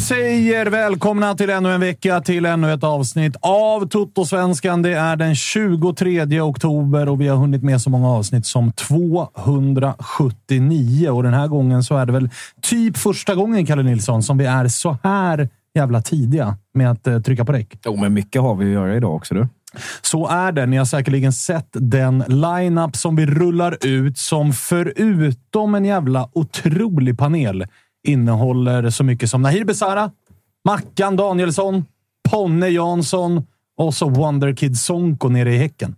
Säger 0.00 0.66
välkomna 0.66 1.34
till 1.34 1.50
ännu 1.50 1.72
en 1.72 1.80
vecka, 1.80 2.20
till 2.20 2.46
ännu 2.46 2.72
ett 2.72 2.84
avsnitt 2.84 3.36
av 3.40 3.88
Toto-svenskan. 3.88 4.82
Det 4.82 4.92
är 4.92 5.16
den 5.16 5.34
23 5.34 6.40
oktober 6.40 7.08
och 7.08 7.20
vi 7.20 7.28
har 7.28 7.36
hunnit 7.36 7.62
med 7.62 7.80
så 7.80 7.90
många 7.90 8.08
avsnitt 8.08 8.46
som 8.46 8.72
279. 8.72 11.10
Och 11.10 11.22
den 11.22 11.34
här 11.34 11.48
gången 11.48 11.82
så 11.82 11.96
är 11.96 12.06
det 12.06 12.12
väl 12.12 12.30
typ 12.62 12.96
första 12.96 13.34
gången, 13.34 13.66
Kalle 13.66 13.82
Nilsson, 13.82 14.22
som 14.22 14.38
vi 14.38 14.44
är 14.44 14.68
så 14.68 14.98
här 15.02 15.48
jävla 15.74 16.02
tidiga 16.02 16.56
med 16.74 16.90
att 16.90 17.06
eh, 17.06 17.20
trycka 17.20 17.44
på 17.44 17.52
räck. 17.52 17.78
Jo, 17.84 17.96
men 17.96 18.14
mycket 18.14 18.42
har 18.42 18.54
vi 18.54 18.64
att 18.64 18.72
göra 18.72 18.96
idag 18.96 19.14
också. 19.14 19.34
Du. 19.34 19.48
Så 20.02 20.28
är 20.28 20.52
det. 20.52 20.66
Ni 20.66 20.76
har 20.76 20.84
säkerligen 20.84 21.32
sett 21.32 21.68
den 21.72 22.24
line-up 22.28 22.96
som 22.96 23.16
vi 23.16 23.26
rullar 23.26 23.86
ut 23.86 24.18
som 24.18 24.52
förutom 24.52 25.74
en 25.74 25.84
jävla 25.84 26.28
otrolig 26.32 27.18
panel 27.18 27.66
innehåller 28.08 28.90
så 28.90 29.04
mycket 29.04 29.30
som 29.30 29.42
Nahir 29.42 29.64
Besara, 29.64 30.10
Mackan 30.64 31.16
Danielsson, 31.16 31.84
Ponne 32.30 32.68
Jansson 32.68 33.46
och 33.76 33.94
så 33.94 34.08
Wonderkid 34.08 34.78
Sonko 34.78 35.28
nere 35.28 35.54
i 35.54 35.58
Häcken. 35.58 35.96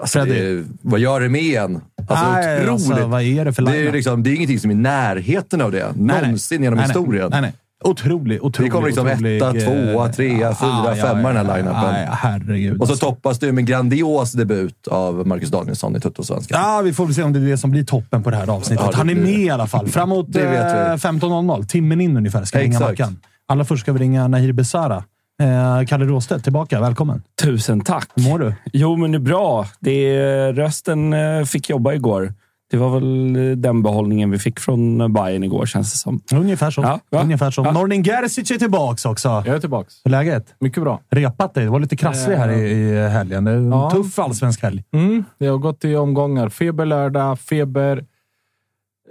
Alltså, 0.00 0.24
det, 0.24 0.64
vad 0.82 1.00
gör 1.00 1.20
det 1.20 1.28
med 1.28 1.62
en? 1.62 1.80
Alltså, 2.08 2.32
Nej, 2.32 2.56
otroligt. 2.56 2.90
alltså, 2.90 3.06
vad 3.06 3.22
är 3.22 3.44
det 3.44 3.52
för 3.52 3.62
det, 3.62 3.76
är 3.76 3.92
liksom, 3.92 4.22
det 4.22 4.30
är 4.30 4.34
ingenting 4.34 4.60
som 4.60 4.70
är 4.70 4.74
i 4.74 4.78
närheten 4.78 5.60
av 5.60 5.72
det. 5.72 5.84
Nej, 5.84 5.94
nej. 5.96 6.22
Någonsin 6.22 6.62
genom 6.62 6.76
nej. 6.76 6.86
historien. 6.86 7.28
Nej, 7.30 7.40
nej. 7.40 7.52
Otrolig, 7.84 8.42
otrolig, 8.44 8.70
Det 8.70 8.72
kommer 8.74 8.86
liksom 8.86 9.06
otrolig, 9.06 9.36
etta, 9.36 9.52
tvåa, 9.52 10.08
trea, 10.12 10.54
fyra, 10.54 10.94
femma 10.96 11.32
den 11.32 11.46
här 11.46 11.56
line-upen. 11.56 11.94
Ja, 11.94 12.00
ja, 12.00 12.12
herregud. 12.12 12.80
Och 12.80 12.88
så 12.88 12.96
toppas 12.96 13.38
det 13.38 13.52
med 13.52 13.66
grandios 13.66 14.32
debut 14.32 14.88
av 14.88 15.26
Marcus 15.26 15.50
Danielsson 15.50 15.96
i 15.96 16.00
Tuttosvenskan. 16.00 16.60
Ja, 16.62 16.80
vi 16.84 16.92
får 16.92 17.04
väl 17.06 17.14
se 17.14 17.22
om 17.22 17.32
det 17.32 17.38
är 17.38 17.44
det 17.44 17.56
som 17.58 17.70
blir 17.70 17.84
toppen 17.84 18.22
på 18.22 18.30
det 18.30 18.36
här 18.36 18.50
avsnittet. 18.50 18.84
Ja, 18.84 18.90
det 18.90 18.96
Han 18.96 19.10
är 19.10 19.14
blir 19.14 19.24
med 19.24 19.32
det. 19.34 19.40
i 19.42 19.50
alla 19.50 19.66
fall. 19.66 19.88
Framåt 19.88 20.26
Det 20.28 20.38
vet 20.46 20.74
vi. 20.74 20.78
eh, 20.80 21.10
15.00. 21.12 21.66
Timmen 21.66 22.00
in 22.00 22.16
ungefär 22.16 22.44
ska 22.44 22.58
vi 22.58 22.64
ringa. 22.64 22.80
Mackan. 22.80 23.16
Allra 23.48 23.64
först 23.64 23.82
ska 23.82 23.92
vi 23.92 23.98
ringa 23.98 24.28
Nahir 24.28 24.52
Besara. 24.52 25.04
Eh, 25.42 25.86
Kalle 25.86 26.04
Råstedt, 26.04 26.44
tillbaka. 26.44 26.80
Välkommen. 26.80 27.22
Tusen 27.42 27.80
tack. 27.80 28.08
Hur 28.16 28.22
mår 28.22 28.38
du? 28.38 28.54
Jo, 28.72 28.96
men 28.96 29.12
det 29.12 29.16
är 29.18 29.20
bra. 29.20 29.66
Det 29.80 29.90
är, 30.16 30.52
rösten 30.52 31.12
eh, 31.12 31.44
fick 31.44 31.70
jobba 31.70 31.92
igår. 31.92 32.34
Det 32.70 32.76
var 32.76 32.90
väl 33.00 33.36
eh, 33.36 33.56
den 33.56 33.82
behållningen 33.82 34.30
vi 34.30 34.38
fick 34.38 34.60
från 34.60 35.12
Bayern 35.12 35.44
igår, 35.44 35.66
känns 35.66 35.92
det 35.92 35.98
som. 35.98 36.20
Ungefär 36.32 36.70
så. 36.70 36.80
Ja, 36.82 37.00
ja. 37.10 37.22
Ungefär 37.22 37.50
så. 37.50 37.62
Ja. 37.64 37.72
Nordin 37.72 38.02
Gerzic 38.02 38.50
är 38.50 38.58
tillbaka 38.58 39.08
också. 39.08 39.28
Jag 39.28 39.46
är 39.48 39.58
tillbaka. 39.60 39.88
Hur 40.04 40.14
är 40.14 40.18
läget? 40.18 40.54
Mycket 40.60 40.82
bra. 40.82 41.00
Repat 41.10 41.54
dig. 41.54 41.64
Det 41.64 41.70
var 41.70 41.80
lite 41.80 41.96
krasslig 41.96 42.36
här 42.36 42.48
i, 42.50 42.70
i 42.70 43.08
helgen. 43.08 43.44
Det 43.44 43.50
är 43.50 43.56
en 43.56 43.70
Ja. 43.72 43.90
tuff 43.90 44.18
allsvensk 44.18 44.62
helg. 44.62 44.84
Mm, 44.92 45.24
det 45.38 45.46
har 45.46 45.58
gått 45.58 45.84
i 45.84 45.96
omgångar. 45.96 46.48
Feber 46.48 46.86
lördag, 46.86 47.38
feber... 47.40 48.04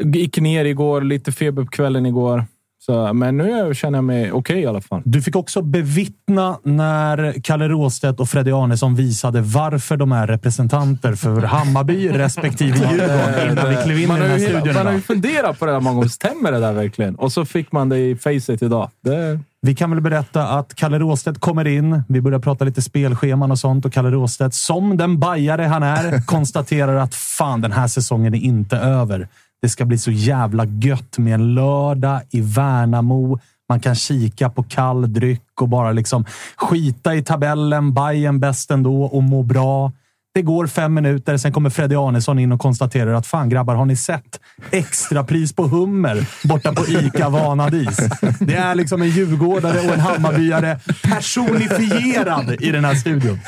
Gick 0.04 0.38
ner 0.40 0.66
igår, 0.66 1.02
lite 1.02 1.32
feber 1.32 1.64
på 1.64 1.70
kvällen 1.72 2.06
igår. 2.06 2.46
Så, 2.80 3.14
men 3.14 3.38
nu 3.38 3.76
känner 3.76 3.98
jag 3.98 4.04
mig 4.04 4.32
okej 4.32 4.60
i 4.60 4.66
alla 4.66 4.82
fall. 4.82 5.02
Du 5.06 5.22
fick 5.22 5.36
också 5.36 5.62
bevittna 5.62 6.60
när 6.64 7.42
Kalle 7.44 7.68
Råstedt 7.68 8.20
och 8.20 8.30
Freddy 8.30 8.52
Arnesson 8.52 8.96
visade 8.96 9.42
varför 9.42 9.98
de 9.98 10.12
är 10.12 10.28
representanter 10.28 11.16
för 11.16 11.42
Hammarby 11.42 12.10
respektive 12.14 12.78
Djurgården 12.78 13.52
innan 13.52 13.70
vi 13.70 13.76
klev 13.76 14.00
in 14.00 14.08
man, 14.08 14.18
i 14.18 14.22
den 14.22 14.30
här 14.30 14.40
studion. 14.40 14.74
man 14.74 14.86
har 14.86 14.94
ju 14.94 15.02
funderat 15.02 15.60
på 15.60 15.66
det 15.66 15.72
där 15.72 15.80
många 15.80 15.96
gånger. 15.96 16.08
Stämmer 16.08 16.52
det 16.52 16.60
där 16.60 16.74
verkligen? 16.74 17.16
Och 17.16 17.32
så 17.32 17.46
fick 17.46 17.72
man 17.72 17.90
det 17.90 17.98
i 17.98 18.16
facet 18.16 18.62
idag. 18.62 18.90
Det, 19.04 19.40
Vi 19.62 19.76
kan 19.76 19.92
väl 19.92 20.02
berätta 20.02 20.48
att 20.48 20.76
Kalle 20.76 21.00
Råstedt 21.00 21.40
kommer 21.40 21.68
in. 21.68 22.04
Vi 22.08 22.22
börjar 22.22 22.40
prata 22.40 22.66
lite 22.66 22.82
spelscheman 22.82 23.52
och 23.52 23.60
sånt 23.60 23.86
och 23.86 23.94
Kalle 23.94 24.12
Råstedt, 24.12 24.54
som 24.54 24.98
den 24.98 25.20
bajare 25.20 25.64
han 25.64 25.84
är, 25.84 26.22
konstaterar 26.26 26.96
att 26.96 27.16
fan, 27.16 27.62
den 27.62 27.72
här 27.72 27.88
säsongen 27.88 28.34
är 28.34 28.40
inte 28.40 28.78
över. 28.78 29.28
Det 29.62 29.70
ska 29.70 29.86
bli 29.86 29.98
så 29.98 30.12
jävla 30.12 30.66
gött 30.66 31.18
med 31.18 31.34
en 31.34 31.54
lördag 31.54 32.22
i 32.30 32.42
Värnamo. 32.42 33.40
Man 33.70 33.80
kan 33.80 33.96
kika 33.96 34.50
på 34.50 34.64
kall 34.64 35.14
dryck 35.14 35.62
och 35.62 35.70
bara 35.70 35.92
liksom 35.92 36.26
skita 36.56 37.16
i 37.16 37.24
tabellen. 37.24 37.94
Bajen 37.94 38.40
bäst 38.40 38.72
ändå 38.72 39.04
och 39.04 39.24
må 39.24 39.44
bra. 39.44 39.92
Det 40.38 40.42
går 40.42 40.68
fem 40.68 40.94
minuter, 40.94 41.38
sen 41.38 41.54
kommer 41.54 41.70
Freddy 41.70 41.96
Arnesson 41.96 42.40
in 42.40 42.52
och 42.52 42.60
konstaterar 42.60 43.14
att 43.14 43.28
fan 43.28 43.50
grabbar, 43.50 43.76
har 43.76 43.86
ni 43.86 43.96
sett 43.96 44.40
extrapris 44.72 45.54
på 45.54 45.68
hummer 45.68 46.26
borta 46.44 46.74
på 46.74 46.88
ICA 46.88 47.30
Vanadis? 47.30 47.98
Det 48.40 48.56
är 48.56 48.76
liksom 48.76 49.02
en 49.02 49.10
djurgårdare 49.10 49.80
och 49.80 49.94
en 49.94 50.00
Hammarbyare 50.00 50.80
personifierad 51.04 52.56
i 52.62 52.72
den 52.72 52.86
här 52.86 52.96
studion. 52.96 53.40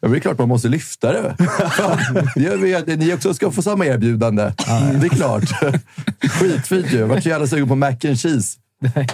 Ja, 0.00 0.08
det 0.08 0.16
är 0.16 0.20
klart 0.20 0.38
man 0.38 0.48
måste 0.48 0.68
lyfta 0.68 1.12
det. 1.12 1.36
Vi 2.36 2.74
att 2.74 2.86
ni 2.86 3.14
också 3.14 3.34
ska 3.34 3.50
få 3.50 3.62
samma 3.62 3.86
erbjudande. 3.86 4.52
Det 5.00 5.06
är 5.06 5.08
klart. 5.08 5.50
Skitfint 6.30 6.92
ju. 6.92 6.98
Jag 6.98 7.06
vart 7.06 7.22
så 7.22 7.28
jävla 7.28 7.46
sugen 7.46 7.68
på 7.68 7.74
mac 7.74 7.88
and 7.88 8.20
cheese. 8.20 8.58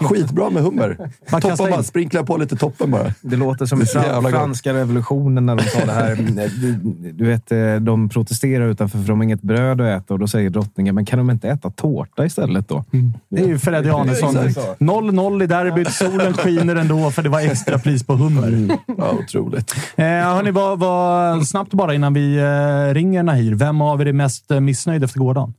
Skitbra 0.01 0.51
med 0.51 0.63
hummer. 0.63 1.11
Man 1.33 1.41
Toppen 1.41 1.57
bara, 1.59 1.77
in. 1.77 1.85
sprinkla 1.85 2.23
på 2.25 2.37
lite 2.37 2.57
toppen 2.57 2.91
bara. 2.91 3.13
Det 3.21 3.37
låter 3.37 3.67
som 3.67 3.79
Det 3.79 3.85
fran- 3.87 4.03
jävla 4.03 4.31
gott. 4.31 4.41
franska 4.41 4.75
revolutionen 4.75 5.47
när 5.47 5.57
de 5.57 5.63
sa 5.65 5.85
det 5.87 5.93
här. 5.93 6.15
Du, 6.61 6.73
du 7.13 7.25
vet, 7.27 7.53
eh, 7.53 7.75
de 7.77 8.09
protesterar 8.09 8.69
utanför 8.69 8.99
för 8.99 9.09
de 9.09 9.19
har 9.19 9.25
inget 9.25 9.43
bröd 9.43 9.81
att 9.81 10.03
äta 10.03 10.15
och 10.15 10.21
då 10.21 10.29
säger 10.29 10.51
drottningen, 10.51 10.95
men 10.95 11.05
kan 11.05 11.19
de 11.19 11.31
inte 11.31 11.49
äta 11.49 11.71
tårta 11.71 12.25
istället 12.27 12.69
då? 12.69 12.85
Det 13.29 13.43
är 13.43 13.47
ju 13.49 13.59
Freddy 13.59 13.89
Arnesson. 13.91 14.37
Exakt. 14.39 14.81
0-0 14.81 15.43
i 15.43 15.47
derbyt. 15.47 15.93
Solen 15.93 16.35
skiner 16.35 16.77
ändå 16.77 17.11
för 17.11 17.23
det 17.23 17.29
var 17.29 17.41
extra 17.41 17.79
pris 17.79 18.05
på 18.07 18.15
hummer. 18.17 18.79
Ja, 18.99 19.11
otroligt. 19.13 19.75
Eh, 19.97 20.05
hörni, 20.07 20.51
vad, 20.51 20.79
vad, 20.79 21.47
snabbt 21.49 21.73
bara 21.75 21.95
innan 21.95 22.15
vi 22.15 22.37
eh, 22.37 22.95
ringer 22.95 23.23
Nahir. 23.23 23.55
Vem 23.55 23.81
av 23.81 24.01
er 24.03 24.07
är 24.07 24.13
mest 24.13 24.51
missnöjd 24.51 25.05
efter 25.05 25.19
gårdagen? 25.21 25.55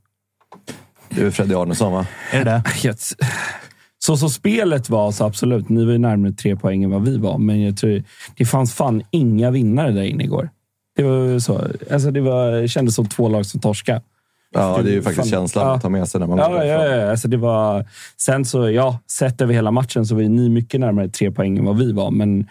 Du 1.09 1.27
är 1.27 1.31
Freddy 1.31 1.55
Arnesson, 1.55 1.93
va? 1.93 2.05
Är 2.31 2.45
det 2.45 2.51
det? 2.51 2.63
Så 4.05 4.17
som 4.17 4.29
spelet 4.29 4.89
var, 4.89 5.11
så 5.11 5.25
absolut. 5.25 5.69
Ni 5.69 5.85
var 5.85 5.91
ju 5.91 5.97
närmare 5.97 6.31
tre 6.31 6.55
poäng 6.55 6.83
än 6.83 6.89
vad 6.91 7.05
vi 7.05 7.17
var, 7.17 7.37
men 7.37 7.61
jag 7.61 7.77
tror 7.77 8.03
det 8.37 8.45
fanns 8.45 8.73
fan 8.73 9.01
inga 9.11 9.51
vinnare 9.51 9.91
där 9.91 10.03
inne 10.03 10.23
igår. 10.23 10.49
Det 10.95 11.03
var 11.03 11.39
så. 11.39 11.61
Alltså 11.91 12.11
det, 12.11 12.21
var, 12.21 12.51
det 12.51 12.67
kändes 12.67 12.95
som 12.95 13.05
två 13.05 13.29
lag 13.29 13.45
som 13.45 13.59
torska. 13.59 14.01
Ja, 14.53 14.79
det 14.83 14.89
är 14.89 14.93
ju 14.93 15.01
faktiskt 15.01 15.29
Fan. 15.29 15.39
känslan 15.39 15.67
Ja. 15.67 15.75
att 15.75 15.81
ta 15.81 15.89
med 15.89 16.07
sig 16.07 16.19
när 16.19 16.27
man 16.27 16.37
Ja, 16.37 16.47
går 16.47 16.57
ja, 16.63 16.77
därifrån. 16.77 16.99
ja, 16.99 17.09
alltså 17.11 17.27
det 17.27 17.37
var... 17.37 17.85
Sen 18.17 18.45
så, 18.45 18.69
ja, 18.69 18.99
sett 19.11 19.41
över 19.41 19.53
hela 19.53 19.71
matchen 19.71 20.05
så 20.05 20.15
var 20.15 20.21
ju 20.21 20.29
ni 20.29 20.49
mycket 20.49 20.79
närmare 20.79 21.09
tre 21.09 21.31
poäng 21.31 21.57
än 21.57 21.65
vad 21.65 21.77
vi 21.77 21.91
var. 21.91 22.11
Men 22.11 22.47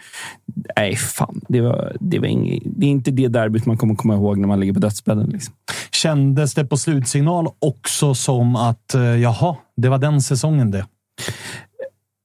nej, 0.77 0.95
fan. 0.95 1.41
Det, 1.47 1.61
var, 1.61 1.95
det, 1.99 2.19
var 2.19 2.27
ing, 2.27 2.61
det 2.65 2.85
är 2.85 2.89
inte 2.89 3.11
det 3.11 3.27
derbyt 3.27 3.65
man 3.65 3.77
kommer 3.77 3.95
komma 3.95 4.15
ihåg 4.15 4.37
när 4.37 4.47
man 4.47 4.59
ligger 4.59 4.73
på 4.73 4.79
dödsbädden. 4.79 5.29
Liksom. 5.29 5.53
Kändes 5.91 6.53
det 6.53 6.65
på 6.65 6.77
slutsignal 6.77 7.47
också 7.59 8.13
som 8.15 8.55
att 8.55 8.93
eh, 8.93 9.01
jaha, 9.01 9.55
det 9.77 9.89
var 9.89 9.97
den 9.97 10.21
säsongen 10.21 10.71
det? 10.71 10.85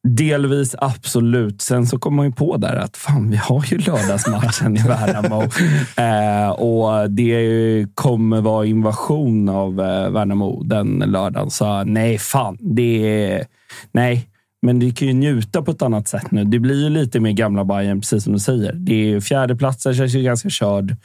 Delvis 0.08 0.74
absolut. 0.78 1.62
Sen 1.62 1.86
så 1.86 1.98
kom 1.98 2.14
man 2.14 2.26
ju 2.26 2.32
på 2.32 2.56
där 2.56 2.76
att 2.76 2.96
fan, 2.96 3.30
vi 3.30 3.36
har 3.36 3.64
ju 3.66 3.78
lördagsmatchen 3.78 4.76
i 4.76 4.82
Värnamo. 4.82 5.42
Eh, 5.96 6.50
och 6.50 7.10
det 7.10 7.86
kommer 7.94 8.40
vara 8.40 8.66
invasion 8.66 9.48
av 9.48 9.80
eh, 9.80 10.10
Värnamo 10.10 10.62
den 10.62 11.04
lördagen. 11.06 11.50
Så 11.50 11.84
nej, 11.84 12.18
fan. 12.18 12.56
Det 12.60 13.24
är... 13.24 13.46
Nej. 13.92 14.26
Men 14.62 14.78
vi 14.78 14.90
kan 14.90 15.08
ju 15.08 15.14
njuta 15.14 15.62
på 15.62 15.70
ett 15.70 15.82
annat 15.82 16.08
sätt 16.08 16.30
nu. 16.30 16.44
Det 16.44 16.58
blir 16.58 16.84
ju 16.84 16.90
lite 16.90 17.20
mer 17.20 17.32
gamla 17.32 17.64
Bayern 17.64 18.00
precis 18.00 18.24
som 18.24 18.32
du 18.32 18.38
säger. 18.38 18.72
Det 18.72 19.12
är 19.12 19.20
fjärdeplatsen 19.20 19.94
känns 19.94 20.14
ju 20.14 20.22
ganska 20.22 20.50
körd. 20.50 20.96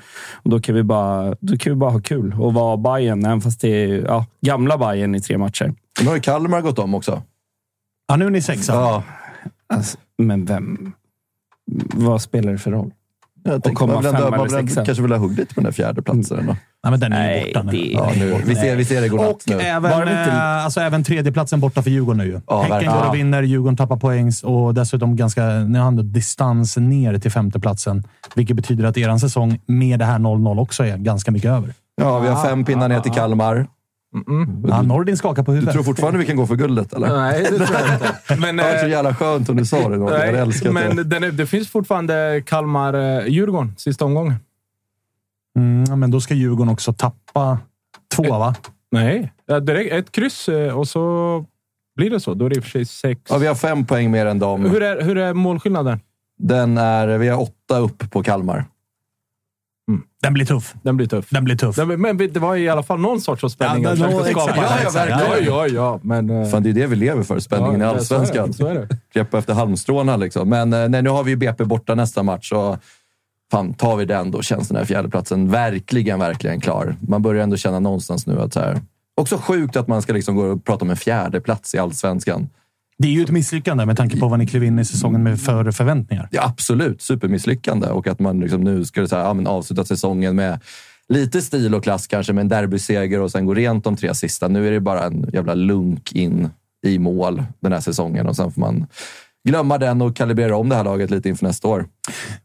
Och 0.44 0.50
då 0.50 0.60
kan 0.60 0.76
vi 0.76 0.84
bara, 0.84 1.36
då 1.40 1.58
kan 1.58 1.74
vi 1.74 1.76
bara 1.76 1.92
ha 1.92 2.02
kul 2.02 2.36
och 2.40 2.54
vara 2.54 2.78
Bayern 2.78 3.26
även 3.26 3.42
fast 3.42 3.62
det 3.62 3.84
är 3.84 4.06
ja, 4.06 4.26
gamla 4.42 4.78
Bayern 4.78 5.16
i 5.16 5.22
tre 5.22 5.38
matcher. 5.38 5.74
Nu 6.02 6.08
har 6.08 6.16
ju 6.16 6.22
Kalmar 6.22 6.62
gått 6.62 6.80
om 6.80 6.94
också. 6.94 7.22
Ja, 8.08 8.16
nu 8.16 8.26
är 8.26 8.30
ni 8.30 8.42
sexa. 8.42 8.74
Ja, 8.74 9.04
Alltså, 9.74 9.98
men 10.18 10.46
vem... 10.46 10.92
Vad 11.94 12.22
spelar 12.22 12.52
det 12.52 12.58
för 12.58 12.72
roll? 12.72 12.92
jag 13.44 13.54
tänkte 13.64 13.72
komma 13.72 13.94
man 13.94 14.04
vill 14.04 14.12
femma 14.12 14.30
man 14.38 14.48
vill 14.48 14.76
kanske 14.76 15.02
vill 15.02 15.12
ha 15.12 15.20
huggit 15.20 15.50
på 15.50 15.56
den 15.56 15.64
där 15.64 15.72
fjärde 15.72 16.02
platsen 16.02 16.40
ändå. 16.40 16.56
Nej, 16.84 16.92
men 16.92 17.00
den 17.00 17.14
är 17.14 17.36
ju 17.40 17.46
borta 17.54 17.64
nu. 17.64 17.72
det- 17.72 17.92
Ja, 17.92 18.12
nu, 18.18 18.36
vi, 18.46 18.56
ser, 18.56 18.76
vi 18.76 18.86
ser 18.86 19.02
det 19.02 19.10
godnatt 19.10 19.30
Och 19.30 19.42
nu. 19.48 19.60
även, 19.60 19.92
Bara 19.92 20.02
inte- 20.02 20.32
eh, 20.32 20.66
alltså, 20.66 20.80
även 20.80 21.04
tredjeplatsen 21.04 21.60
borta 21.60 21.82
för 21.82 21.90
Djurgården 21.90 22.18
nu. 22.28 22.42
Ja, 22.48 22.62
Häcken 22.62 22.92
går 22.94 23.08
och 23.10 23.16
vinner, 23.16 23.44
Djurgården 23.44 23.78
tappar 23.78 23.98
poäng 23.98 24.32
och 24.44 24.74
dessutom 24.74 25.16
ganska 25.16 25.46
nu 25.46 25.78
har 25.78 25.86
han 25.86 26.12
distans 26.12 26.78
ner 26.78 27.20
till 27.20 27.32
femteplatsen. 27.32 28.04
Vilket 28.36 28.56
betyder 28.56 28.84
att 28.86 28.98
er 28.98 29.18
säsong 29.18 29.60
med 29.66 30.00
det 30.00 30.06
här 30.06 30.20
0-0 30.20 30.60
också 30.60 30.84
är 30.86 30.98
ganska 30.98 31.32
mycket 31.32 31.52
över. 31.52 31.74
Ja, 31.96 32.20
vi 32.20 32.28
har 32.28 32.44
fem 32.44 32.66
pinnar 32.66 32.90
ner 32.90 33.00
till 33.00 33.12
Kalmar. 33.12 33.68
Ja, 34.68 34.82
Nordin 34.82 35.18
skakar 35.18 35.44
på 35.44 35.52
Du 35.52 35.56
huvudet. 35.56 35.74
tror 35.74 35.84
fortfarande 35.84 36.20
vi 36.20 36.26
kan 36.26 36.36
gå 36.36 36.48
för 36.48 36.56
guldet, 36.56 36.94
eller? 36.94 37.18
Nej, 37.18 37.44
det 37.44 37.66
tror 37.66 37.80
jag 37.80 37.94
inte. 37.94 38.36
Men, 38.42 38.58
Det 38.58 38.64
var 38.64 38.78
så 38.80 38.86
eh, 38.86 38.92
jävla 38.92 39.16
skönt 39.16 39.50
om 39.50 39.56
du 39.58 39.66
sa 39.66 39.90
det. 39.90 39.98
Nordin. 39.98 40.20
Jag 40.20 40.32
nej, 40.34 40.42
älskat 40.42 40.74
men 40.74 40.96
det. 40.96 41.04
den 41.04 41.24
är, 41.24 41.32
det 41.32 41.46
finns 41.46 41.70
fortfarande 41.70 42.42
Kalmar-Djurgården, 42.46 43.74
sista 43.78 44.06
omgången. 44.06 44.36
Mm, 45.58 46.00
men 46.00 46.12
då 46.12 46.22
ska 46.22 46.34
Djurgården 46.34 46.74
också 46.74 46.94
tappa 46.94 47.60
två, 48.16 48.24
va? 48.24 48.56
Nej, 48.92 49.34
ja, 49.46 49.60
direkt, 49.60 49.94
ett 49.94 50.12
kryss 50.12 50.50
eh, 50.50 50.78
och 50.80 50.88
så 50.88 51.46
blir 51.96 52.10
det 52.10 52.20
så. 52.20 52.34
Då 52.34 52.46
är 52.46 52.50
det 52.50 52.56
i 52.56 52.60
och 52.60 52.64
för 52.64 52.70
sig 52.72 52.86
sex. 52.86 53.22
Ja, 53.30 53.38
vi 53.38 53.48
har 53.48 53.56
fem 53.56 53.86
poäng 53.86 54.12
mer 54.12 54.26
än 54.26 54.40
dem. 54.40 54.66
hur, 54.66 54.84
är, 54.84 55.02
hur 55.02 55.18
är 55.18 55.34
målskillnaden? 55.34 56.00
Den 56.38 56.78
är, 56.78 57.08
vi 57.18 57.28
har 57.28 57.42
åtta 57.42 57.80
upp 57.80 58.12
på 58.12 58.24
Kalmar. 58.24 58.66
Den 60.22 60.34
blir 60.34 60.46
tuff. 60.46 60.74
Den 60.82 60.98
blir 60.98 61.08
tuff. 61.08 61.26
Den 61.30 61.44
blir 61.44 61.56
tuff. 61.56 61.76
Den, 61.76 62.02
men 62.02 62.18
det 62.18 62.38
var 62.38 62.56
i 62.56 62.70
alla 62.70 62.84
fall 62.84 63.00
någon 63.00 63.22
sorts 63.22 63.44
av 63.44 63.50
spänning. 63.50 63.84
Ja, 63.84 63.90
försökte 63.90 64.18
då- 64.18 64.24
skapa. 64.24 64.56
Ja, 64.56 64.78
ja, 64.84 64.90
verkligen. 64.90 65.54
Ja, 65.54 65.68
ja, 65.68 65.68
ja. 65.68 66.00
Men, 66.04 66.30
eh, 66.30 66.50
Fan, 66.50 66.64
det 66.64 66.70
är 66.70 66.74
det 66.74 66.88
vi 66.88 66.96
lever 66.96 67.24
för. 67.24 67.40
Spänningen 67.40 67.82
ja, 67.82 67.88
i 67.88 67.90
Allsvenskan. 67.90 68.54
Greppa 69.14 69.38
efter 69.38 69.54
halmstråna 69.54 70.18
liksom. 70.18 70.50
Men 70.50 70.74
eh, 70.74 70.90
nej, 70.90 71.02
nu 71.02 71.10
har 71.10 71.24
vi 71.24 71.32
ju 71.32 71.36
BP 71.38 71.64
borta 71.64 71.96
nästa 71.96 72.24
match. 72.24 72.50
Så 72.50 72.78
fan, 73.52 73.74
tar 73.74 73.96
vi 73.96 74.06
den 74.06 74.32
då 74.32 74.42
känns 74.42 74.68
den 74.68 74.78
här 74.78 74.86
fjärdeplatsen 74.86 75.52
verkligen, 75.52 76.20
verkligen 76.20 76.62
klar. 76.62 76.96
Man 77.08 77.22
börjar 77.22 77.44
ändå 77.44 77.58
känna 77.58 77.80
någonstans 77.80 78.28
nu 78.28 78.42
att 78.42 78.54
så 78.54 78.60
här... 78.60 78.82
Också 79.18 79.38
sjukt 79.38 79.76
att 79.76 79.88
man 79.88 80.02
ska 80.02 80.14
liksom 80.14 80.36
gå 80.36 80.44
och 80.44 80.66
prata 80.66 80.86
om 80.86 80.90
en 80.90 80.98
fjärdeplats 80.98 81.76
i 81.76 81.78
Allsvenskan. 81.78 82.50
Det 82.98 83.08
är 83.08 83.12
ju 83.12 83.24
ett 83.24 83.32
misslyckande 83.32 83.86
med 83.86 83.98
tanke 83.98 84.20
på 84.20 84.28
vad 84.28 84.40
ni 84.40 84.48
klev 84.48 84.64
in 84.64 84.80
i 84.80 84.86
säsongen 84.86 85.24
med 85.24 85.42
för 85.42 85.72
förväntningar. 85.72 86.28
Ja, 86.32 86.46
absolut 86.46 87.02
supermisslyckande. 87.02 87.88
Och 87.88 88.08
att 88.08 88.20
man 88.20 88.40
liksom 88.40 88.62
nu 88.62 88.80
det 88.80 89.08
så 89.08 89.16
här, 89.16 89.24
ja, 89.24 89.34
men 89.34 89.48
avsluta 89.48 89.86
säsongen 89.86 90.36
med 90.36 90.60
lite 91.10 91.42
stil 91.42 91.76
och 91.76 91.84
klass 91.84 92.08
kanske, 92.08 92.34
med 92.34 92.42
en 92.42 92.50
derbyseger 92.50 93.22
och 93.22 93.32
sen 93.32 93.46
gå 93.46 93.54
rent 93.54 93.84
de 93.84 93.96
tre 93.96 94.16
sista. 94.16 94.48
Nu 94.48 94.68
är 94.68 94.72
det 94.72 94.80
bara 94.80 95.04
en 95.04 95.30
jävla 95.34 95.54
lunk 95.54 96.12
in 96.12 96.50
i 96.86 97.00
mål 97.00 97.44
den 97.60 97.72
här 97.72 97.80
säsongen 97.80 98.28
och 98.28 98.36
sen 98.36 98.52
får 98.52 98.62
man 98.62 98.88
glömma 99.48 99.78
den 99.78 100.02
och 100.02 100.16
kalibrera 100.16 100.58
om 100.58 100.70
det 100.70 100.76
här 100.76 100.84
laget 100.84 101.12
lite 101.12 101.30
inför 101.30 101.46
nästa 101.46 101.68
år. 101.68 101.86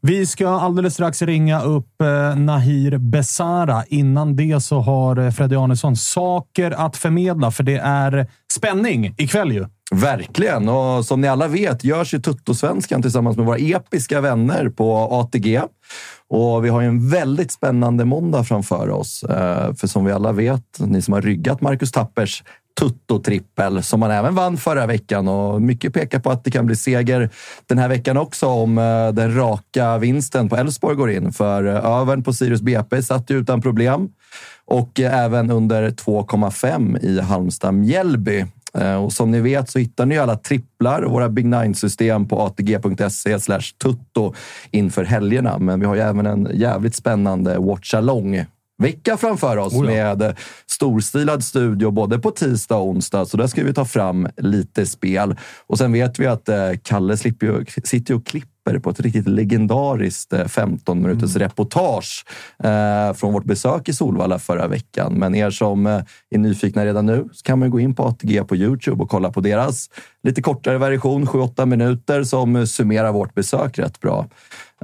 Vi 0.01 0.27
ska 0.27 0.49
alldeles 0.49 0.95
strax 0.95 1.23
ringa 1.23 1.63
upp 1.63 2.01
eh, 2.01 2.37
Nahir 2.37 2.99
Besara. 2.99 3.85
Innan 3.89 4.37
det 4.37 4.61
så 4.61 4.81
har 4.81 5.17
eh, 5.17 5.31
Freddy 5.31 5.57
Arnesson 5.57 5.97
saker 5.97 6.71
att 6.71 6.97
förmedla, 6.97 7.51
för 7.51 7.63
det 7.63 7.77
är 7.77 8.27
spänning 8.53 9.15
ikväll 9.19 9.53
ju. 9.53 9.67
Verkligen! 9.95 10.69
Och 10.69 11.05
som 11.05 11.21
ni 11.21 11.29
alla 11.29 11.49
vet 11.49 11.85
görs 11.85 12.15
ju 12.15 12.19
Tuttosvenskan 12.19 13.03
tillsammans 13.03 13.37
med 13.37 13.47
våra 13.47 13.57
episka 13.57 14.21
vänner 14.21 14.69
på 14.69 14.97
ATG. 14.97 15.63
Och 16.29 16.65
vi 16.65 16.69
har 16.69 16.81
ju 16.81 16.87
en 16.87 17.11
väldigt 17.11 17.53
spännande 17.53 18.05
måndag 18.05 18.45
framför 18.45 18.91
oss. 18.91 19.23
Eh, 19.23 19.75
för 19.75 19.87
som 19.87 20.05
vi 20.05 20.13
alla 20.13 20.33
vet, 20.33 20.79
ni 20.79 21.03
som 21.03 21.15
har 21.15 21.23
ryggat 21.23 21.61
Marcus 21.61 21.93
Tappers 21.93 22.43
Tutto-trippel 22.81 23.83
som 23.83 24.03
han 24.03 24.11
även 24.11 24.35
vann 24.35 24.57
förra 24.57 24.87
veckan 24.87 25.29
och 25.29 25.63
mycket 25.63 25.95
pekar 25.95 26.19
på 26.19 26.31
att 26.31 26.45
det 26.45 26.51
kan 26.51 26.67
bli 26.67 26.77
seger 26.77 27.31
den 27.67 27.79
här 27.79 27.89
veckan 27.89 28.17
också 28.17 28.47
om 28.47 28.79
eh, 28.79 29.09
den 29.13 29.35
raka 29.37 29.99
vinsten 29.99 30.49
på 30.49 30.57
Elfsborg 30.57 30.97
går 30.97 31.11
in. 31.11 31.33
För 31.33 31.65
eh, 31.65 31.85
övern 31.85 32.23
på 32.23 32.33
Sirius 32.33 32.63
BP 32.63 33.03
satt 33.03 33.31
ju 33.31 33.39
utan 33.39 33.63
problem 33.63 34.09
och 34.71 35.01
eh, 35.01 35.19
även 35.25 35.51
under 35.51 35.91
2,5 35.91 36.99
i 37.05 37.21
Halmstad-Mjällby. 37.21 38.47
Eh, 38.75 38.95
Och 38.95 39.13
som 39.13 39.31
ni 39.31 39.41
vet 39.41 39.71
så 39.71 39.79
hittar 39.79 40.07
ni 40.07 40.19
alla 40.19 40.37
tripplar 40.37 41.03
och 41.03 41.13
våra 41.13 41.29
Big 41.29 41.47
Nine-system 41.47 42.29
på 42.29 42.41
atg.se 42.43 43.39
tutto 43.83 44.35
inför 44.71 45.05
helgerna. 45.05 45.59
Men 45.59 45.81
vi 45.81 45.87
har 45.87 45.95
ju 45.95 46.01
även 46.01 46.27
en 46.27 46.49
jävligt 46.55 46.95
spännande 46.95 47.59
watch-along 47.59 48.45
vecka 48.83 49.17
framför 49.17 49.57
oss 49.57 49.73
Oh 49.73 49.93
ja. 49.95 50.15
med 50.15 50.37
storstilad 50.67 51.45
studio 51.45 51.91
både 51.91 52.19
på 52.19 52.31
tisdag 52.31 52.77
och 52.77 52.89
onsdag. 52.89 53.27
Så 53.27 53.37
där 53.37 53.47
ska 53.47 53.65
vi 53.65 53.75
ta 53.75 53.85
fram 53.85 54.29
lite 54.37 54.87
spel. 54.87 55.37
Och 55.67 55.79
sen 55.79 55.93
vet 55.93 56.19
vi 56.19 56.27
att 56.27 56.49
eh, 56.49 56.71
Kalle 56.83 57.17
slipper 57.17 57.47
ju, 57.47 57.65
sitter 57.85 58.15
och 58.15 58.27
klipper 58.27 58.50
på 58.83 58.91
ett 58.91 59.01
riktigt 59.01 59.29
legendariskt 59.29 60.33
eh, 60.33 60.47
15 60.47 61.03
minuters 61.03 61.37
reportage 61.37 62.25
eh, 62.65 63.15
från 63.15 63.33
vårt 63.33 63.45
besök 63.45 63.89
i 63.89 63.93
Solvalla 63.93 64.39
förra 64.39 64.67
veckan. 64.67 65.15
Men 65.15 65.35
er 65.35 65.51
som 65.51 65.87
eh, 65.87 66.01
är 66.31 66.39
nyfikna 66.39 66.85
redan 66.85 67.07
nu 67.07 67.29
så 67.33 67.43
kan 67.43 67.59
man 67.59 67.71
gå 67.71 67.81
in 67.81 67.95
på 67.95 68.05
ATG 68.05 68.45
på 68.45 68.57
Youtube 68.57 69.03
och 69.03 69.11
kolla 69.11 69.31
på 69.31 69.41
deras 69.41 69.91
lite 70.23 70.43
kortare 70.43 70.79
version, 70.79 71.27
7-8 71.27 71.67
minuter, 71.67 72.25
som 72.25 72.57
eh, 72.57 72.65
summerar 72.65 73.13
vårt 73.13 73.35
besök 73.35 73.79
rätt 73.79 74.01
bra. 74.01 74.27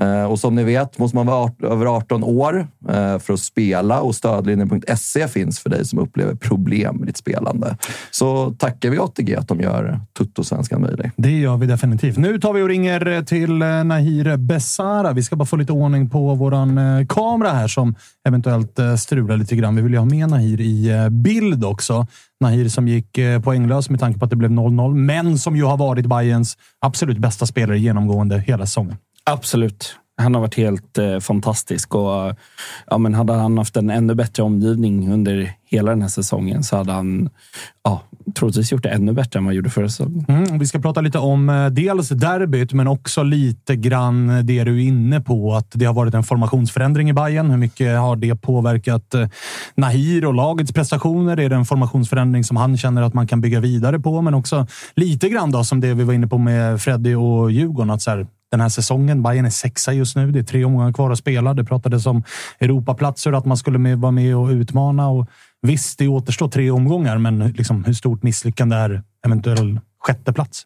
Eh, 0.00 0.24
och 0.24 0.38
som 0.38 0.54
ni 0.54 0.64
vet 0.64 0.98
måste 0.98 1.16
man 1.16 1.26
vara 1.26 1.52
över 1.62 1.86
18 1.86 2.24
år 2.24 2.66
eh, 2.88 3.18
för 3.18 3.32
att 3.32 3.40
spela 3.40 4.00
och 4.00 4.14
stödlinjen.se 4.14 5.28
finns 5.28 5.60
för 5.60 5.70
dig 5.70 5.84
som 5.84 5.98
upplever 5.98 6.34
problem 6.34 6.96
med 6.96 7.06
ditt 7.06 7.16
spelande. 7.16 7.76
Så 8.10 8.50
tackar 8.58 8.90
vi 8.90 8.98
ATG 8.98 9.36
att 9.36 9.48
de 9.48 9.60
gör 9.60 10.00
Tuttosvenskan 10.18 10.80
möjlig. 10.80 11.10
Det 11.16 11.30
gör 11.30 11.56
vi 11.56 11.66
definitivt. 11.66 12.16
Nu 12.16 12.38
tar 12.38 12.52
vi 12.52 12.62
och 12.62 12.68
ringer 12.68 13.06
eh, 13.06 13.22
till 13.22 13.58
Nahir 13.58 14.36
Besara. 14.36 15.12
Vi 15.12 15.22
ska 15.22 15.36
bara 15.36 15.44
få 15.44 15.56
lite 15.56 15.72
ordning 15.72 16.10
på 16.10 16.34
våran 16.34 17.06
kamera 17.08 17.50
här 17.50 17.68
som 17.68 17.94
eventuellt 18.28 18.78
strular 18.98 19.36
lite 19.36 19.56
grann. 19.56 19.76
Vi 19.76 19.82
vill 19.82 19.92
ju 19.92 19.98
ha 19.98 20.04
med 20.04 20.30
Nahir 20.30 20.60
i 20.60 21.08
bild 21.10 21.64
också. 21.64 22.06
Nahir 22.40 22.68
som 22.68 22.88
gick 22.88 23.18
poänglös 23.44 23.90
med 23.90 24.00
tanke 24.00 24.18
på 24.18 24.24
att 24.24 24.30
det 24.30 24.36
blev 24.36 24.50
0-0, 24.50 24.94
men 24.94 25.38
som 25.38 25.56
ju 25.56 25.64
har 25.64 25.76
varit 25.76 26.06
Bayerns 26.06 26.56
absolut 26.80 27.18
bästa 27.18 27.46
spelare 27.46 27.78
genomgående 27.78 28.38
hela 28.38 28.66
säsongen. 28.66 28.96
Absolut. 29.30 29.96
Han 30.22 30.34
har 30.34 30.40
varit 30.40 30.54
helt 30.54 30.98
eh, 30.98 31.18
fantastisk 31.18 31.94
och 31.94 32.34
ja, 32.86 32.98
men 32.98 33.14
hade 33.14 33.32
han 33.32 33.58
haft 33.58 33.76
en 33.76 33.90
ännu 33.90 34.14
bättre 34.14 34.42
omgivning 34.42 35.12
under 35.12 35.52
hela 35.68 35.90
den 35.90 36.02
här 36.02 36.08
säsongen 36.08 36.62
så 36.62 36.76
hade 36.76 36.92
han 36.92 37.28
ja, 37.84 38.02
troligtvis 38.34 38.72
gjort 38.72 38.82
det 38.82 38.88
ännu 38.88 39.12
bättre 39.12 39.38
än 39.38 39.44
vad 39.44 39.48
han 39.48 39.56
gjorde 39.56 39.70
förra 39.70 39.88
säsongen. 39.88 40.24
Mm, 40.28 40.58
vi 40.58 40.66
ska 40.66 40.78
prata 40.78 41.00
lite 41.00 41.18
om 41.18 41.48
eh, 41.48 41.66
dels 41.66 42.08
derbyt, 42.08 42.72
men 42.72 42.88
också 42.88 43.22
lite 43.22 43.76
grann 43.76 44.46
det 44.46 44.64
du 44.64 44.82
är 44.82 44.88
inne 44.88 45.20
på. 45.20 45.54
Att 45.54 45.70
det 45.74 45.84
har 45.84 45.94
varit 45.94 46.14
en 46.14 46.24
formationsförändring 46.24 47.10
i 47.10 47.12
Bayern. 47.12 47.50
Hur 47.50 47.58
mycket 47.58 47.98
har 47.98 48.16
det 48.16 48.36
påverkat 48.36 49.14
eh, 49.14 49.28
Nahir 49.74 50.24
och 50.24 50.34
lagets 50.34 50.72
prestationer? 50.72 51.40
Är 51.40 51.48
det 51.48 51.56
en 51.56 51.64
formationsförändring 51.64 52.44
som 52.44 52.56
han 52.56 52.76
känner 52.76 53.02
att 53.02 53.14
man 53.14 53.26
kan 53.26 53.40
bygga 53.40 53.60
vidare 53.60 54.00
på? 54.00 54.22
Men 54.22 54.34
också 54.34 54.66
lite 54.94 55.28
grann 55.28 55.50
då, 55.50 55.64
som 55.64 55.80
det 55.80 55.94
vi 55.94 56.04
var 56.04 56.14
inne 56.14 56.26
på 56.26 56.38
med 56.38 56.82
Freddy 56.82 57.14
och 57.14 57.50
Djurgården. 57.50 57.90
Att 57.90 58.02
så 58.02 58.10
här, 58.10 58.26
den 58.50 58.60
här 58.60 58.68
säsongen. 58.68 59.22
Bayern 59.22 59.46
är 59.46 59.50
sexa 59.50 59.92
just 59.92 60.16
nu. 60.16 60.30
Det 60.30 60.38
är 60.38 60.42
tre 60.42 60.64
omgångar 60.64 60.92
kvar 60.92 61.10
att 61.10 61.18
spela. 61.18 61.54
Det 61.54 61.64
pratades 61.64 62.06
om 62.06 62.22
Europaplatser, 62.60 63.32
att 63.32 63.44
man 63.44 63.56
skulle 63.56 63.78
med, 63.78 63.98
vara 63.98 64.12
med 64.12 64.36
och 64.36 64.48
utmana. 64.48 65.08
Och 65.08 65.26
visst, 65.62 65.98
det 65.98 66.08
återstår 66.08 66.48
tre 66.48 66.70
omgångar, 66.70 67.18
men 67.18 67.48
liksom, 67.48 67.84
hur 67.84 67.92
stort 67.92 68.22
misslyckande 68.22 68.76
är 68.76 69.02
eventuell 69.26 69.80
sjätteplats? 69.98 70.62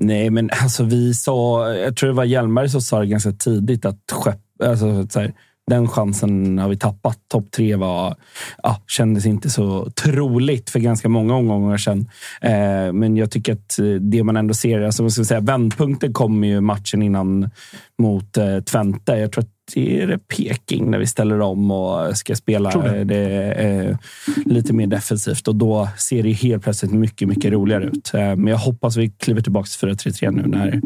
Nej, 0.00 0.30
men 0.30 0.50
alltså 0.62 0.84
vi 0.84 1.14
sa, 1.14 1.68
jag 1.72 1.96
tror 1.96 2.08
det 2.08 2.14
var 2.16 2.24
Hjelmberg 2.24 2.68
som 2.68 2.80
sa 2.80 3.00
det 3.00 3.06
ganska 3.06 3.32
tidigt 3.32 3.84
att 3.84 4.00
skepp, 4.12 4.40
alltså, 4.64 5.08
så 5.08 5.20
här, 5.20 5.34
den 5.68 5.88
chansen 5.88 6.58
har 6.58 6.68
vi 6.68 6.76
tappat. 6.76 7.18
Topp 7.28 7.50
tre 7.50 7.76
var, 7.76 8.16
ja, 8.62 8.82
kändes 8.86 9.26
inte 9.26 9.50
så 9.50 9.90
troligt 9.90 10.70
för 10.70 10.78
ganska 10.78 11.08
många 11.08 11.34
omgångar 11.34 11.76
sedan. 11.76 12.08
Eh, 12.40 12.92
men 12.92 13.16
jag 13.16 13.30
tycker 13.30 13.52
att 13.52 13.78
det 14.00 14.22
man 14.22 14.36
ändå 14.36 14.54
ser, 14.54 14.80
alltså, 14.80 15.02
vad 15.02 15.12
ska 15.12 15.24
säga, 15.24 15.40
vändpunkten 15.40 16.12
kommer 16.12 16.48
ju 16.48 16.60
matchen 16.60 17.02
innan 17.02 17.50
mot 17.98 18.36
eh, 18.36 18.60
Twente. 18.60 19.12
Jag 19.12 19.32
tror 19.32 19.42
att 19.42 19.50
det 19.74 20.00
är 20.02 20.16
Peking 20.16 20.90
när 20.90 20.98
vi 20.98 21.06
ställer 21.06 21.40
om 21.40 21.70
och 21.70 22.16
ska 22.16 22.36
spela 22.36 22.70
det. 22.70 23.04
det 23.04 23.52
eh, 23.52 23.96
lite 24.44 24.72
mer 24.72 24.86
defensivt. 24.86 25.48
Och 25.48 25.56
då 25.56 25.88
ser 25.98 26.22
det 26.22 26.32
helt 26.32 26.62
plötsligt 26.62 26.92
mycket, 26.92 27.28
mycket 27.28 27.52
roligare 27.52 27.84
ut. 27.84 28.10
Eh, 28.14 28.20
men 28.20 28.46
jag 28.46 28.58
hoppas 28.58 28.96
vi 28.96 29.10
kliver 29.10 29.40
tillbaka 29.40 29.66
till 29.80 29.88
4-3-3 29.88 30.30
nu 30.30 30.42
när 30.46 30.80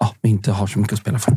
ja, 0.00 0.14
vi 0.20 0.28
inte 0.28 0.52
har 0.52 0.66
så 0.66 0.78
mycket 0.78 0.92
att 0.92 0.98
spela 0.98 1.18
för. 1.18 1.36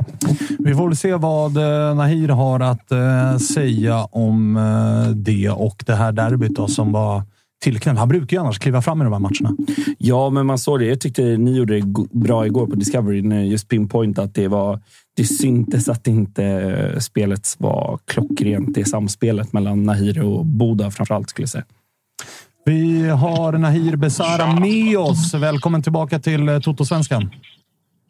Vi 0.59 0.75
får 0.75 0.87
väl 0.87 0.97
se 0.97 1.15
vad 1.15 1.57
eh, 1.57 1.95
Nahir 1.95 2.29
har 2.29 2.59
att 2.59 2.91
eh, 2.91 3.37
säga 3.37 4.03
om 4.03 4.57
eh, 4.57 5.09
det 5.15 5.49
och 5.49 5.83
det 5.85 5.95
här 5.95 6.11
derbyt 6.11 6.55
då, 6.55 6.67
som 6.67 6.91
var 6.91 7.23
tillknäppt. 7.63 7.99
Han 7.99 8.07
brukar 8.07 8.37
ju 8.37 8.41
annars 8.41 8.59
kliva 8.59 8.81
fram 8.81 9.01
i 9.01 9.03
de 9.03 9.13
här 9.13 9.19
matcherna. 9.19 9.57
Ja, 9.97 10.29
men 10.29 10.45
man 10.45 10.57
såg 10.57 10.79
det. 10.79 10.85
Jag 10.85 10.99
tyckte 10.99 11.21
ni 11.21 11.57
gjorde 11.57 11.79
det 11.79 12.07
bra 12.11 12.45
igår 12.45 12.67
på 12.67 12.75
Discovery. 12.75 13.47
Just 13.49 13.67
pinpoint 13.67 14.19
att 14.19 14.35
det 14.35 14.47
var... 14.47 14.79
Det 15.15 15.25
syntes 15.25 15.89
att 15.89 16.07
inte 16.07 17.01
spelet 17.01 17.55
var 17.57 17.99
klockrent. 18.05 18.75
Det 18.75 18.85
samspelet 18.85 19.53
mellan 19.53 19.83
Nahir 19.83 20.21
och 20.21 20.45
Boda 20.45 20.91
framförallt 20.91 21.29
skulle 21.29 21.43
jag 21.43 21.49
säga. 21.49 21.63
Vi 22.65 23.09
har 23.09 23.53
Nahir 23.53 23.95
Besara 23.95 24.59
med 24.59 24.97
oss. 24.97 25.33
Välkommen 25.33 25.83
tillbaka 25.83 26.19
till 26.19 26.61
Toto-svenskan. 26.63 27.29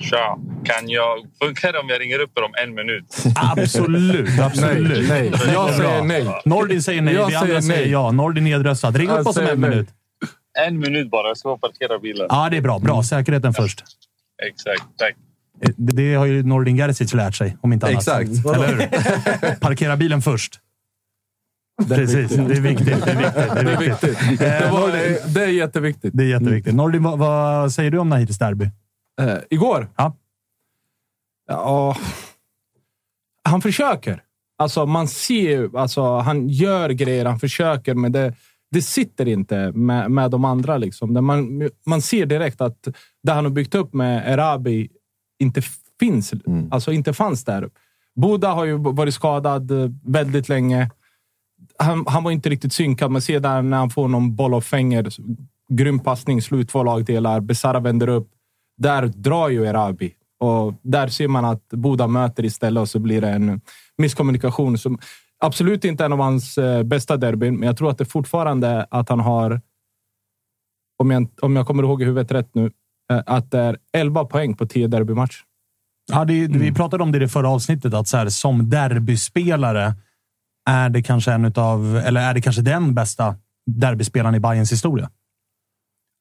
Tja, 0.10 0.38
kan 0.64 0.90
jag... 0.90 1.18
Funkar 1.42 1.74
det 1.74 1.80
om 1.80 1.90
jag 1.90 2.02
ringer 2.02 2.20
upp 2.20 2.38
er 2.38 2.42
om 2.44 2.52
en 2.64 2.76
minut? 2.76 3.06
Absolut, 3.36 4.40
absolut. 4.40 5.08
Nej, 5.10 5.30
nej. 5.32 5.54
Jag 5.54 5.74
säger 5.76 6.04
nej. 6.04 6.42
Nordin 6.46 6.82
säger 6.84 7.02
nej, 7.02 7.14
Jag 7.14 7.28
vi 7.28 7.36
andra 7.36 7.48
säger 7.48 7.62
säger 7.62 7.82
nej. 7.82 7.92
ja. 7.92 8.12
Nordin 8.12 8.44
nedröstad. 8.44 8.92
Ring 8.92 9.10
Jag 9.10 9.20
upp 9.20 9.28
oss 9.28 9.38
om 9.38 9.44
en 9.48 9.60
nej. 9.62 9.70
minut. 9.70 9.88
En 10.68 10.80
minut 10.80 11.12
bara. 11.12 11.28
Jag 11.28 11.38
ska 11.38 11.50
bara 11.50 11.58
parkera 11.58 12.00
bilen. 12.00 12.28
Ja, 12.30 12.48
det 12.52 12.58
är 12.58 12.62
bra. 12.62 12.80
Bra. 12.80 13.04
Säkerheten 13.04 13.54
först. 13.54 13.84
Exakt, 14.50 14.84
tack. 14.98 15.16
Eh, 15.62 15.70
Det, 15.78 15.96
det 15.96 16.16
har 16.16 16.26
ju 16.26 16.44
Nordin 16.44 16.76
Gerzic 16.76 17.14
lärt 17.14 17.36
sig, 17.36 17.58
om 17.62 17.74
inte 17.74 17.86
annat. 17.88 17.98
Exakt. 17.98 18.30
Eller 18.30 18.68
hur? 18.68 19.56
Parkera 19.60 19.98
bilen 19.98 20.22
först. 20.22 20.60
Precis, 21.88 22.32
det 22.32 22.42
är 22.56 22.62
viktigt. 22.62 23.06
Det 23.06 23.12
är 23.12 23.16
viktigt. 23.16 23.36
Det 23.36 23.64
Det 23.64 23.72
är 23.72 23.76
är 23.76 23.78
viktigt. 23.80 24.22
viktigt. 24.22 24.40
Det, 24.40 24.70
var, 24.72 24.80
Nordin, 24.80 25.18
det 25.34 25.44
är 25.44 25.48
jätteviktigt. 25.48 26.12
det 26.14 26.24
är 26.24 26.28
jätteviktigt. 26.28 26.76
Nordin, 26.76 27.04
vad, 27.04 27.20
vad 27.20 27.72
säger 27.74 27.92
du 27.92 27.98
om 27.98 28.10
Nahirs 28.10 28.38
derby? 28.38 28.70
Eh, 29.22 29.38
igår? 29.50 29.90
Ja. 29.98 30.18
Ja. 31.48 31.98
Han 33.44 33.62
försöker. 33.62 34.24
Alltså, 34.58 34.86
man 34.86 35.08
ser 35.08 35.50
ju, 35.50 35.78
alltså, 35.78 36.18
han 36.18 36.50
gör 36.50 36.90
grejer, 36.90 37.26
han 37.26 37.40
försöker, 37.40 37.94
men 37.96 38.12
det, 38.12 38.34
det 38.72 38.82
sitter 38.82 39.28
inte 39.28 39.72
med, 39.72 40.12
med 40.12 40.32
de 40.32 40.46
andra. 40.46 40.78
Liksom. 40.78 41.26
Man, 41.26 41.70
man 41.86 42.02
ser 42.02 42.26
direkt 42.26 42.62
att 42.62 42.88
det 43.24 43.32
han 43.32 43.46
har 43.46 43.52
byggt 43.52 43.76
upp 43.76 43.94
med 43.94 44.34
Erabi 44.34 44.90
inte 45.40 45.62
finns, 46.00 46.34
alltså 46.72 46.92
inte 46.92 47.14
fanns 47.14 47.44
där. 47.44 47.70
Boda 48.16 48.52
har 48.52 48.66
ju 48.66 48.78
varit 48.78 49.14
skadad 49.14 49.72
väldigt 50.06 50.50
länge. 50.50 50.90
Han, 51.78 52.06
han 52.08 52.24
var 52.24 52.32
inte 52.32 52.50
riktigt 52.50 52.74
synkad, 52.74 53.12
men 53.12 53.22
sedan 53.22 53.70
när 53.70 53.78
han 53.78 53.90
får 53.90 54.08
någon 54.08 54.36
boll 54.36 54.54
och 54.54 54.64
fänger, 54.64 55.08
grym 55.70 56.00
passning, 56.00 56.42
slut 56.42 56.70
två 56.70 56.84
lagdelar, 56.84 57.40
Besara 57.40 57.80
vänder 57.80 58.08
upp. 58.08 58.30
Där 58.78 59.08
drar 59.08 59.50
ju 59.50 59.66
Erabi. 59.66 60.14
Och 60.40 60.74
där 60.82 61.08
ser 61.08 61.28
man 61.28 61.46
att 61.46 61.70
Boda 61.70 62.08
möter 62.08 62.46
istället 62.46 62.82
och 62.82 62.90
så 62.90 63.00
blir 63.00 63.22
det 63.22 63.30
en 63.30 63.62
misskommunikation. 63.98 64.78
Som 64.78 65.00
absolut 65.40 65.86
inte 65.86 66.06
en 66.06 66.14
av 66.14 66.20
hans 66.20 66.58
eh, 66.58 66.84
bästa 66.84 67.18
derbyn, 67.18 67.56
men 67.60 67.68
jag 67.68 67.78
tror 67.78 67.90
att 67.90 67.98
det 67.98 68.06
fortfarande 68.06 68.88
att 68.92 69.10
han 69.10 69.20
har, 69.20 69.62
om 70.98 71.12
jag, 71.12 71.28
om 71.42 71.56
jag 71.56 71.68
kommer 71.68 71.84
ihåg 71.84 72.02
i 72.02 72.06
huvudet 72.06 72.32
rätt 72.32 72.56
nu, 72.56 72.72
eh, 73.12 73.22
att 73.26 73.52
det 73.52 73.60
är 73.60 73.78
11 73.94 74.26
poäng 74.26 74.56
på 74.56 74.66
10 74.66 74.88
derbymatch. 74.88 75.42
Ja, 76.12 76.26
det, 76.26 76.48
Vi 76.48 76.74
pratade 76.74 77.04
om 77.04 77.12
det 77.12 77.16
i 77.16 77.20
det 77.20 77.30
förra 77.30 77.50
avsnittet, 77.50 77.94
att 77.94 78.08
så 78.08 78.18
här, 78.18 78.30
som 78.30 78.70
derbyspelare 78.70 79.94
är 80.70 80.90
det 80.90 81.04
kanske 81.04 81.32
en 81.32 81.46
utav, 81.46 81.98
eller 81.98 82.22
är 82.22 82.34
det 82.34 82.42
kanske 82.42 82.62
den 82.62 82.94
bästa 82.94 83.36
derbyspelaren 83.66 84.36
i 84.36 84.40
Bayerns 84.40 84.72
historia. 84.72 85.10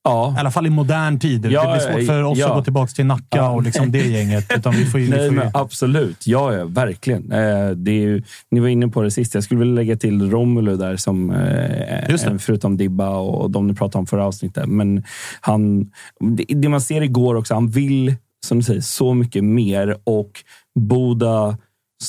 Ja. 0.05 0.35
I 0.37 0.41
alla 0.41 0.51
fall 0.51 0.67
i 0.67 0.71
modern 0.71 1.19
tid. 1.19 1.47
Ja, 1.51 1.63
det 1.67 1.73
blir 1.73 1.93
svårt 1.93 2.07
för 2.07 2.23
oss 2.23 2.39
ja. 2.39 2.49
att 2.49 2.55
gå 2.55 2.65
tillbaka 2.65 2.93
till 2.93 3.07
Nacka 3.07 3.37
Ja. 3.37 3.51
och 3.51 3.63
liksom 3.63 3.93
det 3.93 4.07
gänget. 4.07 4.53
Utan 4.57 4.73
vi 4.73 4.85
får 4.85 5.01
ju, 5.01 5.07
vi 5.07 5.13
Nej, 5.13 5.29
får 5.29 5.37
ju, 5.37 5.51
absolut. 5.55 6.27
Ja, 6.27 6.55
ja 6.55 6.65
verkligen. 6.65 7.33
Eh, 7.33 7.71
det 7.71 7.91
är 7.91 8.01
ju, 8.01 8.23
ni 8.51 8.61
var 8.61 8.69
inne 8.69 8.89
på 8.89 9.03
det 9.03 9.11
sist. 9.11 9.35
Jag 9.35 9.45
skulle 9.45 9.61
vilja 9.61 9.75
lägga 9.75 9.97
till 9.97 10.31
Romulo 10.31 10.77
där, 10.77 10.97
som, 10.97 11.31
eh, 11.31 12.05
eh, 12.05 12.39
förutom 12.39 12.77
Dibba 12.77 13.09
och 13.09 13.51
de 13.51 13.67
ni 13.67 13.75
pratade 13.75 13.99
om 13.99 14.07
förra 14.07 14.27
avsnittet. 14.27 14.69
Men 14.69 15.05
han, 15.41 15.91
det, 16.21 16.45
det 16.49 16.69
man 16.69 16.81
ser 16.81 17.03
igår 17.03 17.35
också, 17.35 17.55
han 17.55 17.69
vill, 17.69 18.15
som 18.47 18.59
du 18.59 18.65
säger, 18.65 18.81
så 18.81 19.15
mycket 19.15 19.45
mer. 19.45 19.97
Och 20.05 20.31
Boda 20.75 21.57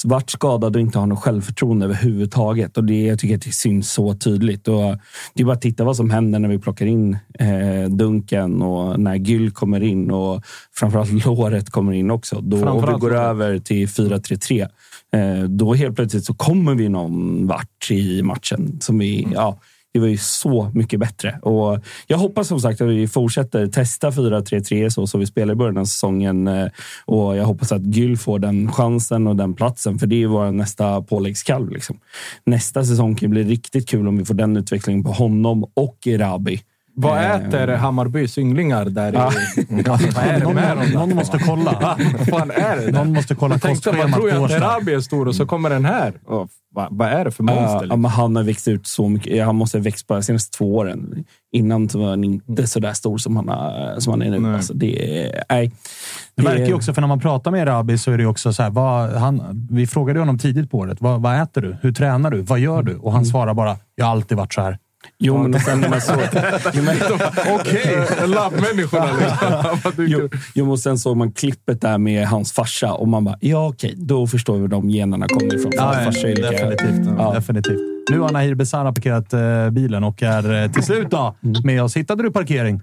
vart 0.05 0.29
skadad 0.29 0.75
och 0.75 0.81
inte 0.81 0.99
har 0.99 1.07
något 1.07 1.19
självförtroende 1.19 1.85
överhuvudtaget. 1.85 2.77
Och 2.77 2.83
det, 2.83 3.01
jag 3.01 3.19
tycker 3.19 3.35
att 3.35 3.41
det 3.41 3.51
syns 3.51 3.91
så 3.91 4.13
tydligt. 4.13 4.67
Och 4.67 4.97
det 5.33 5.43
är 5.43 5.45
bara 5.45 5.53
att 5.53 5.61
titta 5.61 5.83
vad 5.83 5.95
som 5.95 6.09
händer 6.09 6.39
när 6.39 6.49
vi 6.49 6.59
plockar 6.59 6.85
in 6.85 7.17
eh, 7.39 7.89
Dunken 7.89 8.61
och 8.61 8.99
när 8.99 9.15
Gyll 9.15 9.51
kommer 9.51 9.83
in 9.83 10.11
och 10.11 10.43
framförallt 10.75 11.11
Låret 11.25 11.69
kommer 11.69 11.91
in 11.91 12.11
också. 12.11 12.41
Då, 12.41 12.69
och 12.69 12.89
vi 12.89 12.93
går 12.93 13.15
över 13.15 13.59
till 13.59 13.87
4-3-3. 13.87 14.67
Eh, 15.13 15.43
då 15.43 15.73
helt 15.73 15.95
plötsligt 15.95 16.25
så 16.25 16.33
kommer 16.33 16.75
vi 16.75 16.89
någon 16.89 17.47
vart 17.47 17.91
i 17.91 18.21
matchen. 18.21 18.77
Som 18.81 18.99
vi, 18.99 19.27
ja, 19.33 19.59
det 19.93 19.99
var 19.99 20.07
ju 20.07 20.17
så 20.17 20.71
mycket 20.73 20.99
bättre. 20.99 21.39
Och 21.41 21.79
jag 22.07 22.17
hoppas 22.17 22.47
som 22.47 22.59
sagt 22.59 22.81
att 22.81 22.87
vi 22.87 23.07
fortsätter 23.07 23.67
testa 23.67 24.09
4-3-3 24.09 24.89
så 24.89 25.07
som 25.07 25.19
vi 25.19 25.25
spelar 25.25 25.53
i 25.53 25.57
början 25.57 25.77
av 25.77 25.85
säsongen. 25.85 26.47
Eh, 26.47 26.67
och 27.05 27.37
jag 27.37 27.45
hoppas 27.45 27.71
att 27.71 27.95
Gyll 27.95 28.17
får 28.17 28.39
den 28.39 28.71
chansen 28.71 29.27
och 29.27 29.35
den 29.35 29.53
platsen, 29.53 29.99
för 29.99 30.07
det 30.07 30.15
är 30.15 30.17
ju 30.17 30.27
vår 30.27 30.51
nästa 30.51 31.01
påläggskalv. 31.01 31.71
Liksom. 31.71 31.99
Nästa 32.45 32.85
säsong 32.85 33.15
kan 33.15 33.29
bli 33.29 33.43
riktigt 33.43 33.89
kul 33.89 34.07
om 34.07 34.17
vi 34.17 34.25
får 34.25 34.33
den 34.33 34.57
utvecklingen 34.57 35.03
på 35.03 35.11
honom 35.11 35.65
och 35.73 35.97
Rabi. 36.07 36.61
Vad 36.95 37.17
Eh, 37.17 37.31
äter 37.35 37.67
Hammarbys 37.67 38.37
ynglingar 38.37 38.85
där 38.85 39.13
Ja. 39.13 39.31
i... 39.57 39.65
Vad 40.15 40.25
är 40.25 40.39
det 40.39 40.53
med 40.53 40.77
dem? 40.77 40.89
någon, 40.93 41.15
måste 41.15 41.39
kolla. 41.39 41.71
Vad 42.17 42.27
fan 42.27 42.51
är 42.51 42.75
det? 42.77 42.85
där? 42.85 42.91
Någon 42.91 43.13
måste 43.13 43.35
kolla 43.35 43.53
Jag 43.55 43.61
tänkte, 43.61 43.91
man 43.91 43.97
kostschemat 43.97 44.19
tror 44.19 44.29
på 44.31 44.37
ju 44.37 44.55
att. 44.55 44.61
Erabi 44.61 44.93
är 44.93 44.99
stor 44.99 45.27
och 45.27 45.35
så 45.35 45.45
kommer 45.45 45.69
den 45.69 45.85
här. 45.85 46.13
Och, 46.25 46.49
vad, 46.75 46.87
vad 46.91 47.07
är 47.07 47.25
det 47.25 47.31
för 47.31 47.43
monster? 47.43 47.81
Liksom? 47.81 48.01
men 48.01 48.11
han 48.11 48.35
har 48.35 48.43
växt 48.43 48.67
ut 48.67 48.87
så 48.87 49.09
mycket. 49.09 49.45
Han 49.45 49.55
måste 49.55 49.77
ha 49.77 49.83
växt 49.83 50.07
bara 50.07 50.19
de 50.19 50.23
senaste 50.23 50.57
två 50.57 50.75
åren. 50.75 51.25
Innan 51.55 51.89
så 51.89 51.99
var 51.99 52.09
han 52.09 52.23
inte 52.23 52.67
så 52.67 52.79
där 52.79 52.93
stor 52.93 53.17
som 53.17 53.35
han, 53.35 53.47
har, 53.49 53.99
som 53.99 54.11
han 54.13 54.21
är 54.21 54.29
nu. 54.29 54.39
Nej. 54.39 54.55
Alltså, 54.55 54.73
det 54.73 55.31
nej. 55.49 55.71
Det 56.35 56.43
verkar 56.43 56.65
ju 56.65 56.73
också, 56.73 56.93
för 56.93 57.01
när 57.01 57.07
man 57.07 57.19
pratar 57.19 57.51
med 57.51 57.67
Rabi 57.67 57.97
så 57.97 58.11
är 58.11 58.17
det 58.17 58.25
också 58.25 58.53
så 58.53 58.63
här, 58.63 58.69
vad, 58.69 59.09
han, 59.13 59.67
vi 59.71 59.87
frågade 59.87 60.19
honom 60.19 60.37
tidigt 60.39 60.71
på 60.71 60.77
året. 60.77 60.97
Vad, 61.01 61.21
vad 61.21 61.41
äter 61.41 61.61
du? 61.61 61.77
Hur 61.81 61.91
tränar 61.91 62.31
du? 62.31 62.41
Vad 62.41 62.59
gör 62.59 62.83
du? 62.83 62.95
Och 62.95 63.11
han 63.13 63.25
svarar 63.25 63.53
bara, 63.53 63.77
jag 63.95 64.05
har 64.05 64.11
alltid 64.11 64.37
varit 64.37 64.53
så 64.53 64.61
här. 64.61 64.77
Jo, 65.19 65.37
men 65.37 65.53
och 65.55 65.61
sen 65.61 65.79
när 65.81 65.89
man 65.89 66.01
såg... 66.01 66.15
jo, 66.73 66.83
men, 66.83 66.97
Okej, 67.59 68.07
labbmänniskorna 68.27 69.05
liksom. 69.19 69.79
Vad 69.83 69.95
du- 69.95 70.07
jo, 70.07 70.29
jo, 70.55 70.71
och 70.71 70.79
sen 70.79 70.97
såg 70.97 71.17
man 71.17 71.31
klippet 71.31 71.81
där 71.81 71.97
med 71.97 72.27
hans 72.27 72.53
farsa 72.53 72.93
och 72.93 73.07
man 73.07 73.25
bara, 73.25 73.37
ja 73.41 73.67
okej, 73.67 73.93
då 73.97 74.27
förstår 74.27 74.55
vi 74.55 74.61
var 74.61 74.67
de 74.67 74.89
generna 74.89 75.27
kommer 75.27 75.55
ifrån. 75.55 75.71
För 75.71 75.79
hans 75.79 75.97
farsa 76.05 76.27
är 76.29 76.35
lika- 76.35 76.51
definitivt. 76.69 77.07
Ja. 77.17 77.33
definitivt. 77.33 77.79
Nu 78.09 78.19
har 78.19 78.29
Nahir 78.29 78.55
Besara 78.55 78.93
parkerat 78.93 79.33
eh, 79.33 79.69
bilen 79.69 80.03
och 80.03 80.23
är 80.23 80.63
eh, 80.63 80.71
till 80.71 80.83
slut 80.83 81.07
då, 81.09 81.35
med 81.63 81.83
oss. 81.83 81.97
Hittade 81.97 82.23
du 82.23 82.31
parkering? 82.31 82.81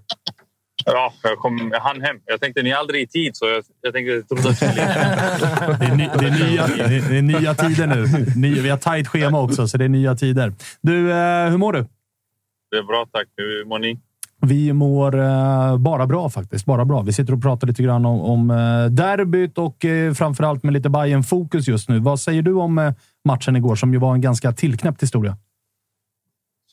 Ja, 0.85 1.13
jag, 1.23 1.39
kom, 1.39 1.71
jag 1.73 1.81
hann 1.81 2.01
hem. 2.01 2.17
Jag 2.27 2.41
tänkte 2.41 2.63
ni 2.63 2.71
är 2.71 2.77
aldrig 2.77 3.03
i 3.03 3.07
tid, 3.07 3.31
så 3.37 3.47
jag, 3.47 3.63
jag 3.81 3.93
tänkte 3.95 4.13
jag 4.13 4.29
trodde 4.29 4.49
att 4.51 4.61
det, 5.81 5.87
är 5.87 5.97
ny, 5.97 6.09
det, 6.19 6.27
är 6.27 6.51
nya, 6.51 6.67
det 7.09 7.19
är 7.19 7.23
nya 7.23 7.55
tider 7.55 7.87
nu. 7.87 8.27
Ny, 8.37 8.61
vi 8.61 8.69
har 8.71 8.77
tajt 8.77 9.09
schema 9.09 9.41
också, 9.41 9.69
så 9.69 9.77
det 9.79 9.85
är 9.85 9.89
nya 9.89 10.15
tider. 10.15 10.53
Du, 10.83 11.11
eh, 11.13 11.51
hur 11.51 11.57
mår 11.57 11.73
du? 11.73 11.87
Det 12.71 12.77
är 12.77 12.83
bra, 12.83 13.07
tack. 13.13 13.29
Hur 13.37 13.65
mår 13.65 13.79
ni? 13.79 13.99
Vi 14.47 14.73
mår 14.73 15.19
eh, 15.19 15.79
bara 15.79 16.07
bra 16.07 16.31
faktiskt. 16.31 16.67
Bara 16.67 16.85
bra. 16.85 17.03
Vi 17.03 17.13
sitter 17.13 17.33
och 17.33 17.43
pratar 17.43 17.67
lite 17.67 17.83
grann 17.83 18.05
om, 18.05 18.21
om 18.21 18.51
eh, 18.51 18.91
derbyt 18.91 19.59
och 19.59 19.85
eh, 19.85 20.15
framförallt 20.15 20.63
med 20.63 20.73
lite 20.73 20.91
bayern 20.91 21.23
fokus 21.23 21.69
just 21.69 21.89
nu. 21.89 21.99
Vad 21.99 22.21
säger 22.21 22.43
du 22.43 22.53
om 22.55 22.79
eh, 22.79 22.93
matchen 23.25 23.57
igår 23.57 23.77
som 23.77 23.93
ju 23.93 23.99
var 23.99 24.15
en 24.15 24.21
ganska 24.21 24.53
tillknäppt 24.53 25.03
historia? 25.03 25.37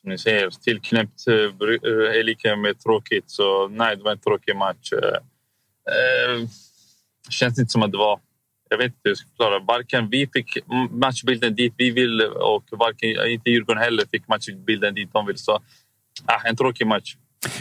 Som 0.01 0.09
ni 0.09 0.17
säger, 0.17 0.49
tillknäppt 0.49 1.27
är 1.27 2.23
lika 2.23 2.55
med 2.55 2.79
tråkigt. 2.79 3.23
Så 3.27 3.67
nej, 3.67 3.95
det 3.97 4.03
var 4.03 4.11
en 4.11 4.19
tråkig 4.19 4.55
match. 4.55 4.93
Eh, 4.93 6.47
känns 7.29 7.59
inte 7.59 7.71
som 7.71 7.83
att 7.83 7.91
det 7.91 7.97
var... 7.97 8.19
Jag 8.69 8.77
vet 8.77 8.85
inte 8.85 8.97
hur 9.03 9.11
jag 9.11 9.17
ska 9.17 9.27
förklara. 9.29 9.59
Varken 9.59 10.09
vi 10.09 10.29
fick 10.33 10.57
matchbilden 10.91 11.55
dit 11.55 11.73
vi 11.77 11.91
vill 11.91 12.21
och 12.21 12.63
varken, 12.71 13.09
inte 13.29 13.49
Djurgården 13.49 13.83
heller 13.83 14.03
fick 14.11 14.27
matchbilden 14.27 14.95
dit 14.95 15.09
de 15.13 15.25
vill. 15.25 15.37
Så 15.37 15.59
ah, 16.25 16.41
en 16.45 16.55
tråkig 16.55 16.88
match. 16.88 17.15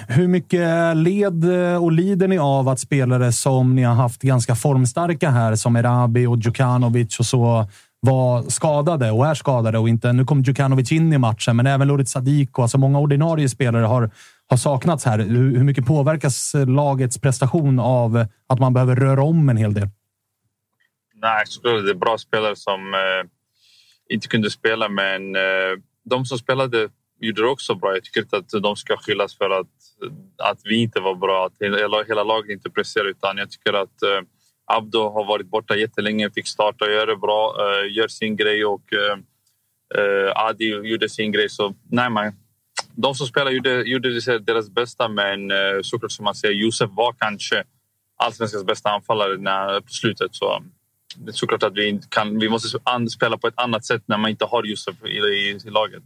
Hur 0.09 0.29
mycket 0.29 0.97
led 0.97 1.45
och 1.81 1.93
lider 1.93 2.29
ni 2.29 2.39
av 2.39 2.69
att 2.69 2.81
spelare 2.81 3.33
som 3.33 3.75
ni 3.75 3.83
har 3.83 3.95
haft 3.95 4.23
ganska 4.23 4.55
formstarka 4.55 5.31
här, 5.31 5.55
som 5.55 5.77
Erabi 5.77 6.27
och 6.27 6.39
Djukanovic 6.39 7.19
och 7.19 7.27
så, 7.27 7.69
var 8.01 8.43
skadade 8.43 9.11
och 9.11 9.27
är 9.27 9.35
skadade 9.35 9.79
och 9.79 9.89
inte... 9.89 10.13
Nu 10.13 10.25
kom 10.25 10.43
Djukanovic 10.43 10.93
in 10.93 11.13
i 11.13 11.19
matchen, 11.19 11.57
men 11.57 11.67
även 11.67 11.89
Lorit 11.89 12.09
Sadiko. 12.09 12.63
Alltså 12.63 12.79
många 12.79 12.99
ordinarie 12.99 13.49
spelare 13.49 13.85
har, 13.85 14.11
har 14.47 14.57
saknats 14.57 15.05
här. 15.05 15.19
Hur, 15.19 15.57
hur 15.57 15.65
mycket 15.65 15.87
påverkas 15.87 16.55
lagets 16.67 17.19
prestation 17.19 17.79
av 17.79 18.27
att 18.49 18.59
man 18.59 18.75
behöver 18.75 18.97
röra 18.97 19.23
om 19.23 19.49
en 19.49 19.57
hel 19.57 19.75
del? 19.75 19.89
Nej, 21.15 21.45
det 21.63 21.91
är 21.91 21.95
bra 21.95 22.19
spelare 22.19 22.57
som 22.57 22.95
eh, 22.95 23.31
inte 24.15 24.29
kunde 24.29 24.51
spela, 24.51 24.89
men 24.89 25.37
eh, 25.37 25.43
de 26.05 26.25
som 26.25 26.39
spelade 26.39 26.89
gjorde 27.21 27.43
det 27.43 27.49
också 27.49 27.75
bra. 27.75 27.95
Jag 27.95 28.05
tycker 28.05 28.21
inte 28.21 28.37
att 28.37 28.63
de 28.63 28.77
ska 28.77 28.97
skyllas 28.97 29.39
för 29.39 29.51
att, 29.51 29.67
att 30.37 30.61
vi 30.65 30.77
inte 30.83 31.01
var 31.01 31.15
bra, 31.15 31.47
att 31.47 31.53
hela, 31.61 32.03
hela 32.03 32.25
laget 32.25 32.51
inte 32.51 32.71
presterade. 32.71 33.11
Utan 33.11 33.37
jag 33.37 33.51
tycker 33.51 33.73
att 33.73 34.03
eh, 34.03 34.21
Abdo 34.67 35.09
har 35.09 35.25
varit 35.25 35.47
borta 35.47 35.77
jättelänge, 35.77 36.31
fick 36.31 36.49
starta 36.49 36.85
och 36.85 36.91
göra 36.91 37.07
det 37.07 37.17
bra, 37.17 37.57
eh, 37.61 37.93
gör 37.93 38.09
sin 38.09 38.37
grej 38.37 38.65
och 38.65 38.93
eh, 38.93 39.19
eh, 39.95 40.33
Adi 40.37 40.65
gjorde 40.65 41.09
sin 41.09 41.33
grej. 41.33 41.49
Så 41.49 41.75
nej, 41.91 42.11
man, 42.11 42.33
de 42.95 43.15
som 43.15 43.27
spelar 43.27 43.51
gjorde, 43.51 43.83
gjorde 43.83 44.39
deras 44.39 44.71
bästa, 44.71 45.09
men 45.09 45.51
eh, 45.51 45.57
såklart 45.83 46.13
som 46.13 46.25
man 46.25 46.35
säger, 46.35 46.55
Josef 46.55 46.91
var 46.91 47.13
kanske 47.19 47.65
allsvenskans 48.17 48.65
bästa 48.65 48.91
anfallare 48.91 49.37
när, 49.37 49.81
på 49.81 49.89
slutet. 49.89 50.35
Så 50.35 50.63
det 51.17 51.31
är 51.31 51.33
såklart 51.33 51.63
att 51.63 51.75
vi, 51.75 52.01
kan, 52.09 52.39
vi 52.39 52.49
måste 52.49 52.69
spela 53.11 53.39
på 53.39 53.47
ett 53.47 53.59
annat 53.59 53.85
sätt 53.85 54.03
när 54.07 54.19
man 54.19 54.31
inte 54.31 54.45
har 54.45 54.65
Josef 54.65 55.05
i, 55.05 55.19
i, 55.19 55.59
i 55.65 55.71
laget. 55.71 56.03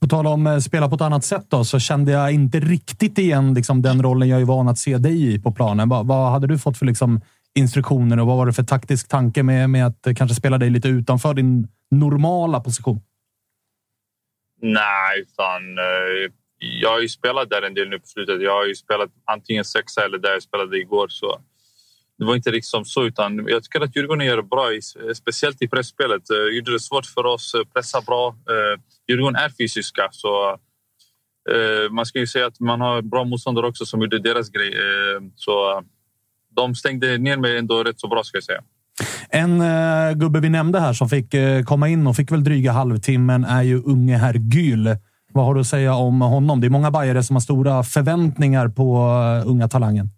På 0.00 0.06
tal 0.06 0.26
om 0.26 0.46
att 0.46 0.62
spela 0.62 0.88
på 0.88 0.94
ett 0.94 1.00
annat 1.00 1.24
sätt 1.24 1.44
då, 1.48 1.64
så 1.64 1.78
kände 1.78 2.12
jag 2.12 2.32
inte 2.32 2.60
riktigt 2.60 3.18
igen 3.18 3.54
liksom, 3.54 3.82
den 3.82 4.02
rollen 4.02 4.28
jag 4.28 4.40
är 4.40 4.44
van 4.44 4.68
att 4.68 4.78
se 4.78 4.98
dig 4.98 5.34
i 5.34 5.38
på 5.38 5.52
planen. 5.52 5.88
Vad, 5.88 6.06
vad 6.06 6.30
hade 6.30 6.46
du 6.46 6.58
fått 6.58 6.78
för 6.78 6.86
liksom, 6.86 7.20
instruktioner 7.54 8.20
och 8.20 8.26
vad 8.26 8.36
var 8.36 8.46
det 8.46 8.52
för 8.52 8.62
taktisk 8.62 9.08
tanke 9.08 9.42
med, 9.42 9.70
med 9.70 9.86
att 9.86 10.06
eh, 10.06 10.14
kanske 10.14 10.34
spela 10.34 10.58
dig 10.58 10.70
lite 10.70 10.88
utanför 10.88 11.34
din 11.34 11.68
normala 11.90 12.60
position? 12.60 13.00
Nej, 14.62 15.20
utan 15.20 15.78
eh, 15.78 16.32
jag 16.58 16.90
har 16.90 17.00
ju 17.00 17.08
spelat 17.08 17.50
där 17.50 17.62
en 17.62 17.74
del 17.74 17.88
nu 17.88 17.98
på 17.98 18.06
slutet. 18.06 18.42
Jag 18.42 18.52
har 18.52 18.66
ju 18.66 18.74
spelat 18.74 19.10
antingen 19.24 19.64
sexa 19.64 20.04
eller 20.04 20.18
där 20.18 20.32
jag 20.32 20.42
spelade 20.42 20.78
igår. 20.78 21.08
Så 21.08 21.40
det 22.20 22.26
var 22.26 22.36
inte 22.36 22.50
liksom 22.50 22.84
så, 22.84 23.04
utan 23.04 23.46
jag 23.48 23.62
tycker 23.62 23.80
att 23.80 23.96
Djurgården 23.96 24.26
gör 24.26 24.36
det 24.36 24.42
bra, 24.42 24.68
speciellt 25.14 25.62
i 25.62 25.68
pressspelet. 25.68 26.22
De 26.28 26.56
gjorde 26.56 26.72
det 26.72 26.80
svårt 26.80 27.06
för 27.06 27.26
oss, 27.26 27.54
pressa 27.74 28.00
bra. 28.00 28.28
Eh, 28.28 28.80
Djurgården 29.08 29.36
är 29.36 29.48
fysiska, 29.48 30.08
så 30.10 30.50
eh, 31.50 31.90
man 31.90 32.06
ska 32.06 32.18
ju 32.18 32.26
säga 32.26 32.46
att 32.46 32.60
man 32.60 32.80
har 32.80 33.02
bra 33.02 33.24
motståndare 33.24 33.66
också 33.66 33.86
som 33.86 34.00
gjorde 34.00 34.18
deras 34.18 34.50
grej. 34.50 34.72
så 35.36 35.82
de 36.56 36.74
stängde 36.74 37.18
ner 37.18 37.36
mig 37.36 37.58
ändå 37.58 37.84
rätt 37.84 38.00
så 38.00 38.08
bra, 38.08 38.24
ska 38.24 38.36
jag 38.36 38.44
säga. 38.44 38.62
En 39.28 39.60
uh, 39.60 40.12
gubbe 40.12 40.40
vi 40.40 40.48
nämnde 40.48 40.80
här 40.80 40.92
som 40.92 41.08
fick 41.08 41.34
uh, 41.34 41.62
komma 41.62 41.88
in 41.88 42.06
och 42.06 42.16
fick 42.16 42.32
väl 42.32 42.44
dryga 42.44 42.72
halvtimmen 42.72 43.44
är 43.44 43.62
ju 43.62 43.82
unge 43.82 44.16
herr 44.16 44.34
Gül. 44.34 44.96
Vad 45.32 45.44
har 45.44 45.54
du 45.54 45.60
att 45.60 45.66
säga 45.66 45.94
om 45.94 46.20
honom? 46.20 46.60
Det 46.60 46.66
är 46.66 46.70
många 46.70 46.90
bajare 46.90 47.22
som 47.22 47.36
har 47.36 47.40
stora 47.40 47.82
förväntningar 47.82 48.68
på 48.68 48.96
uh, 48.96 49.50
unga 49.50 49.68
talangen. 49.68 50.10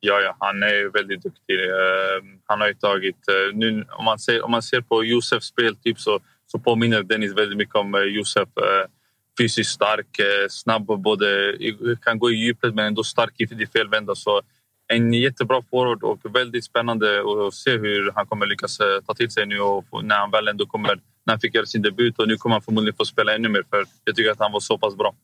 Ja, 0.00 0.20
ja, 0.20 0.36
han 0.40 0.62
är 0.62 0.92
väldigt 0.92 1.22
duktig. 1.22 1.60
Ehm, 1.60 2.40
han 2.46 2.60
har 2.60 2.68
ju 2.68 2.74
tagit... 2.74 3.28
Eh, 3.28 3.56
nu, 3.56 3.84
om, 3.98 4.04
man 4.04 4.18
ser, 4.18 4.44
om 4.44 4.50
man 4.50 4.62
ser 4.62 4.80
på 4.80 5.04
Josefs 5.04 5.46
speltyp 5.46 6.00
så, 6.00 6.20
så 6.46 6.58
påminner 6.58 7.02
Dennis 7.02 7.32
väldigt 7.32 7.58
mycket 7.58 7.74
om 7.74 7.94
eh, 7.94 8.00
Josef. 8.00 8.48
Eh, 8.56 8.90
fysiskt 9.38 9.70
stark, 9.70 10.20
snabb, 10.50 10.86
både, 10.86 11.56
kan 12.04 12.18
gå 12.18 12.30
i 12.30 12.34
djupet 12.34 12.74
men 12.74 12.86
ändå 12.86 13.04
stark 13.04 13.40
i 13.40 13.66
fel 13.66 13.88
vända. 13.88 14.14
Så 14.14 14.42
en 14.86 15.12
jättebra 15.12 15.62
forward 15.70 16.02
och 16.02 16.34
väldigt 16.34 16.64
spännande 16.64 17.20
att 17.20 17.54
se 17.54 17.70
hur 17.70 18.12
han 18.14 18.26
kommer 18.26 18.46
lyckas 18.46 18.78
ta 19.06 19.14
till 19.14 19.30
sig 19.30 19.46
nu 19.46 19.60
och 19.60 20.04
när 20.04 20.16
han 20.16 20.30
väl 20.30 20.48
ändå 20.48 20.66
kommer... 20.66 20.88
När 21.24 21.32
han 21.32 21.40
fick 21.40 21.54
göra 21.54 21.66
sin 21.66 21.82
debut 21.82 22.18
och 22.18 22.28
nu 22.28 22.36
kommer 22.36 22.54
han 22.54 22.62
förmodligen 22.62 22.96
få 22.96 23.04
spela 23.04 23.34
ännu 23.34 23.48
mer 23.48 23.62
för 23.70 23.84
jag 24.04 24.16
tycker 24.16 24.30
att 24.30 24.38
han 24.38 24.52
var 24.52 24.60
så 24.60 24.78
pass 24.78 24.96
bra. 24.96 25.14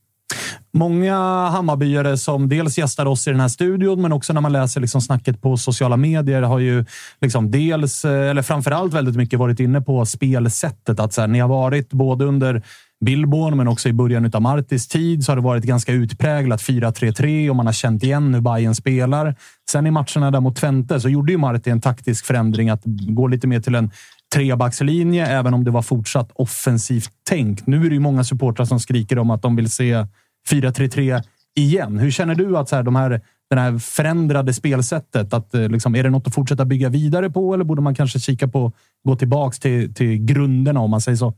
Många 0.77 1.17
Hammarbyare 1.49 2.17
som 2.17 2.49
dels 2.49 2.79
gästar 2.79 3.07
oss 3.07 3.27
i 3.27 3.31
den 3.31 3.41
här 3.41 3.49
studion, 3.49 4.03
men 4.03 4.13
också 4.13 4.33
när 4.33 4.41
man 4.41 4.53
läser 4.53 4.81
liksom 4.81 5.01
snacket 5.01 5.43
på 5.43 5.57
sociala 5.57 5.97
medier 5.97 6.43
har 6.43 6.59
ju 6.59 6.85
liksom 7.21 7.51
dels, 7.51 8.05
eh, 8.05 8.31
eller 8.31 8.43
framförallt 8.43 8.95
väldigt 8.95 9.17
mycket 9.17 9.39
varit 9.39 9.61
inne 9.61 9.81
på 9.81 10.07
spelsättet. 10.07 11.01
Att 11.01 11.13
så 11.13 11.21
här, 11.21 11.29
ni 11.29 11.39
har 11.39 11.49
varit 11.49 11.93
både 11.93 12.25
under 12.25 12.63
Billborn, 13.05 13.57
men 13.57 13.69
också 13.69 13.89
i 13.89 13.93
början 13.93 14.31
av 14.35 14.43
Martis 14.43 14.89
tid 14.89 15.25
så 15.25 15.33
har 15.33 15.37
det 15.37 15.43
varit 15.43 15.65
ganska 15.65 15.93
utpräglat 15.93 16.63
4-3-3 16.63 17.51
och 17.51 17.57
man 17.57 17.67
har 17.67 17.73
känt 17.73 18.03
igen 18.03 18.35
hur 18.35 18.41
Bayern 18.41 18.75
spelar. 18.75 19.35
Sen 19.71 19.87
i 19.87 19.91
matcherna 19.91 20.31
där 20.31 20.41
mot 20.41 20.57
Twente 20.57 21.01
så 21.01 21.09
gjorde 21.09 21.33
ju 21.33 21.39
Marti 21.39 21.69
en 21.69 21.81
taktisk 21.81 22.27
förändring 22.27 22.71
att 22.71 22.83
gå 23.09 23.27
lite 23.27 23.47
mer 23.47 23.61
till 23.61 23.75
en 23.75 23.91
trebackslinje, 24.35 25.27
även 25.27 25.55
om 25.55 25.65
det 25.65 25.71
var 25.71 25.83
fortsatt 25.83 26.31
offensivt 26.35 27.11
tänkt. 27.29 27.67
Nu 27.67 27.87
är 27.87 27.89
det 27.89 27.95
ju 27.95 28.01
många 28.01 28.25
supportrar 28.25 28.67
som 28.67 28.81
skriker 28.81 29.19
om 29.19 29.31
att 29.31 29.43
de 29.43 29.57
vill 29.57 29.71
se 29.71 30.07
4-3-3 30.51 31.23
igen. 31.55 31.99
Hur 31.99 32.11
känner 32.11 32.35
du 32.35 32.57
att 32.57 32.69
så 32.69 32.77
här, 32.77 32.83
de 32.83 32.97
här, 32.97 33.21
det 33.51 33.61
här 33.61 33.79
förändrade 33.79 34.55
spelsättet, 34.55 35.33
att, 35.35 35.55
eh, 35.55 35.69
liksom, 35.69 35.95
är 35.95 36.03
det 36.03 36.11
något 36.11 36.27
att 36.27 36.35
fortsätta 36.35 36.65
bygga 36.65 36.89
vidare 36.89 37.31
på 37.31 37.55
eller 37.55 37.65
borde 37.65 37.83
man 37.83 37.95
kanske 37.95 38.19
kika 38.19 38.49
på 38.49 38.73
gå 39.05 39.17
tillbaks 39.17 39.59
till, 39.59 39.95
till 39.95 40.19
grunderna 40.19 40.81
om 40.81 40.91
man 40.91 41.01
säger 41.01 41.17
så? 41.17 41.35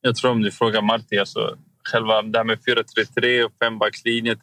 Jag 0.00 0.16
tror 0.16 0.30
om 0.30 0.42
du 0.42 0.50
frågar 0.50 0.82
Marti, 0.82 1.18
alltså, 1.18 1.56
själva 1.84 2.22
det 2.22 2.38
här 2.38 2.44
med 2.44 2.58
4-3-3 2.58 3.44
och 3.44 3.52
fembackslinje, 3.62 4.36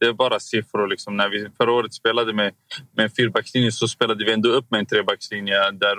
det 0.00 0.06
är 0.06 0.12
bara 0.12 0.40
siffror. 0.40 0.88
Liksom. 0.88 1.16
När 1.16 1.28
vi 1.28 1.48
förra 1.56 1.72
året 1.72 1.94
spelade 1.94 2.32
med, 2.32 2.52
med 2.96 3.04
en 3.04 3.10
fyrbackslinje 3.10 3.72
så 3.72 3.88
spelade 3.88 4.24
vi 4.24 4.32
ändå 4.32 4.48
upp 4.48 4.70
med 4.70 4.80
en 4.80 4.86
trebackslinje 4.86 5.54
där, 5.70 5.96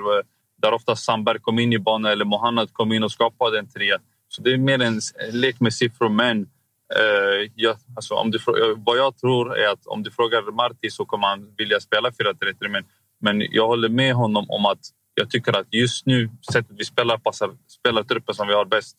där 0.61 0.73
ofta 0.73 0.95
Sandberg 0.95 1.39
kom 1.39 1.59
in 1.59 1.73
i 1.73 1.79
banan 1.79 2.11
eller 2.11 2.25
Mohamed 2.25 2.73
kom 2.73 2.93
in 2.93 3.03
och 3.03 3.11
skapade 3.11 3.59
en 3.59 3.69
trea. 3.69 3.97
Så 4.29 4.41
det 4.41 4.53
är 4.53 4.57
mer 4.57 4.81
en 4.81 4.99
lek 5.31 5.59
med 5.59 5.73
siffror. 5.73 6.09
Men 6.09 6.47
Eh, 6.95 7.01
uh, 7.01 7.51
ja, 7.55 7.75
alltså, 7.95 8.13
om 8.13 8.31
du, 8.31 8.39
vad 8.77 8.97
jag 8.97 9.17
tror 9.17 9.57
är 9.57 9.67
att 9.73 9.87
om 9.87 10.03
du 10.03 10.11
frågar 10.11 10.51
Marti 10.51 10.91
så 10.91 11.05
kommer 11.05 11.27
han 11.27 11.53
vilja 11.57 11.79
spela 11.79 12.09
4-3-3. 12.09 12.69
Men, 12.69 12.83
men 13.21 13.47
jag 13.51 13.67
håller 13.67 13.89
med 13.89 14.13
honom 14.13 14.45
om 14.49 14.65
att 14.65 14.79
jag 15.13 15.29
tycker 15.29 15.59
att 15.59 15.73
just 15.73 16.05
nu, 16.05 16.29
sättet 16.53 16.75
vi 16.77 16.85
spelar 16.85 17.17
passar 17.17 17.49
spelartruppen 17.79 18.35
som 18.35 18.47
vi 18.47 18.53
har 18.53 18.65
bäst. 18.65 18.97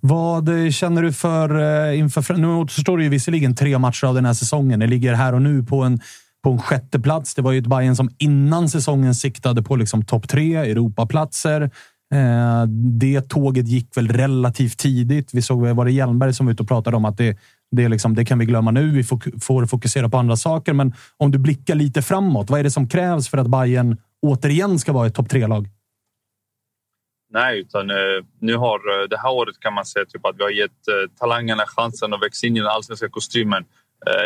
Vad 0.00 0.48
eh, 0.48 0.70
känner 0.70 1.02
du 1.02 1.12
för 1.12 1.60
eh, 1.90 1.98
inför... 1.98 2.34
Nu 2.34 2.46
återstår 2.46 2.98
det 2.98 3.04
ju 3.04 3.10
visserligen 3.10 3.56
tre 3.56 3.78
matcher 3.78 4.06
av 4.06 4.14
den 4.14 4.24
här 4.24 4.34
säsongen. 4.34 4.78
Ni 4.78 4.86
ligger 4.86 5.14
här 5.14 5.32
och 5.32 5.42
nu 5.42 5.62
på 5.62 5.82
en, 5.82 6.00
på 6.44 6.50
en 6.50 6.58
sjätte 6.58 7.00
plats. 7.00 7.34
Det 7.34 7.42
var 7.42 7.52
ju 7.52 7.58
ett 7.58 7.66
Bayern 7.66 7.96
som 7.96 8.10
innan 8.18 8.68
säsongen 8.68 9.14
siktade 9.14 9.62
på 9.62 9.76
liksom 9.76 10.04
topp 10.04 10.28
tre, 10.28 10.56
Europaplatser. 10.56 11.70
Eh, 12.14 12.66
det 13.00 13.20
tåget 13.20 13.68
gick 13.68 13.96
väl 13.96 14.08
relativt 14.08 14.78
tidigt. 14.78 15.34
Vi 15.34 15.42
såg, 15.42 15.66
var 15.66 15.84
det 15.84 15.92
Hjelmberg 15.92 16.34
som 16.34 16.46
var 16.46 16.52
ute 16.52 16.62
och 16.62 16.68
pratade 16.68 16.96
om 16.96 17.04
att 17.04 17.16
det, 17.16 17.38
det, 17.70 17.88
liksom, 17.88 18.14
det 18.14 18.24
kan 18.24 18.38
vi 18.38 18.44
glömma 18.44 18.70
nu. 18.70 18.90
Vi 18.90 19.04
får 19.40 19.66
fokusera 19.66 20.08
på 20.08 20.16
andra 20.16 20.36
saker. 20.36 20.72
Men 20.72 20.94
om 21.16 21.30
du 21.30 21.38
blickar 21.38 21.74
lite 21.74 22.02
framåt, 22.02 22.50
vad 22.50 22.60
är 22.60 22.64
det 22.64 22.70
som 22.70 22.88
krävs 22.88 23.28
för 23.28 23.38
att 23.38 23.46
Bayern 23.46 23.96
återigen 24.22 24.78
ska 24.78 24.92
vara 24.92 25.06
ett 25.06 25.14
topp 25.14 25.28
tre-lag? 25.28 25.68
Nej, 27.32 27.60
utan 27.60 27.90
eh, 27.90 27.96
nu 28.40 28.56
har 28.56 28.78
eh, 29.02 29.08
det 29.08 29.18
här 29.18 29.32
året 29.32 29.60
kan 29.60 29.74
man 29.74 29.84
säga 29.84 30.04
typ 30.04 30.26
att 30.26 30.36
vi 30.38 30.42
har 30.42 30.50
gett 30.50 31.16
talangerna 31.18 31.62
chansen 31.66 32.14
att 32.14 32.22
växa 32.22 32.46
in 32.46 32.56
i 32.56 32.60
den 32.60 32.68
allsvenska 32.68 33.08
kostymen. 33.08 33.64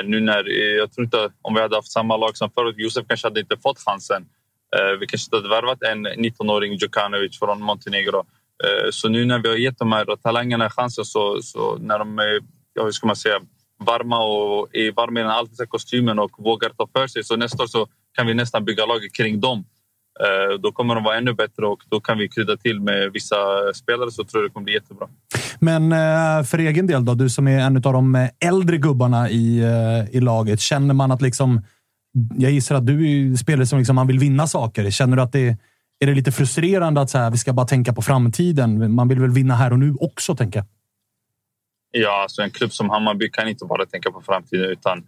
Nu 0.05 0.21
när, 0.21 0.49
jag 0.79 0.93
tror 0.93 1.05
inte 1.05 1.29
om 1.43 1.55
vi 1.55 1.61
hade 1.61 1.77
haft 1.77 1.93
samma 1.93 2.17
lag 2.17 2.37
som 2.37 2.51
förut, 2.51 2.75
Josef 2.79 3.05
kanske 3.09 3.27
hade 3.27 3.41
inte 3.41 3.57
fått 3.57 3.79
chansen. 3.79 4.27
Eh, 4.75 4.99
vi 5.01 5.07
kanske 5.07 5.27
inte 5.27 5.37
hade 5.37 5.49
värvat 5.49 5.83
en 5.83 6.07
19-åring 6.07 6.73
Djukanovic 6.73 7.39
från 7.39 7.63
Montenegro. 7.63 8.19
Eh, 8.65 8.91
så 8.91 9.09
nu 9.09 9.25
när 9.25 9.39
vi 9.39 9.49
har 9.49 9.57
gett 9.57 9.79
de 9.79 9.93
här 9.93 10.17
talangerna 10.17 10.71
chansen 10.71 11.05
så, 11.05 11.43
så 11.43 11.77
när 11.77 11.99
de, 11.99 12.19
ja, 12.75 12.85
hur 12.85 12.91
ska 12.91 13.07
man 13.07 13.17
säga, 13.17 13.41
varma 13.87 14.25
och 14.25 14.69
är 14.73 14.93
varma 14.93 15.21
i 15.21 15.23
den 15.23 15.33
alltid 15.33 15.69
kostymen 15.69 16.19
och 16.19 16.31
vågar 16.39 16.71
ta 16.71 16.89
för 16.97 17.07
sig. 17.07 17.25
Så 17.25 17.37
nästa 17.37 17.63
år 17.63 17.67
så 17.67 17.87
kan 18.17 18.27
vi 18.27 18.35
nästan 18.35 18.65
bygga 18.65 18.87
laget 18.87 19.15
kring 19.15 19.41
dem. 19.41 19.65
Eh, 20.21 20.61
då 20.61 20.73
kommer 20.73 20.95
de 20.95 21.05
vara 21.05 21.17
ännu 21.17 21.35
bättre 21.35 21.67
och 21.67 21.83
då 21.91 22.01
kan 22.01 22.19
vi 22.19 22.29
krydda 22.29 22.57
till 22.57 22.81
med 22.81 23.13
vissa 23.13 23.37
spelare 23.75 24.11
så 24.11 24.25
tror 24.25 24.43
jag 24.43 24.51
det 24.51 24.55
kommer 24.55 24.65
bli 24.65 24.75
jättebra. 24.75 25.09
Men 25.61 25.91
för 26.45 26.59
egen 26.59 26.87
del 26.87 27.05
då, 27.05 27.15
du 27.15 27.31
som 27.31 27.49
är 27.49 27.59
en 27.59 27.77
av 27.77 27.93
de 27.93 28.29
äldre 28.45 28.77
gubbarna 28.77 29.31
i, 29.31 29.63
i 30.13 30.21
laget. 30.21 30.61
Känner 30.61 30.95
man 30.95 31.11
att 31.11 31.23
liksom... 31.23 31.61
Jag 32.37 32.51
gissar 32.51 32.75
att 32.75 32.87
du 32.87 33.31
är 33.33 33.37
spelare 33.37 33.67
som 33.67 33.79
liksom 33.79 33.97
man 33.97 34.07
vill 34.07 34.19
vinna 34.19 34.47
saker. 34.47 34.91
Känner 34.91 35.17
du 35.17 35.23
att 35.23 35.33
det 35.33 35.57
är 35.99 36.07
det 36.07 36.15
lite 36.15 36.33
frustrerande 36.33 37.01
att 37.01 37.11
så 37.11 37.19
här, 37.19 37.31
vi 37.31 37.39
ska 37.39 37.53
bara 37.53 37.67
tänka 37.67 37.93
på 37.93 38.03
framtiden? 38.03 38.95
Man 38.95 39.09
vill 39.09 39.21
väl 39.21 39.31
vinna 39.31 39.55
här 39.55 39.73
och 39.73 39.79
nu 39.79 39.95
också, 40.01 40.37
tänker 40.37 40.59
jag. 40.59 40.67
Ja, 41.91 42.23
alltså 42.23 42.43
en 42.43 42.51
klubb 42.51 42.73
som 42.73 42.91
Hammarby 42.91 43.31
kan 43.31 43.49
inte 43.49 43.65
bara 43.65 43.87
tänka 43.87 44.11
på 44.11 44.21
framtiden 44.21 44.71
utan 44.71 44.99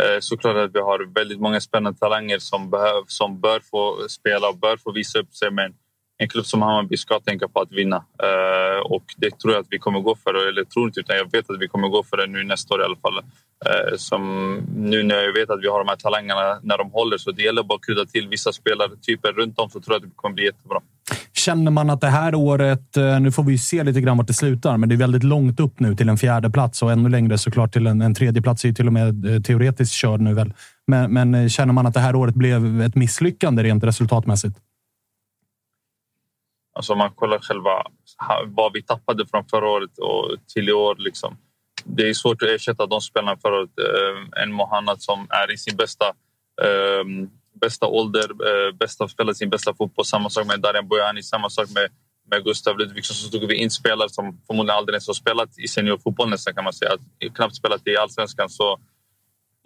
eh, 0.00 0.20
såklart 0.20 0.56
att 0.56 0.74
vi 0.74 0.78
har 0.78 1.14
väldigt 1.14 1.40
många 1.40 1.60
spännande 1.60 1.98
talanger 1.98 2.38
som, 2.38 2.70
behöv, 2.70 3.04
som 3.06 3.40
bör 3.40 3.60
få 3.60 4.08
spela 4.08 4.48
och 4.48 4.56
bör 4.56 4.76
få 4.76 4.92
visa 4.92 5.18
upp 5.18 5.34
sig. 5.34 5.50
Men 5.50 5.74
en 6.22 6.28
klubb 6.28 6.46
som 6.46 6.62
Hammarby 6.62 6.96
ska 6.96 7.20
tänka 7.20 7.48
på 7.48 7.60
att 7.60 7.72
vinna 7.72 7.96
eh, 7.96 8.80
och 8.84 9.04
det 9.16 9.38
tror 9.38 9.52
jag 9.52 9.60
att 9.60 9.66
vi 9.70 9.78
kommer 9.78 10.00
gå 10.00 10.16
för. 10.24 10.48
Eller 10.48 10.64
tror 10.64 10.86
inte, 10.86 11.00
utan 11.00 11.16
jag 11.16 11.32
vet 11.32 11.50
att 11.50 11.60
vi 11.60 11.68
kommer 11.68 11.88
gå 11.88 12.02
för 12.02 12.16
det 12.16 12.26
nu 12.26 12.44
nästa 12.44 12.74
år 12.74 12.80
i 12.80 12.84
alla 12.84 12.96
fall. 12.96 13.18
Eh, 13.66 13.96
som 13.96 14.22
nu 14.76 15.02
när 15.02 15.14
jag 15.14 15.32
vet 15.32 15.50
att 15.50 15.62
vi 15.62 15.68
har 15.68 15.78
de 15.78 15.88
här 15.88 15.96
talangerna 15.96 16.60
när 16.62 16.78
de 16.78 16.90
håller 16.90 17.18
så 17.18 17.30
det 17.30 17.42
gäller 17.42 17.62
bara 17.62 17.74
att 17.74 17.86
krydda 17.86 18.04
till 18.04 18.28
vissa 18.28 18.52
spelartyper 18.52 19.32
runt 19.32 19.58
om 19.58 19.70
så 19.70 19.80
tror 19.80 19.94
jag 19.94 19.96
att 19.96 20.10
det 20.10 20.16
kommer 20.16 20.34
bli 20.34 20.44
jättebra. 20.44 20.80
Känner 21.32 21.70
man 21.70 21.90
att 21.90 22.00
det 22.00 22.06
här 22.06 22.34
året, 22.34 22.96
eh, 22.96 23.20
nu 23.20 23.32
får 23.32 23.42
vi 23.42 23.58
se 23.58 23.84
lite 23.84 24.00
grann 24.00 24.16
vart 24.16 24.26
det 24.26 24.34
slutar, 24.34 24.76
men 24.76 24.88
det 24.88 24.94
är 24.94 24.96
väldigt 24.96 25.24
långt 25.24 25.60
upp 25.60 25.80
nu 25.80 25.96
till 25.96 26.08
en 26.08 26.18
fjärde 26.18 26.50
plats 26.50 26.82
och 26.82 26.92
ännu 26.92 27.08
längre 27.08 27.38
såklart 27.38 27.72
till 27.72 27.86
en, 27.86 28.02
en 28.02 28.14
tredje 28.14 28.42
plats 28.42 28.64
är 28.64 28.68
ju 28.68 28.74
till 28.74 28.86
och 28.86 28.92
med 28.92 29.34
eh, 29.34 29.42
teoretiskt 29.42 29.94
körd 29.94 30.20
nu 30.20 30.34
väl. 30.34 30.52
Men, 30.86 31.12
men 31.12 31.34
eh, 31.34 31.48
känner 31.48 31.72
man 31.72 31.86
att 31.86 31.94
det 31.94 32.00
här 32.00 32.14
året 32.14 32.34
blev 32.34 32.82
ett 32.82 32.94
misslyckande 32.94 33.62
rent 33.62 33.84
resultatmässigt? 33.84 34.56
Alltså 36.80 36.92
om 36.92 36.98
man 36.98 37.10
kollar 37.10 37.38
själva 37.38 37.82
vad 38.46 38.72
vi 38.72 38.82
tappade 38.82 39.26
från 39.26 39.44
förra 39.44 39.68
året 39.68 39.98
och 39.98 40.36
till 40.54 40.68
i 40.68 40.72
år. 40.72 40.96
Liksom. 40.98 41.36
Det 41.84 42.08
är 42.08 42.14
svårt 42.14 42.42
att 42.42 42.48
ersätta 42.48 42.86
de 42.86 43.00
spelarna 43.00 43.36
förra 43.42 43.58
året. 43.58 43.78
Eh, 43.78 44.42
en 44.42 44.52
Mohanad 44.52 45.02
som 45.02 45.26
är 45.30 45.52
i 45.52 45.56
sin 45.56 45.76
bästa 45.76 46.06
eh, 46.62 47.04
bästa 47.60 47.86
ålder, 47.86 48.28
eh, 48.30 48.74
bästa 48.76 49.08
spelar 49.08 49.32
sin 49.32 49.50
bästa 49.50 49.74
fotboll. 49.74 50.04
Samma 50.04 50.30
sak 50.30 50.46
med 50.46 50.60
Darijan 50.60 50.88
Bojani, 50.88 51.22
samma 51.22 51.50
sak 51.50 51.68
med, 51.74 51.88
med 52.30 52.44
Gustav 52.44 52.78
Ludvigsson. 52.78 53.14
Så 53.14 53.38
tog 53.38 53.48
vi 53.48 53.54
in 53.54 53.70
spelare 53.70 54.08
som 54.08 54.40
förmodligen 54.46 54.76
aldrig 54.76 54.94
ens 54.94 55.06
har 55.06 55.14
spelat 55.14 55.58
i 55.58 55.68
seniorfotboll 55.68 56.30
nästan 56.30 56.54
kan 56.54 56.64
man 56.64 56.72
säga. 56.72 56.90
Knappt 57.34 57.56
spelat 57.56 57.86
i 57.86 57.96
allsvenskan. 57.96 58.48
Så 58.50 58.78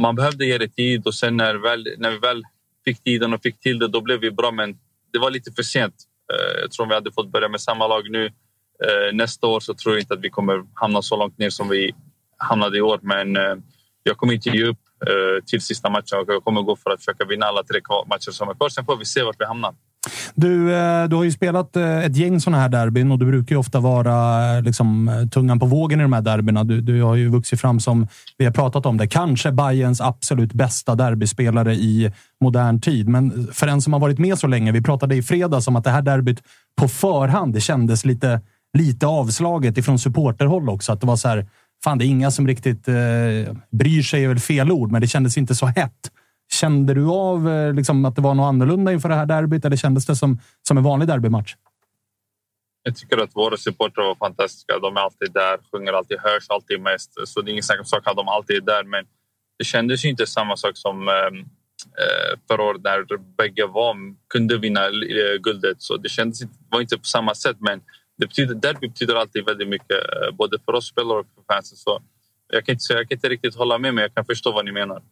man 0.03 0.14
behövde 0.14 0.46
ge 0.46 0.59
det 0.59 0.68
tid 0.68 1.07
och 1.07 1.14
sen 1.14 1.37
när, 1.37 1.55
väl, 1.55 1.88
när 1.98 2.11
vi 2.11 2.18
väl 2.18 2.42
fick 2.85 3.03
tiden 3.03 3.35
och 3.35 3.42
fick 3.42 3.61
till 3.61 3.79
det, 3.79 3.88
då 3.88 4.00
blev 4.00 4.20
vi 4.20 4.31
bra. 4.31 4.50
Men 4.50 4.79
det 5.12 5.18
var 5.18 5.31
lite 5.31 5.53
för 5.53 5.62
sent. 5.62 5.94
Eh, 6.33 6.61
jag 6.61 6.71
tror 6.71 6.85
om 6.85 6.89
vi 6.89 6.95
hade 6.95 7.13
fått 7.13 7.33
börja 7.33 7.49
med 7.49 7.61
samma 7.61 7.87
lag 7.87 8.11
nu 8.11 8.27
eh, 8.27 9.13
nästa 9.15 9.47
år 9.47 9.61
så 9.61 9.75
tror 9.75 9.95
jag 9.95 10.03
inte 10.03 10.15
att 10.15 10.21
vi 10.21 10.31
kommer 10.31 10.65
hamna 10.75 11.03
så 11.03 11.17
långt 11.17 11.39
ner 11.39 11.51
som 11.51 11.69
vi 11.69 11.95
hamnade 12.37 12.79
i 12.79 12.81
år. 12.81 12.99
Men 13.03 13.37
eh, 13.37 13.57
jag 14.03 14.17
kommer 14.17 14.33
inte 14.33 14.51
ge 14.51 14.65
upp. 14.65 14.79
Till 15.47 15.61
sista 15.61 15.91
matchen 15.91 16.19
och 16.19 16.25
jag 16.29 16.45
kommer 16.45 16.63
gå 16.63 16.77
för 16.77 16.91
att 16.91 17.01
försöka 17.01 17.25
vinna 17.25 17.47
alla 17.47 17.63
tre 17.63 17.81
matcher 18.09 18.31
som 18.31 18.49
är 18.49 18.55
kvar. 18.55 18.69
Sen 18.69 18.85
får 18.85 18.97
vi 18.97 19.05
se 19.05 19.23
vart 19.23 19.41
vi 19.41 19.45
hamnar. 19.45 19.75
Du, 20.35 20.75
eh, 20.75 21.05
du 21.05 21.17
har 21.17 21.25
ju 21.25 21.33
spelat 21.33 21.77
eh, 21.77 21.99
ett 21.99 22.17
gäng 22.17 22.40
sådana 22.40 22.62
här 22.62 22.69
derbyn 22.69 23.12
och 23.12 23.19
du 23.19 23.27
brukar 23.27 23.55
ju 23.55 23.59
ofta 23.59 23.81
vara 23.81 24.57
eh, 24.57 24.62
liksom, 24.62 25.11
tungan 25.33 25.59
på 25.59 25.67
vågen 25.67 26.01
i 26.01 26.03
de 26.03 26.12
här 26.12 26.21
derbyna. 26.21 26.64
Du, 26.64 26.81
du 26.81 27.03
har 27.03 27.14
ju 27.14 27.29
vuxit 27.29 27.61
fram 27.61 27.81
som, 27.81 28.09
vi 28.38 28.45
har 28.45 28.53
pratat 28.53 28.87
om 28.87 28.97
det, 28.97 29.07
kanske 29.07 29.53
Bayerns 29.53 30.01
absolut 30.01 30.53
bästa 30.53 30.95
derbyspelare 30.95 31.75
i 31.75 32.12
modern 32.40 32.81
tid. 32.81 33.09
Men 33.09 33.49
för 33.53 33.67
en 33.67 33.83
som 33.83 33.93
har 33.93 34.01
varit 34.01 34.19
med 34.19 34.38
så 34.38 34.47
länge, 34.47 34.73
vi 34.73 34.83
pratade 34.83 35.17
i 35.17 35.23
fredags 35.23 35.69
om 35.69 35.77
att 35.77 35.85
det 35.85 35.90
här 35.90 36.03
derbyt 36.03 36.43
på 36.77 36.88
förhand, 36.88 37.55
det 37.55 37.61
kändes 37.61 38.05
lite, 38.05 38.40
lite 38.79 39.07
avslaget 39.07 39.79
ifrån 39.79 39.99
supporterhåll 39.99 40.69
också. 40.69 40.93
Att 40.93 41.01
det 41.01 41.07
var 41.07 41.17
så 41.17 41.29
här, 41.29 41.47
fan, 41.85 41.99
det 41.99 42.05
är 42.05 42.07
inga 42.07 42.31
som 42.31 42.47
riktigt 42.47 42.88
eh, 42.88 42.95
bryr 43.73 44.03
sig, 44.03 44.25
är 44.25 44.29
väl 44.29 44.38
fel 44.38 44.73
ord, 44.73 44.90
men 44.90 45.01
det 45.01 45.07
kändes 45.07 45.38
inte 45.38 45.55
så 45.55 45.67
hett. 45.67 46.11
Kände 46.61 46.95
du 46.95 47.07
av 47.07 47.49
eh, 47.49 47.75
liksom, 47.75 48.05
att 48.05 48.17
det 48.17 48.23
var 48.23 48.35
något 48.35 48.49
annorlunda 48.49 48.93
inför 48.93 49.09
det 49.09 49.14
här 49.14 49.27
derbyt 49.27 49.64
eller 49.64 49.77
kändes 49.77 50.07
det 50.07 50.17
som, 50.17 50.38
som 50.62 50.77
en 50.79 50.85
vanlig 50.85 51.09
derbymatch? 51.09 51.55
Jag 52.83 52.97
tycker 52.97 53.19
att 53.19 53.37
våra 53.37 53.57
supportrar 53.57 54.05
var 54.05 54.14
fantastiska. 54.14 54.79
De 54.79 54.97
är 54.97 55.01
alltid 55.01 55.33
där, 55.33 55.59
sjunger 55.73 55.93
alltid, 55.93 56.19
hörs 56.19 56.47
alltid 56.49 56.81
mest. 56.81 57.12
Så 57.25 57.40
det 57.40 57.51
är 57.51 57.53
ingen 57.53 57.62
snack 57.62 57.79
om 57.79 57.85
saker 57.85 58.11
att 58.11 58.17
de 58.17 58.29
alltid 58.29 58.57
är 58.57 58.61
där. 58.61 58.85
Men 58.85 59.05
det 59.59 59.64
kändes 59.64 60.05
ju 60.05 60.09
inte 60.09 60.27
samma 60.27 60.57
sak 60.57 60.77
som 60.77 61.09
ehm, 61.09 61.38
eh, 62.03 62.38
förra 62.49 62.62
året 62.62 62.83
när 62.85 63.37
bägge 63.37 63.67
var, 63.67 63.97
kunde 64.29 64.59
vinna 64.59 64.85
eh, 64.87 65.37
guldet. 65.40 65.83
Så 65.83 65.97
det 65.97 66.09
kändes 66.09 66.43
inte, 66.43 66.55
var 66.71 66.81
inte 66.81 66.99
på 66.99 67.05
samma 67.05 67.35
sätt. 67.35 67.57
Men 67.59 67.83
det 68.19 68.27
betyder, 68.27 68.55
derby 68.55 68.88
betyder 68.88 69.14
alltid 69.14 69.45
väldigt 69.45 69.69
mycket, 69.69 69.90
eh, 69.90 70.37
både 70.37 70.59
för 70.64 70.73
oss 70.73 70.87
spelare 70.88 71.19
och 71.19 71.27
för 71.35 71.55
fansen. 71.55 71.77
Så 71.77 72.03
jag 72.49 72.67
kan, 72.67 72.73
inte, 72.73 72.85
jag 72.88 73.09
kan 73.09 73.17
inte 73.17 73.29
riktigt 73.29 73.55
hålla 73.55 73.79
med, 73.79 73.95
men 73.95 74.03
jag 74.03 74.14
kan 74.14 74.25
förstå 74.25 74.53
vad 74.53 74.64
ni 74.64 74.73
menar. 74.73 75.03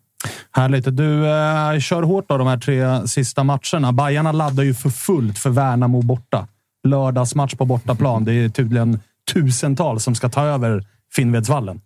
Härligt. 0.54 0.96
Du 0.96 1.26
eh, 1.26 1.78
kör 1.78 2.02
hårt 2.02 2.28
då 2.28 2.38
de 2.38 2.46
här 2.46 2.58
tre 2.58 3.08
sista 3.08 3.44
matcherna. 3.44 3.92
Bajarna 3.92 4.32
laddar 4.32 4.62
ju 4.62 4.74
för 4.74 4.90
fullt 4.90 5.38
för 5.38 5.50
Värnamo 5.50 6.02
borta. 6.02 6.48
Lördagsmatch 6.88 7.54
på 7.54 7.64
bortaplan. 7.64 8.24
Det 8.24 8.32
är 8.32 8.48
tydligen 8.48 9.00
tusentals 9.32 10.04
som 10.04 10.14
ska 10.14 10.28
ta 10.28 10.44
över 10.44 10.86
Finnvedsvallen. 11.14 11.80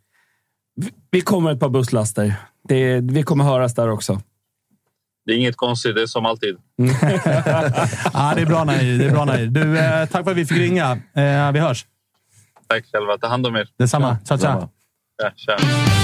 Vi 1.11 1.21
kommer 1.21 1.53
ett 1.53 1.61
par 1.61 1.69
busslaster. 1.69 2.35
Det, 2.69 3.01
vi 3.01 3.23
kommer 3.23 3.45
höras 3.45 3.75
där 3.75 3.91
också. 3.91 4.21
Det 5.27 5.33
är 5.33 5.37
inget 5.37 5.57
konstigt, 5.57 5.95
det 5.95 6.03
är 6.03 6.07
som 6.07 6.27
alltid. 6.27 6.57
ja, 8.13 8.33
det 8.35 8.43
är 8.43 8.47
bra 8.47 8.65
nej. 8.65 8.99
Det 8.99 9.05
är 9.05 9.11
bra 9.11 9.25
nej. 9.25 9.47
Du, 9.47 9.79
eh, 9.79 10.07
tack 10.07 10.25
för 10.25 10.31
att 10.31 10.37
vi 10.37 10.47
fick 10.47 10.59
ringa. 10.59 10.93
Eh, 10.93 11.53
vi 11.53 11.61
hörs. 11.61 11.87
Tack 12.69 12.85
själva. 12.93 13.19
Ta 13.19 13.27
hand 13.27 13.47
om 13.47 13.57
er. 13.57 13.69
Detsamma. 13.79 14.19
Ja, 14.29 14.37
tja, 14.37 14.39
tja. 14.39 14.69
Ja, 15.23 15.31
tja. 15.37 15.96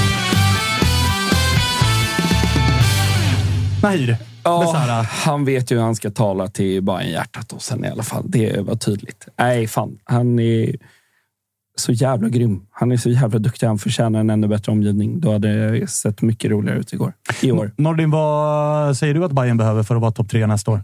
Nahir. 3.83 4.17
Ja, 4.45 5.07
han 5.09 5.45
vet 5.45 5.71
ju 5.71 5.77
hur 5.77 5.83
han 5.83 5.95
ska 5.95 6.11
tala 6.11 6.49
till 6.49 6.83
Bajen-hjärtat 6.83 7.53
och 7.53 7.63
sen 7.63 7.85
i 7.85 7.89
alla 7.89 8.03
fall. 8.03 8.25
Det 8.27 8.61
var 8.61 8.75
tydligt. 8.75 9.29
Nej, 9.39 9.67
fan. 9.67 9.99
Han 10.05 10.39
är 10.39 10.77
så 11.77 11.93
jävla 11.93 12.29
grym. 12.29 12.67
Han 12.71 12.93
är 12.93 12.97
så 12.97 13.11
jävla 13.11 13.39
duktig. 13.39 13.67
Han 13.67 13.79
förtjänar 13.79 14.21
en 14.21 14.31
ännu 14.31 14.49
bättre 14.49 14.73
omgivning. 14.73 15.21
Då 15.21 15.33
hade 15.33 15.71
det 15.71 15.87
sett 15.87 16.23
mycket 16.23 16.51
roligare 16.51 16.79
ut 16.79 16.93
igår. 16.93 17.13
I 17.43 17.53
år. 17.53 17.73
Nordin, 17.77 18.11
vad 18.11 18.97
säger 18.97 19.15
du 19.15 19.25
att 19.25 19.33
Bayern 19.33 19.57
behöver 19.57 19.83
för 19.83 19.95
att 19.95 20.01
vara 20.01 20.13
topp 20.13 20.31
tre 20.31 20.47
nästa 20.47 20.71
år? 20.71 20.81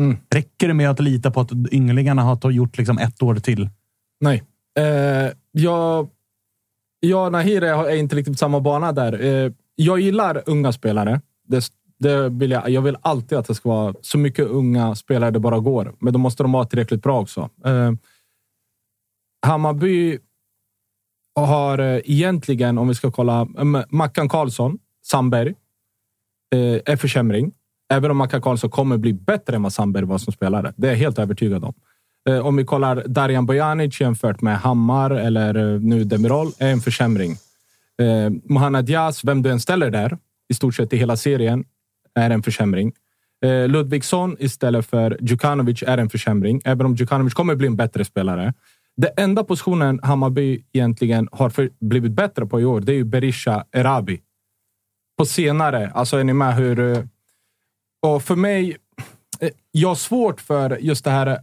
Mm. 0.00 0.16
Räcker 0.34 0.68
det 0.68 0.74
med 0.74 0.90
att 0.90 1.00
lita 1.00 1.30
på 1.30 1.40
att 1.40 1.50
ynglingarna 1.70 2.22
har 2.22 2.50
gjort 2.50 2.78
liksom 2.78 2.98
ett 2.98 3.22
år 3.22 3.34
till? 3.34 3.70
Nej. 4.20 4.42
Eh, 4.78 5.32
jag, 5.52 6.08
jag 7.00 7.32
Nahir 7.32 7.62
är 7.62 7.96
inte 7.96 8.16
riktigt 8.16 8.34
på 8.34 8.38
samma 8.38 8.60
bana 8.60 8.92
där. 8.92 9.24
Eh, 9.24 9.52
jag 9.74 10.00
gillar 10.00 10.42
unga 10.46 10.72
spelare. 10.72 11.20
Det, 11.48 11.70
det 11.98 12.28
vill 12.28 12.50
jag, 12.50 12.70
jag 12.70 12.82
vill 12.82 12.96
alltid 13.00 13.38
att 13.38 13.46
det 13.46 13.54
ska 13.54 13.68
vara 13.68 13.94
så 14.00 14.18
mycket 14.18 14.46
unga 14.46 14.94
spelare 14.94 15.30
det 15.30 15.40
bara 15.40 15.58
går. 15.58 15.94
Men 15.98 16.12
då 16.12 16.18
måste 16.18 16.42
de 16.42 16.52
vara 16.52 16.64
tillräckligt 16.64 17.02
bra 17.02 17.20
också. 17.20 17.50
Eh, 17.64 17.92
Hammarby 19.46 20.18
har 21.34 21.78
eh, 21.78 22.00
egentligen, 22.04 22.78
om 22.78 22.88
vi 22.88 22.94
ska 22.94 23.10
kolla, 23.10 23.40
eh, 23.40 23.84
Mackan 23.88 24.28
Karlsson, 24.28 24.78
Sandberg, 25.06 25.54
eh, 26.54 26.92
är 26.92 26.96
försämring. 26.96 27.52
Även 27.92 28.10
om 28.10 28.16
Mackan 28.16 28.42
Karlsson 28.42 28.70
kommer 28.70 28.96
bli 28.96 29.12
bättre 29.12 29.56
än 29.56 29.62
vad 29.62 29.72
Sandberg 29.72 30.04
var 30.04 30.18
som 30.18 30.32
spelare. 30.32 30.72
Det 30.76 30.86
är 30.86 30.92
jag 30.92 30.98
helt 30.98 31.18
övertygad 31.18 31.64
om. 31.64 31.74
Eh, 32.28 32.46
om 32.46 32.56
vi 32.56 32.64
kollar 32.64 33.04
Darijan 33.06 33.46
Bojanic 33.46 34.00
jämfört 34.00 34.40
med 34.40 34.58
Hammar 34.58 35.10
eller 35.10 35.74
eh, 35.74 35.80
nu 35.80 36.04
Demirol, 36.04 36.48
är 36.58 36.72
en 36.72 36.80
försämring. 36.80 37.36
Mohamed 38.44 38.84
Diaz, 38.84 39.24
vem 39.24 39.42
du 39.42 39.50
än 39.50 39.60
ställer 39.60 39.90
där, 39.90 40.18
i 40.48 40.54
stort 40.54 40.74
sett 40.74 40.92
i 40.92 40.96
hela 40.96 41.16
serien, 41.16 41.64
är 42.14 42.30
en 42.30 42.42
försämring. 42.42 42.92
Eh, 43.44 43.68
Ludvigsson 43.68 44.36
istället 44.38 44.86
för 44.86 45.18
Djukanovic 45.20 45.82
är 45.82 45.98
en 45.98 46.10
försämring. 46.10 46.60
Även 46.64 46.86
om 46.86 46.94
Djukanovic 46.94 47.34
kommer 47.34 47.54
bli 47.54 47.66
en 47.66 47.76
bättre 47.76 48.04
spelare. 48.04 48.54
Den 48.96 49.10
enda 49.16 49.44
positionen 49.44 50.00
Hammarby 50.02 50.64
egentligen 50.72 51.28
har 51.32 51.50
för, 51.50 51.70
blivit 51.80 52.12
bättre 52.12 52.46
på 52.46 52.60
i 52.60 52.64
år, 52.64 52.80
det 52.80 52.92
är 52.92 52.96
ju 52.96 53.04
Berisha 53.04 53.64
Erabi. 53.72 54.20
På 55.18 55.26
senare, 55.26 55.90
alltså 55.94 56.16
är 56.16 56.24
ni 56.24 56.32
med 56.32 56.54
hur... 56.54 56.78
Eh, 56.78 57.04
och 58.02 58.22
för 58.22 58.36
mig, 58.36 58.76
eh, 59.40 59.50
jag 59.70 59.88
har 59.88 59.94
svårt 59.94 60.40
för 60.40 60.76
just 60.76 61.04
det 61.04 61.10
här. 61.10 61.38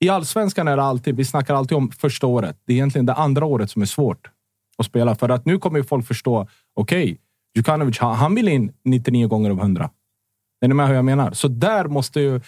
I 0.00 0.08
allsvenskan 0.08 0.68
är 0.68 0.76
det 0.76 0.82
alltid, 0.82 1.16
vi 1.16 1.24
snackar 1.24 1.54
alltid 1.54 1.76
om 1.76 1.90
första 1.90 2.26
året. 2.26 2.56
Det 2.64 2.72
är 2.72 2.74
egentligen 2.74 3.06
det 3.06 3.14
andra 3.14 3.44
året 3.44 3.70
som 3.70 3.82
är 3.82 3.86
svårt 3.86 4.30
att 4.78 4.86
spela. 4.86 5.14
För 5.14 5.28
att 5.28 5.44
nu 5.44 5.58
kommer 5.58 5.78
ju 5.78 5.84
folk 5.84 6.06
förstå, 6.06 6.48
okej, 6.74 7.04
okay, 7.04 7.16
Djukanovic, 7.56 7.98
han 7.98 8.34
vill 8.34 8.48
in 8.48 8.72
99 8.84 9.28
gånger 9.28 9.50
av 9.50 9.58
100. 9.58 9.90
Är 10.60 10.68
ni 10.68 10.74
med 10.74 10.88
hur 10.88 10.94
jag 10.94 11.04
menar? 11.04 11.32
Så 11.32 11.48
där 11.48 11.84
måste 11.84 12.20
ju 12.20 12.40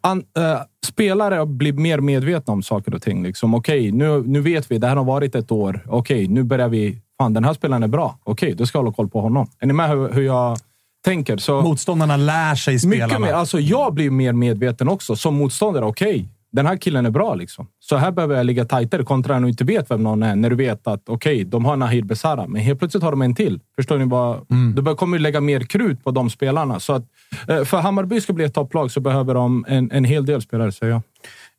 an, 0.00 0.24
äh, 0.38 0.60
spelare 0.86 1.46
blir 1.46 1.72
mer 1.72 2.00
medvetna 2.00 2.52
om 2.52 2.62
saker 2.62 2.94
och 2.94 3.02
ting. 3.02 3.22
Liksom, 3.22 3.54
Okej, 3.54 3.80
okay, 3.80 3.92
nu, 3.92 4.22
nu 4.26 4.40
vet 4.40 4.70
vi. 4.70 4.78
Det 4.78 4.86
här 4.86 4.96
har 4.96 5.04
varit 5.04 5.34
ett 5.34 5.52
år. 5.52 5.84
Okej, 5.86 6.24
okay, 6.24 6.34
nu 6.34 6.42
börjar 6.42 6.68
vi... 6.68 6.98
fan 7.18 7.34
den 7.34 7.44
här 7.44 7.54
spelaren 7.54 7.82
är 7.82 7.88
bra. 7.88 8.18
Okej, 8.24 8.54
då 8.54 8.66
ska 8.66 8.78
jag 8.78 8.82
hålla 8.82 8.94
koll 8.94 9.08
på 9.08 9.20
honom. 9.20 9.50
Är 9.58 9.66
ni 9.66 9.72
med 9.72 9.88
hur, 9.88 10.12
hur 10.12 10.22
jag 10.22 10.58
tänker? 11.04 11.36
Så, 11.36 11.62
Motståndarna 11.62 12.16
lär 12.16 12.54
sig 12.54 12.78
spelarna. 12.78 13.06
mycket 13.06 13.20
mer. 13.20 13.32
Alltså, 13.32 13.60
jag 13.60 13.94
blir 13.94 14.10
mer 14.10 14.32
medveten 14.32 14.88
också 14.88 15.16
som 15.16 15.34
motståndare. 15.34 15.84
Okej, 15.84 16.28
den 16.54 16.66
här 16.66 16.76
killen 16.76 17.06
är 17.06 17.10
bra. 17.10 17.34
Liksom. 17.34 17.66
Så 17.80 17.96
här 17.96 18.10
behöver 18.12 18.36
jag 18.36 18.46
ligga 18.46 18.64
tajtare 18.64 19.02
kontra 19.02 19.34
när 19.34 19.40
du 19.40 19.48
inte 19.48 19.64
vet 19.64 19.90
vem 19.90 20.02
någon 20.02 20.22
är. 20.22 20.36
När 20.36 20.50
du 20.50 20.56
vet 20.56 20.86
att 20.86 21.08
okej, 21.08 21.44
de 21.44 21.64
har 21.64 21.76
Nahir 21.76 22.02
Besara, 22.02 22.46
men 22.46 22.62
helt 22.62 22.78
plötsligt 22.78 23.02
har 23.02 23.10
de 23.10 23.22
en 23.22 23.34
till. 23.34 23.60
Förstår 23.76 23.98
ni? 23.98 24.04
vad? 24.04 24.50
Mm. 24.50 24.74
Du 24.74 24.94
kommer 24.94 25.18
lägga 25.18 25.40
mer 25.40 25.60
krut 25.60 26.04
på 26.04 26.10
de 26.10 26.30
spelarna. 26.30 26.80
Så 26.80 26.92
att, 26.92 27.02
eh, 27.48 27.64
för 27.64 27.78
Hammarby 27.78 28.20
ska 28.20 28.32
bli 28.32 28.44
ett 28.44 28.54
topplag 28.54 28.90
så 28.90 29.00
behöver 29.00 29.34
de 29.34 29.64
en, 29.68 29.90
en 29.90 30.04
hel 30.04 30.26
del 30.26 30.42
spelare, 30.42 30.72
säger 30.72 30.92
jag. 30.92 31.02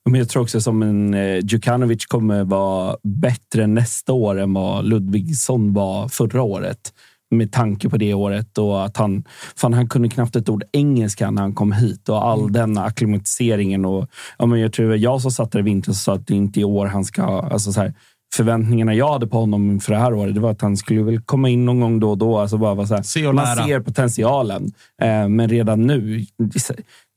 Men 0.09 0.19
jag 0.19 0.29
tror 0.29 0.43
också 0.43 0.61
som 0.61 0.83
en 0.83 1.13
eh, 1.13 1.39
Djukanovic 1.43 2.05
kommer 2.05 2.43
vara 2.43 2.97
bättre 3.03 3.67
nästa 3.67 4.13
år 4.13 4.39
än 4.39 4.53
vad 4.53 4.85
Ludvigsson 4.85 5.73
var 5.73 6.07
förra 6.07 6.41
året. 6.41 6.93
Med 7.31 7.51
tanke 7.51 7.89
på 7.89 7.97
det 7.97 8.13
året 8.13 8.57
och 8.57 8.85
att 8.85 8.97
han, 8.97 9.23
fan, 9.55 9.73
han 9.73 9.89
kunde 9.89 10.09
knappt 10.09 10.35
ett 10.35 10.49
ord 10.49 10.63
engelska 10.71 11.31
när 11.31 11.41
han 11.41 11.53
kom 11.53 11.71
hit 11.71 12.09
och 12.09 12.27
all 12.27 12.51
den 12.51 12.77
akklimatiseringen. 12.77 13.85
Och, 13.85 14.07
ja, 14.37 14.45
men 14.45 14.59
jag 14.59 14.73
tror 14.73 14.83
det 14.83 14.89
var 14.89 14.97
jag 14.97 15.21
som 15.21 15.31
satt 15.31 15.51
där 15.51 15.59
i 15.59 15.61
vintern 15.61 15.93
sa 15.93 16.13
att 16.13 16.27
det 16.27 16.35
inte 16.35 16.59
är 16.59 16.61
i 16.61 16.65
år 16.65 16.85
han 16.85 17.05
ska... 17.05 17.23
Alltså 17.23 17.73
så 17.73 17.81
här, 17.81 17.93
förväntningarna 18.35 18.93
jag 18.93 19.11
hade 19.11 19.27
på 19.27 19.37
honom 19.37 19.71
inför 19.71 19.93
det 19.93 19.99
här 19.99 20.13
året 20.13 20.35
det 20.35 20.39
var 20.39 20.51
att 20.51 20.61
han 20.61 20.77
skulle 20.77 21.03
väl 21.03 21.21
komma 21.21 21.49
in 21.49 21.65
någon 21.65 21.79
gång 21.79 21.99
då 21.99 22.09
och 22.09 22.17
då. 22.17 22.37
Alltså 22.37 22.57
bara 22.57 22.73
vara 22.73 22.87
så 22.87 22.95
här, 22.95 23.03
Se 23.03 23.31
man 23.31 23.55
ser 23.55 23.79
potentialen. 23.79 24.71
Eh, 25.01 25.27
men 25.27 25.49
redan 25.49 25.81
nu, 25.81 26.25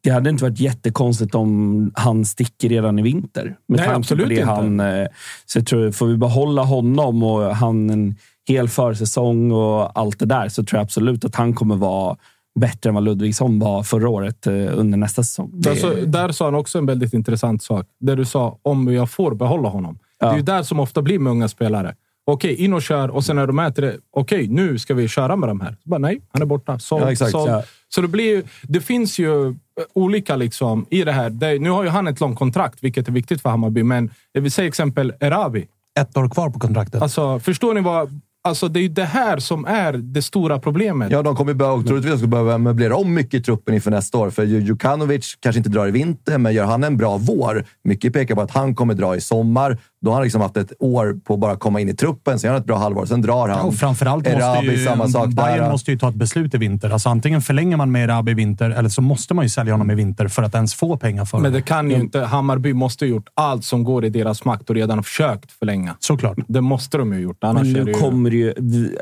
det 0.03 0.11
hade 0.11 0.31
inte 0.31 0.45
varit 0.45 0.61
jättekonstigt 0.61 1.35
om 1.35 1.91
han 1.95 2.25
sticker 2.25 2.69
redan 2.69 2.99
i 2.99 3.03
vinter. 3.03 3.57
Med 3.69 3.81
Nej, 3.81 3.89
absolut 3.89 4.29
det 4.29 4.35
inte. 4.35 4.47
han, 4.47 4.81
eh, 4.81 5.07
så 5.47 5.59
jag 5.59 5.67
tror, 5.67 5.91
får 5.91 6.07
vi 6.07 6.17
behålla 6.17 6.63
honom 6.63 7.23
och 7.23 7.57
han 7.57 7.91
en 7.91 8.15
hel 8.49 8.69
försäsong 8.69 9.53
och 9.53 9.99
allt 9.99 10.19
det 10.19 10.27
där 10.27 10.49
så 10.49 10.65
tror 10.65 10.79
jag 10.79 10.85
absolut 10.85 11.25
att 11.25 11.35
han 11.35 11.55
kommer 11.55 11.77
vara 11.77 12.17
bättre 12.61 12.89
än 12.91 12.95
vad 12.95 13.05
Ludvigsson 13.05 13.59
var 13.59 13.83
förra 13.83 14.09
året 14.09 14.47
eh, 14.47 14.53
under 14.55 14.99
nästa 14.99 15.23
säsong. 15.23 15.51
Det- 15.55 15.71
Alltså, 15.71 15.95
där 16.07 16.33
sa 16.33 16.45
han 16.45 16.55
också 16.55 16.79
en 16.79 16.87
väldigt 16.87 17.13
intressant 17.13 17.63
sak. 17.63 17.87
Där 18.01 18.17
du 18.17 18.25
sa 18.25 18.59
om 18.63 18.93
jag 18.95 19.11
får 19.11 19.35
behålla 19.35 19.69
honom. 19.69 19.99
Det 20.21 20.27
är 20.27 20.37
ju 20.37 20.43
där 20.43 20.63
som 20.63 20.81
ofta 20.81 21.03
blir 21.03 21.19
med 21.19 21.31
unga 21.31 21.49
spelare. 21.49 21.95
Okej, 22.31 22.55
in 22.55 22.73
och 22.73 22.83
kör 22.83 23.09
och 23.09 23.25
sen 23.25 23.37
när 23.37 23.47
de 23.47 23.59
äter 23.59 23.83
det. 23.83 23.97
Okej, 24.11 24.49
nu 24.49 24.79
ska 24.79 24.95
vi 24.95 25.09
köra 25.09 25.37
med 25.37 25.49
de 25.49 25.61
här. 25.61 25.71
Så 25.83 25.88
bara, 25.88 25.99
nej, 25.99 26.21
han 26.33 26.43
är 26.43 26.47
borta. 26.47 26.79
Såld, 26.79 27.03
Ja, 27.05 27.12
exakt. 27.12 27.31
såld. 27.31 27.51
Ja. 27.51 27.62
Så 27.88 28.01
det 28.01 28.09
blir 28.09 28.43
det 28.62 28.81
finns 28.81 29.19
ju 29.19 29.49
eh, 29.49 29.55
olika 29.95 30.37
liksom 30.37 30.87
i 30.91 31.05
det 31.05 31.12
här. 31.12 31.31
Det, 31.31 31.59
nu 31.59 31.71
har 31.71 31.83
ju 31.83 31.88
han 31.88 32.07
ett 32.09 32.21
långt 32.21 32.38
kontrakt, 32.38 32.79
vilket 32.81 33.09
är 33.09 33.12
viktigt 33.12 33.43
för 33.43 33.51
Hammarby. 33.51 33.83
Men 33.83 34.11
det 34.35 34.41
vill 34.41 34.53
säga 34.53 34.69
exempel 34.69 35.12
Erabi. 35.21 35.67
Ett 36.01 36.17
år 36.17 36.29
kvar 36.29 36.51
på 36.51 36.59
kontraktet. 36.59 37.03
Alltså, 37.03 37.38
förstår 37.41 37.75
ni 37.75 37.81
vad... 37.81 38.21
Alltså, 38.43 38.69
det 38.69 38.81
är 38.81 38.83
ju 38.83 38.88
det 38.88 39.05
här 39.05 39.38
som 39.38 39.64
är 39.64 39.93
det 39.93 40.23
stora 40.23 40.59
problemet. 40.59 41.11
Ja, 41.11 41.23
de 41.23 41.37
kommer 41.37 41.55
behöva, 41.55 41.83
troligtvis 41.83 42.23
behöva 42.23 42.59
möblera 42.59 42.97
om 42.97 43.14
mycket 43.14 43.35
i 43.35 43.43
truppen 43.43 43.75
inför 43.75 43.91
nästa 43.91 44.19
år. 44.19 44.31
För 44.31 44.45
Ju- 44.45 44.61
Jukanovic 44.61 45.37
kanske 45.41 45.59
inte 45.59 45.71
drar 45.71 45.87
i 45.87 45.91
vinter, 45.91 46.38
men 46.38 46.55
gör 46.55 46.64
han 46.64 46.85
en 46.85 46.97
bra 46.97 47.17
vår, 47.17 47.64
mycket 47.85 48.12
pekar 48.12 48.35
på 48.35 48.41
att 48.41 48.51
han 48.51 48.75
kommer 48.75 48.95
dra 48.95 49.17
i 49.17 49.21
sommar. 49.21 49.79
Då 50.01 50.11
har 50.11 50.15
han 50.15 50.23
liksom 50.23 50.41
haft 50.41 50.57
ett 50.57 50.73
år 50.79 51.21
på 51.25 51.35
att 51.35 51.41
bara 51.41 51.57
komma 51.57 51.81
in 51.81 51.89
i 51.89 51.95
truppen, 51.95 52.39
sen 52.39 52.49
gör 52.49 52.53
han 52.53 52.61
ett 52.61 52.67
bra 52.67 52.79
halvår, 52.79 53.07
sen 53.07 53.23
drar 53.23 53.49
han. 53.49 53.59
Ja, 53.59 53.63
och 53.63 53.75
framförallt 53.75 54.25
måste 54.25 54.39
Erabi, 54.39 54.71
ju, 54.71 54.85
samma 54.85 55.09
sak 55.09 55.29
Bayern 55.29 55.59
där. 55.59 55.71
måste 55.71 55.91
ju 55.91 55.99
ta 55.99 56.09
ett 56.09 56.15
beslut 56.15 56.55
i 56.55 56.59
vinter. 56.59 56.91
Alltså 56.91 57.09
antingen 57.09 57.43
förlänger 57.43 57.77
man 57.77 57.93
med 57.93 58.05
Erabi 58.05 58.31
i 58.33 58.35
vinter, 58.35 58.71
eller 58.71 58.89
så 58.89 59.03
måste 59.03 59.35
man 59.35 59.45
ju 59.45 59.49
sälja 59.49 59.75
honom 59.75 59.91
i 59.91 59.95
vinter 59.95 60.29
för 60.29 60.43
att 60.43 60.55
ens 60.55 60.75
få 60.75 60.97
pengar 60.97 61.25
för 61.25 61.39
Men 61.39 61.53
det 61.53 61.63
kan 61.63 61.91
ju 61.91 61.97
inte. 61.97 62.21
Hammarby 62.21 62.73
måste 62.73 63.05
ha 63.05 63.11
gjort 63.11 63.29
allt 63.35 63.65
som 63.65 63.85
går 63.85 64.05
i 64.05 64.11
deras 64.11 64.45
makt 64.45 64.71
och 64.71 64.77
redan 64.77 65.03
försökt 65.03 65.53
förlänga. 65.53 65.97
Såklart. 65.99 66.39
Det 66.49 66.61
måste 66.61 66.99
de 66.99 67.13
ju 67.13 67.19
ha 67.19 67.23
gjort. 67.23 67.45
Annars 67.45 67.63
Men 67.63 67.77
är 67.77 67.79
det 67.79 67.85
nu 67.85 67.91
ju... 67.91 67.99
kommer 67.99 68.31
det 68.31 68.37
ju... 68.37 68.55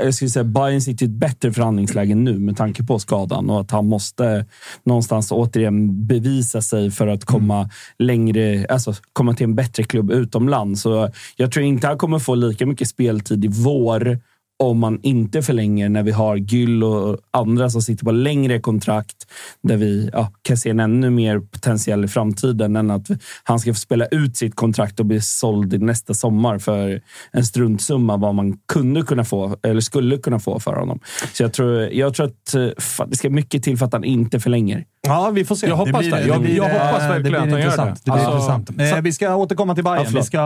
Jag 0.05 0.15
skulle 0.15 0.31
säga 0.31 0.45
Bayern 0.45 0.81
sitter 0.81 1.07
i 1.07 1.09
ett 1.09 1.15
bättre 1.15 1.53
förhandlingsläge 1.53 2.15
nu 2.15 2.39
med 2.39 2.57
tanke 2.57 2.83
på 2.83 2.99
skadan 2.99 3.51
och 3.51 3.61
att 3.61 3.71
han 3.71 3.87
måste 3.87 4.47
någonstans 4.85 5.33
återigen 5.33 6.07
bevisa 6.07 6.63
sig 6.63 6.91
för 6.91 7.07
att 7.07 7.25
komma 7.25 7.71
längre, 7.99 8.67
alltså 8.69 8.95
komma 9.13 9.35
till 9.35 9.45
en 9.45 9.55
bättre 9.55 9.83
klubb 9.83 10.11
utomlands. 10.11 10.86
Så 10.87 11.11
jag 11.37 11.53
tror 11.53 11.64
inte 11.64 11.87
han 11.87 11.99
kommer 11.99 12.18
få 12.18 12.35
lika 12.35 12.66
mycket 12.66 12.88
speltid 12.88 13.44
i 13.44 13.49
vår 13.49 14.18
om 14.59 14.79
man 14.79 14.99
inte 15.03 15.42
förlänger 15.42 15.88
när 15.88 16.03
vi 16.03 16.11
har 16.12 16.37
Gyll 16.37 16.85
och 16.85 17.19
andra 17.31 17.71
som 17.71 17.83
sitter 17.83 18.05
på 18.05 18.11
längre 18.12 18.61
kontrakt 18.61 19.27
där 19.62 19.77
vi 19.77 20.11
ja, 20.12 20.33
kan 20.42 20.57
se 20.57 20.71
en 20.71 20.81
ännu 20.81 21.11
mer 21.11 21.38
potentiell 21.38 22.05
i 22.05 22.09
framtiden 22.09 22.77
än 22.77 22.90
att 22.90 23.07
han 23.45 23.61
ska 23.61 23.75
få 23.75 23.81
spela 23.81 24.07
ut 24.07 24.37
sitt 24.37 24.55
kontrakt 24.57 25.01
och 25.01 25.07
bli 25.07 25.21
såld 25.21 25.83
nästa 25.83 26.14
sommar 26.14 26.59
för 26.59 27.01
en 27.33 27.45
struntsumma 27.45 28.16
vad 28.16 28.35
man 28.35 28.59
kunde 28.73 29.03
kunna 29.03 29.25
få 29.25 29.57
eller 29.62 29.81
skulle 29.81 30.19
kunna 30.19 30.38
få 30.40 30.61
för 30.61 30.75
honom. 30.77 31.01
Så 31.33 31.42
jag 31.42 31.53
tror, 31.53 31.81
jag 31.81 32.14
tror 32.14 32.27
att 32.27 32.55
eh, 32.55 32.69
fan, 32.79 33.11
det 33.11 33.16
ska 33.16 33.31
mycket 33.31 33.62
till 33.62 33.79
för 33.79 33.87
att 33.87 33.92
han 33.92 34.05
inte 34.05 34.40
förlänger. 34.40 34.85
Ja, 35.09 35.31
vi 35.31 35.45
får 35.45 35.55
se. 35.55 35.66
Jag 35.66 35.77
hoppas 35.77 36.01
det. 36.01 36.27
Jag- 36.27 36.49
jag 36.51 36.62
hoppas 36.64 37.03
verkligen 37.03 37.33
det 37.33 37.38
att 37.38 37.45
blir 37.45 37.53
han 37.53 37.61
gör 37.62 37.77
det. 37.77 37.95
Det 38.05 38.11
blir 38.11 38.14
Alltså, 38.14 38.31
intressant. 38.33 38.97
Eh, 38.97 39.01
vi 39.03 39.12
ska 39.12 39.35
återkomma 39.37 39.75
till 39.75 39.85
Ja, 39.87 39.90
Bayern. 39.92 40.07
förlåt. 40.07 40.23
vi 40.23 40.27
ska 40.27 40.38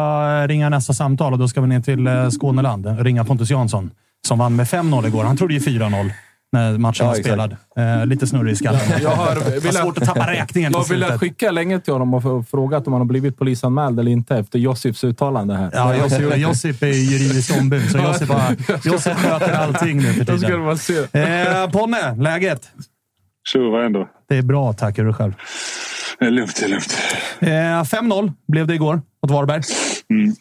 eh, 0.42 0.49
ringa 0.49 0.68
nästa 0.68 0.92
samtal 0.92 1.33
och 1.33 1.38
då 1.38 1.49
ska 1.49 1.61
vi 1.61 1.66
ner 1.66 1.81
till 1.81 2.09
Skåneland. 2.38 2.87
Ringa 3.01 3.25
Pontus 3.25 3.51
Jansson 3.51 3.90
som 4.29 4.39
vann 4.39 4.57
med 4.57 4.67
5-0 4.67 5.07
igår. 5.07 5.25
Han 5.25 5.37
trodde 5.37 5.55
ju 5.55 5.61
4-0 5.61 6.11
när 6.53 6.79
matchen 6.79 7.05
Ja, 7.07 7.11
var 7.13 7.15
spelad. 7.15 7.57
Eh, 7.77 8.07
lite 8.07 8.27
snurrig 8.27 8.53
i 8.53 8.57
skallen. 8.57 8.81
Jag 9.03 9.11
har 9.11 9.35
velat- 9.61 9.75
svårt 9.75 9.99
att 9.99 10.05
tappa 10.05 10.31
räkningen 10.33 10.73
på 10.73 10.79
Jag 10.79 10.85
ville 10.89 11.19
skicka 11.19 11.51
länge 11.51 11.81
till 11.81 11.93
honom 11.93 12.15
och 12.15 12.49
frågat 12.49 12.87
om 12.87 12.93
han 12.93 13.01
har 13.01 13.07
blivit 13.07 13.39
polisanmäld 13.39 14.01
eller 14.01 14.11
inte 14.11 14.37
efter 14.37 14.59
Josifs 14.59 15.05
uttalande 15.05 15.55
här. 15.57 15.71
Ja, 15.75 15.95
Josip, 15.97 16.37
Josip 16.37 16.83
är 16.83 16.87
ju 16.87 16.93
juridiskt 17.19 17.59
ombud, 17.61 17.91
så 17.91 17.99
Josip, 17.99 18.29
bara, 18.29 18.57
Josip 18.85 19.17
sköter 19.17 19.53
allting 19.53 19.97
nu 19.97 20.13
för 20.13 20.25
tiden. 20.25 20.61
man 20.65 20.79
se. 20.79 20.95
Eh, 21.13 21.71
Ponne, 21.71 22.17
läget? 22.17 22.69
Tjo, 23.53 23.71
vad 23.71 23.83
händer? 23.83 24.07
Det 24.29 24.37
är 24.37 24.43
bra, 24.43 24.73
tack. 24.73 24.99
Hur 24.99 25.03
är 25.05 25.09
det 25.09 25.15
själv? 25.15 25.33
Det 26.19 26.27
är 26.27 26.31
lugnt, 26.31 26.57
det 26.57 26.65
är 26.65 26.69
lugnt. 26.69 26.97
Eh, 27.41 27.99
5-0 27.99 28.33
blev 28.49 28.67
det 28.67 28.75
igår 28.75 29.03
mot 29.23 29.31
Varberg. 29.33 29.63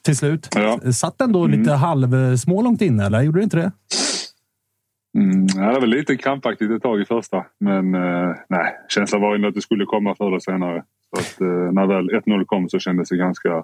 Till 0.03 0.17
slut. 0.17 0.47
Ja. 0.55 0.79
Satt 0.93 1.21
ändå 1.21 1.47
lite 1.47 1.71
halvsmå 1.71 2.61
långt 2.61 2.81
inne, 2.81 3.05
eller? 3.05 3.21
Gjorde 3.21 3.39
det 3.39 3.43
inte 3.43 3.57
det? 3.57 3.71
Mm, 5.17 5.47
det 5.47 5.79
var 5.79 5.87
lite 5.87 6.15
krampaktigt 6.15 6.71
ett 6.71 6.81
tag 6.81 7.01
i 7.01 7.05
första, 7.05 7.45
men 7.59 7.95
eh, 7.95 8.35
nej, 8.49 8.75
känslan 8.89 9.21
var 9.21 9.35
ändå 9.35 9.47
att 9.47 9.55
det 9.55 9.61
skulle 9.61 9.85
komma 9.85 10.15
förr 10.15 10.27
eller 10.27 10.39
senare. 10.39 10.83
Så 11.15 11.21
att, 11.21 11.41
eh, 11.41 11.71
när 11.71 11.85
väl 11.85 12.09
1-0 12.09 12.45
kom 12.45 12.69
så 12.69 12.79
kändes 12.79 13.09
det 13.09 13.17
ganska, 13.17 13.63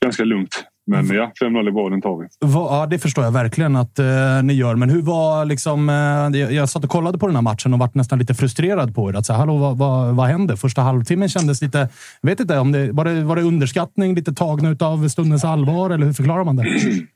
ganska 0.00 0.24
lugnt. 0.24 0.64
Men 0.86 1.06
ja, 1.06 1.32
5-0 1.42 1.66
är 1.68 1.72
bra, 1.72 1.88
den 1.88 2.02
tar 2.02 2.16
vi. 2.18 2.26
Va- 2.54 2.68
Ja, 2.70 2.86
det 2.86 2.98
förstår 2.98 3.24
jag 3.24 3.30
verkligen 3.32 3.76
att 3.76 3.98
eh, 3.98 4.06
ni 4.42 4.52
gör. 4.54 4.74
Men 4.74 4.90
hur 4.90 5.02
var 5.02 5.44
liksom... 5.44 5.88
Eh, 5.88 6.40
jag, 6.40 6.52
jag 6.52 6.68
satt 6.68 6.84
och 6.84 6.90
kollade 6.90 7.18
på 7.18 7.26
den 7.26 7.36
här 7.36 7.42
matchen 7.42 7.72
och 7.72 7.78
vart 7.78 7.94
nästan 7.94 8.18
lite 8.18 8.34
frustrerad 8.34 8.94
på 8.94 9.10
er. 9.10 9.14
Att 9.14 9.26
säga, 9.26 9.36
hallå, 9.38 9.56
vad, 9.56 9.78
vad, 9.78 10.14
vad 10.16 10.26
hände? 10.26 10.56
Första 10.56 10.82
halvtimmen 10.82 11.28
kändes 11.28 11.62
lite... 11.62 11.78
Jag 12.20 12.30
vet 12.30 12.40
inte, 12.40 12.58
om 12.58 12.72
det, 12.72 12.92
var, 12.92 13.04
det, 13.04 13.24
var 13.24 13.36
det 13.36 13.42
underskattning? 13.42 14.14
Lite 14.14 14.32
tagna 14.32 14.76
av 14.80 15.08
stundens 15.08 15.44
allvar? 15.44 15.90
Eller 15.90 16.06
hur 16.06 16.12
förklarar 16.12 16.44
man 16.44 16.56
det? 16.56 16.66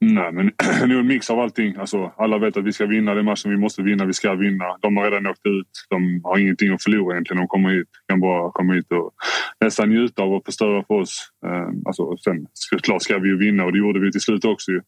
Nej, 0.00 0.32
men 0.32 0.46
det 0.58 0.82
är 0.82 0.86
nog 0.86 0.98
en 0.98 1.06
mix 1.06 1.30
av 1.30 1.40
allting. 1.40 1.76
Alltså, 1.76 2.12
alla 2.16 2.38
vet 2.38 2.56
att 2.56 2.64
vi 2.64 2.72
ska 2.72 2.86
vinna 2.86 3.14
den 3.14 3.24
matchen 3.24 3.50
vi 3.50 3.56
måste 3.56 3.82
vinna. 3.82 4.04
Vi 4.04 4.12
ska 4.12 4.34
vinna. 4.34 4.64
De 4.80 4.96
har 4.96 5.10
redan 5.10 5.26
åkt 5.26 5.46
ut. 5.46 5.68
De 5.90 6.20
har 6.24 6.38
ingenting 6.38 6.72
att 6.72 6.82
förlora 6.82 7.14
egentligen. 7.14 7.40
De 7.40 7.48
kommer 7.48 7.70
hit. 7.70 7.88
kan 8.08 8.20
bara 8.20 8.50
komma 8.50 8.72
hit 8.72 8.92
och 8.92 9.14
nästan 9.60 9.88
njuta 9.88 10.22
av 10.22 10.34
att 10.34 10.44
förstöra 10.44 10.84
för 10.84 10.94
oss. 10.94 11.30
Ehm, 11.46 11.82
alltså, 11.84 12.16
sen, 12.16 12.46
såklart 12.52 13.02
ska 13.02 13.18
vi 13.18 13.28
ju 13.28 13.38
vinna 13.38 13.64
och 13.64 13.72
det 13.72 13.78
gjorde 13.78 14.00
vi 14.00 14.12
till 14.12 14.20
slut 14.20 14.44
också. 14.44 14.70
Ju. 14.70 14.80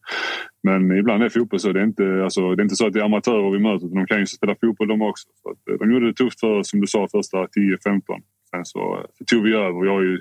Men 0.63 0.97
ibland 0.97 1.23
är 1.23 1.29
fotboll 1.29 1.59
så. 1.59 1.71
Det 1.71 1.79
är, 1.79 1.83
inte, 1.83 2.23
alltså, 2.23 2.55
det 2.55 2.61
är 2.61 2.63
inte 2.63 2.75
så 2.75 2.87
att 2.87 2.93
det 2.93 2.99
är 2.99 3.03
amatörer 3.03 3.51
vi 3.51 3.59
möter. 3.59 3.87
De 3.87 4.05
kan 4.05 4.19
ju 4.19 4.25
spela 4.25 4.55
fotboll 4.61 4.87
de 4.87 5.01
också. 5.01 5.27
Så 5.43 5.49
att, 5.49 5.69
eh, 5.69 5.79
de 5.79 5.93
gjorde 5.93 6.07
det 6.07 6.13
tufft 6.13 6.39
för 6.39 6.59
oss, 6.59 6.69
som 6.69 6.81
du 6.81 6.87
sa, 6.87 7.07
första 7.11 7.47
10-15. 7.47 8.21
Sen 8.51 8.65
så, 8.65 8.97
eh, 8.97 9.05
så 9.17 9.25
tog 9.25 9.43
vi 9.43 9.53
över. 9.53 9.85
Jag 9.85 9.93
har 9.93 10.01
ju 10.01 10.19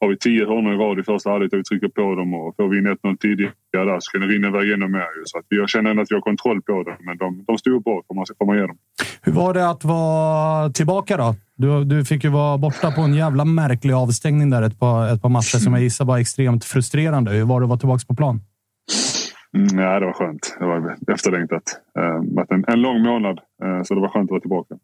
har 0.00 0.08
vi 0.08 0.16
10 0.16 0.46
hörnor 0.46 0.74
i 0.74 0.76
rad 0.76 0.98
i 0.98 1.02
första 1.02 1.30
halvlek 1.30 1.52
och 1.52 1.58
vi 1.58 1.64
trycker 1.64 1.88
på 1.88 2.14
dem 2.14 2.34
och 2.34 2.56
får 2.56 2.68
vi 2.68 2.78
in 2.78 2.86
1-0 2.86 3.16
tidigare 3.16 3.52
där 3.72 4.00
så 4.00 4.10
kan 4.10 4.20
det 4.20 4.26
rinna 4.26 4.48
iväg 4.48 4.70
ännu 4.70 4.88
mer. 4.88 5.06
Så 5.24 5.38
att 5.38 5.44
jag 5.48 5.68
känner 5.68 5.90
ändå 5.90 6.02
att 6.02 6.10
vi 6.10 6.14
har 6.14 6.22
kontroll 6.22 6.62
på 6.62 6.82
det. 6.82 6.96
Men 7.00 7.18
de, 7.18 7.44
de 7.46 7.58
stod 7.58 7.82
bra 7.84 8.02
får 8.08 8.14
man, 8.14 8.26
man 8.46 8.56
ge 8.56 8.66
dem. 8.66 8.78
Hur 9.22 9.32
var 9.32 9.54
det 9.54 9.68
att 9.70 9.84
vara 9.84 10.70
tillbaka 10.70 11.16
då? 11.16 11.34
Du, 11.56 11.84
du 11.84 12.04
fick 12.04 12.24
ju 12.24 12.30
vara 12.30 12.58
borta 12.58 12.90
på 12.90 13.00
en 13.00 13.14
jävla 13.14 13.44
märklig 13.44 13.94
avstängning 13.94 14.50
där 14.50 14.62
ett 14.62 14.78
par, 14.78 15.14
ett 15.14 15.22
par 15.22 15.28
matcher 15.28 15.58
som 15.58 15.72
jag 15.72 15.82
gissar 15.82 16.04
var 16.04 16.18
extremt 16.18 16.64
frustrerande. 16.64 17.30
Hur 17.30 17.44
var 17.44 17.60
det 17.60 17.64
att 17.64 17.68
vara 17.68 17.78
tillbaka 17.78 18.04
på 18.08 18.14
plan? 18.14 18.40
Mm, 19.56 19.78
ja, 19.78 20.00
det 20.00 20.06
var 20.06 20.12
skönt. 20.12 20.56
Det 20.58 20.66
var 20.66 20.96
efterlängtat. 21.12 21.62
Uh, 21.98 22.34
varit 22.34 22.52
en, 22.52 22.64
en 22.68 22.82
lång 22.82 23.02
månad 23.02 23.40
eh, 23.62 23.82
så 23.82 23.94
det 23.94 24.00
var 24.00 24.08
skönt 24.08 24.24
att 24.24 24.30
vara 24.30 24.40
tillbaka. 24.40 24.74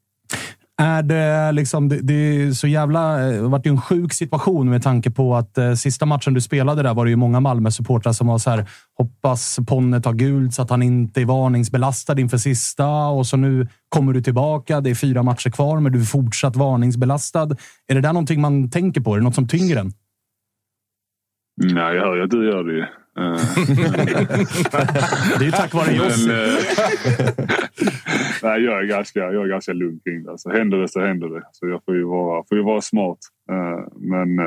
Är 0.83 1.03
det 1.03 1.53
liksom... 1.53 1.88
Det, 1.88 2.01
det 2.01 2.14
är 2.14 2.51
så 2.51 2.66
jävla... 2.66 3.16
Det 3.16 3.40
vart 3.40 3.66
ju 3.66 3.71
en 3.71 3.81
sjuk 3.81 4.12
situation 4.12 4.71
med 4.71 4.83
tanke 4.83 5.11
på 5.11 5.37
att 5.37 5.59
eh, 5.59 5.73
sista 5.75 6.07
matchen 6.07 6.35
du 6.35 6.40
spelade 6.40 6.83
där 6.83 6.95
var 6.95 7.05
det 7.05 7.11
ju 7.11 7.16
många 7.16 7.40
Malmö-supportrar 7.40 8.12
som 8.12 8.27
var 8.27 8.38
så 8.38 8.51
här. 8.51 8.66
Hoppas 8.99 9.59
Ponne 9.68 10.01
tar 10.01 10.12
gult 10.12 10.55
så 10.55 10.62
att 10.62 10.71
han 10.71 10.83
inte 10.83 11.21
är 11.21 11.25
varningsbelastad 11.25 12.21
inför 12.21 12.38
sista. 12.38 13.07
Och 13.07 13.27
så 13.27 13.37
nu 13.37 13.68
kommer 13.88 14.12
du 14.12 14.23
tillbaka. 14.23 14.81
Det 14.81 14.90
är 14.90 14.95
fyra 14.95 15.23
matcher 15.23 15.51
kvar, 15.51 15.81
men 15.81 15.92
du 15.92 16.01
är 16.01 16.05
fortsatt 16.05 16.57
varningsbelastad. 16.57 17.57
Är 17.88 17.95
det 17.95 18.01
där 18.01 18.12
någonting 18.12 18.40
man 18.40 18.71
tänker 18.71 19.01
på? 19.01 19.14
Är 19.14 19.18
det 19.18 19.25
något 19.25 19.35
som 19.35 19.49
tynger 19.49 19.77
en? 19.77 19.92
Nej, 21.62 21.97
jag 21.97 22.05
hör 22.05 22.16
ju 22.16 22.23
att 22.23 22.31
du 22.31 22.47
gör 22.47 22.64
det 22.64 22.73
ju. 22.73 22.85
Det 25.38 25.40
är 25.40 25.44
ju 25.44 25.51
tack 25.51 25.75
vare 25.75 25.92
Jussi. 25.92 26.31
eh, 26.31 26.37
Nej, 28.42 28.62
jag 28.64 28.81
är 28.83 28.87
ganska, 28.87 29.20
jag 29.20 29.44
är 29.44 29.48
ganska 29.48 29.72
lugn 29.72 30.01
kring 30.05 30.22
det. 30.25 30.31
Alltså, 30.31 30.51
händer 30.51 30.79
det 30.79 30.88
så 30.88 31.01
händer 31.01 31.29
det. 31.29 31.42
Så 31.53 31.68
jag 31.68 31.85
får 31.85 31.96
ju 31.96 32.05
vara, 32.05 32.44
får 32.48 32.59
ju 32.59 32.64
vara 32.64 32.81
smart. 32.81 33.18
Eh, 33.51 33.88
Men 33.96 34.38
eh, 34.38 34.44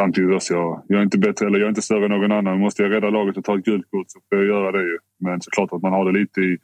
samtidigt 0.00 0.34
också, 0.34 0.54
jag, 0.54 0.82
jag 0.86 0.98
är 0.98 1.02
inte 1.02 1.18
bättre 1.18 1.46
eller 1.46 1.58
jag 1.58 1.64
är 1.66 1.68
inte 1.68 1.82
större 1.82 2.04
än 2.04 2.10
någon 2.10 2.32
annan. 2.32 2.58
Måste 2.60 2.82
jag 2.82 2.92
rädda 2.92 3.10
laget 3.10 3.36
och 3.36 3.44
ta 3.44 3.58
ett 3.58 3.64
gult 3.64 3.90
kort 3.90 4.06
så 4.08 4.18
får 4.28 4.38
jag 4.38 4.46
göra 4.46 4.72
det 4.72 4.82
ju. 4.82 4.98
Men 5.24 5.40
såklart 5.40 5.72
att 5.72 5.82
man 5.82 5.92
har 5.92 6.12
det 6.12 6.18
lite 6.20 6.40
i, 6.40 6.58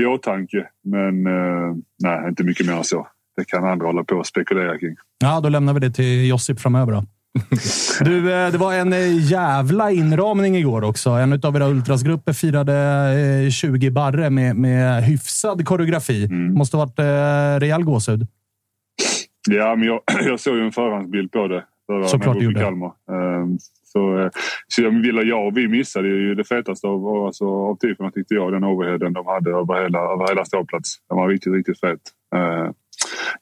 i 0.00 0.04
åtanke. 0.06 0.66
Men 0.84 1.26
eh, 1.26 1.74
nej, 2.02 2.28
inte 2.28 2.44
mycket 2.44 2.66
mer 2.66 2.74
än 2.74 2.84
så. 2.84 3.06
Det 3.36 3.44
kan 3.44 3.64
andra 3.64 3.86
hålla 3.86 4.04
på 4.04 4.16
och 4.16 4.26
spekulera 4.26 4.78
kring. 4.78 4.96
Ja, 5.18 5.40
då 5.40 5.48
lämnar 5.48 5.74
vi 5.74 5.80
det 5.80 5.90
till 5.90 6.28
Josip 6.28 6.60
framöver 6.60 6.92
då. 6.92 7.04
Du, 8.04 8.32
eh, 8.32 8.52
det 8.52 8.58
var 8.58 8.74
en 8.74 8.92
eh, 8.92 9.30
jävla 9.30 9.90
inramning 9.90 10.56
igår 10.56 10.84
också. 10.84 11.10
En 11.10 11.32
av 11.32 11.56
era 11.56 11.68
ultrasgrupper 11.68 12.32
firade 12.32 12.74
eh, 13.44 13.50
20 13.50 13.90
barre 13.90 14.30
med, 14.30 14.56
med 14.56 15.04
hyfsad 15.04 15.64
koreografi. 15.66 16.24
Mm. 16.24 16.54
Måste 16.54 16.76
ha 16.76 16.84
varit 16.84 16.98
eh, 16.98 17.60
rejäl 17.60 17.84
gåshud. 17.84 18.26
Ja, 19.50 19.76
men 19.76 19.86
jag, 19.86 20.00
jag 20.24 20.40
såg 20.40 20.56
ju 20.56 20.64
en 20.64 20.72
förhandsbild 20.72 21.32
på 21.32 21.48
det. 21.48 21.64
Förra 21.86 22.04
Såklart 22.04 22.38
du 22.38 22.44
gjorde. 22.44 22.60
Kalmar. 22.60 22.92
Ehm, 23.12 23.58
Så, 23.84 24.18
eh, 24.18 24.28
så 24.68 24.82
jag, 24.82 24.90
vill, 24.90 25.28
jag 25.28 25.46
och 25.46 25.56
vi 25.56 25.68
missade 25.68 26.08
ju 26.08 26.34
det 26.34 26.44
fetaste 26.44 26.86
av, 26.86 27.06
alltså, 27.06 27.44
av 27.44 27.76
typerna 27.76 28.10
tyckte 28.10 28.34
jag. 28.34 28.52
Den 28.52 28.64
overheaden 28.64 29.12
de 29.12 29.26
hade 29.26 29.50
över 29.50 29.82
hela, 29.82 29.98
över 29.98 30.28
hela 30.28 30.44
ståplats. 30.44 30.96
Den 31.08 31.18
var 31.18 31.28
riktigt, 31.28 31.52
riktigt 31.52 31.80
fet. 31.80 32.00
Eh, 32.34 32.70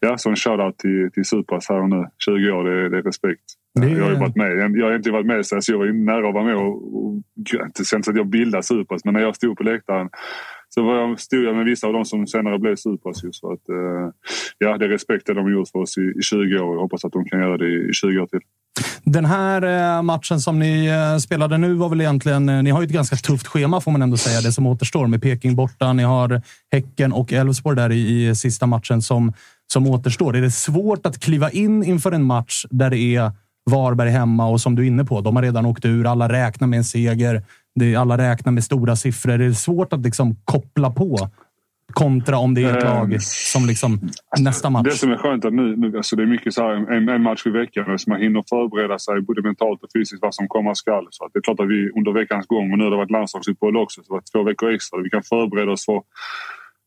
Ja, 0.01 0.19
så 0.19 0.31
en 0.31 0.37
shoutout 0.37 0.79
till, 0.79 1.11
till 1.13 1.25
Supras 1.25 1.69
här 1.69 1.81
och 1.83 1.89
nu. 1.89 2.07
20 2.25 2.51
år, 2.51 2.65
det, 2.65 2.89
det 2.89 2.99
är 2.99 3.03
respekt. 3.03 3.45
Det- 3.81 3.91
Jag 3.91 4.05
har 4.05 4.11
ju 4.11 4.17
varit 4.19 4.37
med. 4.37 4.51
Jag 4.79 4.85
har 4.85 4.91
egentligen 4.91 5.15
varit 5.15 5.27
med 5.27 5.47
sen 5.47 5.63
så 5.63 5.73
jag 5.73 5.79
var 5.79 5.87
ju 5.87 5.93
nära 5.93 6.29
att 6.29 6.35
vara 6.35 6.45
med 6.45 6.57
och, 6.57 6.97
och 6.97 7.15
inte 7.67 7.85
sen 7.85 8.03
så 8.03 8.11
att 8.11 8.17
jag 8.17 8.27
bildade 8.27 8.63
Supras, 8.63 9.05
men 9.05 9.15
när 9.15 9.21
jag 9.21 9.37
stod 9.37 9.57
på 9.59 9.63
läktaren 9.65 10.09
så 10.69 10.83
var 10.83 10.97
jag, 10.97 11.21
stod 11.21 11.45
jag 11.45 11.57
med 11.57 11.65
vissa 11.65 11.87
av 11.87 11.93
dem 11.93 12.05
som 12.05 12.27
senare 12.27 12.59
blev 12.59 12.77
Supras. 12.77 13.25
ju. 13.25 13.29
Så 13.33 13.53
att, 13.53 13.69
eh, 13.69 14.13
ja, 14.59 14.79
det 14.79 14.85
är 14.85 14.89
det 15.27 15.35
de 15.35 15.41
har 15.45 15.51
gjort 15.51 15.69
för 15.69 15.79
oss 15.79 15.99
i, 15.99 16.01
i 16.19 16.23
20 16.23 16.39
år. 16.59 16.75
Jag 16.75 16.81
hoppas 16.83 17.05
att 17.05 17.13
de 17.13 17.25
kan 17.25 17.41
göra 17.41 17.57
det 17.59 17.67
i, 17.67 17.89
i 17.91 17.93
20 17.93 18.19
år 18.21 18.27
till. 18.27 18.41
Den 19.05 19.25
här 19.25 19.63
eh, 19.97 20.03
matchen 20.03 20.41
som 20.41 20.59
ni 20.59 20.87
eh, 20.87 21.19
spelade 21.19 21.59
nu 21.59 21.75
var 21.75 21.89
väl 21.89 22.01
egentligen... 22.01 22.49
eh, 22.49 22.63
Ni 22.63 22.71
har 22.71 22.81
ju 22.81 22.87
ett 22.87 22.93
ganska 22.93 23.17
tufft 23.17 23.47
schema 23.47 23.81
får 23.81 23.91
man 23.93 24.03
ändå 24.03 24.17
säga, 24.17 24.41
det 24.41 24.53
som 24.53 24.67
återstår. 24.67 25.07
Med 25.07 25.23
Peking 25.23 25.57
borta, 25.57 25.93
ni 25.93 26.03
har 26.03 26.43
Häcken 26.73 27.13
och 27.13 27.33
Elfsborg 27.33 27.77
där 27.77 27.93
i, 27.93 28.29
i 28.29 28.35
sista 28.35 28.67
matchen 28.67 29.03
som, 29.03 29.33
som 29.73 29.87
återstår. 29.87 30.37
Är 30.37 30.41
det 30.41 30.51
svårt 30.51 31.07
att 31.07 31.19
kliva 31.21 31.51
in 31.51 31.85
inför 31.85 32.13
en 32.13 32.25
match 32.25 32.65
där 32.71 32.91
det 32.91 32.99
är 32.99 33.33
Varberg 33.69 34.11
hemma 34.11 34.49
och 34.49 34.61
som 34.61 34.75
du 34.75 34.83
är 34.83 34.87
inne 34.87 35.05
på, 35.05 35.21
de 35.21 35.37
har 35.37 35.43
redan 35.43 35.67
åkt 35.67 35.85
ur. 35.85 36.07
Alla 36.07 36.29
räknar 36.29 36.69
med 36.69 36.77
en 36.77 36.85
seger. 36.85 37.43
Det, 37.75 37.97
alla 37.97 38.19
räknar 38.19 38.53
med 38.53 38.65
stora 38.65 38.97
siffror. 38.97 39.33
Är 39.33 39.39
det 39.39 39.55
svårt 39.55 39.93
att 39.93 40.01
liksom 40.01 40.37
koppla 40.45 40.91
på 40.91 41.31
kontra 41.93 42.39
om 42.39 42.55
det 42.55 42.65
är 42.65 42.77
ett 42.77 42.85
lag 42.85 43.23
som 43.23 43.67
liksom 43.67 44.01
nästa 44.39 44.71
match? 44.71 44.85
Det 44.85 44.91
som 44.91 45.13
är 45.13 45.17
skönt 45.17 45.45
är 45.45 45.51
nu, 45.51 45.77
nu 45.77 45.97
alltså 45.97 46.17
det 46.17 46.23
är 46.23 46.27
mycket 46.27 46.55
så 46.55 46.63
här, 46.63 46.93
en, 46.93 47.09
en 47.09 47.23
match 47.23 47.47
i 47.47 47.51
veckan 47.51 47.99
så 47.99 48.11
man 48.11 48.21
hinner 48.21 48.45
förbereda 48.49 48.99
sig 48.99 49.21
både 49.21 49.43
mentalt 49.43 49.83
och 49.83 49.89
fysiskt 49.95 50.23
vad 50.23 50.35
som 50.35 50.49
komma 50.49 50.75
skall. 50.75 51.07
Så 51.11 51.25
att 51.25 51.33
det 51.33 51.39
är 51.39 51.43
klart 51.43 51.61
att 51.61 51.69
vi 51.69 51.91
under 51.91 52.13
veckans 52.13 52.47
gång, 52.47 52.73
och 52.73 52.79
nu 52.79 52.85
har 52.85 52.91
det 52.91 52.97
varit 52.97 53.11
landslagsuppehåll 53.11 53.77
också, 53.77 54.03
så 54.03 54.13
det 54.13 54.15
var 54.15 54.23
två 54.33 54.43
veckor 54.43 54.71
extra. 54.75 55.03
Vi 55.03 55.11
kan 55.11 55.23
förbereda 55.23 55.73
oss 55.73 55.85
för, 55.85 56.03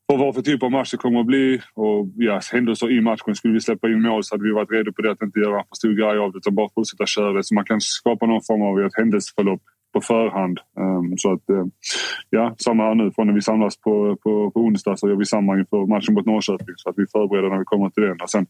på 0.08 0.16
vad 0.16 0.34
för 0.34 0.42
typ 0.42 0.62
av 0.62 0.70
match 0.70 0.90
det 0.90 0.96
kommer 0.96 1.20
att 1.20 1.26
bli. 1.26 1.60
Och 1.74 2.06
ja, 2.16 2.40
händelser 2.52 2.90
i 2.90 3.00
matchen. 3.00 3.34
Skulle 3.34 3.54
vi 3.54 3.60
släppa 3.60 3.88
in 3.88 4.02
mål 4.02 4.24
så 4.24 4.34
hade 4.34 4.44
vi 4.44 4.52
varit 4.52 4.70
redo 4.70 4.92
på 4.92 5.02
det. 5.02 5.12
Att 5.12 5.22
inte 5.22 5.40
göra 5.40 5.58
en 5.58 5.64
för 5.68 5.76
stor 5.76 5.92
grej 5.92 6.18
av 6.18 6.32
det 6.32 6.38
utan 6.38 6.54
bara 6.54 6.68
fortsätta 6.74 7.06
köra 7.06 7.32
det. 7.32 7.44
Så 7.44 7.54
man 7.54 7.64
kan 7.64 7.80
skapa 7.80 8.26
någon 8.26 8.42
form 8.42 8.62
av 8.62 8.86
ett 8.86 8.96
händelseförlopp 8.96 9.62
på 9.92 10.00
förhand. 10.00 10.58
Um, 10.76 11.18
så 11.18 11.32
att, 11.32 11.50
eh, 11.50 11.64
ja, 12.30 12.54
samma 12.58 12.82
här 12.82 12.94
nu. 12.94 13.10
Från 13.14 13.26
när 13.26 13.34
vi 13.34 13.42
samlas 13.42 13.76
på, 13.76 14.16
på, 14.22 14.50
på 14.50 14.60
onsdag 14.60 14.96
så 14.96 15.08
gör 15.08 15.16
vi 15.16 15.24
samma 15.24 15.58
inför 15.58 15.86
matchen 15.86 16.14
mot 16.14 16.26
Norrköping. 16.26 16.74
Så 16.76 16.90
att 16.90 16.98
vi 16.98 17.06
förbereder 17.06 17.48
när 17.48 17.58
vi 17.58 17.64
kommer 17.64 17.90
till 17.90 18.02
den. 18.02 18.20
Och 18.22 18.30
sen 18.30 18.46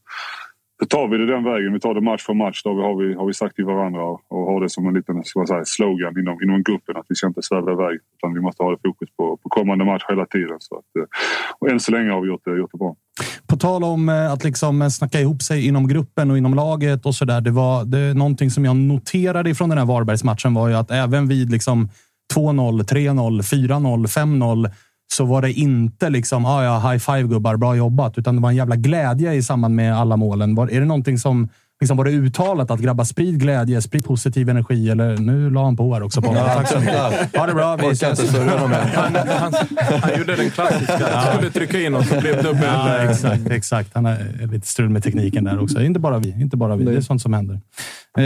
då 0.83 0.87
tar 0.87 1.09
vi 1.09 1.19
det 1.19 1.27
den 1.27 1.45
vägen. 1.45 1.73
Vi 1.73 1.81
tar 1.81 1.95
det 1.95 2.01
match 2.01 2.23
för 2.23 2.35
match. 2.35 2.63
Då 2.65 2.71
har 2.71 2.95
vi, 3.03 3.15
har 3.15 3.27
vi 3.27 3.35
sagt 3.35 3.57
till 3.57 3.65
varandra 3.65 4.03
och, 4.03 4.21
har 4.51 4.61
det 4.61 4.71
som 4.71 4.87
en 4.87 4.95
liten 4.95 5.25
ska 5.25 5.39
man 5.39 5.47
säga, 5.47 5.65
slogan 5.65 6.19
inom, 6.19 6.43
inom 6.43 6.63
gruppen. 6.63 6.97
Att 6.97 7.07
vi 7.09 7.15
ska 7.15 7.27
inte 7.27 7.43
sväva 7.43 7.73
iväg. 7.73 7.99
Utan 8.17 8.35
vi 8.35 8.41
måste 8.41 8.63
ha 8.63 8.71
det 8.71 8.77
fokus 8.87 9.09
på, 9.17 9.37
på 9.43 9.49
kommande 9.49 9.85
match 9.85 10.03
hela 10.09 10.27
tiden. 10.27 10.57
Så 10.59 10.75
att, 10.75 10.97
eh, 10.99 11.05
och 11.59 11.69
än 11.71 11.81
så 11.81 11.93
länge 11.93 12.11
har 12.11 12.21
vi 12.21 12.29
gjort 12.29 12.41
det, 12.45 12.57
gjort 12.59 12.73
det 12.73 12.79
bra. 12.79 12.97
På 13.47 13.57
tal 13.57 13.85
om 13.85 14.09
eh, 14.09 14.33
att 14.33 14.45
liksom 14.45 14.83
eh, 14.83 14.89
snacka 14.89 15.21
ihop 15.21 15.43
sig 15.43 15.67
inom 15.67 15.89
gruppen 15.89 16.31
och 16.31 16.39
inom 16.39 16.55
laget 16.55 17.07
och 17.07 17.15
så 17.15 17.25
där. 17.25 17.41
Det 17.41 17.51
var 17.51 17.85
det, 17.85 18.15
någonting 18.15 18.51
som 18.51 18.65
jag 18.65 18.77
noterade 18.77 19.55
från 19.55 19.69
den 19.69 19.79
här 19.79 19.87
Varbergsmatchen 19.87 20.55
var 20.55 20.69
ju 20.69 20.75
att 20.75 20.91
även 20.91 21.29
vid 21.29 21.51
liksom 21.51 21.89
2-0, 22.35 22.83
3-0, 22.83 23.43
4-0, 23.43 24.07
5-0 24.07 24.71
så 25.13 25.25
var 25.25 25.43
det 25.43 25.53
inte 25.53 26.11
liksom 26.11 26.47
ah, 26.47 26.65
ja, 26.65 26.91
high 26.91 26.99
five 26.99 27.29
gubbar, 27.29 27.57
bra 27.57 27.77
jobbat, 27.77 28.19
utan 28.19 28.37
det 28.37 28.43
var 28.43 28.51
en 28.51 28.57
jävla 28.57 28.77
glädje 28.77 29.33
i 29.35 29.43
samband 29.43 29.75
med 29.75 29.97
alla 29.97 30.17
målen. 30.17 30.55
Var, 30.55 30.69
är 30.69 30.81
det 30.81 30.87
någonting 30.87 31.19
som 31.19 31.49
liksom 31.83 31.97
var 31.97 32.05
det 32.05 32.11
uttalat 32.11 32.71
att 32.71 32.81
grabbar 32.81 33.05
sprid 33.05 33.41
glädje, 33.41 33.83
sprid 33.83 34.05
positiv 34.05 34.49
energi? 34.49 34.91
Eller 34.91 35.17
nu 35.17 35.51
la 35.51 35.65
han 35.65 35.77
på 35.77 35.95
här 35.95 36.03
också. 36.03 36.23
På. 36.23 36.35
Ja, 36.35 36.55
Tack 36.55 36.69
så 36.69 36.79
mycket. 36.79 37.37
Ha 37.37 37.47
det 37.47 37.55
bra. 37.55 37.77
Vi 37.77 37.87
ses. 37.87 38.35
Han, 38.35 38.49
han, 39.15 39.55
han 40.03 40.19
gjorde 40.19 40.37
den 40.37 40.51
klassiska. 40.51 41.09
Han 41.13 41.35
skulle 41.35 41.51
trycka 41.51 41.81
in 41.81 41.95
och 41.95 42.05
så 42.05 42.21
blev 42.21 42.43
dubbel. 42.43 42.63
Ja, 42.65 42.99
exakt, 42.99 43.51
exakt. 43.51 43.95
Han 43.95 44.05
har 44.05 44.47
lite 44.53 44.67
strul 44.67 44.89
med 44.89 45.03
tekniken 45.03 45.45
där 45.45 45.63
också. 45.63 45.83
Inte 45.83 46.01
bara 46.01 46.19
vi. 46.19 46.35
Inte 46.41 46.57
bara 46.57 46.77
vi. 46.77 46.85
Det 46.85 46.97
är 46.97 47.01
sånt 47.01 47.23
som 47.23 47.33
händer. 47.33 47.61
Eh, 48.19 48.23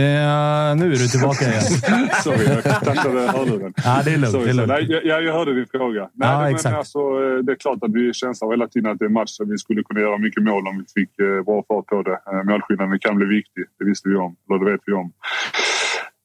nu 0.76 0.86
är 0.92 0.98
du 0.98 1.08
tillbaka 1.08 1.44
igen. 1.50 1.62
Sorry, 2.24 2.44
jag 2.44 2.64
tappade 2.64 3.20
hörluren. 3.20 3.74
Ja, 3.84 4.02
det 4.04 4.10
är 4.10 4.18
lugnt. 4.18 4.32
Sorry, 4.32 4.44
det 4.44 4.50
är 4.50 4.54
lugnt. 4.54 4.68
Nej, 4.68 5.00
jag, 5.04 5.22
jag 5.24 5.32
hörde 5.32 5.54
din 5.54 5.66
fråga. 5.66 6.00
Nej, 6.14 6.28
Ja, 6.30 6.40
men 6.40 6.54
exakt. 6.54 6.76
Alltså, 6.76 6.98
eh, 6.98 7.44
det 7.44 7.52
är 7.52 7.56
klart 7.56 7.78
att 7.82 7.94
vi 7.94 8.12
känslar 8.12 8.50
hela 8.50 8.66
tiden 8.68 8.90
att 8.92 8.98
det 8.98 9.04
är 9.04 9.08
match 9.08 9.32
vi 9.46 9.58
skulle 9.58 9.82
kunna 9.82 10.00
göra 10.00 10.18
mycket 10.18 10.42
mål 10.42 10.68
om 10.68 10.74
vi 10.78 11.00
fick 11.00 11.12
eh, 11.18 11.44
bra 11.44 11.64
fart 11.68 11.86
på 11.86 12.02
det. 12.02 12.18
Eh, 12.32 12.42
målskillnaden 12.50 12.98
kan 12.98 13.16
bli 13.16 13.26
viktig. 13.26 13.45
Det 13.78 13.84
visste 13.84 14.08
vi 14.08 14.16
om. 14.16 14.36
Eller 14.50 14.64
det 14.64 14.72
vet 14.72 14.80
vi 14.86 14.92
om. 14.92 15.12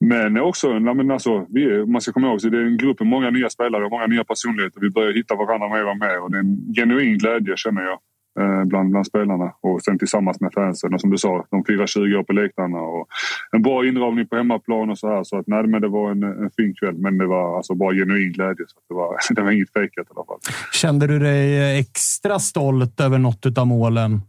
Men 0.05 0.37
också, 0.37 0.79
nej, 0.79 0.95
men 0.95 1.11
alltså, 1.11 1.45
vi 1.49 1.63
är, 1.65 1.85
man 1.85 2.01
ska 2.01 2.11
komma 2.11 2.27
ihåg 2.27 2.35
att 2.35 2.51
det 2.51 2.57
är 2.57 2.65
en 2.65 2.77
grupp 2.77 2.99
med 2.99 3.07
många 3.07 3.29
nya 3.29 3.49
spelare 3.49 3.85
och 3.85 3.91
många 3.91 4.07
nya 4.07 4.23
personligheter. 4.23 4.81
Vi 4.81 4.89
börjar 4.89 5.13
hitta 5.13 5.35
varandra 5.35 5.69
mer 5.69 5.87
och 5.87 5.97
mer 5.97 6.23
och 6.23 6.31
det 6.31 6.37
är 6.37 6.39
en 6.39 6.73
genuin 6.75 7.17
glädje 7.17 7.53
känner 7.57 7.81
jag. 7.81 7.99
Eh, 8.39 8.63
bland, 8.65 8.89
bland 8.89 9.07
spelarna 9.07 9.53
och 9.61 9.81
sen 9.81 9.99
tillsammans 9.99 10.41
med 10.41 10.53
fansen. 10.53 10.93
Och 10.93 11.01
som 11.01 11.09
du 11.09 11.17
sa, 11.17 11.45
de 11.51 11.63
firar 11.63 11.87
20 11.87 12.15
år 12.15 12.23
på 12.23 12.33
läktarna. 12.33 12.79
Och 12.79 13.07
en 13.51 13.61
bra 13.61 13.87
inramning 13.87 14.27
på 14.27 14.35
hemmaplan 14.35 14.89
och 14.89 14.97
så 14.97 15.07
här. 15.07 15.23
Så 15.23 15.37
att, 15.37 15.47
nej, 15.47 15.67
men 15.67 15.81
det 15.81 15.87
var 15.87 16.11
en, 16.11 16.23
en 16.23 16.51
fin 16.57 16.73
kväll. 16.75 16.97
Men 16.97 17.17
det 17.17 17.27
var 17.27 17.57
alltså 17.57 17.75
bara 17.75 17.93
genuin 17.93 18.31
glädje. 18.31 18.65
Så 18.67 18.77
att 18.77 18.85
det, 18.89 18.95
var, 18.95 19.15
det 19.35 19.41
var 19.41 19.51
inget 19.51 19.73
fejkat 19.73 20.07
i 20.07 20.13
alla 20.15 20.25
fall. 20.25 20.39
Kände 20.73 21.07
du 21.07 21.19
dig 21.19 21.79
extra 21.79 22.39
stolt 22.39 22.99
över 22.99 23.17
något 23.17 23.57
av 23.57 23.67
målen? 23.67 24.21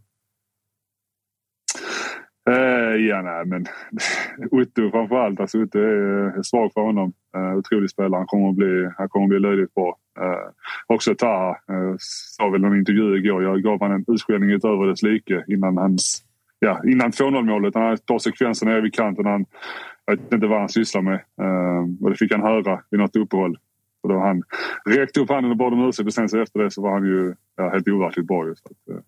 Ja, 3.07 3.21
nej, 3.21 3.45
men 3.45 3.65
Otto 4.51 4.91
framför 4.91 5.15
allt. 5.15 5.39
Alltså, 5.39 5.61
Otto 5.61 5.79
eh, 5.79 6.37
är 6.37 6.43
svag 6.43 6.73
för 6.73 6.81
honom. 6.81 7.13
Uh, 7.37 7.57
otrolig 7.57 7.89
spelare. 7.89 8.19
Han 8.19 8.27
kommer 8.27 8.49
att 8.49 8.55
bli, 8.55 8.89
han 8.97 9.09
kommer 9.09 9.25
att 9.25 9.29
bli 9.29 9.39
löjligt 9.39 9.73
bra. 9.73 9.97
Uh, 10.19 10.49
också 10.87 11.15
Taha. 11.15 11.49
uh, 11.49 11.95
sa 12.37 12.49
väl 12.49 12.61
i 12.61 12.63
någon 12.63 12.77
intervju 12.77 13.17
igår. 13.17 13.43
Jag 13.43 13.63
gav 13.63 13.79
honom 13.79 14.03
en 14.07 14.13
utskällning 14.13 14.49
utöver 14.49 14.87
dess 14.87 15.03
like 15.03 15.43
innan 15.47 15.77
hans 15.77 16.23
ja, 16.63 16.81
innan 16.85 17.11
2-0 17.11 17.41
målet. 17.43 17.75
Han 17.75 17.97
tar 17.97 18.19
sekvensen 18.19 18.67
nere 18.67 18.81
vid 18.81 18.93
kanten. 18.93 19.25
Han, 19.25 19.45
jag 20.05 20.15
vet 20.15 20.33
inte 20.33 20.47
vad 20.47 20.59
han 20.59 20.69
sysslar 20.69 21.01
med. 21.01 21.13
Eh, 21.13 22.03
och 22.03 22.09
det 22.09 22.15
fick 22.15 22.31
han 22.31 22.41
höra 22.41 22.81
vid 22.89 22.99
något 22.99 23.15
uppehåll. 23.15 23.57
Och 24.03 24.09
då 24.09 24.19
han 24.19 24.43
räckte 24.85 25.19
upp 25.19 25.29
handen 25.29 25.51
och 25.51 25.57
bad 25.57 25.73
om 25.73 25.87
ursäkt 25.87 26.07
och 26.07 26.13
sen 26.13 26.29
så 26.29 26.41
efter 26.41 26.59
det 26.59 26.71
så 26.71 26.81
var 26.81 26.91
han 26.91 27.05
ju 27.05 27.35
ja, 27.57 27.69
helt 27.69 27.87
overkligt 27.87 28.27
bra. 28.27 28.43
Så 28.43 28.51
att, 28.51 28.95
eh, 28.95 29.03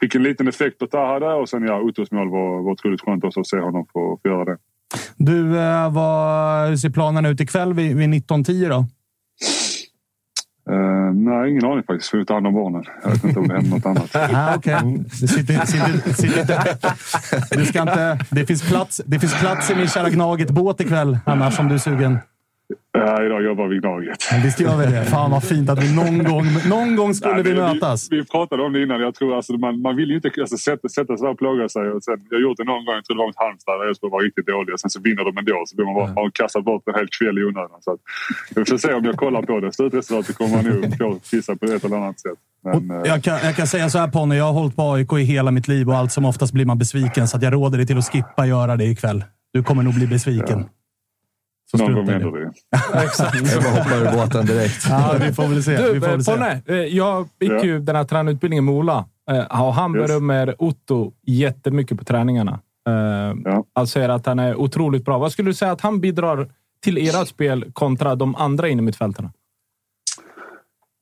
fick 0.00 0.14
en 0.14 0.22
liten 0.22 0.48
effekt 0.48 0.78
på 0.78 0.86
Taha 0.86 1.18
där 1.18 1.34
och 1.34 1.48
sen 1.48 1.62
ja, 1.62 1.80
Ottos 1.80 2.10
mål 2.10 2.30
var, 2.30 2.62
var 2.62 2.72
otroligt 2.72 3.00
skönt 3.00 3.24
också 3.24 3.40
att 3.40 3.46
se 3.46 3.58
honom 3.58 3.86
få, 3.92 4.18
få 4.22 4.28
göra 4.28 4.44
det. 4.44 4.56
Du, 5.16 5.58
eh, 5.58 5.92
vad, 5.92 6.68
hur 6.68 6.76
ser 6.76 6.90
planen 6.90 7.26
ut 7.26 7.40
ikväll 7.40 7.74
vid, 7.74 7.96
vid 7.96 8.08
19.10 8.08 8.68
då? 8.68 8.86
Uh, 10.70 11.12
nej, 11.14 11.50
ingen 11.50 11.64
aning 11.64 11.84
faktiskt. 11.84 12.10
Får 12.10 12.24
ta 12.24 12.34
hand 12.34 12.46
om 12.46 12.54
barnen. 12.54 12.84
Jag 13.02 13.10
vet 13.10 13.24
inte 13.24 13.40
om 13.40 13.48
det 13.48 13.54
händer 13.54 13.70
något 13.70 13.86
annat. 13.86 14.10
Ah, 14.14 14.56
okay. 14.56 14.80
det, 15.20 15.28
sitter, 15.28 15.66
sitter, 15.66 16.12
sitter 16.12 16.40
inte. 16.40 16.78
Du 17.50 17.64
ska 17.64 17.80
inte, 17.80 18.18
det, 18.30 18.46
finns 18.46 18.68
plats, 18.68 19.00
det 19.06 19.18
finns 19.18 19.40
plats 19.40 19.70
i 19.70 19.74
min 19.74 19.88
kära 19.88 20.10
Gnaget-båt 20.10 20.80
ikväll, 20.80 21.18
annars 21.24 21.58
om 21.58 21.68
du 21.68 21.74
är 21.74 21.78
sugen. 21.78 22.18
Ja, 22.92 23.24
idag 23.24 23.44
jobbar 23.44 23.66
vi 23.66 23.78
Gnaget. 23.78 24.18
Visst 24.44 24.60
gör 24.60 24.76
vi 24.76 24.86
det? 24.86 25.04
Fan 25.04 25.30
vad 25.30 25.44
fint 25.44 25.70
att 25.70 25.84
vi 25.84 25.94
någon 25.94 26.24
gång, 26.24 26.46
någon 26.68 26.96
gång 26.96 27.14
skulle 27.14 27.34
Nej, 27.34 27.42
vi 27.42 27.52
vi, 27.52 27.60
mötas. 27.60 28.08
Vi, 28.10 28.16
vi 28.16 28.24
pratade 28.24 28.62
om 28.62 28.72
det 28.72 28.82
innan. 28.82 29.00
Jag 29.00 29.14
tror 29.14 29.36
alltså, 29.36 29.52
man, 29.52 29.82
man 29.82 29.96
vill 29.96 30.08
ju 30.08 30.16
inte 30.16 30.30
alltså, 30.40 30.56
sätta, 30.56 30.88
sätta 30.88 31.16
sig 31.16 31.28
och 31.28 31.38
plåga 31.38 31.68
sig. 31.68 31.90
Och 31.90 32.02
sen, 32.04 32.18
jag 32.30 32.36
har 32.36 32.42
gjort 32.42 32.56
det 32.56 32.64
någon 32.64 32.84
gång. 32.84 32.94
Jag 32.94 33.04
tror 33.04 33.16
det 33.16 33.18
var 33.18 33.26
mot 33.26 33.36
Halmstad 33.36 33.80
där 33.80 33.88
Elfsborg 33.88 34.10
var 34.10 34.22
riktigt 34.22 34.46
dåliga. 34.46 34.76
Sen 34.78 34.90
så 34.90 35.00
vinner 35.00 35.24
de 35.24 35.38
ändå. 35.38 35.62
Så 35.66 35.76
blir 35.76 35.86
man 35.86 35.94
bara, 35.94 36.12
har 36.20 36.30
kastat 36.30 36.64
bort 36.64 36.82
en 36.88 36.94
hel 36.94 37.08
kväll 37.18 37.38
i 37.38 37.44
onödan. 37.44 37.80
Så 37.80 37.90
att, 37.92 38.00
vi 38.54 38.64
får 38.64 38.78
se 38.78 38.92
om 38.94 39.04
jag 39.04 39.16
kollar 39.16 39.42
på 39.42 39.60
det. 39.60 39.72
Slutresultatet 39.72 40.36
kommer 40.36 40.54
man 40.56 40.64
nog 40.64 40.98
få 40.98 41.18
kissa 41.30 41.56
på 41.56 41.64
ett 41.64 41.84
eller 41.84 41.96
annat 41.96 42.20
sätt. 42.20 42.38
Men, 42.64 42.90
eh, 42.90 43.02
Jag 43.12 43.22
kan, 43.24 43.38
jag 43.48 43.56
kan 43.56 43.66
säga 43.66 43.90
så 43.90 43.98
här 43.98 44.08
Ponny, 44.08 44.36
jag 44.36 44.44
har 44.44 44.52
hållit 44.52 44.76
på 44.76 44.82
AIK 44.92 45.12
i 45.12 45.22
hela 45.22 45.50
mitt 45.50 45.68
liv 45.68 45.88
och 45.88 45.96
allt 45.96 46.12
som 46.12 46.24
oftast 46.24 46.52
blir 46.52 46.64
man 46.64 46.78
besviken. 46.78 47.28
Så 47.28 47.38
jag 47.42 47.52
råder 47.52 47.78
dig 47.78 47.86
till 47.86 47.98
att 47.98 48.12
skippa 48.12 48.46
göra 48.46 48.76
det 48.76 48.84
ikväll. 48.84 49.24
Du 49.52 49.62
kommer 49.62 49.82
nog 49.82 49.94
bli 49.94 50.06
besviken. 50.06 50.64
Så 51.78 51.84
Någon 51.88 51.94
gång 51.94 52.08
händer 52.08 52.30
det. 52.40 52.52
Exakt. 53.04 53.52
Jag 53.54 53.62
bara 53.62 53.72
hoppar 53.72 53.96
ur 54.14 54.16
båten 54.26 54.46
direkt. 54.46 54.86
Ja, 54.88 55.14
vi 55.20 55.32
får 55.32 55.46
väl 55.48 55.62
se. 55.62 55.76
Du, 55.76 55.92
vi 55.92 56.00
får 56.00 56.08
väl 56.08 56.24
se. 56.24 56.32
Ponne, 56.32 56.62
eh, 56.66 56.74
jag 56.76 57.28
gick 57.40 57.50
Ja. 57.52 57.64
ju 57.64 57.78
den 57.78 57.96
här 57.96 58.04
tränarutbildningen 58.04 58.64
med 58.64 58.74
Ola. 58.74 59.04
Eh, 59.30 59.60
Och 59.62 59.74
han 59.74 59.96
Yes. 59.96 60.06
berömmer 60.08 60.54
Otto 60.62 61.12
jättemycket 61.22 61.98
på 61.98 62.04
träningarna. 62.04 62.60
Eh, 62.88 63.34
Ja. 63.44 63.64
Han 63.74 63.86
säger 63.86 64.08
att 64.08 64.26
han 64.26 64.38
är 64.38 64.56
otroligt 64.56 65.04
bra. 65.04 65.18
Vad 65.18 65.32
skulle 65.32 65.50
du 65.50 65.54
säga 65.54 65.72
att 65.72 65.80
han 65.80 66.00
bidrar 66.00 66.48
till 66.82 66.98
ert 67.08 67.28
spel 67.28 67.64
kontra 67.72 68.14
de 68.14 68.34
andra 68.34 68.68
innermittfältarna? 68.68 69.32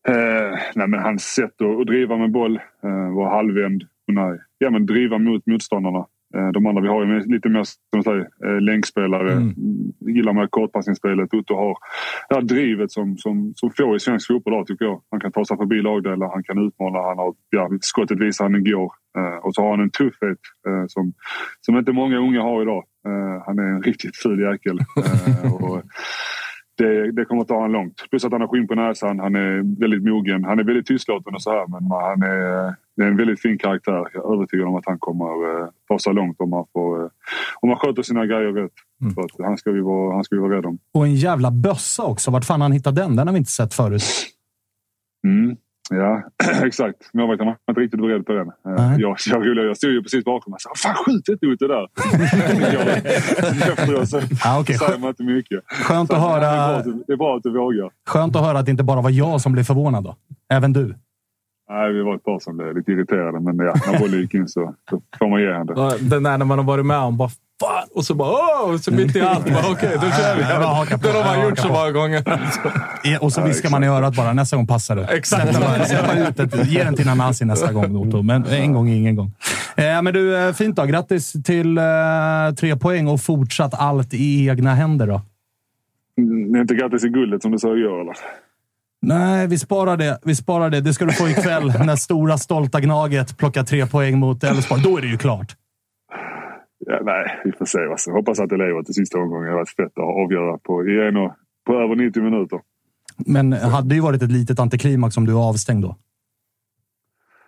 Eh, 0.09 0.59
nej, 0.75 0.89
men 0.89 1.01
hans 1.01 1.23
sätt 1.23 1.61
att, 1.61 1.81
att 1.81 1.87
driva 1.87 2.17
med 2.17 2.33
boll, 2.33 2.57
eh, 2.85 3.15
vara 3.17 3.31
halvvänd, 3.37 3.83
kunna 4.09 4.37
ja, 4.59 4.71
men 4.71 4.87
driva 4.87 5.19
mot 5.19 5.47
motståndarna. 5.47 6.07
Eh, 6.35 6.49
de 6.49 6.67
andra 6.67 6.83
vi 6.83 6.89
har 6.89 7.05
ju 7.05 7.21
lite 7.21 7.49
mer 7.49 7.65
som 7.95 8.03
säger, 8.03 8.29
eh, 8.45 8.61
länkspelare. 8.61 9.33
Mm. 9.33 9.43
Mm. 9.43 10.15
Gillar 10.17 10.33
med 10.33 10.51
kortpassningsspelet. 10.51 11.35
Otto 11.35 11.55
har 11.55 11.77
det 12.29 12.35
här 12.35 12.43
drivet 12.43 12.91
som, 12.93 13.17
som, 13.17 13.53
som 13.57 13.71
få 13.71 13.97
i 13.97 14.01
svensk 14.01 14.27
fotboll 14.27 14.55
har, 14.55 14.65
tycker 14.65 14.85
jag. 14.85 15.03
Han 15.11 15.21
kan 15.21 15.33
ta 15.33 15.45
sig 15.45 15.57
förbi 15.57 15.83
lagdelar, 15.83 16.29
han 16.33 16.43
kan 16.43 16.67
utmana. 16.67 16.99
Han 16.99 17.19
har, 17.19 17.35
ja, 17.51 17.71
skottet 17.81 18.21
visar 18.21 18.45
han 18.45 18.57
igår. 18.57 18.93
Eh, 19.19 19.37
och 19.47 19.55
så 19.55 19.63
har 19.63 19.71
han 19.71 19.81
en 19.81 19.91
tuffhet 19.91 20.39
eh, 20.67 20.85
som, 20.89 21.13
som 21.61 21.79
inte 21.79 21.93
många 21.93 22.19
unga 22.19 22.43
har 22.43 22.63
idag. 22.63 22.85
Eh, 23.07 23.43
han 23.47 23.59
är 23.59 23.63
en 23.63 23.83
riktigt 23.83 24.17
ful 24.17 24.41
jäkel. 24.41 24.79
Och, 25.61 25.83
det, 26.79 27.13
det 27.13 27.25
kommer 27.25 27.43
att 27.43 27.49
ta 27.49 27.55
honom 27.55 27.73
långt. 27.73 28.07
Plus 28.11 28.25
att 28.25 28.33
han 28.33 28.41
har 28.41 28.49
skinn 28.49 28.69
på 28.69 28.75
näsan. 28.75 29.21
Han 29.21 29.35
är 29.35 29.81
väldigt 29.81 30.03
mogen. 30.03 30.45
Han 30.45 30.59
är 30.59 30.65
väldigt 30.65 30.87
tystlåten 30.87 31.35
och 31.35 31.43
så 31.43 31.51
här. 31.51 31.67
Men 31.67 31.91
han 31.91 32.23
är, 32.23 32.75
det 32.97 33.03
är 33.03 33.09
en 33.09 33.17
väldigt 33.17 33.41
fin 33.41 33.59
karaktär. 33.59 34.09
Jag 34.15 34.31
är 34.31 34.35
övertygad 34.35 34.69
om 34.69 34.75
att 34.75 34.87
han 34.87 34.99
kommer 34.99 35.25
eh, 35.25 35.69
ta 35.89 35.99
sig 35.99 36.15
långt 36.15 36.41
om 36.41 36.53
han, 36.53 36.65
får, 36.73 37.03
eh, 37.03 37.09
om 37.61 37.69
han 37.69 37.79
sköter 37.79 38.03
sina 38.03 38.27
grejer 38.27 38.53
rätt. 38.53 38.73
Så 39.15 39.21
att 39.21 39.47
han, 39.47 39.59
ska 39.59 39.71
vi 39.71 39.81
vara, 39.81 40.15
han 40.15 40.25
ska 40.25 40.37
vi 40.37 40.43
vara 40.43 40.57
rädda 40.57 40.69
om. 40.69 40.79
Och 40.95 41.05
en 41.05 41.15
jävla 41.15 41.51
bössa 41.51 42.03
också. 42.03 42.31
Vart 42.31 42.45
fan 42.45 42.61
han 42.61 42.73
hittade 42.73 43.01
den? 43.01 43.17
Den 43.17 43.27
har 43.27 43.33
vi 43.33 43.39
inte 43.39 43.51
sett 43.51 43.75
förut. 43.75 44.05
Mm. 45.27 45.57
Ja, 45.91 46.23
exakt. 46.67 46.97
Målvakten 47.15 47.47
var 47.47 47.57
inte 47.71 47.81
riktigt 47.81 48.01
beredd 48.01 48.27
på 48.27 48.33
den. 48.33 48.49
Eh, 48.49 48.53
Nej. 48.65 49.01
Jag, 49.01 49.17
jag, 49.27 49.47
jag, 49.47 49.57
jag 49.67 49.77
stod 49.77 49.91
ju 49.91 50.03
precis 50.03 50.25
bakom 50.25 50.53
och 50.53 50.61
sa 50.61 50.71
Fan 50.77 50.95
skjut 50.95 51.29
inte 51.29 51.47
mot 51.47 51.59
det 51.59 51.69
där! 51.69 51.87
efteråt 53.73 54.09
så 54.09 54.21
säger 54.21 54.99
man 54.99 55.09
inte 55.09 55.23
mycket. 55.23 55.61
Skönt 55.67 56.09
Så 56.11 56.17
att 56.17 56.21
det 56.21 56.47
är 56.47 56.51
höra, 56.51 56.77
att 56.77 56.85
du- 56.85 57.05
Det 57.07 57.13
är 57.13 57.17
bra 57.17 57.37
att 57.37 57.43
du 57.43 57.51
vågar. 57.59 57.91
skönt 58.07 58.37
att 58.37 58.45
höra 58.45 58.59
att 58.59 58.65
det 58.65 58.71
inte 58.71 58.85
bara 58.85 59.01
var 59.01 59.11
jag 59.11 59.41
som 59.41 59.53
blev 59.53 59.65
förvånad. 59.65 60.05
Då. 60.05 60.17
Även 60.53 60.73
du. 60.73 60.95
Nej, 61.71 61.93
vi 61.93 62.03
var 62.03 62.15
ett 62.17 62.25
par 62.25 62.39
som 62.39 62.57
blev 62.57 62.77
lite 62.77 62.93
irriterade, 62.93 63.41
men 63.41 63.59
ja, 63.59 63.75
när 63.93 63.99
bollen 63.99 64.21
gick 64.21 64.35
in 64.35 64.49
så, 64.49 64.75
så 64.91 65.03
får 65.19 65.29
man 65.29 65.41
ge 65.43 65.53
henne 65.53 65.75
det. 65.75 65.99
Den 66.11 66.23
där 66.23 66.39
när 66.39 66.45
man 66.45 66.59
har 66.59 66.65
varit 66.65 66.87
med 66.87 66.99
om 66.99 67.17
bara 67.17 67.29
fan! 67.63 67.89
Och 67.95 68.05
så 68.05 68.15
bara 68.15 68.31
åh! 68.31 68.75
Och 68.75 68.81
så 68.81 68.91
mitt 68.91 69.17
i 69.17 69.21
allt. 69.21 69.45
bara, 69.45 69.71
Okej, 69.73 69.91
då 69.95 70.11
kör 70.11 70.37
vi. 70.37 70.43
Det 71.03 71.09
har 71.19 71.37
man 71.37 71.49
gjort 71.49 71.59
så 71.59 71.69
många 71.69 71.91
gånger. 71.91 72.23
Och 73.21 73.33
så 73.33 73.43
viskar 73.43 73.71
man 73.71 73.85
i 73.85 73.87
örat 73.87 74.17
bara. 74.17 74.33
Nästa 74.33 74.57
gång 74.57 74.67
passar 74.67 74.97
det. 74.97 75.05
Exakt. 75.05 76.69
Ge 76.69 76.85
den 76.85 76.95
till 76.95 77.07
Nanasi 77.07 77.45
nästa 77.45 77.73
gång, 77.73 77.97
Otto. 77.97 78.23
Men 78.23 78.45
en 78.47 78.73
gång 78.73 78.91
är 78.91 78.95
ingen 78.95 79.17
gång. 79.17 79.33
Eh, 79.77 80.03
men 80.03 80.15
du, 80.15 80.37
eh, 80.37 80.53
fint 80.53 80.77
då. 80.77 80.85
Grattis 80.85 81.33
till 81.45 81.79
eh, 81.79 81.85
tre 82.59 82.77
poäng 82.77 83.09
och 83.09 83.21
fortsatt 83.21 83.75
allt 83.75 84.15
i 84.15 84.49
egna 84.49 84.75
händer 84.75 85.07
då. 85.07 85.23
Ni 86.17 86.59
är 86.59 86.63
inte 86.63 86.75
grattis 86.75 87.05
i 87.05 87.09
guldet 87.09 87.43
som 87.43 87.53
du 87.53 87.59
sa 87.59 87.77
igår, 87.77 88.01
eller? 88.01 88.15
Nej, 89.03 89.47
vi 89.47 89.59
sparar 89.59 89.97
det. 89.97 90.19
Vi 90.25 90.35
sparar 90.35 90.71
det. 90.71 90.81
Det 90.81 90.95
ska 90.95 91.05
du 91.05 91.13
få 91.13 91.29
ikväll 91.29 91.73
när 91.87 91.97
stora 91.97 92.39
stolta 92.39 92.81
Gnaget 92.81 93.39
plockar 93.39 93.65
tre 93.65 93.87
poäng 93.87 94.19
mot 94.19 94.45
Elfsborg. 94.45 94.83
Då 94.83 94.97
är 94.97 95.03
det 95.03 95.09
ju 95.09 95.19
klart. 95.19 95.57
Ja, 96.87 97.01
nej, 97.03 97.41
vi 97.45 97.53
får 97.53 97.67
se. 97.67 97.79
Alltså. 97.79 98.11
Hoppas 98.11 98.41
att 98.41 98.49
det 98.49 98.57
lever 98.57 98.83
till 98.83 98.95
sista 98.95 99.19
omgången. 99.19 99.45
Det 99.45 99.51
har 99.51 99.59
varit 99.59 99.77
fett 99.77 99.99
att 99.99 100.17
avgöra 100.25 100.59
på, 100.59 100.89
i 100.89 101.09
en 101.09 101.17
och, 101.17 101.33
på 101.67 101.75
över 101.75 101.97
90 101.97 102.23
minuter. 102.23 102.61
Men 103.17 103.53
hade 103.53 103.95
ju 103.95 104.01
varit 104.01 104.23
ett 104.23 104.33
litet 104.33 104.59
antiklimax 104.61 105.17
om 105.17 105.27
du 105.27 105.33
var 105.33 105.49
avstängd 105.49 105.83
då. 105.83 105.97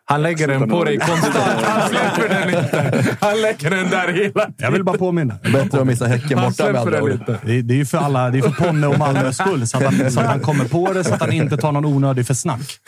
Han 0.07 0.23
lägger 0.23 0.49
den 0.49 0.69
på 0.69 0.85
dig 0.85 0.99
konstant. 0.99 1.37
Han 1.37 1.89
släpper 1.89 2.29
den 2.29 2.49
inte. 2.49 3.17
Han 3.21 3.41
lägger 3.41 3.71
den 3.71 3.91
där 3.91 4.13
hela 4.13 4.33
tiden. 4.33 4.55
Jag 4.59 4.71
vill 4.71 4.85
bara 4.85 4.99
påminna. 4.99 5.35
Bättre 5.53 5.81
att 5.81 5.87
missa 5.87 6.07
Häcken 6.07 6.29
borta 6.29 6.45
med 6.45 6.55
släpper 6.55 6.79
andra 6.79 6.91
den 6.91 7.03
ord. 7.03 7.39
Det 7.45 7.59
är, 7.59 7.63
det 7.63 7.75
är 7.75 7.79
ju 7.79 7.87
för 7.87 7.99
alla. 7.99 8.31
Det 8.31 8.39
är 8.39 8.43
för 8.43 8.65
Ponne 8.65 8.87
och 8.87 8.99
Malmös 8.99 9.37
skull, 9.37 9.67
så 9.67 9.77
att, 9.77 9.85
han, 9.85 10.11
så 10.11 10.21
att 10.21 10.27
han 10.27 10.41
kommer 10.41 10.65
på 10.65 10.93
det, 10.93 11.05
så 11.05 11.15
att 11.15 11.21
han 11.21 11.33
inte 11.33 11.57
tar 11.57 11.73
någon 11.73 11.85
onödig 11.85 12.27
för 12.27 12.35
snack. 12.35 12.79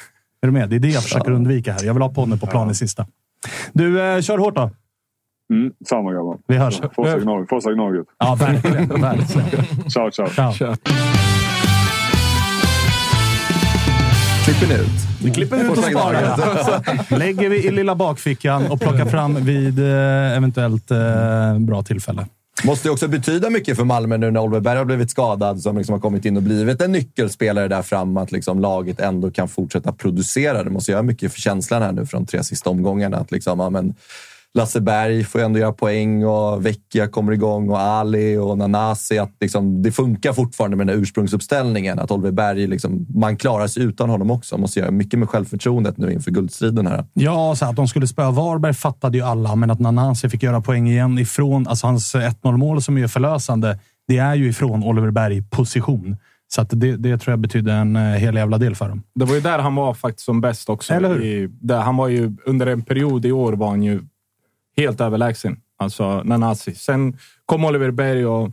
Är 0.43 0.47
du 0.47 0.53
med? 0.53 0.71
Det 0.71 0.77
är 0.77 0.81
det 0.81 0.89
jag 0.89 1.03
försöker 1.03 1.31
undvika 1.31 1.73
här. 1.73 1.85
Jag 1.85 1.95
vill 1.95 2.03
ha 2.03 2.15
Ponne 2.15 2.37
på 2.37 2.47
plan 2.47 2.71
i 2.71 2.75
sista. 2.75 3.07
Du, 3.73 4.03
eh, 4.03 4.21
kör 4.21 4.39
hårt 4.39 4.55
då. 4.55 4.71
Mm, 5.53 5.73
samma 5.89 6.13
grabbar. 6.13 6.39
Vi 6.47 6.57
hörs. 6.57 6.81
Forza 7.49 7.73
Gnaget. 7.73 8.07
Ja, 8.19 8.37
verkligen. 8.41 9.01
verkligen. 9.01 9.91
Ciao, 9.91 10.11
ciao. 10.11 10.53
Ciao. 10.53 10.75
Klipper 14.45 14.67
ni 14.67 14.75
ut? 14.75 14.89
Vi 15.25 15.31
klipper 15.31 15.65
ut 15.65 15.71
och 15.71 15.85
sparar. 15.85 17.19
Lägger 17.19 17.49
vi 17.49 17.67
i 17.67 17.71
lilla 17.71 17.95
bakfickan 17.95 18.67
och 18.67 18.81
plockar 18.81 19.05
fram 19.05 19.35
vid 19.35 19.79
eh, 19.79 20.37
eventuellt 20.37 20.91
eh, 20.91 21.59
bra 21.59 21.83
tillfälle. 21.83 22.27
Måste 22.65 22.89
ju 22.89 22.93
också 22.93 23.09
betyda 23.09 23.51
mycket 23.51 23.77
för 23.77 23.85
Malmö 23.85 24.17
nu 24.17 24.31
när 24.31 24.41
Oliver 24.41 24.61
Berg 24.61 24.79
har 24.79 24.85
blivit 24.85 25.11
skadad, 25.11 25.61
som 25.61 25.79
liksom 25.79 25.93
har 25.93 26.01
kommit 26.01 26.25
in 26.25 26.37
och 26.37 26.43
blivit 26.43 26.83
en 26.83 26.93
nyckelspelare 26.93 27.69
där 27.69 27.83
fram, 27.83 28.17
att 28.17 28.33
liksom 28.33 28.61
laget 28.61 29.01
ändå 29.01 29.31
kan 29.31 29.49
fortsätta 29.49 29.93
producera. 29.93 30.63
Det 30.63 30.71
måste 30.71 30.93
göra 30.93 31.03
mycket 31.03 31.33
för 31.33 31.41
känslan 31.41 31.83
här 31.83 31.93
nu 31.93 32.07
från 32.07 32.25
de 32.25 32.31
tre 32.31 32.45
sista 32.45 32.71
omgångarna. 32.71 33.17
Att 33.17 33.31
liksom, 33.31 33.61
ja, 33.61 33.71
men 33.71 33.95
Lasse 34.57 34.81
Berg 34.81 35.25
får 35.25 35.39
ändå 35.39 35.59
göra 35.59 35.73
poäng 35.73 36.25
och 36.25 36.67
Vecchia 36.67 37.09
kommer 37.09 37.33
igång 37.33 37.69
och 37.69 37.81
Ali 37.81 38.37
och 38.37 38.59
Nanasi. 38.59 39.19
Att 39.19 39.33
liksom, 39.41 39.83
det 39.83 39.93
funkar 39.93 40.33
fortfarande 40.33 40.77
med 40.77 40.87
den 40.87 40.97
här 40.97 41.03
ursprungsuppställningen. 41.03 41.99
Att 41.99 42.11
Oliver 42.11 42.31
Berg, 42.31 42.67
liksom, 42.67 43.07
man 43.15 43.37
klarar 43.37 43.67
sig 43.67 43.83
utan 43.83 44.11
honom 44.11 44.31
också. 44.31 44.59
Måste 44.59 44.81
göra 44.81 44.91
mycket 44.91 45.19
med 45.19 45.29
självförtroendet 45.29 45.99
nu 45.99 46.13
inför 46.13 46.31
guldstriden 46.31 46.87
här. 46.87 47.05
Ja, 47.13 47.55
så 47.57 47.65
att 47.65 47.77
de 47.77 47.89
skulle 47.89 48.07
spöa 48.07 48.31
Varberg 48.31 48.75
fattade 48.75 49.19
ju 49.19 49.25
alla, 49.25 49.57
men 49.57 49.71
att 49.71 49.81
Nanasi 49.81 50.29
fick 50.29 50.43
göra 50.43 50.61
poäng 50.61 50.89
igen 50.89 51.19
ifrån... 51.19 51.67
Alltså 51.67 51.87
hans 51.87 52.15
1-0 52.15 52.57
mål 52.57 52.83
som 52.83 52.99
är 52.99 53.09
förlösande, 53.09 53.79
det 54.09 54.19
är 54.19 54.35
ju 54.35 54.49
ifrån 54.49 54.85
Oliver 54.85 55.11
Berg-position. 55.11 56.17
Så 56.49 56.61
att 56.61 56.71
det, 56.71 56.97
det 56.97 57.19
tror 57.19 57.33
jag 57.33 57.39
betyder 57.39 57.73
en 57.73 57.97
eh, 57.97 58.03
hel 58.03 58.35
jävla 58.35 58.59
del 58.59 58.75
för 58.75 58.89
dem. 58.89 59.03
Det 59.15 59.25
var 59.25 59.35
ju 59.35 59.41
där 59.41 59.59
han 59.59 59.75
var 59.75 59.95
faktiskt 59.95 60.25
som 60.25 60.41
bäst 60.41 60.69
också. 60.69 60.95
Eller 60.95 61.09
hur? 61.09 61.25
I, 61.25 61.49
där 61.61 61.81
han 61.81 61.97
var 61.97 62.09
ju, 62.09 62.37
under 62.47 62.67
en 62.67 62.83
period 62.83 63.27
i 63.27 63.33
år 63.33 63.53
var 63.53 63.69
han 63.69 63.83
ju 63.83 64.01
helt 64.77 65.01
överlägsen. 65.01 65.57
Alltså 65.79 66.23
Nanasi. 66.23 66.75
Sen 66.75 67.17
kom 67.47 67.65
Oliver 67.65 67.91
Berg 67.91 68.27
och 68.27 68.51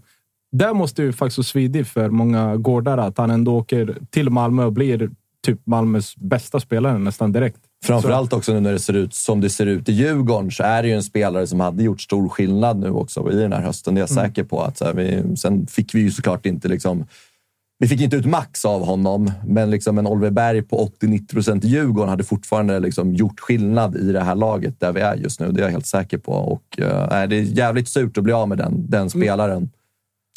där 0.51 0.73
måste 0.73 1.03
ju 1.03 1.13
faktiskt 1.13 1.49
svidigt 1.49 1.87
för 1.87 2.09
många 2.09 2.55
gårdar 2.57 2.97
att 2.97 3.17
han 3.17 3.31
ändå 3.31 3.55
åker 3.57 3.97
till 4.09 4.29
Malmö 4.29 4.65
och 4.65 4.73
blir 4.73 5.09
typ 5.45 5.59
Malmös 5.67 6.15
bästa 6.15 6.59
spelare 6.59 6.97
nästan 6.97 7.31
direkt. 7.31 7.59
Framförallt 7.85 8.33
också 8.33 8.53
nu 8.53 8.59
när 8.59 8.71
det 8.71 8.79
ser 8.79 8.93
ut 8.93 9.13
som 9.13 9.41
det 9.41 9.49
ser 9.49 9.65
ut 9.65 9.89
i 9.89 9.91
Djurgården 9.91 10.51
så 10.51 10.63
är 10.63 10.81
det 10.83 10.87
ju 10.89 10.95
en 10.95 11.03
spelare 11.03 11.47
som 11.47 11.59
hade 11.59 11.83
gjort 11.83 12.01
stor 12.01 12.29
skillnad 12.29 12.79
nu 12.79 12.89
också 12.89 13.31
i 13.31 13.35
den 13.35 13.53
här 13.53 13.61
hösten. 13.61 13.95
Det 13.95 13.99
är 13.99 14.01
jag 14.01 14.11
Mm. 14.11 14.25
säker 14.25 14.43
på. 14.43 14.61
Att 14.61 14.77
så 14.77 14.85
här, 14.85 14.93
vi, 14.93 15.37
sen 15.37 15.67
fick 15.67 15.95
vi 15.95 16.01
ju 16.01 16.11
såklart 16.11 16.45
inte 16.45 16.67
liksom... 16.67 17.05
Vi 17.79 17.87
fick 17.87 18.01
inte 18.01 18.15
ut 18.15 18.25
max 18.25 18.65
av 18.65 18.85
honom, 18.85 19.31
men 19.47 19.69
liksom 19.71 19.97
en 19.97 20.07
Oliver 20.07 20.31
Berg 20.31 20.61
på 20.61 20.91
80-90 21.01 21.33
procent 21.33 21.65
i 21.65 21.67
Djurgården 21.67 22.09
hade 22.09 22.23
fortfarande 22.23 22.79
liksom 22.79 23.13
gjort 23.13 23.39
skillnad 23.39 23.95
i 23.95 24.11
det 24.11 24.21
här 24.23 24.35
laget 24.35 24.79
där 24.79 24.91
vi 24.91 25.01
är 25.01 25.15
just 25.15 25.39
nu. 25.39 25.51
Det 25.51 25.61
är 25.61 25.63
jag 25.63 25.71
helt 25.71 25.85
säker 25.87 26.17
på. 26.17 26.31
Och, 26.31 26.79
eh, 26.79 27.27
det 27.29 27.35
är 27.35 27.41
jävligt 27.41 27.87
surt 27.89 28.17
att 28.17 28.23
bli 28.23 28.33
av 28.33 28.49
med 28.49 28.57
den, 28.57 28.73
Mm. 28.73 28.85
den 28.89 29.09
spelaren. 29.09 29.69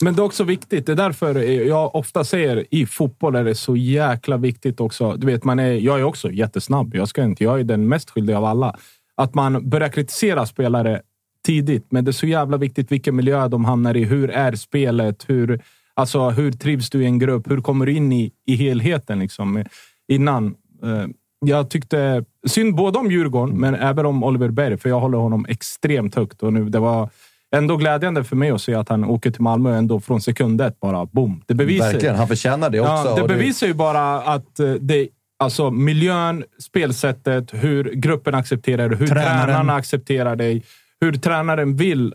Men 0.02 0.14
det 0.14 0.20
är 0.22 0.24
också 0.24 0.44
viktigt. 0.44 0.86
Det 0.86 0.92
är 0.92 0.96
därför 0.96 1.34
jag 1.66 1.94
ofta 1.94 2.24
säger 2.24 2.64
i 2.70 2.86
fotboll 2.86 3.34
är 3.34 3.44
det 3.44 3.54
så 3.54 3.76
jäkla 3.76 4.36
viktigt 4.36 4.80
också. 4.80 5.12
Du 5.16 5.26
vet, 5.26 5.44
man 5.44 5.58
är, 5.58 5.72
jag 5.72 5.98
är 5.98 6.02
också 6.04 6.30
jättesnabb. 6.30 6.94
Jag, 6.94 7.08
ska 7.08 7.22
inte, 7.24 7.44
jag 7.44 7.60
är 7.60 7.64
den 7.64 7.88
mest 7.88 8.10
skyldiga 8.10 8.38
av 8.38 8.44
alla. 8.44 8.76
Att 9.14 9.34
man 9.34 9.68
börjar 9.68 9.88
kritisera 9.88 10.46
spelare 10.46 11.02
tidigt. 11.46 11.86
Men 11.90 12.04
det 12.04 12.10
är 12.10 12.12
så 12.12 12.26
jävla 12.26 12.56
viktigt 12.56 12.92
vilken 12.92 13.16
miljö 13.16 13.48
de 13.48 13.64
hamnar 13.64 13.96
i. 13.96 14.04
Hur 14.04 14.30
är 14.30 14.54
spelet? 14.54 15.24
Hur, 15.26 15.60
alltså, 15.96 16.30
hur 16.30 16.52
trivs 16.52 16.90
du 16.90 17.02
i 17.02 17.06
en 17.06 17.18
grupp? 17.18 17.50
Hur 17.50 17.60
kommer 17.60 17.86
du 17.86 17.92
in 17.92 18.12
i, 18.12 18.32
i 18.46 18.56
helheten 18.56 19.18
liksom, 19.18 19.64
innan? 20.12 20.46
Eh, 20.82 21.06
Jag 21.46 21.70
tyckte 21.70 22.24
synd 22.46 22.74
både 22.74 22.98
om 22.98 23.10
Djurgården, 23.10 23.56
men 23.60 23.74
även 23.74 24.06
om 24.06 24.24
Oliver 24.24 24.48
Berg, 24.50 24.76
för 24.78 24.88
jag 24.88 25.00
håller 25.00 25.18
honom 25.18 25.46
extremt 25.48 26.14
högt. 26.14 26.42
Och 26.42 26.52
nu, 26.52 26.68
det 26.68 26.78
var 26.78 27.08
ändå 27.56 27.76
glädjande 27.76 28.24
för 28.24 28.36
mig 28.36 28.50
att 28.50 28.60
se 28.62 28.74
att 28.74 28.88
han 28.88 29.04
åker 29.04 29.30
till 29.30 29.42
Malmö 29.42 29.76
ändå 29.76 30.00
från 30.00 30.20
sekund 30.20 30.60
ett. 30.60 30.80
Bara 30.80 31.06
boom. 31.06 31.42
Det 31.46 31.54
bevisar, 31.54 31.92
Verkligen, 31.92 32.16
han 32.16 32.28
förtjänar 32.28 32.70
det 32.70 32.80
också. 32.80 32.92
Ja, 32.92 33.16
det 33.22 33.28
bevisar 33.28 33.66
ju 33.66 33.74
bara 33.74 34.20
att 34.22 34.60
eh, 34.60 34.72
det, 34.72 35.08
alltså 35.38 35.70
miljön, 35.70 36.44
spelsättet, 36.58 37.50
hur 37.54 37.84
gruppen 37.84 38.34
accepterar 38.34 38.88
det, 38.88 38.96
hur 38.96 39.06
Tränaren. 39.06 39.46
tränarna 39.46 39.74
accepterar 39.74 40.36
dig, 40.36 40.62
hur 41.00 41.12
tränaren 41.12 41.76
vill 41.76 42.14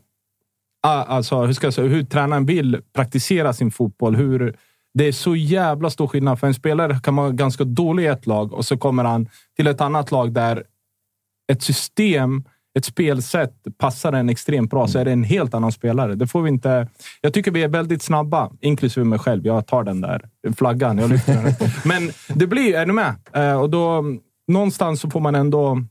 alltså, 0.82 1.42
hur 1.42 1.54
ska 1.54 1.68
jag 1.68 1.74
säga, 1.74 1.88
hur 1.88 2.04
tränaren 2.04 2.46
vill 2.46 2.82
praktisera 2.94 3.54
sin 3.54 3.72
fotboll. 3.72 4.16
Hur, 4.16 4.56
det 4.94 5.08
är 5.08 5.12
så 5.12 5.36
jävla 5.36 5.90
stor 5.90 6.08
skillnad. 6.08 6.40
För 6.40 6.48
en 6.48 6.54
spelare 6.54 7.00
kan 7.04 7.16
vara 7.16 7.32
ganska 7.32 7.64
dålig 7.64 8.04
i 8.04 8.08
ett 8.08 8.28
lag 8.28 8.54
och 8.54 8.66
så 8.66 8.78
kommer 8.78 9.04
han 9.04 9.30
till 9.56 9.68
ett 9.68 9.82
annat 9.82 10.12
lag 10.12 10.34
där 10.34 10.64
ett 11.52 11.64
system 11.64 12.44
ett 12.78 12.86
spelsätt 12.86 13.54
passar 13.78 14.14
en 14.14 14.30
extremt 14.30 14.72
bra 14.72 14.88
så 14.88 15.00
är 15.00 15.06
det 15.06 15.12
en 15.12 15.24
helt 15.24 15.54
annan 15.54 15.72
spelare. 15.72 16.16
Det 16.16 16.28
får 16.28 16.42
vi 16.42 16.50
inte... 16.50 16.88
Jag 17.22 17.34
tycker 17.34 17.52
vi 17.52 17.64
är 17.64 17.68
väldigt 17.68 18.02
snabba, 18.02 18.52
inklusive 18.62 19.06
mig 19.06 19.20
själv. 19.20 19.46
Jag 19.46 19.68
tar 19.68 19.84
den 19.84 20.02
där 20.02 20.22
flaggan. 20.58 20.98
Jag 20.98 21.10
lyfter 21.10 21.34
den. 21.34 21.54
Men 21.86 22.12
det 22.36 22.48
blir... 22.48 22.76
Är 22.76 22.86
du 22.86 22.94
med? 22.94 23.16
Eh, 23.34 23.62
Och 23.62 23.70
då, 23.70 24.04
någonstans 24.48 25.02
så 25.02 25.10
får 25.10 25.20
man 25.20 25.36
ändå 25.36 25.84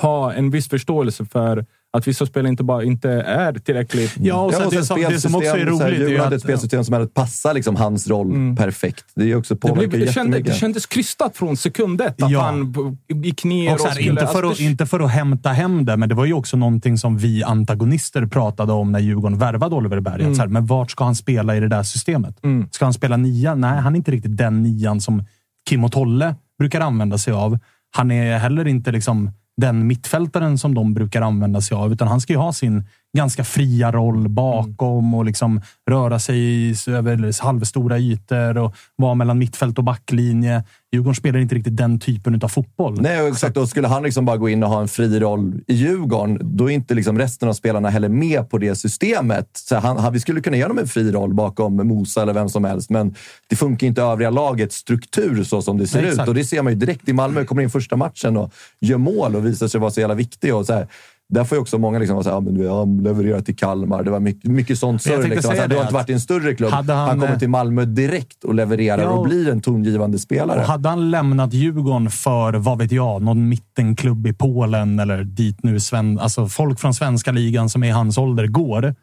ha 0.00 0.32
en 0.32 0.50
viss 0.50 0.68
förståelse 0.68 1.24
för 1.24 1.66
att 1.96 2.08
vissa 2.08 2.26
spelare 2.26 2.48
inte 2.50 2.64
bara 2.64 2.84
inte 2.84 3.10
är 3.10 3.52
tillräckligt... 3.52 4.14
Ja, 4.20 4.40
och 4.40 4.52
sen 4.54 4.70
det, 4.70 4.84
som, 4.84 5.00
det 5.00 5.20
som 5.20 5.34
också 5.34 5.48
är 5.50 5.58
här, 5.58 5.66
roligt 5.66 5.98
Djurgården 5.98 6.20
hade 6.20 6.36
ett 6.36 6.40
att... 6.40 6.42
spelsystem 6.42 6.84
som 6.84 6.92
hade 6.92 7.06
passat 7.06 7.54
liksom 7.54 7.76
hans 7.76 8.08
roll 8.08 8.56
perfekt. 8.56 9.04
Det 9.14 9.30
är 9.30 9.36
också 9.36 9.54
Det, 9.54 9.60
påverkar 9.60 9.88
blev, 9.88 10.06
det, 10.06 10.12
kände, 10.12 10.38
det 10.40 10.54
kändes 10.54 10.86
krystat 10.86 11.36
från 11.36 11.56
sekund 11.56 12.00
ett. 12.00 12.22
Att 12.22 12.30
Ja. 12.30 12.40
han 12.42 12.74
gick 13.08 13.44
ner 13.44 13.74
Och 13.74 13.80
och 13.80 13.86
här, 13.86 13.94
skulle... 13.94 14.10
inte, 14.10 14.26
för 14.26 14.38
att, 14.38 14.44
alltså, 14.44 14.62
det- 14.62 14.68
inte 14.70 14.86
för 14.86 15.00
att 15.00 15.10
hämta 15.10 15.48
hem 15.48 15.84
det, 15.84 15.96
men 15.96 16.08
det 16.08 16.14
var 16.14 16.24
ju 16.24 16.32
också 16.32 16.56
någonting 16.56 16.98
som 16.98 17.18
vi 17.18 17.42
antagonister 17.44 18.26
pratade 18.26 18.72
om 18.72 18.92
när 18.92 18.98
Djurgården 19.00 19.38
värvade 19.38 19.74
Oliver 19.74 20.00
Berg. 20.00 20.20
Mm. 20.20 20.30
Att 20.30 20.36
Så 20.36 20.42
här, 20.42 20.48
men 20.48 20.66
vart 20.66 20.90
ska 20.90 21.04
han 21.04 21.14
spela 21.14 21.56
i 21.56 21.60
det 21.60 21.68
där 21.68 21.82
systemet? 21.82 22.36
Ska 22.70 22.84
han 22.86 22.94
spela 22.94 23.16
nia? 23.16 23.54
Nej, 23.54 23.80
han 23.80 23.92
är 23.94 23.96
inte 23.96 24.10
riktigt 24.10 24.36
den 24.36 24.62
nian 24.62 25.00
som 25.00 25.24
Kim 25.68 25.84
och 25.84 25.92
Tolle 25.92 26.34
brukar 26.58 26.80
använda 26.80 27.18
sig 27.18 27.32
av. 27.32 27.58
Han 27.96 28.10
är 28.10 28.38
heller 28.38 28.66
inte 28.66 28.92
liksom 28.92 29.30
den 29.56 29.86
mittfältaren 29.86 30.58
som 30.58 30.74
de 30.74 30.94
brukar 30.94 31.22
använda 31.22 31.60
sig 31.60 31.74
av, 31.74 31.92
utan 31.92 32.08
han 32.08 32.20
ska 32.20 32.32
ju 32.32 32.38
ha 32.38 32.52
sin 32.52 32.84
ganska 33.14 33.44
fria 33.44 33.92
roll 33.92 34.28
bakom 34.28 35.14
och 35.14 35.24
liksom 35.24 35.60
röra 35.90 36.18
sig 36.18 36.38
i- 36.38 36.74
över 36.88 37.42
halvstora 37.42 37.98
ytor 37.98 38.58
och 38.58 38.74
vara 38.96 39.14
mellan 39.14 39.38
mittfält 39.38 39.78
och 39.78 39.84
backlinje. 39.84 40.64
Djurgården 40.92 41.14
spelar 41.14 41.38
inte 41.38 41.54
riktigt 41.54 41.76
den 41.76 42.00
typen 42.00 42.40
av 42.42 42.48
fotboll. 42.48 43.00
Nej, 43.00 43.22
och 43.22 43.28
exakt. 43.28 43.54
Då 43.54 43.66
skulle 43.66 43.88
han 43.88 44.02
liksom 44.02 44.24
bara 44.24 44.36
gå 44.36 44.48
in 44.48 44.62
och 44.62 44.68
ha 44.70 44.80
en 44.80 44.88
fri 44.88 45.20
roll 45.20 45.60
i 45.66 45.74
Djurgården, 45.74 46.38
då 46.42 46.70
är 46.70 46.74
inte 46.74 46.94
liksom 46.94 47.18
resten 47.18 47.48
av 47.48 47.52
spelarna 47.52 47.90
heller 47.90 48.08
med 48.08 48.50
på 48.50 48.58
det 48.58 48.74
systemet. 48.74 49.48
Så 49.52 49.76
han, 49.76 49.96
han, 49.98 50.12
vi 50.12 50.20
skulle 50.20 50.40
kunna 50.40 50.56
ge 50.56 50.62
honom 50.62 50.78
en 50.78 50.88
fri 50.88 51.12
roll 51.12 51.34
bakom 51.34 51.76
Mosa 51.88 52.22
eller 52.22 52.32
vem 52.32 52.48
som 52.48 52.64
helst, 52.64 52.90
men 52.90 53.14
det 53.48 53.56
funkar 53.56 53.86
inte 53.86 54.02
övriga 54.02 54.30
lagets 54.30 54.76
struktur 54.76 55.44
så 55.44 55.62
som 55.62 55.78
det 55.78 55.86
ser 55.86 56.02
Nej, 56.02 56.10
ut. 56.12 56.28
Och 56.28 56.34
det 56.34 56.44
ser 56.44 56.62
man 56.62 56.72
ju 56.72 56.78
direkt 56.78 57.08
i 57.08 57.12
Malmö. 57.12 57.44
Kommer 57.44 57.62
in 57.62 57.70
första 57.70 57.96
matchen 57.96 58.36
och 58.36 58.52
gör 58.80 58.98
mål 58.98 59.36
och 59.36 59.46
visar 59.46 59.68
sig 59.68 59.80
vara 59.80 59.90
så 59.90 60.00
jävla 60.00 60.14
viktig. 60.14 60.54
Och 60.54 60.66
så 60.66 60.72
här, 60.72 60.86
där 61.28 61.44
får 61.44 61.56
ju 61.56 61.62
också 61.62 61.78
många 61.78 61.98
liksom 61.98 62.24
såhär, 62.24 62.36
ja, 62.64 62.84
men 62.84 63.02
levererat 63.02 63.46
till 63.46 63.56
Kalmar. 63.56 64.02
Det 64.02 64.10
var 64.10 64.20
mycket, 64.20 64.50
mycket 64.50 64.78
sånt 64.78 65.02
surr. 65.02 65.28
Liksom. 65.28 65.50
säga 65.50 65.62
Alltså, 65.62 65.68
du 65.68 65.74
har 65.74 65.82
inte 65.82 65.94
varit 65.94 66.10
i 66.10 66.12
en 66.12 66.20
större 66.20 66.54
klubb. 66.54 66.70
Han, 66.70 66.88
han, 66.88 67.20
kommer 67.20 67.38
till 67.38 67.48
Malmö 67.48 67.84
direkt 67.84 68.44
och 68.44 68.54
levererar 68.54 69.02
Ja, 69.02 69.08
och 69.08 69.18
och- 69.18 69.24
blir 69.24 69.48
en 69.48 69.60
tongivande 69.60 70.18
spelare. 70.18 70.60
Och 70.60 70.66
hade 70.66 70.88
han 70.88 71.10
lämnat 71.10 71.54
Djurgården 71.54 72.10
för, 72.10 72.52
vad 72.52 72.78
vet 72.78 72.92
jag, 72.92 73.22
någon 73.22 73.48
mittenklubb 73.48 74.26
i 74.26 74.32
Polen 74.32 74.98
eller 74.98 75.24
dit 75.24 75.62
nu 75.62 75.80
Sven, 75.80 76.18
alltså 76.18 76.48
folk 76.48 76.80
från 76.80 76.94
svenska 76.94 77.32
ligan 77.32 77.68
som 77.68 77.82
är 77.82 77.88
i 77.88 77.90
hans 77.90 78.18
ålder 78.18 78.46
går, 78.46 78.94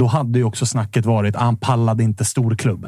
då 0.00 0.06
hade 0.06 0.38
ju 0.38 0.44
också 0.44 0.66
snacket 0.66 1.06
varit 1.06 1.36
att 1.36 1.42
han 1.42 1.56
pallade 1.56 2.02
inte 2.02 2.24
storklubb. 2.24 2.86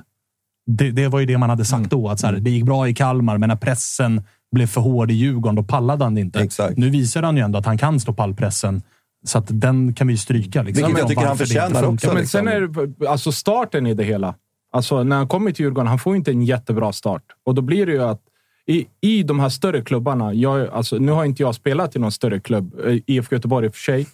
Det, 0.71 0.91
det 0.91 1.09
var 1.09 1.21
ju 1.21 1.27
det 1.27 1.39
man 1.39 1.51
hade 1.51 1.64
sagt 1.64 1.91
då. 1.91 2.09
Att 2.09 2.21
så 2.21 2.27
här, 2.27 2.35
det 2.35 2.51
gick 2.51 2.64
bra 2.64 2.89
i 2.89 2.95
Kalmar, 2.95 3.39
men 3.39 3.49
när 3.49 3.57
pressen 3.57 4.23
blev 4.53 4.66
för 4.66 4.81
hård 4.81 5.11
i 5.11 5.14
Djurgården, 5.14 5.55
då 5.55 5.62
pallade 5.62 6.05
han 6.05 6.14
det 6.14 6.21
inte. 6.21 6.41
Exakt. 6.41 6.77
Nu 6.77 6.91
visar 6.91 7.23
han 7.23 7.37
ju 7.37 7.43
ändå 7.43 7.59
att 7.59 7.66
han 7.66 7.79
kan 7.79 8.01
stå 8.01 8.12
pallpressen. 8.12 8.83
Så 9.27 9.39
att 9.39 9.47
den 9.49 9.95
kan 9.95 10.07
vi 10.07 10.12
ju 10.12 10.19
stryka. 10.19 10.62
Liksom, 10.62 10.87
Vilket 10.87 10.99
jag 10.99 11.09
tycker 11.09 11.27
han 11.27 11.39
förtjänar 11.39 11.85
också. 11.85 12.07
Ja, 12.07 12.12
men 12.12 12.23
liksom. 12.23 12.39
sen 12.39 12.49
är 12.49 12.61
det 12.61 13.09
alltså 13.09 13.33
starten 13.33 13.87
i 13.87 13.95
det 13.95 14.05
hela. 14.05 14.35
Alltså, 14.73 15.03
när 15.03 15.16
han 15.16 15.29
kommer 15.29 15.53
till 15.53 15.64
Djurgården, 15.64 15.87
han 15.87 15.99
får 15.99 16.16
inte 16.16 16.31
en 16.31 16.43
jättebra 16.43 16.93
start. 16.93 17.23
Och 17.45 17.55
då 17.55 17.62
blir 17.62 17.87
det 17.87 17.93
ju 17.93 18.03
att 18.03 18.21
i, 18.66 18.87
i 19.01 19.23
de 19.23 19.41
här 19.41 19.49
större 19.49 19.83
klubbarna, 19.83 20.35
jag, 20.35 20.69
alltså, 20.69 20.97
nu 20.97 21.12
har 21.12 21.25
inte 21.25 21.43
jag 21.43 21.55
spelat 21.55 21.97
i 21.97 21.99
någon 21.99 22.12
större 22.12 22.41
klubb, 22.41 22.75
eh, 22.87 22.97
IFK 23.07 23.35
Göteborg 23.35 23.66
i 23.66 23.69
och 23.69 23.75
för 23.75 23.81
sig. 23.81 24.07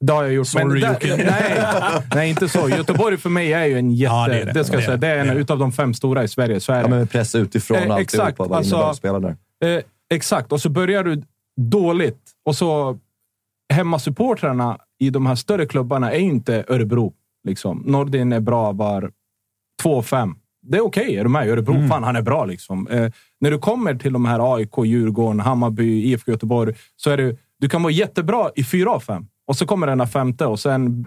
Det 0.00 0.12
har 0.12 0.22
jag 0.24 0.32
gjort. 0.32 0.46
Sorry, 0.46 0.80
där- 0.80 0.92
Jocke. 0.92 1.16
nej, 1.30 2.02
nej, 2.14 2.30
inte 2.30 2.48
så. 2.48 2.68
Göteborg 2.68 3.16
för 3.16 3.30
mig 3.30 3.52
är 3.52 3.64
ju 3.64 3.78
en 3.78 3.90
jätte... 3.90 4.14
Ja, 4.14 4.26
det 4.28 4.34
det, 4.34 4.50
är 4.50 4.54
det. 4.54 4.64
ska 4.64 4.72
jag 4.74 4.82
Det 4.82 4.86
säga. 4.86 4.96
Det 4.96 5.06
är 5.08 5.18
en 5.18 5.26
det. 5.26 5.34
utav 5.40 5.58
de 5.58 5.72
fem 5.72 5.94
stora 5.94 6.24
i 6.24 6.28
Sverige. 6.28 6.60
Så 6.60 6.72
är 6.72 6.76
Ja, 6.76 6.82
det. 6.82 6.88
men 6.88 7.06
press 7.06 7.34
utifrån 7.34 7.76
Eh, 7.76 7.82
alltihopa. 7.82 8.00
exakt. 8.02 8.38
Vad 8.38 8.52
Alltså- 8.52 8.94
där? 9.02 9.36
Eh, 9.76 9.82
exakt, 10.14 10.52
och 10.52 10.60
så 10.60 10.68
börjar 10.68 11.04
du 11.04 11.22
dåligt. 11.60 12.20
Och 12.44 12.56
så 12.56 12.98
hemmasupportrarna 13.72 14.78
i 14.98 15.10
de 15.10 15.26
här 15.26 15.34
större 15.34 15.66
klubbarna 15.66 16.12
är 16.12 16.18
ju 16.18 16.24
inte 16.24 16.64
Örebro. 16.68 17.12
Liksom. 17.44 17.82
Nordin 17.86 18.32
är 18.32 18.40
bra 18.40 18.72
var 18.72 19.10
2-5. 19.82 20.34
Det 20.62 20.76
är 20.78 20.84
okej, 20.84 21.16
är 21.16 21.22
du 21.24 21.30
med 21.30 21.48
Örebro? 21.48 21.74
Mm. 21.74 21.88
Fan, 21.88 22.04
han 22.04 22.16
är 22.16 22.22
bra. 22.22 22.44
Liksom. 22.44 22.88
Eh, 22.88 23.10
när 23.40 23.50
du 23.50 23.58
kommer 23.58 23.94
till 23.94 24.12
de 24.12 24.24
här 24.24 24.54
AIK, 24.56 24.84
Djurgården, 24.84 25.40
Hammarby, 25.40 26.02
IFK 26.12 26.30
Göteborg, 26.32 26.74
så 26.96 27.10
är 27.10 27.16
du, 27.16 27.36
du 27.60 27.68
kan 27.68 27.82
vara 27.82 27.92
jättebra 27.92 28.50
i 28.56 28.64
4 28.64 28.90
av 28.90 29.00
5. 29.00 29.26
Och 29.50 29.56
så 29.56 29.66
kommer 29.66 29.86
den 29.86 30.00
här 30.00 30.06
femte 30.06 30.46
och 30.46 30.60
sen 30.60 31.06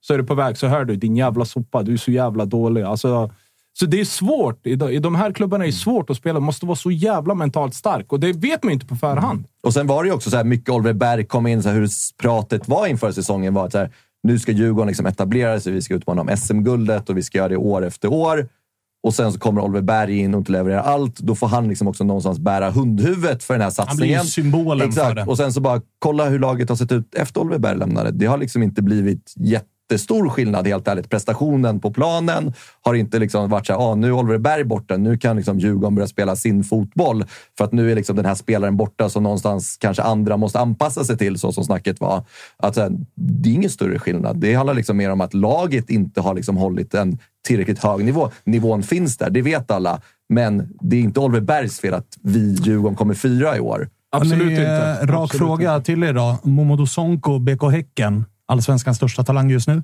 så 0.00 0.14
är 0.14 0.18
du 0.18 0.24
på 0.24 0.34
väg 0.34 0.58
så 0.58 0.66
hör 0.66 0.84
du 0.84 0.96
din 0.96 1.16
jävla 1.16 1.44
sopa, 1.44 1.82
du 1.82 1.92
är 1.92 1.96
så 1.96 2.10
jävla 2.10 2.44
dålig. 2.44 2.82
Alltså, 2.82 3.30
så 3.78 3.86
det 3.86 4.00
är 4.00 4.04
svårt. 4.04 4.66
I 4.66 4.76
de, 4.76 5.14
här 5.14 5.32
klubbarna 5.32 5.64
är 5.64 5.68
det 5.68 5.72
svårt 5.72 6.10
att 6.10 6.16
spela. 6.16 6.34
Man 6.34 6.46
måste 6.46 6.66
vara 6.66 6.76
så 6.76 6.90
jävla 6.90 7.34
mentalt 7.34 7.74
stark 7.74 8.12
och 8.12 8.20
det 8.20 8.32
vet 8.32 8.62
man 8.62 8.70
ju 8.70 8.74
inte 8.74 8.86
på 8.86 8.96
förhand. 8.96 9.44
Och 9.62 9.72
sen 9.72 9.86
var 9.86 10.02
det 10.02 10.08
ju 10.08 10.14
också 10.14 10.30
så 10.30 10.36
här, 10.36 10.44
mycket 10.44 10.68
Oliver 10.70 10.92
Berg 10.92 11.26
kom 11.26 11.46
in, 11.46 11.62
så 11.62 11.68
här, 11.68 11.76
hur 11.76 11.88
pratet 12.22 12.68
var 12.68 12.86
inför 12.86 13.12
säsongen 13.12 13.54
var 13.54 13.66
att 13.66 13.72
så 13.72 13.78
här, 13.78 13.90
nu 14.22 14.38
ska 14.38 14.52
Djurgården 14.52 14.88
liksom 14.88 15.06
etablera 15.06 15.60
sig, 15.60 15.72
vi 15.72 15.82
ska 15.82 15.94
utmana 15.94 16.20
om 16.20 16.36
SM-guldet 16.36 17.10
och 17.10 17.16
vi 17.16 17.22
ska 17.22 17.38
göra 17.38 17.48
det 17.48 17.56
år 17.56 17.84
efter 17.84 18.12
år. 18.12 18.48
Och 19.04 19.14
sen 19.14 19.32
så 19.32 19.38
kommer 19.38 19.60
Oliver 19.60 19.82
Berg 19.82 20.18
in 20.18 20.34
och 20.34 20.38
inte 20.38 20.52
levererar 20.52 20.82
allt. 20.82 21.18
Då 21.18 21.34
får 21.34 21.46
han 21.46 21.68
liksom 21.68 21.88
också 21.88 22.04
någonstans 22.04 22.38
bära 22.38 22.70
hundhuvudet 22.70 23.42
för 23.44 23.54
den 23.54 23.60
här 23.60 23.72
Han 23.86 23.96
blir 23.96 24.06
ju 24.06 24.14
satsningen. 24.14 24.24
symbolen 24.24 24.88
Exakt. 24.88 25.08
för 25.08 25.14
det. 25.14 25.24
Och 25.24 25.36
sen 25.36 25.52
så 25.52 25.60
bara 25.60 25.80
kolla 25.98 26.28
hur 26.28 26.38
laget 26.38 26.68
har 26.68 26.76
sett 26.76 26.92
ut 26.92 27.14
efter 27.14 27.40
Oliver 27.40 27.58
Berg 27.58 27.78
lämnade. 27.78 28.10
Det 28.10 28.26
har 28.26 28.38
liksom 28.38 28.62
inte 28.62 28.82
blivit 28.82 29.34
jättestor 29.36 30.28
skillnad, 30.28 30.66
helt 30.66 30.88
ärligt. 30.88 31.10
Prestationen 31.10 31.80
på 31.80 31.92
planen 31.92 32.52
har 32.82 32.94
inte 32.94 33.18
liksom 33.18 33.48
varit 33.50 33.66
så 33.66 33.72
här, 33.72 33.80
ah, 33.80 33.94
nu 33.94 34.06
är 34.06 34.12
Oliver 34.12 34.38
Berg 34.38 34.64
borta, 34.64 34.96
nu 34.96 35.18
kan 35.18 35.36
liksom 35.36 35.58
Djurgården 35.58 35.94
börja 35.94 36.08
spela 36.08 36.36
sin 36.36 36.64
fotboll. 36.64 37.24
För 37.58 37.64
att 37.64 37.72
nu 37.72 37.90
är 37.92 37.94
liksom 37.94 38.16
den 38.16 38.24
här 38.24 38.34
spelaren 38.34 38.76
borta 38.76 39.08
som 39.08 39.22
någonstans 39.22 39.76
kanske 39.80 40.02
andra 40.02 40.36
måste 40.36 40.58
anpassa 40.60 41.04
sig 41.04 41.18
till, 41.18 41.38
så 41.38 41.52
som 41.52 41.64
snacket 41.64 42.00
var. 42.00 42.24
Att, 42.56 42.76
här, 42.76 42.90
det 43.14 43.48
är 43.48 43.54
ingen 43.54 43.70
större 43.70 43.98
skillnad. 43.98 44.36
Det 44.40 44.54
handlar 44.54 44.74
liksom 44.74 44.96
mer 44.96 45.10
om 45.10 45.20
att 45.20 45.34
laget 45.34 45.90
inte 45.90 46.20
har 46.20 46.34
liksom 46.34 46.56
hållit 46.56 46.94
en 46.94 47.18
tillräckligt 47.44 47.78
hög 47.78 48.04
nivå. 48.04 48.30
Nivån 48.44 48.82
finns 48.82 49.16
där, 49.16 49.30
det 49.30 49.42
vet 49.42 49.70
alla. 49.70 50.00
Men 50.28 50.68
det 50.80 50.96
är 50.96 51.00
inte 51.00 51.20
Oliver 51.20 51.40
Bergs 51.40 51.80
fel 51.80 51.94
att 51.94 52.18
vi 52.22 52.54
Djurgården 52.54 52.96
kommer 52.96 53.14
fyra 53.14 53.56
i 53.56 53.60
år. 53.60 53.88
Absolut 54.12 54.50
inte. 54.50 55.06
Rak 55.06 55.22
Absolut 55.24 55.30
fråga 55.30 55.80
till 55.80 56.02
er 56.02 56.12
då. 56.12 56.38
Momodo 56.42 56.86
Sonko, 56.86 57.38
BK 57.38 57.62
Häcken. 57.72 58.24
Allsvenskans 58.46 58.96
största 58.96 59.24
talang 59.24 59.50
just 59.50 59.68
nu? 59.68 59.82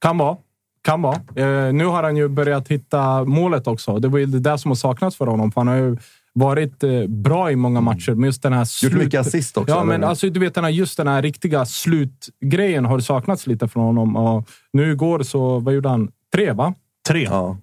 Kan 0.00 0.18
vara. 0.18 0.36
Kan 0.84 1.02
vara. 1.02 1.14
Eh, 1.16 1.72
nu 1.72 1.86
har 1.86 2.02
han 2.02 2.16
ju 2.16 2.28
börjat 2.28 2.68
hitta 2.68 3.24
målet 3.24 3.66
också. 3.66 3.98
Det 3.98 4.08
var 4.08 4.18
ju 4.18 4.26
det 4.26 4.40
där 4.40 4.56
som 4.56 4.70
har 4.70 4.76
saknats 4.76 5.16
för 5.16 5.26
honom. 5.26 5.52
För 5.52 5.60
han 5.60 5.68
har 5.68 5.76
ju 5.76 5.96
varit 6.32 6.82
eh, 6.82 7.06
bra 7.08 7.50
i 7.50 7.56
många 7.56 7.80
matcher. 7.80 8.14
Men 8.14 8.24
just 8.24 8.42
den 8.42 8.52
här 8.52 8.64
slut... 8.64 8.92
mycket 8.94 9.20
assist 9.20 9.56
också, 9.56 9.74
Ja, 9.74 9.84
men 9.84 9.94
eller? 9.96 10.06
alltså, 10.06 10.30
du 10.30 10.40
vet, 10.40 10.54
den 10.54 10.64
här, 10.64 10.70
just 10.70 10.96
den 10.96 11.08
här 11.08 11.22
riktiga 11.22 11.66
slutgrejen 11.66 12.84
har 12.84 13.00
saknats 13.00 13.46
lite 13.46 13.68
från 13.68 13.84
honom. 13.84 14.16
Och 14.16 14.48
nu 14.72 14.92
igår 14.92 15.22
så, 15.22 15.58
vad 15.58 15.74
gjorde 15.74 15.88
han? 15.88 16.10
Tre, 16.34 16.52
va? 16.52 16.74
Tre. 17.08 17.22
Ja. 17.22 17.56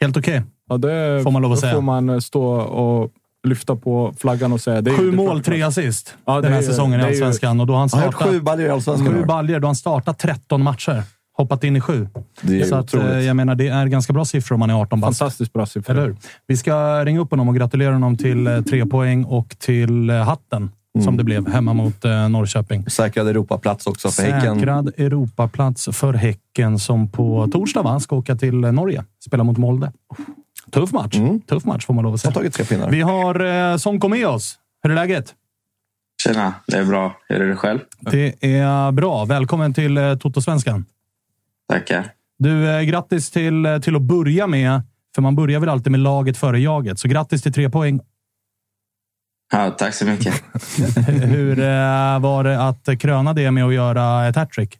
Helt 0.00 0.16
okej. 0.16 0.42
Ja, 0.68 0.76
det 0.78 1.20
Får 1.24 1.30
man 1.30 1.42
lov 1.42 1.52
att 1.52 1.56
då 1.56 1.60
säga. 1.60 1.74
får 1.74 1.80
man 1.82 2.08
eh, 2.10 2.18
stå 2.18 2.44
och 2.60 3.10
lyfta 3.48 3.76
på 3.76 4.14
flaggan 4.18 4.52
och 4.52 4.60
säga... 4.60 4.80
Det 4.80 4.90
Sju 4.90 5.12
mål, 5.12 5.42
tre 5.42 5.62
assist 5.62 6.14
Ja, 6.24 6.40
den 6.40 6.52
här 6.52 6.58
är 6.58 6.62
ju- 6.62 6.68
säsongen 6.68 7.00
i 7.00 7.04
Allsvenskan. 7.04 7.60
Och 7.60 7.66
då 7.66 7.72
har 7.72 7.80
han 7.80 7.88
startat 7.88 8.14
sju 8.14 8.40
baljor 8.40 8.68
i 8.68 8.70
Allsvenskan. 8.70 9.14
sju 9.14 9.24
baljor. 9.24 9.60
Då 9.60 9.64
har 9.64 9.68
han 9.68 9.76
startat 9.76 10.18
13 10.18 10.62
matcher. 10.62 11.02
Hoppat 11.36 11.64
in 11.64 11.76
i 11.76 11.80
sju. 11.80 12.08
Det 12.42 12.60
är 12.60 12.64
Så 12.64 12.74
att, 12.74 12.84
otroligt. 12.84 13.06
eh, 13.12 13.20
jag 13.20 13.36
menar, 13.36 13.54
det 13.54 13.68
är 13.68 13.86
ganska 13.86 14.12
bra 14.12 14.24
siffror 14.24 14.54
om 14.54 14.60
man 14.60 14.70
är 14.70 14.74
18 14.80 15.00
bast. 15.00 15.18
Fantastiskt 15.18 15.52
bra 15.52 15.66
siffror. 15.66 15.94
Eller 15.94 16.06
hur? 16.06 16.16
Vi 16.46 16.56
ska 16.56 17.04
ringa 17.04 17.20
upp 17.20 17.30
honom 17.30 17.48
och 17.48 17.54
gratulera 17.56 17.92
honom 17.92 18.16
till 18.16 18.46
eh, 18.46 18.60
tre 18.60 18.86
poäng 18.86 19.24
och 19.24 19.58
till 19.58 20.10
eh, 20.10 20.16
som 21.04 21.16
det 21.16 21.24
blev 21.24 21.48
hemma 21.48 21.72
mot 21.72 22.04
eh, 22.04 22.28
Norrköping. 22.28 22.90
Säkrad 22.90 23.28
Europaplats 23.28 23.86
också 23.86 24.10
för 24.10 24.22
Häcken. 24.22 24.58
Säkrad 24.58 24.88
Europaplats 24.96 25.88
för 25.92 26.12
Häcken 26.12 26.78
som 26.78 27.08
på 27.08 27.48
torsdag 27.52 27.82
va, 27.82 28.00
ska 28.00 28.16
åka 28.16 28.36
till 28.36 28.54
Norge. 28.54 29.04
Spela 29.26 29.44
mot 29.44 29.58
Molde. 29.58 29.92
Tuff 30.70 30.92
match. 30.92 31.16
Tuff 31.48 31.64
match 31.64 31.86
får 31.86 31.94
man 31.94 32.04
lov 32.04 32.14
att 32.14 32.24
Har 32.24 32.30
säga. 32.30 32.34
tagit 32.34 32.54
tre 32.54 32.64
pinnar. 32.64 32.90
Vi 32.90 33.00
har 33.00 33.70
eh, 33.70 33.76
Sonko 33.76 34.08
med 34.08 34.26
oss. 34.26 34.58
Hur 34.82 34.90
är 34.90 34.94
läget? 34.94 35.34
Tjena, 36.22 36.54
det 36.66 36.76
är 36.76 36.84
bra. 36.84 37.16
Hur 37.28 37.40
är 37.40 37.46
det 37.48 37.56
själv? 37.56 37.78
Det 38.00 38.44
är 38.44 38.92
bra. 38.92 39.24
Välkommen 39.24 39.74
till 39.74 39.96
eh, 39.98 40.14
Toto-svenskan. 40.16 40.84
Tackar. 41.72 42.12
Du, 42.38 42.70
eh, 42.70 42.82
grattis 42.82 43.30
till, 43.30 43.66
eh, 43.66 43.78
till 43.78 43.96
att 43.96 44.02
börja 44.02 44.46
med. 44.46 44.82
För 45.14 45.22
man 45.22 45.36
börjar 45.36 45.60
väl 45.60 45.68
alltid 45.68 45.90
med 45.92 46.00
laget 46.00 46.36
före 46.36 46.60
jaget. 46.60 46.98
Så 46.98 47.08
grattis 47.08 47.42
till 47.42 47.52
tre 47.52 47.70
poäng. 47.70 48.00
Ja, 49.52 49.70
tack 49.70 49.94
så 49.94 50.06
mycket. 50.06 50.34
Hur 51.08 51.58
eh, 51.58 52.20
var 52.20 52.44
det 52.44 52.62
att 52.62 53.00
kröna 53.00 53.32
det 53.32 53.50
med 53.50 53.64
att 53.64 53.74
göra 53.74 54.28
ett 54.28 54.36
hattrick? 54.36 54.78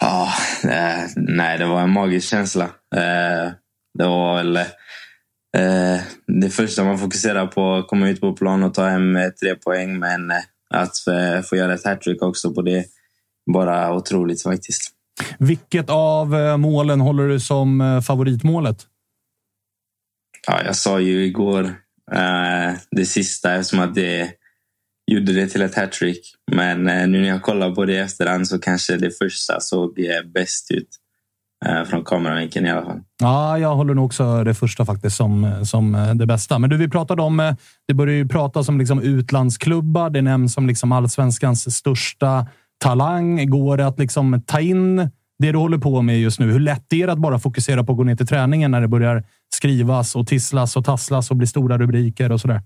Ja, 0.00 0.32
eh, 0.64 1.04
nej, 1.16 1.58
det 1.58 1.66
var 1.66 1.80
en 1.80 1.92
magisk 1.92 2.28
känsla. 2.28 2.64
Eh, 2.96 3.52
det 3.98 4.04
var 4.04 4.36
väl 4.36 4.58
det 6.40 6.50
första 6.50 6.84
man 6.84 6.98
fokuserar 6.98 7.46
på, 7.46 7.82
komma 7.82 8.08
ut 8.08 8.20
på 8.20 8.32
plan 8.32 8.62
och 8.62 8.74
ta 8.74 8.86
hem 8.88 9.18
tre 9.42 9.54
poäng. 9.54 9.98
Men 9.98 10.32
att 10.74 10.96
få 11.48 11.56
göra 11.56 11.74
ett 11.74 11.84
hattrick 11.84 12.22
också 12.22 12.54
på 12.54 12.62
det. 12.62 12.84
Bara 13.54 13.94
otroligt 13.94 14.42
faktiskt. 14.42 14.92
Vilket 15.38 15.90
av 15.90 16.58
målen 16.58 17.00
håller 17.00 17.28
du 17.28 17.40
som 17.40 18.02
favoritmålet? 18.06 18.86
Ja, 20.46 20.62
jag 20.64 20.76
sa 20.76 21.00
ju 21.00 21.24
igår 21.24 21.74
Eh, 22.12 22.74
det 22.90 23.06
sista 23.06 23.54
eftersom 23.54 23.80
att 23.80 23.94
det 23.94 24.30
gjorde 25.10 25.32
det 25.32 25.46
till 25.46 25.62
ett 25.62 25.74
hattrick. 25.74 26.34
Men 26.52 26.88
eh, 26.88 27.08
nu 27.08 27.20
när 27.20 27.28
jag 27.28 27.42
kollar 27.42 27.70
på 27.70 27.84
det 27.84 27.92
i 27.92 27.98
efterhand 27.98 28.48
så 28.48 28.58
kanske 28.58 28.96
det 28.96 29.18
första 29.18 29.60
såg 29.60 29.98
eh, 29.98 30.30
bäst 30.34 30.70
ut. 30.70 30.88
Eh, 31.66 31.84
från 31.84 32.04
kameravinkeln 32.04 32.66
i 32.66 32.70
alla 32.70 32.82
fall. 32.82 33.00
Ja, 33.20 33.58
jag 33.58 33.74
håller 33.74 33.94
nog 33.94 34.06
också 34.06 34.44
det 34.44 34.54
första 34.54 34.84
faktiskt 34.84 35.16
som, 35.16 35.64
som 35.64 35.94
eh, 35.94 36.14
det 36.14 36.26
bästa. 36.26 36.58
Men 36.58 36.70
du, 36.70 36.76
vi 36.76 36.88
pratade 36.88 37.22
om, 37.22 37.54
det 37.88 37.94
börjar 37.94 38.14
ju 38.14 38.28
pratas 38.28 38.68
om 38.68 38.78
liksom 38.78 39.02
utlandsklubbar. 39.02 40.10
Det 40.10 40.22
nämns 40.22 40.54
som 40.54 40.66
liksom 40.66 40.92
allsvenskans 40.92 41.76
största 41.76 42.46
talang. 42.78 43.50
Går 43.50 43.76
det 43.76 43.86
att 43.86 43.98
liksom 43.98 44.42
ta 44.46 44.60
in 44.60 44.96
det 45.38 45.52
du 45.52 45.58
håller 45.58 45.78
på 45.78 46.02
med 46.02 46.20
just 46.20 46.40
nu? 46.40 46.52
Hur 46.52 46.60
lätt 46.60 46.92
är 46.92 47.06
det 47.06 47.12
att 47.12 47.18
bara 47.18 47.38
fokusera 47.38 47.84
på 47.84 47.92
att 47.92 47.98
gå 47.98 48.04
ner 48.04 48.16
till 48.16 48.26
träningen 48.26 48.70
när 48.70 48.80
det 48.80 48.88
börjar 48.88 49.24
skrivas 49.54 50.16
och 50.16 50.26
tisslas 50.26 50.76
och 50.76 50.84
tasslas 50.84 51.30
och 51.30 51.36
bli 51.36 51.46
stora 51.46 51.78
rubriker 51.78 52.32
och 52.32 52.40
sådär? 52.40 52.62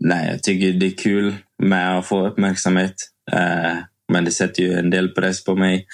Nej, 0.00 0.30
jag 0.30 0.42
tycker 0.42 0.72
det 0.72 0.86
är 0.86 0.96
kul 0.96 1.34
med 1.62 1.98
att 1.98 2.06
få 2.06 2.26
uppmärksamhet. 2.26 2.94
Eh, 3.32 3.76
men 4.12 4.24
det 4.24 4.30
sätter 4.30 4.62
ju 4.62 4.72
en 4.72 4.90
del 4.90 5.08
press 5.08 5.44
på 5.44 5.56
mig. 5.56 5.86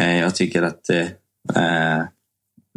Eh, 0.00 0.18
jag 0.18 0.34
tycker 0.34 0.62
att 0.62 0.90
eh, 0.90 2.04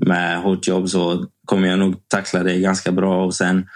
med 0.05 0.41
hårt 0.41 0.67
jobb 0.67 0.89
så 0.89 1.25
kommer 1.45 1.67
jag 1.67 1.79
nog 1.79 2.07
tackla 2.07 2.43
det 2.43 2.59
ganska 2.59 2.91
bra 2.91 3.25
och 3.25 3.35
sen 3.35 3.67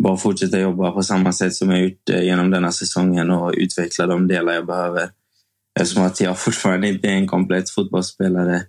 bara 0.00 0.16
fortsätta 0.16 0.60
jobba 0.60 0.90
på 0.90 1.02
samma 1.02 1.32
sätt 1.32 1.54
som 1.54 1.70
jag 1.70 1.80
gjort 1.82 2.08
genom 2.08 2.50
denna 2.50 2.72
säsongen 2.72 3.30
och 3.30 3.54
utveckla 3.56 4.06
de 4.06 4.28
delar 4.28 4.52
jag 4.52 4.66
behöver. 4.66 5.10
Eftersom 5.80 6.02
att 6.04 6.20
jag 6.20 6.38
fortfarande 6.38 6.88
inte 6.88 7.08
är 7.08 7.12
en 7.12 7.26
komplett 7.26 7.70
fotbollsspelare. 7.70 8.62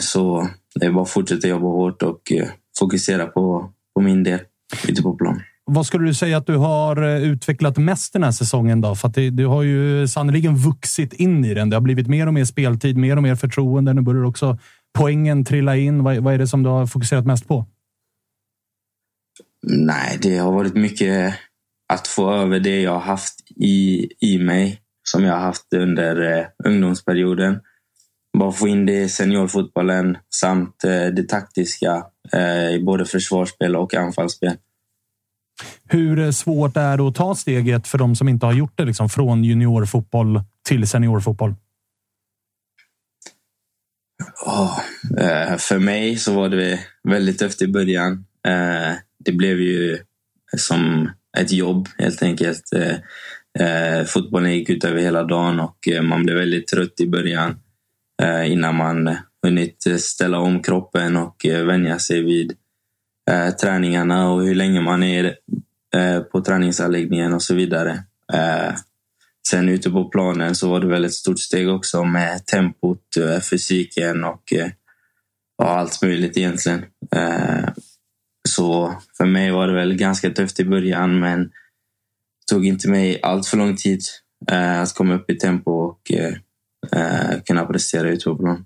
Så 0.00 0.48
det 0.74 0.86
är 0.86 0.90
bara 0.90 1.02
att 1.02 1.10
fortsätta 1.10 1.48
jobba 1.48 1.66
hårt 1.66 2.02
och 2.02 2.32
fokusera 2.78 3.26
på, 3.26 3.72
på 3.94 4.00
min 4.00 4.24
del 4.24 4.40
ute 4.88 5.02
på 5.02 5.16
plan. 5.16 5.40
Vad 5.70 5.86
skulle 5.86 6.06
du 6.06 6.14
säga 6.14 6.36
att 6.36 6.46
du 6.46 6.56
har 6.56 7.20
utvecklat 7.20 7.76
mest 7.76 8.12
den 8.12 8.22
här 8.22 8.30
säsongen? 8.30 8.80
Då? 8.80 8.94
För 8.94 9.08
det, 9.08 9.30
du 9.30 9.46
har 9.46 9.62
ju 9.62 10.08
sannoliken 10.08 10.56
vuxit 10.56 11.12
in 11.12 11.44
i 11.44 11.54
den. 11.54 11.70
Det 11.70 11.76
har 11.76 11.80
blivit 11.80 12.08
mer 12.08 12.26
och 12.26 12.34
mer 12.34 12.44
speltid, 12.44 12.96
mer 12.96 13.16
och 13.16 13.22
mer 13.22 13.34
förtroende. 13.34 13.94
Nu 13.94 14.00
börjar 14.00 14.24
också 14.24 14.58
poängen 14.98 15.44
trilla 15.44 15.76
in. 15.76 16.04
Vad, 16.04 16.16
vad 16.16 16.34
är 16.34 16.38
det 16.38 16.46
som 16.46 16.62
du 16.62 16.68
har 16.68 16.86
fokuserat 16.86 17.26
mest 17.26 17.48
på? 17.48 17.66
Nej, 19.62 20.18
det 20.22 20.36
har 20.36 20.52
varit 20.52 20.74
mycket 20.74 21.34
att 21.92 22.06
få 22.06 22.32
över 22.32 22.60
det 22.60 22.80
jag 22.80 22.92
har 22.92 23.00
haft 23.00 23.34
i, 23.56 24.08
i 24.20 24.38
mig 24.38 24.80
som 25.02 25.24
jag 25.24 25.32
har 25.32 25.40
haft 25.40 25.74
under 25.74 26.38
eh, 26.38 26.46
ungdomsperioden. 26.64 27.60
Bara 28.38 28.52
få 28.52 28.68
in 28.68 28.86
det 28.86 29.02
i 29.02 29.08
seniorfotbollen 29.08 30.16
samt 30.34 30.84
eh, 30.84 31.06
det 31.06 31.28
taktiska 31.28 32.04
eh, 32.32 32.70
i 32.70 32.82
både 32.84 33.04
försvarsspel 33.04 33.76
och 33.76 33.94
anfallsspel. 33.94 34.56
Hur 35.88 36.32
svårt 36.32 36.76
är 36.76 36.96
det 36.96 37.02
att 37.02 37.14
ta 37.14 37.34
steget 37.34 37.88
för 37.88 37.98
de 37.98 38.16
som 38.16 38.28
inte 38.28 38.46
har 38.46 38.52
gjort 38.52 38.72
det 38.74 38.84
liksom, 38.84 39.08
från 39.08 39.44
juniorfotboll 39.44 40.42
till 40.68 40.88
seniorfotboll? 40.88 41.54
Oh, 44.46 44.80
eh, 45.18 45.56
för 45.56 45.78
mig 45.78 46.16
så 46.16 46.34
var 46.34 46.48
det 46.48 46.80
väldigt 47.08 47.38
tufft 47.38 47.62
i 47.62 47.68
början. 47.68 48.24
Eh, 48.48 48.94
det 49.24 49.32
blev 49.32 49.60
ju 49.60 49.98
som 50.56 51.10
ett 51.38 51.52
jobb 51.52 51.88
helt 51.98 52.22
enkelt. 52.22 52.62
Eh, 52.72 52.96
eh 53.60 54.04
fotbollen 54.04 54.54
gick 54.54 54.70
ut 54.70 54.84
över 54.84 55.00
hela 55.00 55.24
dagen 55.24 55.60
och 55.60 55.88
eh, 55.88 56.02
man 56.02 56.22
blev 56.22 56.36
väldigt 56.36 56.66
trött 56.66 57.00
i 57.00 57.08
början 57.08 57.50
eh, 57.50 57.56
Eh, 58.22 58.52
innan 58.52 58.74
man 58.74 59.16
hunnit 59.42 59.86
ställa 60.00 60.38
om 60.38 60.62
kroppen 60.62 61.16
och 61.16 61.46
eh, 61.46 61.64
vänja 61.64 61.98
sig 61.98 62.22
vid 62.22 62.52
eh, 63.30 63.50
träningarna 63.50 64.30
och 64.30 64.42
hur 64.42 64.54
länge 64.54 64.80
man 64.80 65.02
är 65.02 65.36
på 66.32 66.40
träningsanläggningen 66.40 67.32
och 67.32 67.42
så 67.42 67.54
vidare. 67.54 68.02
Sen 69.48 69.68
ute 69.68 69.90
på 69.90 70.08
planen 70.08 70.54
så 70.54 70.70
var 70.70 70.80
det 70.80 70.86
väl 70.86 71.04
ett 71.04 71.12
stort 71.12 71.38
steg 71.38 71.68
också 71.68 72.04
med 72.04 72.46
tempot, 72.46 73.04
fysiken 73.50 74.24
och 74.24 74.42
ja, 75.58 75.64
allt 75.64 76.02
möjligt 76.02 76.36
egentligen. 76.36 76.84
Så 78.48 78.94
för 79.16 79.24
mig 79.24 79.50
var 79.50 79.66
det 79.66 79.74
väl 79.74 79.94
ganska 79.94 80.30
tufft 80.30 80.60
i 80.60 80.64
början 80.64 81.20
men 81.20 81.44
det 81.44 81.50
tog 82.50 82.66
inte 82.66 82.88
mig 82.88 83.20
allt 83.22 83.46
för 83.46 83.56
lång 83.56 83.76
tid 83.76 84.00
att 84.46 84.94
komma 84.94 85.14
upp 85.14 85.30
i 85.30 85.38
tempo 85.38 85.70
och 85.70 86.12
kunna 87.46 87.64
prestera 87.64 88.08
ute 88.08 88.24
på 88.24 88.36
plan. 88.36 88.64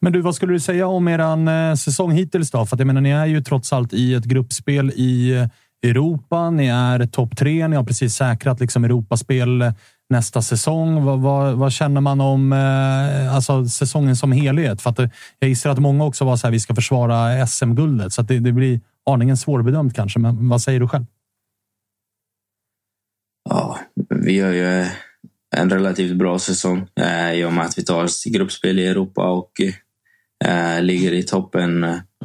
Men 0.00 0.12
du, 0.12 0.20
vad 0.20 0.34
skulle 0.34 0.52
du 0.52 0.60
säga 0.60 0.86
om 0.86 1.08
er 1.08 1.76
säsong 1.76 2.12
hittills? 2.12 2.50
Då? 2.50 2.66
För 2.66 2.76
att 2.76 2.80
jag 2.80 2.86
menar, 2.86 3.00
ni 3.00 3.10
är 3.10 3.26
ju 3.26 3.42
trots 3.42 3.72
allt 3.72 3.92
i 3.92 4.14
ett 4.14 4.24
gruppspel 4.24 4.90
i 4.90 5.46
Europa. 5.82 6.50
Ni 6.50 6.66
är 6.66 7.06
topp 7.06 7.36
tre. 7.36 7.68
Ni 7.68 7.76
har 7.76 7.84
precis 7.84 8.14
säkrat 8.14 8.60
liksom 8.60 8.84
Europaspel 8.84 9.72
nästa 10.10 10.42
säsong. 10.42 11.04
Vad, 11.04 11.20
vad, 11.20 11.54
vad 11.54 11.72
känner 11.72 12.00
man 12.00 12.20
om 12.20 12.52
eh, 12.52 13.34
alltså 13.34 13.66
säsongen 13.66 14.16
som 14.16 14.32
helhet? 14.32 14.82
För 14.82 14.90
att, 14.90 14.98
eh, 14.98 15.08
jag 15.38 15.48
gissar 15.48 15.70
att 15.70 15.78
många 15.78 16.04
också 16.04 16.24
var 16.24 16.36
så 16.36 16.46
här, 16.46 16.52
vi 16.52 16.60
ska 16.60 16.74
försvara 16.74 17.46
SM-guldet, 17.46 18.12
så 18.12 18.22
det, 18.22 18.38
det, 18.38 18.52
blir 18.52 18.80
aningen 19.10 19.36
svårbedömt 19.36 19.94
kanske. 19.94 20.18
Men 20.18 20.48
vad 20.48 20.62
säger 20.62 20.80
du 20.80 20.88
själv? 20.88 21.06
Ja, 23.50 23.78
vi 24.08 24.32
gör 24.32 24.52
ju 24.52 24.86
en 25.56 25.70
relativt 25.70 26.16
bra 26.16 26.38
säsong 26.38 26.88
eh, 27.00 27.32
i 27.32 27.44
och 27.44 27.52
med 27.52 27.64
att 27.64 27.78
vi 27.78 27.84
tar 27.84 28.04
oss 28.04 28.22
till 28.22 28.32
gruppspel 28.32 28.78
i 28.78 28.86
Europa 28.86 29.30
och 29.30 29.50
eh, 30.44 30.82
ligger 30.82 31.12
i 31.12 31.22
toppen 31.22 31.84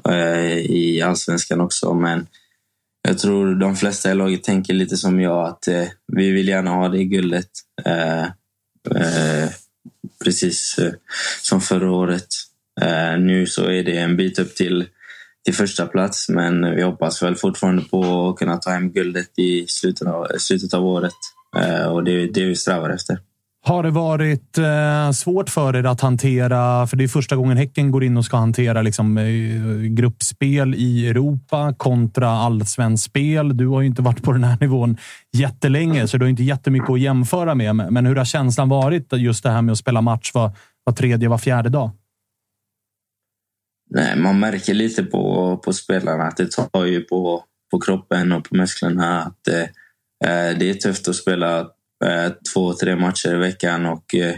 eh, 0.10 0.58
i 0.58 1.02
allsvenskan 1.02 1.62
också. 1.62 1.94
Men 1.94 2.28
jag 3.08 3.20
tror 3.20 3.56
de 3.56 3.76
flesta 3.76 4.12
i 4.12 4.16
laget 4.16 4.44
tänker 4.44 4.74
lite 4.74 4.98
som 4.98 5.20
jag, 5.20 5.48
att 5.48 5.68
eh, 5.68 5.88
vi 6.08 6.32
vill 6.32 6.48
gärna 6.48 6.72
ha 6.72 6.90
det 6.90 7.04
guldet. 7.04 7.50
Eh, 7.86 8.24
eh, 8.96 9.50
precis 10.24 10.78
eh, 10.80 10.94
som 11.42 11.62
förra 11.62 11.92
året. 11.92 12.28
Eh, 12.82 13.20
nu 13.20 13.48
så 13.48 13.66
är 13.66 13.84
det 13.84 13.98
en 13.98 14.18
bit 14.18 14.40
upp 14.40 14.56
till, 14.56 14.86
till 15.46 15.54
första 15.54 15.86
plats 15.86 16.30
men 16.30 16.76
vi 16.76 16.82
hoppas 16.82 17.24
väl 17.24 17.36
fortfarande 17.36 17.82
på 17.82 18.30
att 18.30 18.40
kunna 18.40 18.58
ta 18.58 18.70
hem 18.70 18.92
guldet 18.92 19.40
i 19.40 19.66
slutet 19.68 20.08
av, 20.08 20.28
slutet 20.38 20.74
av 20.74 20.86
året. 20.86 21.14
Eh, 21.58 21.86
och 21.86 22.04
det 22.04 22.12
är 22.12 22.28
det 22.34 22.46
vi 22.46 22.56
strävar 22.56 22.90
efter. 22.90 23.20
Har 23.62 23.84
det 23.84 23.92
varit 23.92 24.58
eh, 24.58 25.12
svårt 25.12 25.50
för 25.50 25.76
er 25.76 25.84
att 25.84 26.02
hantera, 26.02 26.88
för 26.88 26.98
det 26.98 27.04
är 27.04 27.08
första 27.08 27.36
gången 27.36 27.58
Häcken 27.58 27.92
går 27.92 28.04
in 28.04 28.18
och 28.18 28.26
ska 28.26 28.38
hantera 28.38 28.82
liksom, 28.82 29.18
eh, 29.18 29.82
gruppspel 29.82 30.76
i 30.76 31.08
Europa 31.08 31.74
kontra 31.78 32.30
allsvenskt 32.30 33.06
spel. 33.06 33.58
Du 33.58 33.68
har 33.68 33.82
ju 33.82 33.88
inte 33.88 34.02
varit 34.02 34.24
på 34.24 34.32
den 34.32 34.44
här 34.44 34.58
nivån 34.62 34.98
jättelänge, 35.38 36.08
så 36.08 36.18
du 36.18 36.26
har 36.26 36.30
inte 36.30 36.44
jättemycket 36.44 36.90
att 36.90 37.00
jämföra 37.00 37.56
med. 37.56 37.76
Men 37.76 38.06
hur 38.06 38.16
har 38.16 38.26
känslan 38.26 38.70
varit 38.70 39.14
just 39.14 39.44
det 39.44 39.50
här 39.50 39.62
med 39.62 39.72
att 39.72 39.78
spela 39.78 40.02
match 40.02 40.32
var, 40.34 40.52
var 40.84 40.94
tredje, 40.94 41.30
var 41.30 41.38
fjärde 41.38 41.70
dag? 41.70 41.92
Nej, 43.90 44.16
man 44.18 44.40
märker 44.40 44.74
lite 44.74 45.04
på, 45.04 45.58
på 45.58 45.74
spelarna 45.74 46.24
att 46.24 46.38
det 46.38 46.52
tar 46.52 46.86
ju 46.86 47.02
på, 47.02 47.44
på 47.72 47.80
kroppen 47.80 48.32
och 48.32 48.50
på 48.50 48.56
musklerna. 48.56 49.22
Att 49.22 49.48
det 50.60 50.70
är 50.70 50.74
tufft 50.74 51.08
att 51.08 51.16
spela 51.16 51.70
Eh, 52.06 52.32
två, 52.54 52.74
tre 52.74 52.96
matcher 52.96 53.34
i 53.34 53.38
veckan 53.38 53.86
och 53.86 54.16
eh, 54.16 54.36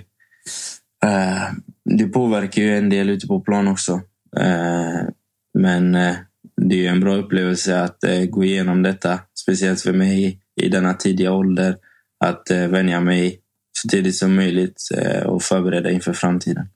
eh, 1.05 1.49
det 1.85 2.07
påverkar 2.07 2.61
ju 2.61 2.77
en 2.77 2.89
del 2.89 3.09
ute 3.09 3.27
på 3.27 3.39
plan 3.39 3.67
också. 3.67 4.01
men 5.53 5.91
det 6.61 6.85
är 6.87 6.91
en 6.91 6.99
bra 6.99 7.15
upplevelse 7.15 7.81
att 7.81 7.97
gå 8.29 8.43
igenom 8.43 8.83
detta, 8.83 9.19
speciellt 9.39 9.81
för 9.81 9.93
mig 9.93 10.39
i 10.61 10.69
denna 10.69 10.93
tidiga 10.93 11.31
ålder. 11.31 11.77
Att 12.25 12.51
vänja 12.51 12.99
mig 12.99 13.39
så 13.71 13.87
tidigt 13.87 14.15
som 14.15 14.35
möjligt 14.35 14.81
och 15.25 15.43
förbereda 15.43 15.91
inför 15.91 16.13
framtiden. 16.13 16.67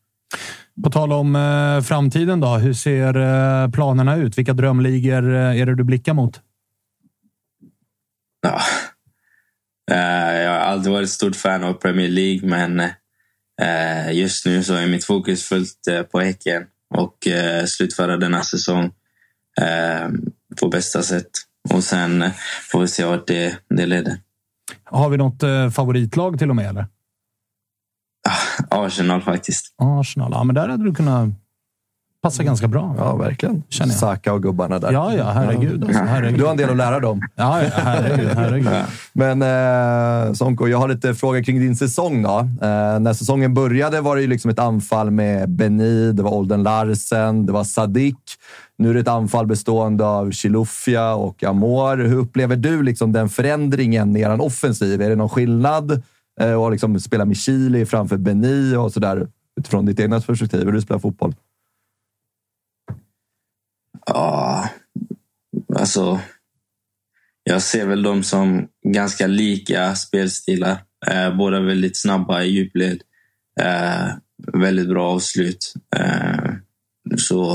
På 0.83 0.89
tal 0.89 1.13
om 1.13 1.37
framtiden 1.85 2.39
då, 2.39 2.47
hur 2.47 2.73
ser 2.73 3.71
planerna 3.71 4.15
ut? 4.15 4.37
Vilka 4.37 4.53
drömligor 4.53 5.29
är 5.33 5.65
det 5.65 5.75
du 5.75 5.83
blickar 5.83 6.13
mot? 6.13 6.41
Ja, 8.41 8.59
Eh, 8.59 8.94
jag 9.87 10.51
har 10.51 10.59
alltid 10.59 10.91
varit 10.91 11.09
stort 11.09 11.35
fan 11.35 11.63
av 11.63 11.73
Premier 11.73 12.09
League 12.09 12.49
men 12.49 12.79
eh, 13.61 14.11
just 14.11 14.45
nu 14.45 14.63
så 14.63 14.73
är 14.73 14.87
mitt 14.87 15.05
fokus 15.05 15.43
fullt 15.43 15.87
eh, 15.89 16.01
på 16.01 16.19
Häcken 16.19 16.63
och 16.95 17.27
slutföra 17.67 18.17
denna 18.17 18.43
säsong 18.43 18.91
på 20.59 20.67
bästa 20.67 21.01
sätt. 21.01 21.29
Och 21.69 21.83
sen 21.83 22.23
får 22.71 22.81
vi 22.81 22.87
se 22.87 23.05
vart 23.05 23.27
det, 23.27 23.57
det 23.69 23.85
leder. 23.85 24.17
Har 24.83 25.09
vi 25.09 25.17
något 25.17 25.43
favoritlag 25.75 26.39
till 26.39 26.49
och 26.49 26.55
med? 26.55 26.69
Eller? 26.69 26.87
Ah, 28.29 28.85
Arsenal 28.85 29.21
faktiskt. 29.21 29.75
Arsenal, 29.77 30.31
ja, 30.33 30.43
men 30.43 30.55
där 30.55 30.69
hade 30.69 30.83
du 30.83 30.95
kunnat 30.95 31.29
Passar 32.25 32.43
ganska 32.43 32.67
bra. 32.67 32.95
Ja, 32.97 33.15
verkligen. 33.15 33.63
Känner 33.69 33.91
jag. 33.91 33.99
Saka 33.99 34.33
och 34.33 34.43
gubbarna 34.43 34.79
där. 34.79 34.91
Ja, 34.91 35.15
ja, 35.15 35.31
herregud. 35.31 35.83
Alltså, 35.83 36.03
herregud. 36.03 36.39
Du 36.39 36.43
har 36.43 36.51
en 36.51 36.57
del 36.57 36.69
att 36.69 36.77
lära 36.77 36.99
dem. 36.99 37.21
Ja, 37.35 37.63
ja 37.63 37.69
herregud. 37.75 38.29
herregud. 38.35 38.69
Men 39.13 39.41
eh, 39.41 40.33
Sonko, 40.33 40.67
jag 40.67 40.77
har 40.77 40.87
lite 40.87 41.15
frågor 41.15 41.43
kring 41.43 41.59
din 41.59 41.75
säsong. 41.75 42.23
Då. 42.23 42.39
Eh, 42.39 42.99
när 42.99 43.13
säsongen 43.13 43.53
började 43.53 44.01
var 44.01 44.15
det 44.15 44.21
ju 44.21 44.27
liksom 44.27 44.51
ett 44.51 44.59
anfall 44.59 45.11
med 45.11 45.49
Beni, 45.49 46.11
det 46.11 46.23
var 46.23 46.31
Olden 46.31 46.63
Larsen, 46.63 47.45
det 47.45 47.53
var 47.53 47.63
Sadik. 47.63 48.17
Nu 48.77 48.89
är 48.89 48.93
det 48.93 48.99
ett 48.99 49.07
anfall 49.07 49.47
bestående 49.47 50.05
av 50.05 50.31
Chilufya 50.31 51.15
och 51.15 51.43
Amor. 51.43 51.97
Hur 51.97 52.17
upplever 52.17 52.55
du 52.55 52.83
liksom 52.83 53.11
den 53.11 53.29
förändringen 53.29 54.17
i 54.17 54.21
er 54.21 54.41
offensiv? 54.41 55.01
Är 55.01 55.09
det 55.09 55.15
någon 55.15 55.29
skillnad? 55.29 56.03
Eh, 56.41 56.61
att 56.61 56.71
liksom 56.71 56.99
spela 56.99 57.25
med 57.25 57.37
Chili 57.37 57.85
framför 57.85 58.17
Beni 58.17 58.75
och 58.75 58.91
sådär 58.91 59.27
utifrån 59.59 59.85
ditt 59.85 59.99
egna 59.99 60.21
perspektiv, 60.21 60.65
hur 60.65 60.71
du 60.71 60.81
spelar 60.81 60.99
fotboll? 60.99 61.33
Ja, 64.05 64.69
alltså. 65.75 66.19
Jag 67.43 67.61
ser 67.61 67.85
väl 67.85 68.03
dem 68.03 68.23
som 68.23 68.67
ganska 68.87 69.27
lika 69.27 69.95
spelstilar. 69.95 70.77
Eh, 71.07 71.37
båda 71.37 71.59
väldigt 71.59 71.97
snabba 71.97 72.43
i 72.43 72.49
djupled. 72.49 73.01
Eh, 73.61 74.07
väldigt 74.53 74.89
bra 74.89 75.11
avslut. 75.13 75.73
Eh, 75.95 76.53
så, 77.17 77.51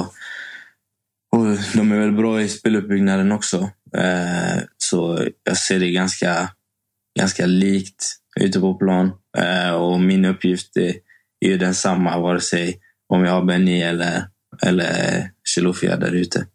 och 1.32 1.46
de 1.74 1.92
är 1.92 1.98
väl 1.98 2.12
bra 2.12 2.42
i 2.42 2.48
speluppbyggnaden 2.48 3.32
också. 3.32 3.70
Eh, 3.96 4.62
så 4.78 5.28
jag 5.44 5.56
ser 5.56 5.80
det 5.80 5.90
ganska, 5.90 6.50
ganska 7.18 7.46
likt 7.46 8.04
ute 8.40 8.60
på 8.60 8.74
plan. 8.74 9.12
Eh, 9.38 9.70
och 9.70 10.00
min 10.00 10.24
uppgift 10.24 10.76
är, 10.76 10.94
är 11.40 11.48
ju 11.48 11.58
densamma 11.58 12.18
vare 12.18 12.40
sig 12.40 12.80
om 13.08 13.24
jag 13.24 13.32
har 13.32 13.44
Benny 13.44 13.80
eller, 13.80 14.24
eller 14.62 15.30
Chilufya 15.54 15.96
där 15.96 16.12
ute. 16.12 16.46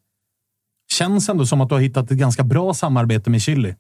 Känns 0.94 1.30
ändå 1.30 1.46
som 1.46 1.62
att 1.62 1.70
du 1.70 1.76
har 1.76 1.82
hittat 1.82 2.12
ett 2.12 2.18
ganska 2.18 2.44
bra 2.44 2.74
samarbete 2.74 3.30
med 3.30 3.42
Chili. 3.42 3.76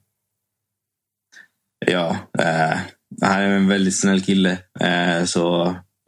Ja, 1.85 2.17
eh, 2.39 2.79
han 3.21 3.41
är 3.41 3.49
en 3.49 3.67
väldigt 3.67 3.99
snäll 3.99 4.21
kille. 4.21 4.57
Eh, 4.79 5.23
så 5.25 5.65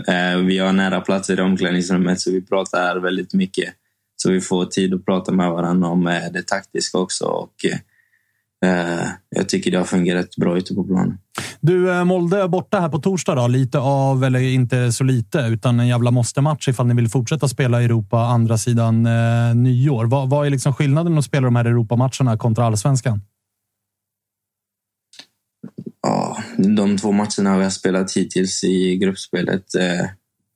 eh, 0.07 0.37
Vi 0.37 0.57
har 0.57 0.73
nära 0.73 1.01
platser 1.01 1.39
i 1.39 1.41
omklädningsrummet 1.41 2.19
så 2.19 2.31
vi 2.31 2.41
pratar 2.41 2.99
väldigt 2.99 3.33
mycket. 3.33 3.73
Så 4.15 4.31
vi 4.31 4.41
får 4.41 4.65
tid 4.65 4.93
att 4.93 5.05
prata 5.05 5.31
med 5.31 5.51
varandra 5.51 5.87
om 5.87 6.07
eh, 6.07 6.31
det 6.31 6.47
taktiska 6.47 6.97
också. 6.97 7.25
Och, 7.25 7.65
eh, 7.65 7.77
jag 9.29 9.49
tycker 9.49 9.71
det 9.71 9.77
har 9.77 9.85
fungerat 9.85 10.35
bra 10.35 10.57
ute 10.57 10.75
på 10.75 10.83
planen. 10.83 11.17
Du, 11.59 11.91
eh, 11.91 12.03
Molde 12.03 12.47
borta 12.47 12.79
här 12.79 12.89
på 12.89 12.99
torsdag. 12.99 13.35
Då. 13.35 13.47
Lite 13.47 13.79
av, 13.79 14.23
eller 14.23 14.39
inte 14.39 14.91
så 14.91 15.03
lite, 15.03 15.39
utan 15.39 15.79
en 15.79 15.87
jävla 15.87 16.11
måste-match 16.11 16.67
ifall 16.67 16.87
ni 16.87 16.95
vill 16.95 17.09
fortsätta 17.09 17.47
spela 17.47 17.81
i 17.81 17.85
Europa 17.85 18.17
andra 18.17 18.57
sidan 18.57 19.05
eh, 19.05 19.55
nyår. 19.55 20.05
Vad, 20.05 20.29
vad 20.29 20.45
är 20.45 20.49
liksom 20.49 20.73
skillnaden 20.73 21.17
att 21.17 21.25
spela 21.25 21.45
de 21.45 21.55
här 21.55 21.65
Europamatcherna 21.65 22.37
kontra 22.37 22.65
allsvenskan? 22.65 23.21
Ja, 26.01 26.43
de 26.57 26.97
två 26.97 27.11
matcherna 27.11 27.57
vi 27.57 27.63
har 27.63 27.69
spelat 27.69 28.17
hittills 28.17 28.63
i 28.63 28.97
gruppspelet 28.97 29.75
eh, 29.75 30.05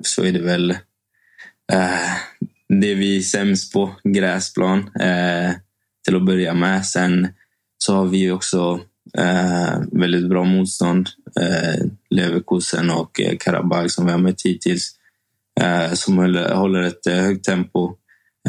så 0.04 0.24
är 0.24 0.32
det 0.32 0.42
väl 0.42 0.72
eh, 1.72 2.12
det 2.68 2.96
vi 2.96 3.18
är 3.18 3.22
sämst 3.22 3.74
på, 3.74 3.96
gräsplan, 4.04 4.80
eh, 4.80 5.52
till 6.06 6.16
att 6.16 6.26
börja 6.26 6.54
med. 6.54 6.86
Sen 6.86 7.28
så 7.84 7.96
har 7.96 8.06
vi 8.06 8.18
ju 8.18 8.32
också 8.32 8.80
eh, 9.18 9.80
väldigt 9.92 10.30
bra 10.30 10.44
motstånd. 10.44 11.10
Eh, 11.42 11.86
Leverkusen 12.10 12.90
och 12.90 13.22
eh, 13.22 13.38
Karabag 13.40 13.92
som 13.92 14.06
vi 14.06 14.12
har 14.12 14.20
mött 14.20 14.42
hittills. 14.42 14.92
Eh, 15.62 15.94
som 15.94 16.18
håller, 16.18 16.56
håller 16.56 16.82
ett 16.82 17.08
eh, 17.08 17.16
högt 17.16 17.46
tempo. 17.46 17.96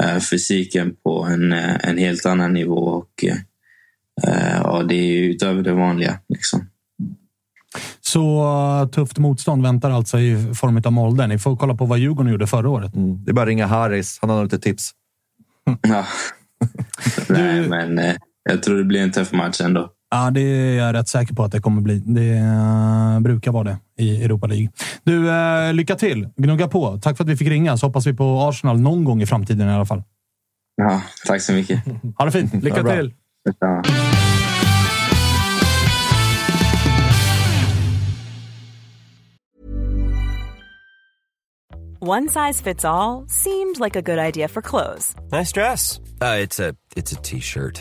Eh, 0.00 0.18
fysiken 0.18 0.96
på 1.04 1.24
en, 1.24 1.52
eh, 1.52 1.88
en 1.88 1.98
helt 1.98 2.26
annan 2.26 2.52
nivå. 2.52 2.78
och 2.78 3.24
eh, 3.24 4.56
ja, 4.62 4.82
Det 4.82 4.94
är 4.94 5.22
utöver 5.22 5.62
det 5.62 5.72
vanliga. 5.72 6.18
Liksom. 6.28 6.68
Så 8.00 8.88
tufft 8.92 9.18
motstånd 9.18 9.62
väntar 9.62 9.90
alltså 9.90 10.18
i 10.18 10.54
form 10.54 10.82
av 10.84 10.92
Molde. 10.92 11.26
Ni 11.26 11.38
får 11.38 11.56
kolla 11.56 11.74
på 11.74 11.84
vad 11.84 11.98
Djurgården 11.98 12.32
gjorde 12.32 12.46
förra 12.46 12.68
året. 12.70 12.94
Mm. 12.94 13.24
Det 13.24 13.30
är 13.30 13.34
bara 13.34 13.42
att 13.42 13.48
ringa 13.48 13.66
Harris. 13.66 14.18
Han 14.20 14.30
har 14.30 14.44
lite 14.44 14.58
tips. 14.58 14.90
Ja. 15.82 16.06
Nej, 17.28 17.68
men 17.68 17.98
eh, 17.98 18.14
jag 18.44 18.62
tror 18.62 18.78
det 18.78 18.84
blir 18.84 19.00
en 19.02 19.12
tuff 19.12 19.32
match 19.32 19.60
ändå. 19.60 19.90
Ja, 20.10 20.30
det 20.30 20.40
är 20.40 20.76
jag 20.78 20.94
rätt 20.94 21.08
säker 21.08 21.34
på 21.34 21.44
att 21.44 21.52
det 21.52 21.60
kommer 21.60 21.82
bli. 21.82 22.02
Det 22.06 22.40
uh, 22.40 23.20
brukar 23.20 23.52
vara 23.52 23.64
det 23.64 23.78
i 23.98 24.24
Europa 24.24 24.46
League. 24.46 24.68
Du, 25.04 25.28
uh, 25.28 25.74
lycka 25.74 25.94
till! 25.94 26.28
Gnugga 26.36 26.68
på. 26.68 26.98
Tack 27.02 27.16
för 27.16 27.24
att 27.24 27.30
vi 27.30 27.36
fick 27.36 27.48
ringa, 27.48 27.76
så 27.76 27.86
hoppas 27.86 28.06
vi 28.06 28.12
på 28.14 28.40
Arsenal 28.48 28.80
någon 28.80 29.04
gång 29.04 29.22
i 29.22 29.26
framtiden 29.26 29.68
i 29.68 29.72
alla 29.72 29.86
fall. 29.86 30.02
Ja, 30.76 31.02
tack 31.26 31.42
så 31.42 31.52
mycket. 31.52 31.82
Ha 32.18 32.24
det 32.24 32.30
fint! 32.32 32.64
Lycka 32.64 32.80
Ja, 32.86 32.96
till! 32.96 33.12
One 42.00 42.28
size 42.28 42.60
fits 42.60 42.84
all 42.84 43.24
seemed 43.28 43.78
like 43.78 43.94
a 43.94 44.02
good 44.02 44.18
idea 44.18 44.48
for 44.48 44.60
clothes 44.60 45.14
Nice 45.30 45.52
dress. 45.52 46.00
Uh, 46.20 46.36
it's 46.42 46.58
a 46.58 46.74
it's 46.96 47.12
a 47.12 47.16
t-shirt. 47.22 47.80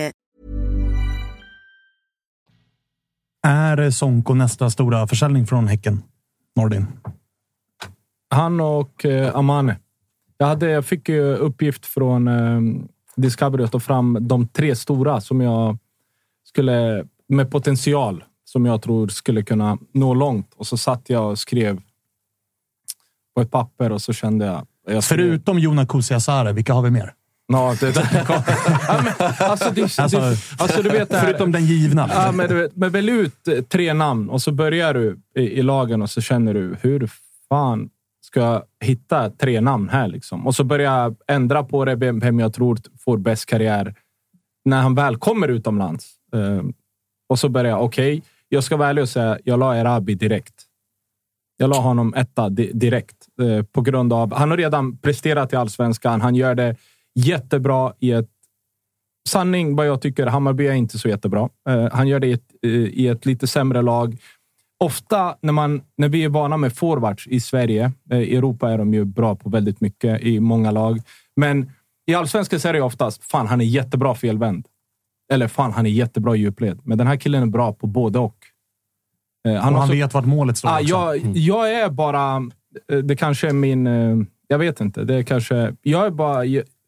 Är 3.47 3.89
Sonko 3.91 4.33
nästa 4.33 4.69
stora 4.69 5.07
försäljning 5.07 5.47
från 5.47 5.67
Häcken? 5.67 6.03
Nordin? 6.55 6.87
Han 8.29 8.61
och 8.61 9.05
eh, 9.05 9.35
Amane. 9.35 9.79
Jag, 10.37 10.47
hade, 10.47 10.69
jag 10.69 10.85
fick 10.85 11.09
ju 11.09 11.21
uppgift 11.35 11.85
från 11.85 12.27
eh, 12.27 12.61
Discovery 13.15 13.63
att 13.63 13.71
ta 13.71 13.79
fram 13.79 14.17
de 14.21 14.47
tre 14.47 14.75
stora 14.75 15.21
som 15.21 15.41
jag 15.41 15.77
skulle 16.43 17.05
med 17.27 17.51
potential 17.51 18.23
som 18.45 18.65
jag 18.65 18.81
tror 18.81 19.07
skulle 19.07 19.43
kunna 19.43 19.77
nå 19.93 20.13
långt. 20.13 20.53
Och 20.55 20.67
så 20.67 20.77
satt 20.77 21.09
jag 21.09 21.29
och 21.29 21.39
skrev 21.39 21.81
på 23.35 23.41
ett 23.41 23.51
papper 23.51 23.91
och 23.91 24.01
så 24.01 24.13
kände 24.13 24.45
jag... 24.45 24.67
jag 24.87 25.03
skrev- 25.03 25.17
Förutom 25.17 25.59
Jona 25.59 25.85
Kusiasare, 25.85 26.53
vilka 26.53 26.73
har 26.73 26.81
vi 26.81 26.89
mer? 26.91 27.13
Ja, 27.51 27.75
det, 27.79 27.91
det, 27.91 28.25
ja, 28.29 28.43
men, 29.03 29.13
alltså, 29.19 29.43
Alltså, 29.43 29.69
det, 30.19 30.37
alltså, 30.63 30.81
du 30.81 30.89
vet 30.89 31.09
det 31.09 31.17
här- 31.17 31.25
förutom 31.25 31.51
den 31.51 31.65
givna. 31.65 32.09
Ja, 32.13 32.31
men, 32.31 32.49
du 32.49 32.55
vet, 32.55 32.75
men 32.75 32.91
välj 32.91 33.11
ut 33.11 33.47
eh, 33.47 33.61
tre 33.61 33.93
namn 33.93 34.29
och 34.29 34.41
så 34.41 34.51
börjar 34.51 34.93
du 34.93 35.19
i, 35.35 35.41
i 35.41 35.61
lagen 35.61 36.01
och 36.01 36.09
så 36.09 36.21
känner 36.21 36.53
du 36.53 36.75
hur 36.81 37.09
fan 37.49 37.89
ska 38.25 38.39
jag 38.39 38.63
hitta 38.83 39.29
tre 39.29 39.61
namn 39.61 39.89
här? 39.89 40.07
Liksom? 40.07 40.47
Och 40.47 40.55
så 40.55 40.63
börjar 40.63 40.99
jag 41.01 41.15
ändra 41.27 41.63
på 41.63 41.85
det, 41.85 41.95
vem 41.95 42.39
jag 42.39 42.53
tror 42.53 42.77
får 42.99 43.17
bäst 43.17 43.45
karriär 43.45 43.95
när 44.65 44.81
han 44.81 44.95
väl 44.95 45.17
kommer 45.17 45.47
utomlands. 45.47 46.09
Eh, 46.35 46.61
Och 47.29 47.39
så 47.39 47.49
började 47.49 47.69
jag, 47.69 47.83
okej, 47.83 48.23
jag 48.49 48.63
ska 48.63 48.77
vara 48.77 48.89
ärlig 48.89 49.01
och 49.01 49.09
säga, 49.09 49.37
jag 49.43 49.59
la 49.59 49.75
Erabi 49.77 50.15
direkt. 50.15 50.53
Jag 51.57 51.69
la 51.69 51.79
honom 51.79 52.13
etta 52.13 52.49
di- 52.49 52.71
direkt 52.73 53.15
eh, 53.41 53.63
på 53.65 53.81
grund 53.81 54.13
av... 54.13 54.33
Han 54.33 54.49
har 54.49 54.57
redan 54.57 54.97
presterat 54.97 55.53
i 55.53 55.55
allsvenskan. 55.55 56.21
Han 56.21 56.35
gör 56.35 56.55
det 56.55 56.75
jättebra 57.15 57.93
i 57.99 58.11
ett... 58.11 58.29
Sanning 59.29 59.75
vad 59.75 59.87
jag 59.87 60.01
tycker, 60.01 60.27
Hammarby 60.27 60.67
är 60.67 60.73
inte 60.73 60.99
så 60.99 61.09
jättebra. 61.09 61.49
Eh, 61.69 61.87
han 61.91 62.07
gör 62.07 62.19
det 62.19 62.27
i 62.27 62.31
ett, 62.31 62.51
eh, 62.63 62.69
i 62.71 63.07
ett 63.07 63.25
lite 63.25 63.47
sämre 63.47 63.81
lag. 63.81 64.17
Ofta 64.83 65.35
när, 65.41 65.53
man, 65.53 65.81
när 65.97 66.09
vi 66.09 66.23
är 66.23 66.29
vana 66.29 66.57
med 66.57 66.73
forwards 66.75 67.27
i 67.27 67.39
Sverige, 67.39 67.91
eh, 68.11 68.19
i 68.19 68.35
Europa 68.35 68.71
är 68.71 68.77
de 68.77 68.93
ju 68.93 69.05
bra 69.05 69.35
på 69.35 69.49
väldigt 69.49 69.81
mycket 69.81 70.21
i 70.21 70.39
många 70.39 70.71
lag. 70.71 70.99
Men 71.35 71.71
i 72.07 72.13
allsvenskan 72.15 72.59
är 72.69 72.73
det 72.73 72.81
oftast, 72.81 73.23
fan 73.23 73.47
han 73.47 73.61
är 73.61 73.65
jättebra 73.65 74.15
felvänd. 74.15 74.65
Eller 75.33 75.47
fan 75.47 75.71
han 75.71 75.85
är 75.85 75.89
jättebra 75.89 76.35
i 76.35 76.39
djupled. 76.39 76.79
Men 76.83 76.97
den 76.97 77.07
här 77.07 77.15
killen 77.15 77.41
är 77.43 77.47
bra 77.47 77.73
på 77.73 77.87
både 77.87 78.19
och. 78.19 78.35
Han, 79.45 79.55
och 79.55 79.61
har 79.63 79.71
han 79.71 79.87
så- 79.87 79.93
vet 79.93 80.13
vart 80.13 80.25
målet 80.25 80.57
står 80.57 80.69
Ah, 80.69 80.73
också. 80.75 80.87
jag, 80.89 81.17
Mm. 81.17 81.33
jag 81.35 81.73
är 81.73 81.89
bara... 81.89 82.49
Det 83.03 83.15
kanske 83.15 83.49
är 83.49 83.53
min... 83.53 83.85
Jag 84.47 84.57
vet 84.57 84.81
inte. 84.81 85.03
Det 85.03 85.15
är 85.15 85.23
kanske... 85.23 85.75
Jag 85.81 86.05
är 86.05 86.09
bara... 86.09 86.45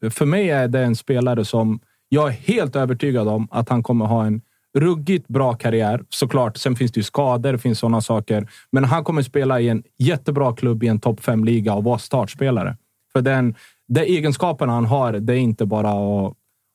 För 0.10 0.26
mig 0.26 0.50
är 0.50 0.68
det 0.68 0.80
en 0.80 0.96
spelare 0.96 1.46
som 1.46 1.80
jag 2.10 2.28
är 2.28 2.32
helt 2.32 2.76
övertygad 2.76 3.28
om 3.28 3.48
att 3.52 3.70
han 3.70 3.84
kommer 3.84 4.06
ha 4.06 4.26
en 4.26 4.42
ruggigt 4.78 5.28
bra 5.28 5.54
karriär. 5.54 6.04
Såklart, 6.10 6.58
sen 6.58 6.76
finns 6.76 6.92
det 6.92 7.00
ju 7.00 7.04
skador, 7.04 7.52
det 7.52 7.60
finns 7.60 7.80
sådana 7.80 8.02
saker. 8.02 8.48
Men 8.72 8.84
han 8.84 9.04
kommer 9.04 9.22
spela 9.22 9.60
i 9.60 9.70
en 9.70 9.84
jättebra 9.98 10.56
klubb 10.56 10.84
i 10.84 10.88
en 10.88 11.00
topp 11.00 11.20
5-liga 11.20 11.74
och 11.74 11.84
vara 11.84 11.98
startspelare. 11.98 12.78
För 13.12 13.22
den, 13.22 13.56
de 13.88 14.02
egenskaperna 14.02 14.74
han 14.74 14.86
har, 14.86 15.14
det 15.14 15.34
är 15.34 15.38
inte 15.38 15.66
bara 15.66 15.90
att, 15.90 16.34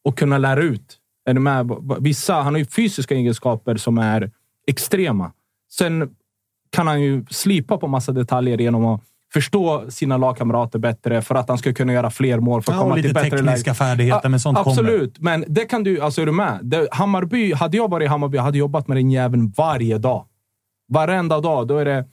att 0.09 0.17
kunna 0.17 0.39
lära 0.39 0.63
ut. 0.63 0.99
Är 1.25 1.35
du 1.35 1.41
med? 1.41 1.71
Vissa, 2.01 2.35
han 2.35 2.55
har 2.55 2.59
ju 2.59 2.65
fysiska 2.65 3.15
egenskaper 3.15 3.77
som 3.77 3.99
är 3.99 4.31
extrema. 4.67 5.33
Sen 5.71 6.15
kan 6.71 6.87
han 6.87 7.03
ju 7.03 7.25
slipa 7.31 7.79
på 7.79 7.87
massa 7.87 8.13
detaljer 8.13 8.59
genom 8.59 8.85
att 8.85 9.01
förstå 9.33 9.91
sina 9.91 10.17
lagkamrater 10.17 10.79
bättre 10.79 11.23
för 11.23 11.35
att 11.35 11.49
han 11.49 11.59
ska 11.59 11.75
kunna 11.75 11.93
göra 11.93 12.11
fler 12.11 12.41
mål 12.41 12.63
för 12.63 12.73
att 12.73 12.77
Ja, 12.77 12.81
och 12.81 12.85
komma 12.85 12.95
lite 12.95 13.09
till 13.09 13.15
bättre 13.15 13.31
tekniska 13.31 13.71
läge. 13.71 13.75
färdigheter, 13.75 14.29
men 14.29 14.41
sånt 14.41 14.59
kommer. 14.59 14.71
Absolut, 14.71 15.19
men 15.19 15.45
det 15.49 15.65
kan 15.65 15.85
du... 15.85 16.01
Alltså 16.01 16.23
är 16.23 16.27
du 16.27 16.33
med? 16.33 16.59
Det, 16.63 16.89
Hammarby, 16.93 17.53
hade 17.53 17.77
jag 17.77 17.91
varit 17.91 18.05
i 18.05 18.09
Hammarby 18.09 18.37
jag 18.37 18.43
hade 18.43 18.59
jobbat 18.59 18.89
med 18.89 18.97
den 18.97 19.11
jäveln 19.11 19.53
varje 19.57 19.99
dag. 19.99 20.25
Varenda 20.93 21.41
dag. 21.41 21.69
Då 21.69 21.79
är 21.79 21.85
det 21.85 22.05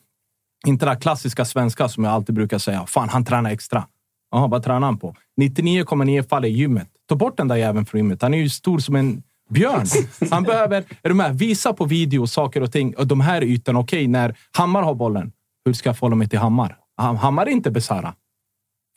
inte 0.67 0.85
det 0.85 0.95
klassiska 0.95 1.45
svenska 1.45 1.89
som 1.89 2.03
jag 2.03 2.13
alltid 2.13 2.35
brukar 2.35 2.57
säga. 2.57 2.85
Fan, 2.87 3.09
han 3.09 3.25
tränar 3.25 3.51
extra. 3.51 3.85
Jaha, 4.31 4.47
vad 4.47 4.63
tränar 4.63 4.87
han 4.87 4.97
på? 4.97 5.15
99,9 5.41 6.29
fall 6.29 6.45
i 6.45 6.49
gymmet. 6.49 6.87
Ta 7.09 7.15
bort 7.15 7.37
den 7.37 7.47
där 7.47 7.55
jäveln 7.55 7.85
från 7.85 7.99
gymmet. 7.99 8.21
Han 8.21 8.33
är 8.33 8.37
ju 8.37 8.49
stor 8.49 8.79
som 8.79 8.95
en 8.95 9.23
björn. 9.49 9.85
Han 10.31 10.43
behöver 10.51 10.83
är 11.03 11.09
du 11.09 11.13
med, 11.15 11.37
visa 11.39 11.73
på 11.73 11.85
video 11.85 12.27
saker 12.27 12.61
och 12.63 12.71
ting. 12.71 12.95
Och 12.95 13.07
de 13.07 13.21
här 13.21 13.43
ytorna, 13.43 13.79
okej, 13.79 14.07
när 14.07 14.35
Hammar 14.57 14.81
har 14.83 14.95
bollen. 14.95 15.31
Hur 15.65 15.73
ska 15.73 15.89
jag 15.89 15.97
förhålla 15.97 16.15
mig 16.15 16.29
till 16.29 16.39
Hammar? 16.39 16.77
Han 16.97 17.17
Hammar 17.17 17.45
är 17.45 17.49
inte 17.49 17.71
Besara. 17.71 18.15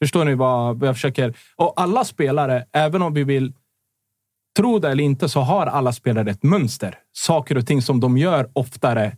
Förstår 0.03 0.24
ni 0.24 0.34
vad 0.34 0.82
jag 0.82 0.94
försöker? 0.94 1.36
Och 1.57 1.80
alla 1.80 2.05
spelare, 2.05 2.64
även 2.72 3.03
om 3.03 3.14
vi 3.14 3.24
vill 3.24 3.53
tro 4.57 4.78
det 4.78 4.90
eller 4.90 5.05
inte, 5.05 5.28
så 5.28 5.40
har 5.40 5.66
alla 5.66 5.92
spelare 5.92 6.30
ett 6.30 6.42
mönster. 6.42 6.99
Saker 7.12 7.59
och 7.59 7.66
ting 7.66 7.82
som 7.82 8.01
de 8.01 8.18
gör 8.18 8.51
oftare 8.53 9.16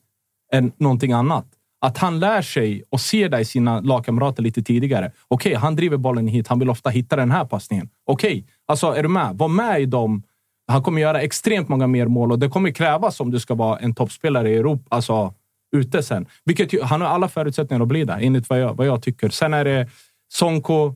än 0.53 0.73
någonting 0.77 1.13
annat. 1.13 1.47
Att 1.81 1.99
han 1.99 2.21
lär 2.21 2.43
sig 2.43 2.83
och 2.91 3.01
ser 3.01 3.29
det 3.29 3.41
i 3.41 3.45
sina 3.45 3.81
lagkamrater 3.81 4.43
lite 4.43 4.63
tidigare. 4.63 5.13
Okej, 5.29 5.55
han 5.55 5.77
driver 5.77 5.97
bollen 5.97 6.29
hit. 6.29 6.49
Han 6.49 6.59
vill 6.59 6.71
ofta 6.71 6.91
hitta 6.91 7.17
den 7.17 7.31
här 7.31 7.45
passningen. 7.45 7.89
Okej, 8.07 8.45
alltså 8.67 8.87
är 8.87 9.03
du 9.03 9.09
med? 9.09 9.39
Var 9.39 9.49
med 9.49 9.81
i 9.81 9.87
dem. 9.87 10.23
Han 10.67 10.83
kommer 10.83 11.01
göra 11.01 11.21
extremt 11.21 11.69
många 11.69 11.87
mer 11.87 12.07
mål 12.07 12.33
och 12.33 12.39
det 12.39 12.49
kommer 12.49 12.71
krävas 12.71 13.21
om 13.21 13.31
du 13.31 13.41
ska 13.41 13.55
vara 13.55 13.79
en 13.79 13.95
toppspelare 13.95 14.51
i 14.51 14.57
Europa, 14.57 14.85
alltså 14.89 15.35
ute 15.77 16.03
sen. 16.03 16.27
Vilket 16.45 16.83
han 16.83 17.01
har 17.01 17.09
alla 17.09 17.29
förutsättningar 17.29 17.83
att 17.83 17.89
bli 17.89 18.05
där, 18.05 18.19
enligt 18.21 18.49
vad 18.51 18.61
jag, 18.61 18.75
vad 18.75 18.87
jag 18.87 19.03
tycker. 19.03 19.29
Sen 19.29 19.55
är 19.55 19.65
det 19.65 19.89
Sonko, 20.33 20.87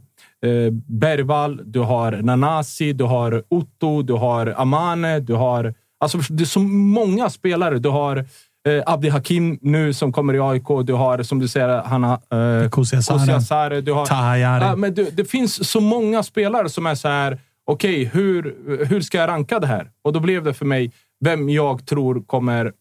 eh, 0.42 0.72
Bergvall, 0.88 1.60
du 1.64 1.80
har 1.80 2.12
Nanasi, 2.12 2.92
du 2.92 3.04
har 3.04 3.42
Otto, 3.48 4.02
du 4.02 4.12
har 4.12 4.54
Amane, 4.56 5.20
du 5.20 5.34
har... 5.34 5.74
Alltså, 6.00 6.18
det 6.18 6.42
är 6.42 6.46
så 6.46 6.60
många 6.60 7.30
spelare. 7.30 7.78
Du 7.78 7.88
har 7.88 8.16
eh, 8.68 8.82
Abdi 8.86 9.08
Hakim 9.08 9.58
nu 9.62 9.92
som 9.92 10.12
kommer 10.12 10.34
i 10.34 10.40
AIK. 10.40 10.66
Du 10.84 10.92
har, 10.92 11.22
som 11.22 11.38
du 11.38 11.48
säger, 11.48 11.82
han 11.82 12.04
har... 12.04 12.62
Eh, 12.62 12.70
Kusiasare. 12.70 13.80
Du 13.80 13.92
har... 13.92 14.06
Tahayari. 14.06 14.64
Ja, 14.64 14.76
men 14.76 14.94
det, 14.94 15.16
det 15.16 15.24
finns 15.24 15.70
så 15.70 15.80
många 15.80 16.22
spelare 16.22 16.68
som 16.68 16.86
är 16.86 16.94
så 16.94 17.08
här. 17.08 17.38
Okej, 17.66 18.04
hur, 18.04 18.56
hur 18.84 19.00
ska 19.00 19.18
jag 19.18 19.28
ranka 19.28 19.60
det 19.60 19.66
här? 19.66 19.90
Och 20.02 20.12
då 20.12 20.20
blev 20.20 20.44
det 20.44 20.54
för 20.54 20.64
mig 20.64 20.92
vem 21.24 21.48
jag 21.48 21.86
tror 21.86 22.22
kommer, 22.26 22.72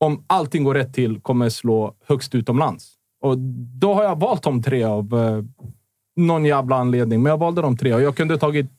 om 0.00 0.24
allting 0.26 0.64
går 0.64 0.74
rätt 0.74 0.94
till, 0.94 1.20
kommer 1.20 1.48
slå 1.48 1.94
högst 2.08 2.34
utomlands. 2.34 2.88
Och 3.22 3.38
då 3.80 3.94
har 3.94 4.04
jag 4.04 4.20
valt 4.20 4.42
de 4.42 4.62
tre 4.62 4.84
av 4.84 5.14
eh, 5.14 5.44
någon 6.24 6.44
jävla 6.44 6.76
anledning. 6.76 7.22
Men 7.22 7.30
jag 7.30 7.38
valde 7.38 7.62
de 7.62 7.76
tre 7.76 7.94
och 7.94 8.00
jag 8.02 8.16
kunde 8.16 8.38
tagit 8.38 8.70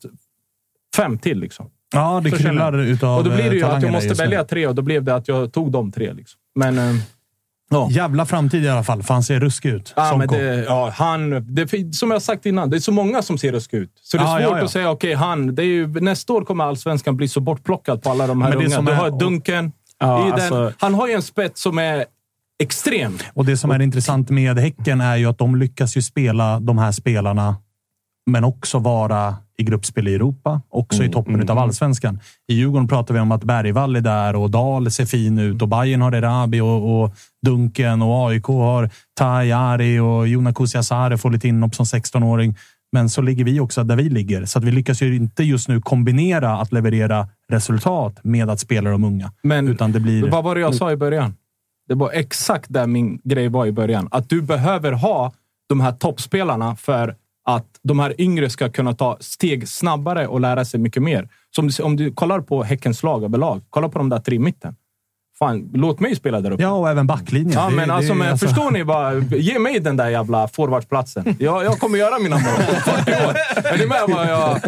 fem 0.96 1.18
till. 1.18 1.40
Liksom. 1.40 1.70
Ja, 1.94 2.22
det 2.24 2.32
kryllar 2.32 2.78
utav 2.80 3.18
Och 3.18 3.24
då 3.24 3.30
blir 3.30 3.50
det 3.50 3.56
ju 3.56 3.62
eh, 3.62 3.70
att 3.76 3.84
jag 3.84 3.92
måste 3.92 4.14
välja 4.14 4.44
tre 4.44 4.68
och 4.68 4.76
då 4.76 4.82
blev 4.82 5.04
det 5.04 5.16
att 5.16 5.28
jag 5.28 5.54
tog 5.54 5.72
de 5.72 5.92
tre. 5.92 6.14
Liksom. 6.14 6.40
Men... 6.56 6.78
eh, 6.78 6.96
Jävla 7.90 8.26
framtid 8.26 8.64
i 8.64 8.70
alla 8.70 8.84
fall, 8.84 9.04
för 9.04 9.14
han 9.14 9.24
ser 9.24 9.40
ruskig 9.40 9.70
ut. 9.70 9.94
Ja, 9.96 10.18
men 10.18 10.28
Sonko. 10.28 10.44
det, 10.44 10.56
ja, 10.64 10.90
han, 10.96 11.56
det, 11.56 11.96
som 11.96 12.12
jag 12.12 12.22
sagt 12.22 12.46
innan, 12.46 12.70
det 12.70 12.78
är 12.78 12.80
så 12.80 12.92
många 12.92 13.22
som 13.22 13.38
ser 13.38 13.52
ruskiga 13.52 13.80
ut. 13.82 13.92
Så 14.02 14.18
det 14.18 14.24
är 14.24 14.28
Ja, 14.28 14.32
svårt 14.34 14.42
ja, 14.52 14.58
ja. 14.58 14.64
att 14.66 14.72
säga, 14.72 14.92
okej, 14.92 15.14
han. 15.14 15.56
Det 15.56 15.62
är 15.64 15.66
ju, 15.66 15.88
nästa 15.88 16.34
år 16.34 16.42
kommer 16.44 16.64
allsvenskan 16.64 17.18
bli 17.18 17.28
så 17.28 17.40
bortplockad 17.40 18.04
på 18.04 18.10
alla 18.10 18.28
de 18.28 18.42
här 18.42 18.50
Men 18.50 18.60
det 18.60 18.66
unga. 18.66 18.76
som 18.76 18.86
Du 18.86 18.92
är- 18.92 18.96
har 18.96 19.20
Dunken. 19.20 19.72
Ja, 20.02 20.28
i 20.28 20.30
den, 20.30 20.34
alltså- 20.34 20.74
han 20.78 20.94
har 20.94 21.08
ju 21.08 21.14
en 21.14 21.22
spets 21.22 21.62
som 21.62 21.78
är 21.78 22.06
extrem. 22.64 23.18
Och 23.34 23.46
det 23.46 23.58
som 23.58 23.72
är 23.72 23.82
intressant 23.82 24.30
med 24.30 24.60
Häcken 24.60 25.02
är 25.02 25.16
ju 25.16 25.26
att 25.26 25.38
de 25.38 25.56
lyckas 25.56 25.98
ju 25.98 26.02
spela 26.02 26.60
de 26.60 26.78
här 26.78 26.92
spelarna, 26.92 27.56
men 28.26 28.44
också 28.44 28.80
vara 28.80 29.36
i 29.58 29.64
gruppspel 29.64 30.08
i 30.08 30.16
Europa, 30.16 30.62
också 30.70 31.04
i 31.04 31.10
toppen 31.10 31.50
av 31.50 31.58
allsvenskan. 31.58 32.20
I 32.48 32.54
Djurgården 32.54 32.88
pratar 32.88 33.14
vi 33.14 33.20
om 33.20 33.32
att 33.32 33.44
Bergvall 33.44 33.96
är 33.96 34.02
där 34.02 34.36
och 34.36 34.52
Dahl 34.52 34.92
ser 34.92 35.06
fin 35.06 35.40
ut 35.40 35.62
och 35.62 35.68
Bayern 35.68 36.02
har 36.02 36.12
Erabi 36.12 36.60
och, 36.60 37.04
och 37.04 37.16
Dunken 37.46 38.02
och 38.02 38.30
AIK 38.30 38.46
har 38.46 38.90
Tajari 39.18 40.00
och 40.00 40.28
Jona 40.28 40.54
Kusiasare 40.54 41.18
får 41.18 41.30
lite 41.32 41.48
inhopp 41.48 41.76
som 41.76 41.86
16-åring. 41.86 42.58
Men 42.92 43.10
så 43.10 43.22
ligger 43.22 43.44
vi 43.44 43.60
också 43.60 43.84
där 43.84 43.96
vi 43.96 44.10
ligger, 44.10 44.46
så 44.46 44.60
att 44.60 44.66
vi 44.66 44.72
lyckas 44.72 45.02
ju 45.02 45.16
inte 45.16 45.44
just 45.44 45.68
nu 45.68 45.82
kombinera 45.82 46.58
att 46.58 46.72
leverera 46.72 47.28
resultat 47.50 48.20
med 48.24 48.50
att 48.50 48.60
spela 48.60 48.90
de 48.90 49.04
unga. 49.04 49.32
Men 49.44 49.68
utan 49.68 49.92
det 49.92 50.00
blir... 50.00 50.30
Vad 50.30 50.44
var 50.44 50.56
det 50.56 50.62
jag 50.62 50.76
sa 50.76 50.92
i 50.92 50.96
början? 50.96 51.36
Det 51.88 51.96
var 51.96 52.12
exakt 52.12 52.66
där 52.70 52.88
min 52.88 53.22
grej 53.24 53.50
var 53.50 53.66
i 53.66 53.72
början. 53.72 54.08
Att 54.12 54.30
du 54.30 54.42
behöver 54.42 54.92
ha 54.92 55.34
de 55.70 55.82
här 55.82 55.92
toppspelarna 55.92 56.76
för 56.76 57.16
att 57.46 57.80
de 57.84 58.00
här 58.00 58.22
yngre 58.22 58.50
ska 58.50 58.70
kunna 58.70 58.94
ta 58.94 59.18
steg 59.20 59.68
snabbare 59.68 60.28
och 60.28 60.42
lära 60.42 60.66
sig 60.66 60.80
mycket 60.80 61.04
mer. 61.04 61.30
Som 61.56 61.68
du, 61.68 61.84
om 61.84 61.96
du 61.96 62.12
kollar 62.14 62.42
på 62.42 62.64
Häckens 62.64 63.04
lag 63.04 63.24
överlag, 63.24 63.62
kolla 63.70 63.90
på 63.90 63.98
de 63.98 64.10
där 64.10 64.20
tre 64.20 64.36
i 64.36 64.40
mitten. 64.40 64.76
Fan, 65.42 65.70
låt 65.74 66.00
mig 66.00 66.16
spela 66.16 66.42
där 66.42 66.52
uppe. 66.52 66.64
Ja, 66.64 66.72
och 66.72 66.90
även 66.90 67.08
backlinjen. 67.08 67.52
Ja, 67.54 67.70
Det- 67.70 67.76
men 67.76 67.88
det- 67.88 67.94
alltså, 67.94 68.14
men 68.14 68.32
alltså- 68.32 68.48
förstår 68.48 68.72
ni? 68.72 68.84
Bara, 68.84 69.14
ge 69.20 69.60
mig 69.60 69.80
den 69.80 69.98
där 69.98 70.10
jävla 70.10 70.48
forwardsplatsen. 70.48 71.36
Jag, 71.40 71.66
jag 71.66 71.80
kommer 71.80 71.98
göra 71.98 72.20
mina 72.20 72.36
mål. 72.36 72.44
40 72.46 73.12
år. 73.12 73.36
Är 73.74 73.78
ni 73.78 73.86
med 73.86 74.02
vad 74.08 74.28
jag... 74.28 74.60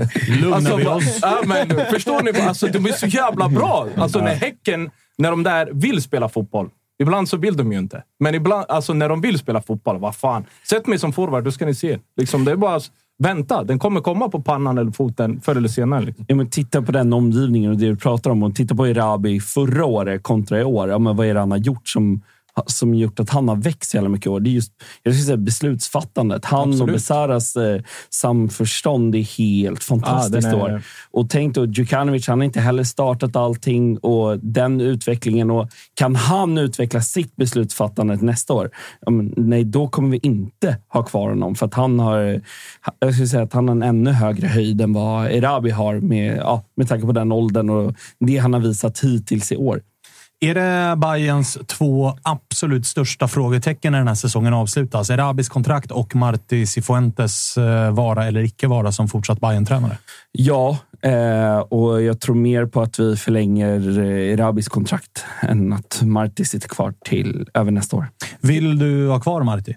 Lugnar 0.41 0.77
vi 0.77 0.83
bara- 0.83 0.95
oss? 0.95 1.19
Ja, 1.21 1.41
men, 1.45 1.69
förstår 1.91 2.21
ni? 2.21 2.41
Alltså, 2.41 2.67
de 2.67 2.85
är 2.85 2.91
så 2.91 3.07
jävla 3.07 3.49
bra. 3.49 3.87
Alltså, 3.97 4.19
när 4.19 4.35
Häcken, 4.35 4.91
när 5.17 5.31
de 5.31 5.43
där 5.43 5.69
vill 5.73 6.01
spela 6.01 6.29
fotboll. 6.29 6.69
Ibland 7.01 7.29
så 7.29 7.37
vill 7.37 7.57
de 7.57 7.71
ju 7.71 7.79
inte. 7.79 8.03
Men 8.19 8.35
ibland, 8.35 8.65
alltså, 8.69 8.93
när 8.93 9.09
de 9.09 9.21
vill 9.21 9.39
spela 9.39 9.61
fotboll, 9.61 9.99
vad 9.99 10.15
fan. 10.15 10.45
Sätt 10.69 10.87
mig 10.87 10.99
som 10.99 11.13
forward, 11.13 11.43
då 11.43 11.51
ska 11.51 11.65
ni 11.65 11.75
se. 11.75 11.99
Liksom, 12.17 12.45
det 12.45 12.51
är 12.51 12.55
bara... 12.55 12.79
Vänta, 13.23 13.63
den 13.63 13.79
kommer 13.79 14.01
komma 14.01 14.29
på 14.29 14.41
pannan 14.41 14.77
eller 14.77 14.91
foten 14.91 15.41
förr 15.41 15.55
eller 15.55 15.67
senare. 15.67 16.05
Liksom. 16.05 16.25
Ja, 16.27 16.35
men 16.35 16.49
titta 16.49 16.81
på 16.81 16.91
den 16.91 17.13
omgivningen 17.13 17.71
och 17.71 17.77
det 17.77 17.85
du 17.85 17.95
pratar 17.95 18.31
om. 18.31 18.43
Och 18.43 18.55
titta 18.55 18.75
på 18.75 18.87
Erabi 18.87 19.39
förra 19.39 19.85
året 19.85 20.23
kontra 20.23 20.59
i 20.59 20.63
år. 20.63 20.89
Ja, 20.89 20.99
men 20.99 21.15
vad 21.15 21.27
är 21.27 21.33
det 21.33 21.39
han 21.39 21.51
har 21.51 21.57
gjort 21.57 21.87
som, 21.87 22.21
som 22.65 22.95
gjort 22.95 23.19
att 23.19 23.29
han 23.29 23.47
har 23.47 23.55
växt 23.55 23.91
så 23.91 23.97
jävla 23.97 24.09
mycket 24.09 24.27
år? 24.27 24.39
Det 24.39 24.49
är 24.49 24.51
just 24.51 24.71
jag 25.03 25.13
skulle 25.13 25.25
säga, 25.25 25.37
beslutsfattandet. 25.37 26.45
Han 26.45 26.59
och 26.67 26.73
Absolut. 26.73 26.93
Besaras 26.93 27.55
eh, 27.55 27.81
samförstånd 28.09 29.15
är 29.15 29.37
helt 29.37 29.83
fantastiskt 29.83 30.47
i 30.47 30.49
är- 30.49 30.61
år. 30.61 30.81
Och 31.11 31.29
tänk 31.29 31.55
då, 31.55 31.65
Djukanovic, 31.65 32.27
han 32.27 32.39
har 32.39 32.45
inte 32.45 32.59
heller 32.59 32.83
startat 32.83 33.35
allting 33.35 33.97
och 33.97 34.39
den 34.39 34.81
utvecklingen. 34.81 35.51
Och 35.51 35.69
kan 35.93 36.15
han 36.15 36.57
utveckla 36.57 37.01
sitt 37.01 37.35
beslutsfattande 37.35 38.15
nästa 38.15 38.53
år? 38.53 38.69
Men, 39.11 39.33
nej, 39.37 39.63
då 39.63 39.87
kommer 39.87 40.09
vi 40.09 40.17
inte 40.23 40.77
ha 40.87 41.03
kvar 41.03 41.29
honom. 41.29 41.55
För 41.55 41.65
att 41.65 41.73
han 41.73 41.99
har, 41.99 42.41
jag 42.99 43.13
skulle 43.13 43.27
säga 43.27 43.43
att 43.43 43.53
han 43.53 43.67
har 43.67 43.75
en 43.75 43.83
ännu 43.83 44.11
högre 44.11 44.47
höjd 44.47 44.81
än 44.81 44.93
vad 44.93 45.31
Erabi 45.31 45.69
har 45.69 45.99
med, 45.99 46.37
ja, 46.37 46.63
med 46.75 46.87
tanke 46.87 47.05
på 47.05 47.11
den 47.11 47.31
åldern 47.31 47.69
och 47.69 47.95
det 48.19 48.37
han 48.37 48.53
har 48.53 48.59
visat 48.59 48.99
hittills 48.99 49.51
i 49.51 49.55
år. 49.55 49.81
Är 50.43 50.55
det 50.55 50.95
Bayerns 50.97 51.57
två 51.67 52.17
absolut 52.21 52.85
största 52.85 53.27
frågetecken 53.27 53.91
när 53.91 53.99
den 53.99 54.07
här 54.07 54.15
säsongen 54.15 54.53
avslutas? 54.53 55.09
Erabis 55.09 55.49
kontrakt 55.49 55.91
och 55.91 56.15
Marti 56.15 56.67
Cifuentes 56.67 57.57
eh, 57.57 57.91
vara 57.91 58.25
eller 58.25 58.43
icke 58.43 58.67
vara 58.67 58.91
som 58.91 59.07
fortsatt 59.07 59.39
Bayern-tränare? 59.39 59.97
Ja, 60.31 60.77
Eh, 61.03 61.57
och 61.57 62.01
jag 62.01 62.19
tror 62.19 62.35
mer 62.35 62.65
på 62.65 62.81
att 62.81 62.99
vi 62.99 63.15
förlänger 63.15 63.99
eh, 63.99 64.37
Rabis 64.37 64.67
kontrakt 64.67 65.25
än 65.41 65.73
att 65.73 66.01
Marti 66.01 66.47
sitter 66.47 66.69
kvar 66.69 66.93
till 67.05 67.49
över 67.53 67.71
nästa 67.71 67.97
år. 67.97 68.09
Vill 68.41 68.79
du 68.79 69.07
ha 69.07 69.19
kvar 69.19 69.43
Marti? 69.43 69.75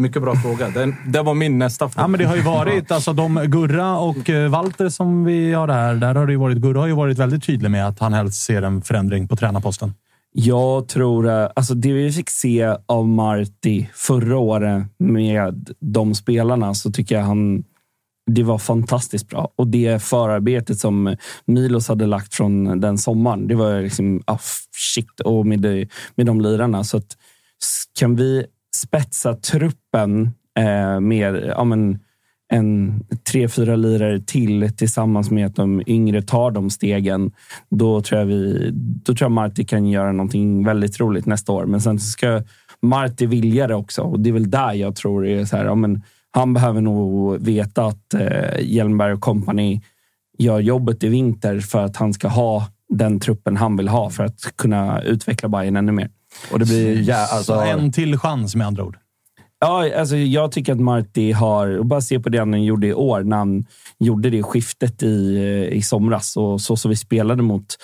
Mycket 0.00 0.22
bra 0.22 0.36
fråga. 0.36 0.70
Den, 0.70 0.96
det 1.06 1.22
var 1.22 1.34
min 1.34 1.58
nästa 1.58 1.88
fråga. 1.88 2.04
Ja, 2.04 2.08
men 2.08 2.20
det 2.20 2.24
har 2.24 2.36
ju 2.36 2.42
varit 2.42 2.90
alltså, 2.90 3.12
de 3.12 3.44
Gurra 3.46 3.98
och 3.98 4.30
eh, 4.30 4.50
Walter 4.50 4.88
som 4.88 5.24
vi 5.24 5.52
har 5.52 5.66
där. 5.66 5.94
Där 5.94 6.14
har 6.14 6.26
det 6.26 6.32
ju 6.32 6.38
varit, 6.38 6.58
Gurra 6.58 6.80
har 6.80 6.86
ju 6.86 6.92
varit 6.92 7.18
väldigt 7.18 7.44
tydlig 7.44 7.70
med 7.70 7.88
att 7.88 7.98
han 7.98 8.12
helst 8.12 8.42
ser 8.42 8.62
en 8.62 8.82
förändring 8.82 9.28
på 9.28 9.36
tränarposten. 9.36 9.94
Jag 10.32 10.88
tror, 10.88 11.28
eh, 11.28 11.48
alltså 11.56 11.74
det 11.74 11.92
vi 11.92 12.12
fick 12.12 12.30
se 12.30 12.76
av 12.86 13.08
Marti 13.08 13.90
förra 13.94 14.38
året 14.38 14.86
med 14.98 15.70
de 15.80 16.14
spelarna 16.14 16.74
så 16.74 16.92
tycker 16.92 17.14
jag 17.14 17.22
han 17.22 17.64
det 18.30 18.42
var 18.42 18.58
fantastiskt 18.58 19.28
bra. 19.28 19.52
Och 19.56 19.66
det 19.66 20.02
förarbetet 20.02 20.78
som 20.78 21.16
Milos 21.44 21.88
hade 21.88 22.06
lagt 22.06 22.34
från 22.34 22.80
den 22.80 22.98
sommaren, 22.98 23.48
det 23.48 23.54
var 23.54 23.80
liksom 23.80 24.22
ah, 24.24 24.38
shit. 24.94 25.20
Och 25.20 25.46
med, 25.46 25.60
det, 25.60 25.88
med 26.14 26.26
de 26.26 26.40
lirarna. 26.40 26.84
Så 26.84 26.96
att, 26.96 27.16
kan 27.98 28.16
vi 28.16 28.46
spetsa 28.76 29.34
truppen 29.34 30.30
eh, 30.58 31.00
med 31.00 31.34
ja, 31.56 31.64
men, 31.64 31.98
en 32.52 33.00
tre, 33.30 33.48
fyra 33.48 33.76
lirare 33.76 34.20
till 34.20 34.76
tillsammans 34.76 35.30
med 35.30 35.46
att 35.46 35.56
de 35.56 35.82
yngre 35.86 36.22
tar 36.22 36.50
de 36.50 36.70
stegen. 36.70 37.32
Då 37.70 38.00
tror 38.00 38.18
jag, 38.20 38.26
vi, 38.26 38.70
då 38.74 39.14
tror 39.14 39.24
jag 39.24 39.32
Marti 39.32 39.68
kan 39.68 39.86
göra 39.86 40.12
någonting 40.12 40.64
väldigt 40.64 41.00
roligt 41.00 41.26
nästa 41.26 41.52
år. 41.52 41.66
Men 41.66 41.80
sen 41.80 42.00
ska 42.00 42.42
Marti 42.82 43.26
vilja 43.26 43.66
det 43.66 43.74
också 43.74 44.02
och 44.02 44.20
det 44.20 44.30
är 44.30 44.34
väl 44.34 44.50
där 44.50 44.72
jag 44.72 44.96
tror 44.96 45.22
det 45.22 45.32
är 45.32 45.44
så 45.44 45.56
här. 45.56 45.64
Ja, 45.64 45.74
men, 45.74 46.02
han 46.30 46.54
behöver 46.54 46.80
nog 46.80 47.38
veta 47.40 47.86
att 47.86 48.14
eh, 48.14 48.60
Hjelmberg 48.60 49.12
och 49.12 49.20
company 49.20 49.80
gör 50.38 50.60
jobbet 50.60 51.04
i 51.04 51.08
vinter 51.08 51.60
för 51.60 51.84
att 51.84 51.96
han 51.96 52.12
ska 52.12 52.28
ha 52.28 52.66
den 52.88 53.20
truppen 53.20 53.56
han 53.56 53.76
vill 53.76 53.88
ha 53.88 54.10
för 54.10 54.24
att 54.24 54.56
kunna 54.56 55.02
utveckla 55.02 55.48
Bayern 55.48 55.76
ännu 55.76 55.92
mer. 55.92 56.10
Och 56.52 56.58
det 56.58 56.64
blir 56.64 57.08
ja, 57.08 57.26
alltså... 57.32 57.54
en 57.54 57.92
till 57.92 58.18
chans 58.18 58.54
med 58.54 58.66
andra 58.66 58.84
ord. 58.84 58.96
Ja, 59.62 59.98
alltså 59.98 60.16
jag 60.16 60.52
tycker 60.52 60.72
att 60.72 60.80
Marti 60.80 61.32
har... 61.32 61.78
Och 61.78 61.86
bara 61.86 62.00
se 62.00 62.20
på 62.20 62.28
det 62.28 62.38
han 62.38 62.64
gjorde 62.64 62.86
i 62.86 62.94
år 62.94 63.22
när 63.22 63.36
han 63.36 63.64
gjorde 63.98 64.30
det 64.30 64.42
skiftet 64.42 65.02
i, 65.02 65.36
eh, 65.36 65.76
i 65.76 65.82
somras 65.82 66.36
och 66.36 66.60
så 66.60 66.76
som 66.76 66.88
vi 66.88 66.96
spelade 66.96 67.42
mot 67.42 67.76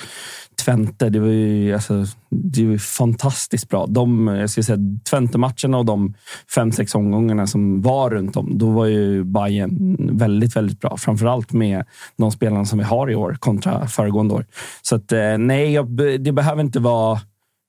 Twente. 0.65 1.09
Det 1.09 1.21
var 1.21 1.29
ju, 1.29 1.75
alltså, 1.75 2.05
det 2.31 2.67
var 2.67 2.79
fantastiskt 2.79 3.69
bra. 3.69 3.87
De, 3.87 4.27
jag 4.27 4.51
ska 4.51 4.63
säga, 4.63 4.79
Twente-matcherna 5.11 5.79
och 5.79 5.85
de 5.85 6.15
fem, 6.55 6.73
sex 6.73 6.95
omgångarna 6.95 7.47
som 7.47 7.83
var 7.83 8.11
runt 8.11 8.37
om, 8.37 8.59
då 8.59 8.71
var 8.71 8.87
ju 8.87 9.25
Bayern 9.25 9.97
väldigt, 10.19 10.57
väldigt 10.57 10.81
bra. 10.81 10.97
Framförallt 10.97 11.53
med 11.53 11.85
de 12.17 12.33
spelarna 12.33 12.65
som 12.65 12.79
vi 12.79 12.85
har 12.85 13.11
i 13.11 13.15
år 13.15 13.37
kontra 13.41 13.89
föregående 13.89 14.35
år. 14.35 14.47
Så 14.83 14.97
att, 14.97 15.13
eh, 15.13 15.39
nej, 15.39 15.73
jag, 15.73 15.91
det 16.21 16.33
behöver 16.33 16.61
inte 16.63 16.81
vara... 16.81 17.21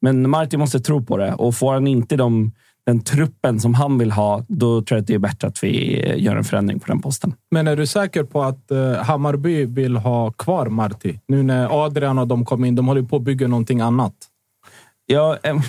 Men 0.01 0.29
Martin 0.29 0.59
måste 0.59 0.79
tro 0.79 1.03
på 1.03 1.17
det 1.17 1.33
och 1.33 1.55
får 1.55 1.73
han 1.73 1.87
inte 1.87 2.15
de 2.15 2.51
den 2.87 3.03
truppen 3.03 3.59
som 3.59 3.73
han 3.73 3.97
vill 3.97 4.11
ha, 4.11 4.45
då 4.47 4.81
tror 4.81 4.97
jag 4.97 5.01
att 5.01 5.07
det 5.07 5.13
är 5.13 5.19
bättre 5.19 5.47
att 5.47 5.63
vi 5.63 6.01
gör 6.17 6.35
en 6.35 6.43
förändring 6.43 6.79
på 6.79 6.87
den 6.87 7.01
posten. 7.01 7.33
Men 7.51 7.67
är 7.67 7.75
du 7.75 7.87
säker 7.87 8.23
på 8.23 8.43
att 8.43 8.71
uh, 8.71 8.93
Hammarby 8.93 9.65
vill 9.65 9.97
ha 9.97 10.31
kvar 10.31 10.65
Marti? 10.65 11.19
Nu 11.27 11.43
när 11.43 11.85
Adrian 11.85 12.19
och 12.19 12.27
de 12.27 12.45
kom 12.45 12.65
in, 12.65 12.75
de 12.75 12.87
håller 12.87 13.01
på 13.01 13.15
att 13.15 13.21
bygga 13.21 13.47
någonting 13.47 13.81
annat. 13.81 14.13
Ja, 15.05 15.37
ähm. 15.43 15.61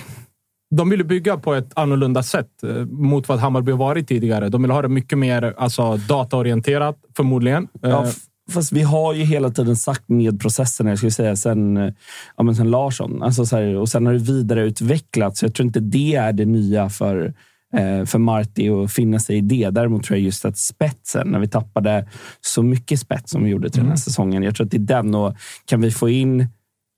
De 0.75 0.89
vill 0.89 1.05
bygga 1.05 1.37
på 1.37 1.53
ett 1.53 1.71
annorlunda 1.75 2.23
sätt 2.23 2.49
mot 2.89 3.27
vad 3.27 3.39
Hammarby 3.39 3.71
varit 3.71 4.07
tidigare. 4.07 4.49
De 4.49 4.61
vill 4.61 4.71
ha 4.71 4.81
det 4.81 4.87
mycket 4.87 5.17
mer 5.17 5.53
alltså, 5.57 5.97
dataorienterat, 5.97 6.97
förmodligen. 7.17 7.67
Ja, 7.81 8.05
Fast 8.49 8.71
vi 8.71 8.81
har 8.81 9.13
ju 9.13 9.23
hela 9.23 9.49
tiden 9.49 9.75
sagt 9.75 10.09
med 10.09 10.41
processerna, 10.41 10.89
jag 10.89 10.97
skulle 10.97 11.11
säga, 11.11 11.35
sen, 11.35 11.93
ja, 12.37 12.43
men 12.43 12.55
sen 12.55 12.71
Larsson. 12.71 13.23
Alltså 13.23 13.45
så 13.45 13.55
här, 13.55 13.75
och 13.75 13.89
sen 13.89 14.05
har 14.05 14.13
det 14.13 14.19
vidareutvecklats. 14.19 15.43
Jag 15.43 15.53
tror 15.53 15.65
inte 15.65 15.79
det 15.79 16.15
är 16.15 16.33
det 16.33 16.45
nya 16.45 16.89
för, 16.89 17.33
eh, 17.73 18.05
för 18.05 18.17
Marti 18.17 18.69
att 18.69 18.91
finna 18.91 19.19
sig 19.19 19.37
i 19.37 19.41
det. 19.41 19.69
Däremot 19.69 20.03
tror 20.03 20.17
jag 20.17 20.25
just 20.25 20.45
att 20.45 20.57
spetsen, 20.57 21.27
när 21.27 21.39
vi 21.39 21.47
tappade 21.47 22.07
så 22.41 22.63
mycket 22.63 22.99
spets 22.99 23.31
som 23.31 23.43
vi 23.43 23.49
gjorde 23.49 23.69
till 23.69 23.79
mm. 23.79 23.87
den 23.87 23.97
här 23.97 24.03
säsongen. 24.03 24.43
Jag 24.43 24.55
tror 24.55 24.65
att 24.65 24.71
det 24.71 24.77
är 24.77 24.79
den. 24.79 25.15
Och 25.15 25.35
kan 25.65 25.81
vi 25.81 25.91
få 25.91 26.09
in 26.09 26.47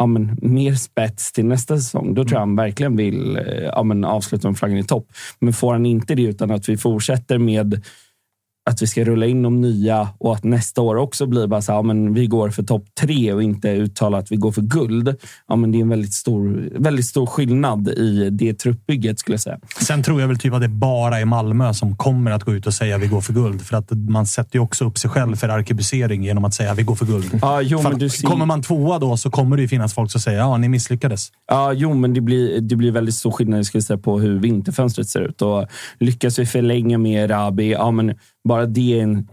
ja, 0.02 0.06
men, 0.06 0.38
mer 0.42 0.76
spets 0.76 1.32
till 1.32 1.46
nästa 1.46 1.78
säsong, 1.78 2.14
då 2.14 2.24
tror 2.24 2.34
jag 2.34 2.40
han 2.40 2.56
verkligen 2.56 2.96
vill 2.96 3.38
eh, 3.38 3.44
ja, 3.46 3.84
men, 3.84 4.06
avsluta 4.06 4.48
med 4.48 4.58
flaggan 4.58 4.78
i 4.78 4.84
topp. 4.84 5.08
Men 5.40 5.54
får 5.54 5.74
han 5.74 5.86
inte 5.86 6.16
det 6.16 6.24
utan 6.24 6.52
att 6.52 6.70
vi 6.70 6.78
fortsätter 6.78 7.38
med 7.38 7.86
att 8.70 8.82
vi 8.82 8.88
ska 8.88 9.04
rulla 9.04 9.26
in 9.26 9.42
de 9.42 9.62
nya 9.62 10.10
och 10.18 10.34
att 10.34 10.44
nästa 10.44 10.82
år 10.82 10.96
också 10.96 11.26
blir 11.26 11.48
bara 11.48 11.62
så 11.62 11.72
här, 11.72 11.80
ja, 11.80 11.84
men 11.84 12.14
vi 12.14 12.28
går 12.28 12.50
för 12.50 12.64
topp 12.64 12.86
tre 13.00 13.34
och 13.34 13.44
inte 13.44 13.70
uttala 13.70 14.18
att 14.18 14.32
vi 14.32 14.36
går 14.36 14.52
för 14.52 14.62
guld. 14.62 15.16
Ja, 15.48 15.56
men 15.56 15.72
det 15.72 15.78
är 15.78 15.82
en 15.82 15.90
väldigt 15.90 16.14
stor, 16.14 16.70
väldigt 16.80 17.06
stor 17.06 17.26
skillnad 17.26 17.88
i 17.88 18.30
det 18.30 18.54
truppbygget 18.54 19.20
skulle 19.20 19.34
jag 19.34 19.42
säga. 19.42 19.60
Sen 19.82 20.04
tror 20.04 20.22
jag 20.22 20.28
väl 20.28 20.40
typ 20.40 20.54
att 20.54 20.62
det 20.62 20.68
bara 20.68 21.20
är 21.20 21.26
Malmö 21.26 21.74
som 21.74 21.98
kommer 21.98 22.32
att 22.32 22.44
gå 22.44 22.54
ut 22.54 22.68
och 22.68 22.74
säga 22.74 22.96
att 22.96 23.02
vi 23.02 23.08
går 23.08 23.22
för 23.22 23.34
guld. 23.34 23.62
För 23.62 23.78
att 23.78 23.92
man 23.92 24.26
sätter 24.26 24.56
ju 24.56 24.60
också 24.60 24.86
upp 24.86 24.98
sig 24.98 25.10
själv 25.10 25.36
för 25.36 25.50
arkebusering 25.50 26.24
genom 26.24 26.46
att 26.46 26.54
säga 26.54 26.72
att 26.72 26.78
vi 26.78 26.84
går 26.84 26.96
för 26.96 27.06
guld. 27.06 27.40
Ja, 27.42 27.62
jo, 27.62 27.82
men 27.82 27.98
du 27.98 28.10
ser... 28.10 28.28
Kommer 28.28 28.46
man 28.46 28.62
tvåa 28.62 29.00
då 29.00 29.18
så 29.18 29.30
kommer 29.30 29.56
det 29.56 29.62
ju 29.62 29.68
finnas 29.68 29.94
folk 29.94 30.12
som 30.12 30.22
säger 30.22 30.40
ja, 30.40 30.58
ni 30.58 30.70
misslyckades. 30.70 31.32
Ja, 31.48 31.74
jo, 31.74 31.94
men 31.94 32.14
det 32.14 32.22
blir, 32.22 32.62
det 32.62 32.76
blir 32.76 32.92
väldigt 32.92 33.16
stor 33.16 33.32
skillnad 33.32 33.66
skulle 33.66 33.82
säga, 33.82 33.98
på 33.98 34.20
hur 34.20 34.40
vinterfönstret 34.40 35.08
ser 35.08 35.22
ut. 35.22 35.42
Och 35.42 35.68
lyckas 36.00 36.40
vi 36.40 36.46
förlänga 36.46 36.98
med 36.98 37.30
Rabi, 37.30 37.72
ja, 37.72 37.92
men 37.92 38.16
bara 38.44 38.66
det 38.66 39.00
är 39.00 39.04
en 39.04 39.28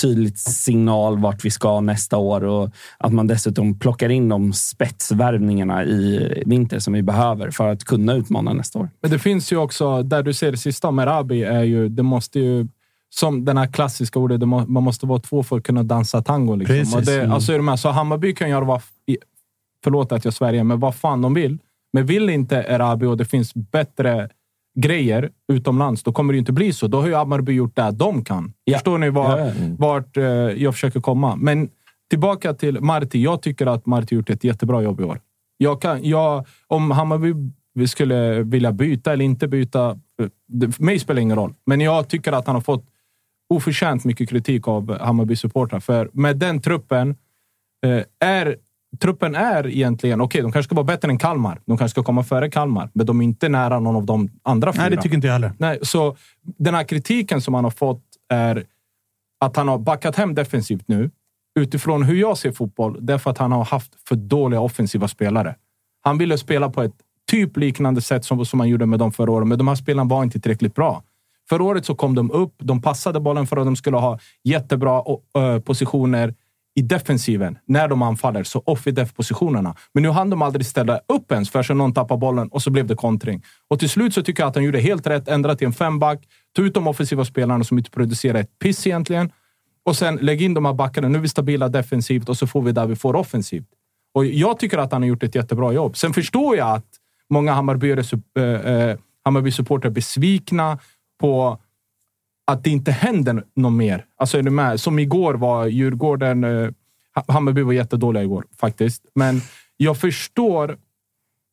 tydlig 0.00 0.38
signal 0.38 1.18
vart 1.18 1.44
vi 1.44 1.50
ska 1.50 1.80
nästa 1.80 2.16
år 2.16 2.44
och 2.44 2.70
att 2.98 3.12
man 3.12 3.26
dessutom 3.26 3.78
plockar 3.78 4.08
in 4.08 4.28
de 4.28 4.52
spetsvärvningarna 4.52 5.84
i 5.84 6.42
vinter 6.46 6.78
som 6.78 6.92
vi 6.92 7.02
behöver 7.02 7.50
för 7.50 7.68
att 7.68 7.84
kunna 7.84 8.14
utmana 8.14 8.52
nästa 8.52 8.78
år. 8.78 8.90
Men 9.00 9.10
det 9.10 9.18
finns 9.18 9.52
ju 9.52 9.56
också, 9.56 10.02
där 10.02 10.22
du 10.22 10.32
ser 10.32 10.50
det 10.50 10.56
sista 10.56 10.90
med 10.90 11.06
Rabi, 11.06 11.42
är 11.42 11.62
ju, 11.62 11.88
det 11.88 12.02
måste 12.02 12.40
ju 12.40 12.68
som 13.10 13.44
den 13.44 13.56
här 13.56 13.66
klassiska 13.66 14.18
ordet, 14.18 14.48
man 14.48 14.82
måste 14.82 15.06
vara 15.06 15.18
två 15.18 15.42
för 15.42 15.56
att 15.56 15.64
kunna 15.64 15.82
dansa 15.82 16.22
tango. 16.22 16.56
Liksom. 16.56 16.76
Precis. 16.76 16.94
Och 16.94 17.02
det, 17.02 17.20
mm. 17.20 17.32
alltså 17.32 17.52
är 17.52 17.56
de 17.56 17.68
här, 17.68 17.76
så 17.76 17.88
Hammarby 17.88 18.34
kan 18.34 18.50
göra 18.50 18.64
vad, 18.64 18.82
förlåt 19.84 20.12
att 20.12 20.24
jag 20.24 20.34
svär 20.34 20.64
men 20.64 20.80
vad 20.80 20.94
fan 20.94 21.22
de 21.22 21.34
vill. 21.34 21.58
Men 21.92 22.06
vill 22.06 22.30
inte 22.30 22.56
Erabi 22.56 23.06
och 23.06 23.16
det 23.16 23.24
finns 23.24 23.54
bättre 23.54 24.28
grejer 24.74 25.30
utomlands, 25.52 26.02
då 26.02 26.12
kommer 26.12 26.32
det 26.32 26.38
inte 26.38 26.52
bli 26.52 26.72
så. 26.72 26.86
Då 26.86 27.00
har 27.00 27.08
ju 27.08 27.14
Hammarby 27.14 27.52
gjort 27.52 27.76
det 27.76 27.90
de 27.90 28.24
kan. 28.24 28.52
Ja. 28.64 28.78
Förstår 28.78 28.98
ni 28.98 29.10
var, 29.10 29.38
ja, 29.38 29.46
ja. 29.46 29.52
vart 29.78 30.16
eh, 30.16 30.24
jag 30.24 30.74
försöker 30.74 31.00
komma? 31.00 31.36
Men 31.36 31.68
tillbaka 32.10 32.54
till 32.54 32.80
Marti. 32.80 33.22
Jag 33.22 33.42
tycker 33.42 33.66
att 33.66 33.86
Marti 33.86 34.14
gjort 34.14 34.30
ett 34.30 34.44
jättebra 34.44 34.82
jobb 34.82 35.00
i 35.00 35.04
år. 35.04 35.20
Jag 35.56 35.82
kan, 35.82 36.04
jag, 36.04 36.46
om 36.66 36.90
Hammarby 36.90 37.34
skulle 37.86 38.42
vilja 38.42 38.72
byta 38.72 39.12
eller 39.12 39.24
inte 39.24 39.48
byta, 39.48 39.90
eh, 39.90 40.70
för 40.70 40.82
mig 40.82 40.98
spelar 40.98 41.14
det 41.14 41.22
ingen 41.22 41.36
roll. 41.36 41.54
Men 41.66 41.80
jag 41.80 42.08
tycker 42.08 42.32
att 42.32 42.46
han 42.46 42.56
har 42.56 42.62
fått 42.62 42.86
oförtjänt 43.48 44.04
mycket 44.04 44.28
kritik 44.28 44.68
av 44.68 44.98
Hammarby-supportrar. 44.98 45.80
För 45.80 46.10
med 46.12 46.36
den 46.36 46.60
truppen 46.60 47.16
eh, 47.86 48.02
är 48.28 48.56
truppen 49.00 49.34
är 49.34 49.66
egentligen, 49.66 50.20
okej, 50.20 50.26
okay, 50.26 50.42
de 50.42 50.52
kanske 50.52 50.68
ska 50.68 50.74
vara 50.74 50.84
bättre 50.84 51.08
än 51.10 51.18
Kalmar. 51.18 51.60
De 51.66 51.78
kanske 51.78 51.92
ska 51.92 52.02
komma 52.02 52.22
före 52.22 52.50
Kalmar, 52.50 52.90
men 52.92 53.06
de 53.06 53.20
är 53.20 53.24
inte 53.24 53.48
nära 53.48 53.80
någon 53.80 53.96
av 53.96 54.06
de 54.06 54.28
andra 54.42 54.72
fyra. 54.72 54.82
Nej, 54.82 54.90
det 54.90 55.02
tycker 55.02 55.14
inte 55.14 55.26
jag 55.26 55.34
heller. 55.34 55.52
Nej, 55.58 55.78
så 55.82 56.16
den 56.42 56.74
här 56.74 56.84
kritiken 56.84 57.40
som 57.40 57.54
han 57.54 57.64
har 57.64 57.70
fått 57.70 58.02
är 58.28 58.64
att 59.40 59.56
han 59.56 59.68
har 59.68 59.78
backat 59.78 60.16
hem 60.16 60.34
defensivt 60.34 60.88
nu. 60.88 61.10
Utifrån 61.60 62.02
hur 62.02 62.16
jag 62.16 62.38
ser 62.38 62.52
fotboll, 62.52 62.96
därför 63.00 63.30
att 63.30 63.38
han 63.38 63.52
har 63.52 63.64
haft 63.64 63.92
för 64.08 64.16
dåliga 64.16 64.60
offensiva 64.60 65.08
spelare. 65.08 65.54
Han 66.00 66.18
ville 66.18 66.38
spela 66.38 66.70
på 66.70 66.82
ett 66.82 66.94
typ 67.30 67.56
liknande 67.56 68.00
sätt 68.00 68.24
som, 68.24 68.46
som 68.46 68.60
han 68.60 68.68
gjorde 68.68 68.86
med 68.86 68.98
dem 68.98 69.12
förra 69.12 69.30
året, 69.30 69.48
men 69.48 69.58
de 69.58 69.68
här 69.68 69.74
spelarna 69.74 70.08
var 70.08 70.22
inte 70.24 70.40
tillräckligt 70.40 70.74
bra. 70.74 71.02
Förra 71.48 71.62
året 71.64 71.86
så 71.86 71.94
kom 71.94 72.14
de 72.14 72.30
upp, 72.30 72.54
de 72.58 72.82
passade 72.82 73.20
bollen 73.20 73.46
för 73.46 73.56
att 73.56 73.64
de 73.64 73.76
skulle 73.76 73.96
ha 73.96 74.18
jättebra 74.44 75.02
positioner 75.64 76.34
i 76.74 76.82
defensiven 76.82 77.58
när 77.66 77.88
de 77.88 78.02
anfaller, 78.02 78.44
så 78.44 78.62
off 78.66 78.86
i 78.86 78.90
def-positionerna. 78.90 79.76
Men 79.92 80.02
nu 80.02 80.10
hann 80.10 80.30
de 80.30 80.42
aldrig 80.42 80.66
ställa 80.66 81.00
upp 81.08 81.32
ens 81.32 81.50
förrän 81.50 81.78
någon 81.78 81.94
tappade 81.94 82.18
bollen 82.18 82.48
och 82.48 82.62
så 82.62 82.70
blev 82.70 82.86
det 82.86 82.94
kontring. 82.94 83.42
Och 83.68 83.78
till 83.78 83.90
slut 83.90 84.14
så 84.14 84.22
tycker 84.22 84.42
jag 84.42 84.48
att 84.48 84.54
han 84.54 84.64
gjorde 84.64 84.80
helt 84.80 85.06
rätt. 85.06 85.28
Ändrade 85.28 85.58
till 85.58 85.66
en 85.66 85.72
femback, 85.72 86.28
Ta 86.56 86.62
ut 86.62 86.74
de 86.74 86.86
offensiva 86.86 87.24
spelarna 87.24 87.64
som 87.64 87.78
inte 87.78 87.90
producerar 87.90 88.38
ett 88.38 88.58
piss 88.58 88.86
egentligen. 88.86 89.32
Och 89.84 89.96
sen 89.96 90.16
lägg 90.16 90.42
in 90.42 90.54
de 90.54 90.64
här 90.64 90.72
backarna. 90.72 91.08
Nu 91.08 91.18
är 91.18 91.22
vi 91.22 91.28
stabila 91.28 91.68
defensivt 91.68 92.28
och 92.28 92.36
så 92.36 92.46
får 92.46 92.62
vi 92.62 92.72
där 92.72 92.86
vi 92.86 92.96
får 92.96 93.16
offensivt. 93.16 93.68
Och 94.14 94.26
jag 94.26 94.58
tycker 94.58 94.78
att 94.78 94.92
han 94.92 95.02
har 95.02 95.08
gjort 95.08 95.22
ett 95.22 95.34
jättebra 95.34 95.72
jobb. 95.72 95.96
Sen 95.96 96.12
förstår 96.12 96.56
jag 96.56 96.70
att 96.70 96.86
många 97.30 97.52
eh, 97.52 97.56
eh, 97.56 97.58
Hammarby-supportrar 97.58 98.96
Hammarby 99.24 99.86
är 99.86 99.90
besvikna 99.90 100.78
på 101.20 101.58
att 102.46 102.64
det 102.64 102.70
inte 102.70 102.92
händer 102.92 103.44
något 103.54 103.72
mer. 103.72 104.04
Alltså, 104.16 104.38
är 104.38 104.42
du 104.42 104.50
med? 104.50 104.80
Som 104.80 104.98
igår 104.98 105.34
var 105.34 105.66
Djurgården... 105.66 106.44
Eh, 106.44 106.70
Hammarby 107.28 107.62
var 107.62 107.72
jättedåliga 107.72 108.22
igår 108.22 108.46
faktiskt. 108.60 109.06
Men 109.14 109.40
jag 109.76 110.00
förstår 110.00 110.78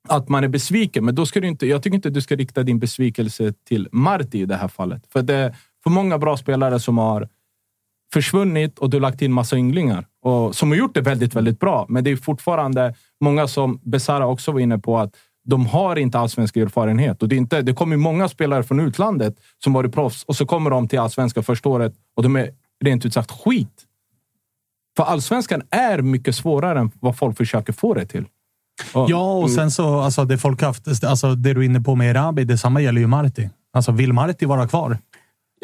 att 0.10 0.30
man 0.30 0.44
är 0.44 0.48
besviken, 0.48 1.06
men 1.06 1.16
då 1.16 1.26
ska 1.26 1.40
du 1.40 1.48
inte, 1.48 1.68
jag 1.68 1.84
tycker 1.84 1.96
inte 1.96 2.10
du 2.10 2.22
ska 2.22 2.36
rikta 2.36 2.64
din 2.64 2.80
besvikelse 2.80 3.54
till 3.68 3.90
Marti 3.92 4.42
i 4.42 4.46
det 4.46 4.56
här 4.56 4.68
fallet. 4.68 5.08
För 5.08 5.22
det 5.22 5.36
är 5.36 5.56
för 5.84 5.90
många 5.90 6.18
bra 6.18 6.38
spelare 6.38 6.80
som 6.80 6.98
har 6.98 7.30
försvunnit 8.14 8.80
och 8.80 8.90
du 8.90 8.98
har 8.98 9.02
lagt 9.02 9.22
in 9.22 9.34
massa 9.34 9.58
ynglingar. 9.58 10.06
Och, 10.22 10.56
som 10.56 10.70
har 10.70 10.78
gjort 10.78 10.94
det 10.94 11.02
väldigt, 11.02 11.36
väldigt 11.36 11.60
bra. 11.60 11.86
Men 11.90 12.04
det 12.04 12.12
är 12.12 12.16
fortfarande 12.16 12.96
många 13.20 13.48
som 13.48 13.80
Besara 13.84 14.28
också 14.28 14.52
var 14.52 14.60
inne 14.60 14.80
på 14.80 14.98
att 14.98 15.16
de 15.44 15.66
har 15.66 15.96
inte 15.96 16.20
allsvensk 16.20 16.58
erfarenhet. 16.58 17.22
Och 17.22 17.30
det, 17.30 17.36
är 17.36 17.38
inte, 17.38 17.62
det 17.62 17.74
kommer 17.74 17.98
många 17.98 18.28
spelare 18.28 18.64
från 18.64 18.80
utlandet 18.80 19.36
som 19.64 19.74
varit 19.74 19.94
proffs 19.94 20.24
och 20.24 20.36
så 20.36 20.46
kommer 20.46 20.70
de 20.70 20.88
till 20.88 21.00
allsvenskan 21.00 21.44
första 21.44 21.70
året 21.70 21.94
och 22.16 22.24
de 22.24 22.36
är 22.36 22.50
rent 22.84 23.06
ut 23.06 23.14
sagt 23.14 23.32
skit. 23.32 23.86
För 24.98 25.04
allsvenskan 25.04 25.62
är 25.70 26.02
mycket 26.02 26.36
svårare 26.36 26.80
än 26.80 26.92
vad 27.00 27.18
folk 27.18 27.38
försöker 27.38 27.74
få 27.74 27.94
det 27.94 28.06
till. 28.06 28.26
Ja, 28.94 29.34
och 29.34 29.52
sen 29.52 29.72
så 29.72 30.00
alltså 30.00 30.26
det 30.26 30.38
folk 30.38 30.62
haft, 30.62 31.04
alltså 31.04 31.36
det 31.36 31.54
du 31.54 31.60
är 31.62 31.66
inne 31.66 31.82
på 31.82 31.96
med 31.96 32.10
Erabi, 32.10 32.44
detsamma 32.44 32.82
gäller 32.82 33.02
ju 33.02 33.08
Marti. 33.08 33.50
Alltså, 33.74 33.92
vill 33.92 34.14
Marti 34.14 34.44
vara 34.46 34.68
kvar? 34.68 34.98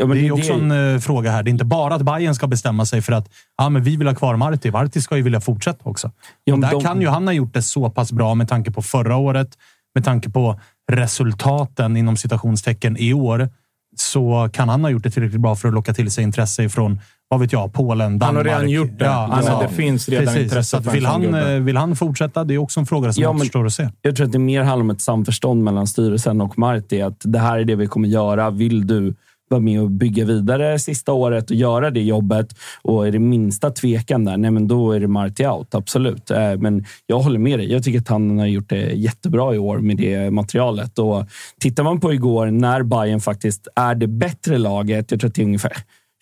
Men 0.05 0.09
det 0.09 0.13
är 0.13 0.15
det- 0.15 0.25
ju 0.25 0.31
också 0.31 0.53
det- 0.57 0.75
en 0.75 0.93
eh, 0.95 0.99
fråga 0.99 1.31
här. 1.31 1.43
Det 1.43 1.49
är 1.49 1.51
inte 1.51 1.65
bara 1.65 1.95
att 1.95 2.01
Bayern 2.01 2.35
ska 2.35 2.47
bestämma 2.47 2.85
sig 2.85 3.01
för 3.01 3.13
att 3.13 3.29
ja, 3.57 3.69
men 3.69 3.83
vi 3.83 3.97
vill 3.97 4.07
ha 4.07 4.15
kvar 4.15 4.35
Marti. 4.35 4.71
Marti 4.71 5.01
ska 5.03 5.17
ju 5.17 5.23
vilja 5.23 5.41
fortsätta 5.41 5.89
också. 5.89 6.11
Ja, 6.43 6.53
och 6.53 6.59
där 6.59 6.71
de- 6.71 6.81
kan 6.83 7.01
ju 7.01 7.07
han 7.07 7.27
ha 7.27 7.33
gjort 7.33 7.53
det 7.53 7.61
så 7.61 7.89
pass 7.89 8.11
bra 8.11 8.35
med 8.35 8.49
tanke 8.49 8.71
på 8.71 8.81
förra 8.81 9.15
året, 9.15 9.49
med 9.95 10.05
tanke 10.05 10.29
på 10.29 10.59
resultaten 10.91 11.97
inom 11.97 12.17
citationstecken 12.17 12.97
i 12.97 13.13
år. 13.13 13.49
Så 13.95 14.49
kan 14.53 14.69
han 14.69 14.83
ha 14.83 14.89
gjort 14.91 15.03
det 15.03 15.11
tillräckligt 15.11 15.41
bra 15.41 15.55
för 15.55 15.67
att 15.67 15.73
locka 15.73 15.93
till 15.93 16.11
sig 16.11 16.23
intresse 16.23 16.69
från, 16.69 16.99
vad 17.27 17.39
vet 17.39 17.53
jag, 17.53 17.73
Polen, 17.73 18.01
Han 18.01 18.19
Danmark. 18.19 18.37
har 18.37 18.43
redan 18.43 18.69
gjort 18.69 18.99
det. 18.99 19.07
Han- 19.07 19.59
det 19.61 19.69
finns 19.69 20.09
redan 20.09 20.37
intresse 20.37 20.81
för 20.81 20.89
en 20.89 20.93
vill, 20.95 21.05
han, 21.05 21.21
gubbe. 21.21 21.53
eh, 21.55 21.59
vill 21.61 21.77
han 21.77 21.95
fortsätta? 21.95 22.43
Det 22.43 22.53
är 22.53 22.57
också 22.57 22.79
en 22.79 22.85
fråga 22.85 23.13
som 23.13 23.23
Ja, 23.23 23.29
återstår 23.29 23.65
att 23.65 23.73
se. 23.73 23.89
Jag 24.01 24.15
tror 24.15 24.25
att 24.25 24.31
det 24.31 24.39
mer 24.39 24.63
handlar 24.63 24.83
om 24.83 24.89
ett 24.89 25.01
samförstånd 25.01 25.63
mellan 25.63 25.87
styrelsen 25.87 26.41
och 26.41 26.57
Marti. 26.59 27.01
Att 27.01 27.21
det 27.23 27.39
här 27.39 27.59
är 27.59 27.65
det 27.65 27.75
vi 27.75 27.87
kommer 27.87 28.07
göra. 28.09 28.49
Vill 28.49 28.87
du 28.87 29.15
vara 29.49 29.61
med 29.61 29.81
och 29.81 29.91
bygga 29.91 30.25
vidare 30.25 30.79
sista 30.79 31.13
året 31.13 31.49
och 31.49 31.55
göra 31.55 31.89
det 31.91 32.01
jobbet 32.01 32.55
och 32.81 33.07
är 33.07 33.11
det 33.11 33.19
minsta 33.19 33.69
tvekan 33.71 34.25
där, 34.25 34.37
nej 34.37 34.51
men 34.51 34.67
då 34.67 34.91
är 34.91 34.99
det 34.99 35.07
Marti 35.07 35.45
out. 35.45 35.75
Absolut. 35.75 36.31
Eh, 36.31 36.57
Men 36.57 36.85
jag 37.05 37.19
håller 37.19 37.39
med 37.39 37.59
dig. 37.59 37.71
Jag 37.71 37.83
tycker 37.83 37.99
att 37.99 38.07
han 38.07 38.39
har 38.39 38.45
gjort 38.45 38.69
det 38.69 38.81
jättebra 38.93 39.55
i 39.55 39.57
år 39.57 39.77
med 39.77 39.97
det 39.97 40.31
materialet. 40.31 40.99
Och 40.99 41.23
tittar 41.59 41.83
man 41.83 41.99
på 41.99 42.13
igår 42.13 42.47
när 42.51 42.83
Bayern 42.83 43.19
faktiskt 43.19 43.67
är 43.75 43.95
det 43.95 44.07
bättre 44.07 44.57
laget. 44.57 45.11
Jag 45.11 45.19
tror 45.19 45.27
att 45.29 45.35
det 45.35 45.41
är 45.41 45.45
ungefär 45.45 45.71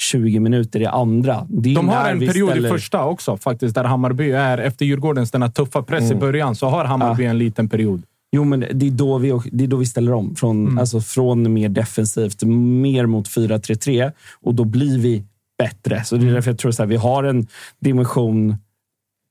20 0.01 0.39
minuter 0.39 0.82
i 0.82 0.86
andra. 0.86 1.45
De 1.49 1.89
har 1.89 2.09
en 2.09 2.19
period 2.19 2.49
ställer- 2.49 2.69
i 2.69 2.71
första 2.71 3.05
också, 3.05 3.38
faktiskt, 3.38 3.76
där 3.76 3.84
Hammarby 3.84 4.32
är, 4.32 4.57
efter 4.57 4.86
Djurgårdens 4.86 5.32
den 5.32 5.41
här 5.41 5.49
tuffa 5.49 5.82
press 5.84 6.03
i 6.03 6.05
Mm. 6.05 6.19
början, 6.19 6.55
så 6.55 6.67
har 6.67 6.86
Hammarby 6.86 7.26
en 7.26 7.38
liten 7.38 7.69
period. 7.69 8.03
Jo, 8.36 8.43
men 8.43 8.59
det 8.59 8.88
är 8.88 8.91
då 8.91 9.17
vi, 9.17 9.39
det 9.51 9.63
är 9.63 9.67
då 9.67 9.77
vi 9.77 9.86
ställer 9.86 10.13
om. 10.13 10.36
Från, 10.36 10.65
Mm. 10.65 10.77
alltså 10.77 11.01
från 11.01 11.53
mer 11.53 11.69
defensivt, 11.69 12.43
mer 12.43 13.05
mot 13.05 13.27
4-3-3. 13.27 14.11
Och 14.41 14.55
då 14.55 14.63
blir 14.63 14.99
vi 14.99 15.23
bättre. 15.57 16.03
Så 16.03 16.15
Mm. 16.15 16.25
det 16.27 16.31
är 16.31 16.33
därför 16.33 16.51
jag 16.51 16.57
tror 16.59 16.81
att 16.81 16.89
vi 16.89 16.95
har 16.95 17.23
en 17.23 17.47
dimension 17.79 18.55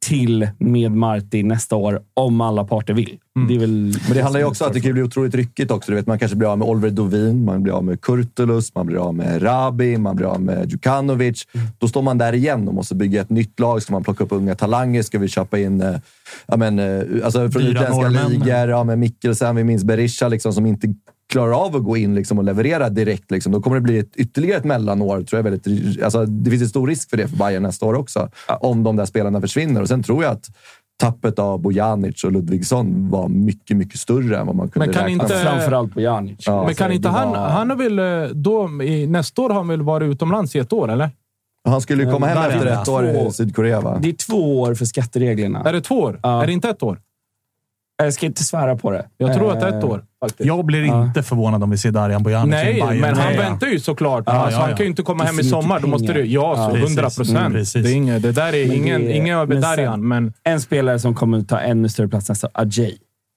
till 0.05 0.49
med 0.59 0.93
Martin 0.93 1.49
nästa 1.49 1.77
år, 1.77 2.01
om 2.15 2.41
alla 2.41 2.65
parter 2.65 2.95
vill. 2.95 3.19
Mm. 3.37 3.49
Det 3.49 3.59
väl 3.59 3.71
Men 4.07 4.17
det 4.17 4.23
handlar 4.23 4.41
ju 4.41 4.47
också 4.47 4.65
om 4.65 4.69
att 4.69 4.75
det 4.75 4.81
kan 4.81 4.93
bli 4.93 5.03
otroligt 5.03 5.35
ryckigt 5.35 5.71
också. 5.71 5.91
Du 5.91 5.97
vet, 5.97 6.07
man 6.07 6.19
kanske 6.19 6.37
blir 6.37 6.49
av 6.49 6.59
med 6.59 6.69
Oliver 6.69 6.91
Dovin, 6.91 7.45
man 7.45 7.63
blir 7.63 7.73
av 7.73 7.85
med 7.85 8.01
Kurtulus, 8.01 8.75
man 8.75 8.87
blir 8.87 8.99
av 8.99 9.15
med 9.15 9.43
Rabi, 9.43 9.99
man 9.99 10.17
blir 10.17 10.27
av 10.27 10.41
med 10.41 10.71
Djukanovic. 10.71 11.47
Då 11.79 11.89
står 11.89 12.03
man 12.03 12.19
där 12.19 12.33
igen 12.33 12.69
och 12.69 12.75
måste 12.75 12.95
bygga 12.95 13.21
ett 13.21 13.31
nytt 13.31 13.61
lag. 13.61 13.83
Ska 13.83 13.93
man 13.93 14.05
plocka 14.05 14.25
upp 14.25 14.33
unga 14.33 14.55
talanger? 14.55 15.03
Ska 15.03 15.19
vi 15.19 15.29
köpa 15.29 15.59
in 15.59 15.85
ja, 16.47 16.57
men, 16.57 16.79
eh, 16.79 17.25
alltså 17.25 17.51
från 17.51 17.63
Dyra 17.63 17.71
utländska 17.71 17.97
norrmän. 17.97 18.31
ligor? 18.31 18.69
Ja, 18.69 18.85
med 18.85 18.99
Mikkelsen, 18.99 19.57
vi 19.57 19.65
minns 19.65 19.85
Berisha 19.85 20.29
liksom, 20.29 20.53
som 20.53 20.67
inte 20.67 20.95
klarar 21.33 21.65
av 21.67 21.77
att 21.77 21.85
gå 21.85 21.97
in 21.97 22.15
liksom, 22.15 22.39
och 22.39 22.45
leverera 22.45 22.89
direkt. 22.89 23.31
Liksom. 23.31 23.53
Då 23.53 23.61
kommer 23.61 23.77
det 23.77 23.81
bli 23.83 23.99
ett, 23.99 24.17
ytterligare 24.17 24.59
ett 24.59 24.65
mellanår. 24.65 25.23
Tror 25.23 25.39
jag, 25.39 25.51
väldigt, 25.51 26.03
alltså, 26.05 26.27
det 26.27 26.51
finns 26.51 26.63
en 26.63 26.69
stor 26.69 26.87
risk 26.87 27.11
för 27.11 27.17
det 27.17 27.29
för 27.29 27.37
Bayern 27.37 27.63
nästa 27.63 27.87
år 27.87 27.95
också. 27.95 28.29
Om 28.61 28.83
de 28.83 28.97
där 28.97 29.07
spelarna 29.07 29.41
försvinner. 29.41 29.81
Och 29.83 29.89
sen 29.89 30.03
tror 30.03 30.25
jag 30.25 30.33
att 30.33 30.51
tappet 31.01 31.39
av 31.39 31.61
Bojanic 31.61 32.25
och 32.25 32.33
Ludvigsson 32.33 33.11
var 33.11 33.29
mycket, 33.29 33.77
mycket 33.77 34.01
större 34.01 34.39
än 34.39 34.47
vad 34.47 34.57
man 34.57 34.69
kunde 34.69 34.87
Men 34.87 34.95
kan 34.95 35.05
räkna 35.05 35.23
inte- 35.25 35.35
med. 35.35 35.43
Framförallt 35.43 35.95
på 35.95 36.01
Janic. 36.01 36.37
Ja, 36.47 36.65
Men 36.67 36.75
kan 36.75 36.89
så 36.89 36.93
inte 36.95 37.09
det 37.09 37.13
han... 37.13 37.31
var- 37.31 37.49
Han 37.49 37.71
har 37.71 37.77
väl 37.77 37.99
eh, 37.99 38.29
då... 38.37 38.83
I, 38.83 39.07
nästa 39.07 39.43
år 39.43 39.49
har 39.49 39.57
han 39.57 39.69
väl 39.69 39.83
varit 39.83 40.11
utomlands 40.13 40.57
i 40.57 40.59
ett 40.59 40.73
år, 40.73 40.91
eller? 40.91 41.11
Han 41.69 41.81
skulle 41.81 42.03
ju 42.05 42.11
komma 42.13 42.27
hem 42.27 42.51
efter 42.51 42.67
ett 42.67 42.89
år 42.89 43.07
i 43.07 43.31
Sydkorea, 43.33 43.81
va? 43.81 43.99
Det 44.03 44.09
är 44.09 44.13
två 44.13 44.61
år 44.61 44.75
för 44.75 44.85
skattereglerna. 44.85 45.63
Är 45.65 45.73
det 45.73 45.81
två 45.81 45.95
år? 46.01 46.21
Ja. 46.23 46.43
Är 46.43 46.47
det 46.47 46.53
inte 46.53 46.69
ett 46.69 46.83
år? 46.83 47.01
Jag 47.97 48.13
ska 48.15 48.27
inte 48.27 48.45
svära 48.45 48.77
på 48.77 48.91
det. 48.91 49.07
Jag 49.17 49.35
tror 49.35 49.53
att 49.53 49.61
det 49.61 49.67
är 49.67 49.79
ett 49.79 49.85
Eh, 49.85 49.91
år. 49.91 50.05
Faktiskt. 50.21 50.47
Jag 50.47 50.65
blir 50.65 50.85
Ja. 50.85 51.05
inte 51.05 51.23
förvånad 51.23 51.63
om 51.63 51.71
vi 51.71 51.79
ser 51.79 51.91
Darijan 51.91 52.23
Bojanic 52.23 52.51
Nej, 52.51 52.81
men 53.01 53.05
han 53.17 53.27
Nej. 53.29 53.37
väntar 53.39 53.67
ju 53.67 53.81
såklart. 53.81 54.25
Ja, 54.27 54.33
alltså, 54.33 54.61
ja, 54.61 54.67
Han 54.67 54.77
kan 54.77 54.85
ju 54.85 54.91
inte 54.91 55.03
komma 55.03 55.25
hem 55.25 55.41
i 55.41 55.45
sommar. 55.45 55.81
Då 55.81 55.87
måste 55.89 56.13
du... 56.13 56.25
Ja, 56.25 56.55
så 56.57 56.77
Ja, 56.77 56.83
100 56.85 57.03
precis. 57.03 57.17
procent. 57.17 57.39
Mm, 57.39 57.53
det, 57.53 58.13
är 58.15 58.19
det 58.21 58.33
där 58.33 58.53
är 58.55 58.67
Men 58.69 58.77
ingen, 58.77 59.05
det- 59.05 59.13
ingen 59.17 59.39
över 59.39 59.47
men 59.55 59.61
Darjan, 59.63 59.93
sen- 59.95 60.09
men... 60.09 60.33
En 60.45 60.61
spelare 60.61 60.99
som 60.99 61.15
kommer 61.15 61.39
att 61.39 61.49
ta 61.49 61.59
ännu 61.61 61.89
större 61.89 62.09
plats 62.09 62.29
nästa 62.29 62.49
Ajay. 62.55 62.97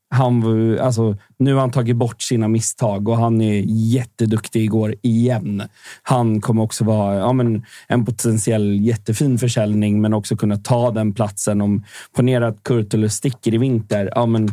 Han 0.09 0.79
alltså, 0.79 1.15
nu 1.39 1.53
har 1.53 1.61
han 1.61 1.71
tagit 1.71 1.95
bort 1.95 2.21
sina 2.21 2.47
misstag 2.47 3.07
och 3.07 3.17
han 3.17 3.41
är 3.41 3.63
jätteduktig 3.67 4.63
igår 4.63 4.95
igen. 5.01 5.63
Han 6.03 6.41
kommer 6.41 6.61
också 6.61 6.83
vara 6.83 7.15
ja, 7.15 7.33
men, 7.33 7.65
en 7.87 8.05
potentiell 8.05 8.79
jättefin 8.79 9.37
försäljning, 9.37 10.01
men 10.01 10.13
också 10.13 10.37
kunna 10.37 10.57
ta 10.57 10.91
den 10.91 11.13
platsen. 11.13 11.61
Om 11.61 11.83
ponera 12.15 12.47
att 12.47 12.63
Kurtulus 12.63 13.13
sticker 13.13 13.53
i 13.53 13.57
vinter. 13.57 14.11
Ja, 14.15 14.25
men, 14.25 14.49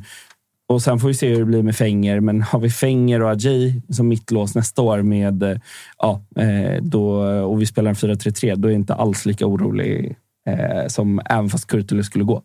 och 0.67 0.83
sen 0.83 0.99
får 0.99 1.09
vi 1.09 1.15
se 1.15 1.29
hur 1.29 1.39
det 1.39 1.45
blir 1.45 1.63
med 1.63 1.77
Fenger. 1.77 2.21
Men 2.21 2.43
har 2.43 2.61
vi 2.61 2.71
Fenger 2.71 3.23
och 3.23 3.31
Ajay 3.31 3.81
som 3.91 4.09
mittlås 4.09 4.55
nästa 4.55 4.83
år 4.83 5.03
med, 5.03 5.43
eh, 5.43 5.59
ja, 5.99 6.23
eh, 6.37 6.83
då, 6.83 7.07
och 7.25 7.61
vi 7.63 7.67
spelar 7.67 7.89
en 7.89 7.97
4-3-3, 7.97 8.55
då 8.57 8.69
är 8.69 8.73
jag 8.73 8.81
inte 8.81 8.95
alls 8.95 9.27
lika 9.27 9.47
orolig 9.47 10.17
eh, 10.49 10.87
som 10.89 11.21
även 11.25 11.51
fast 11.51 11.67
Kurtulus 11.67 12.07
skulle 12.07 12.25
gå. 12.25 12.43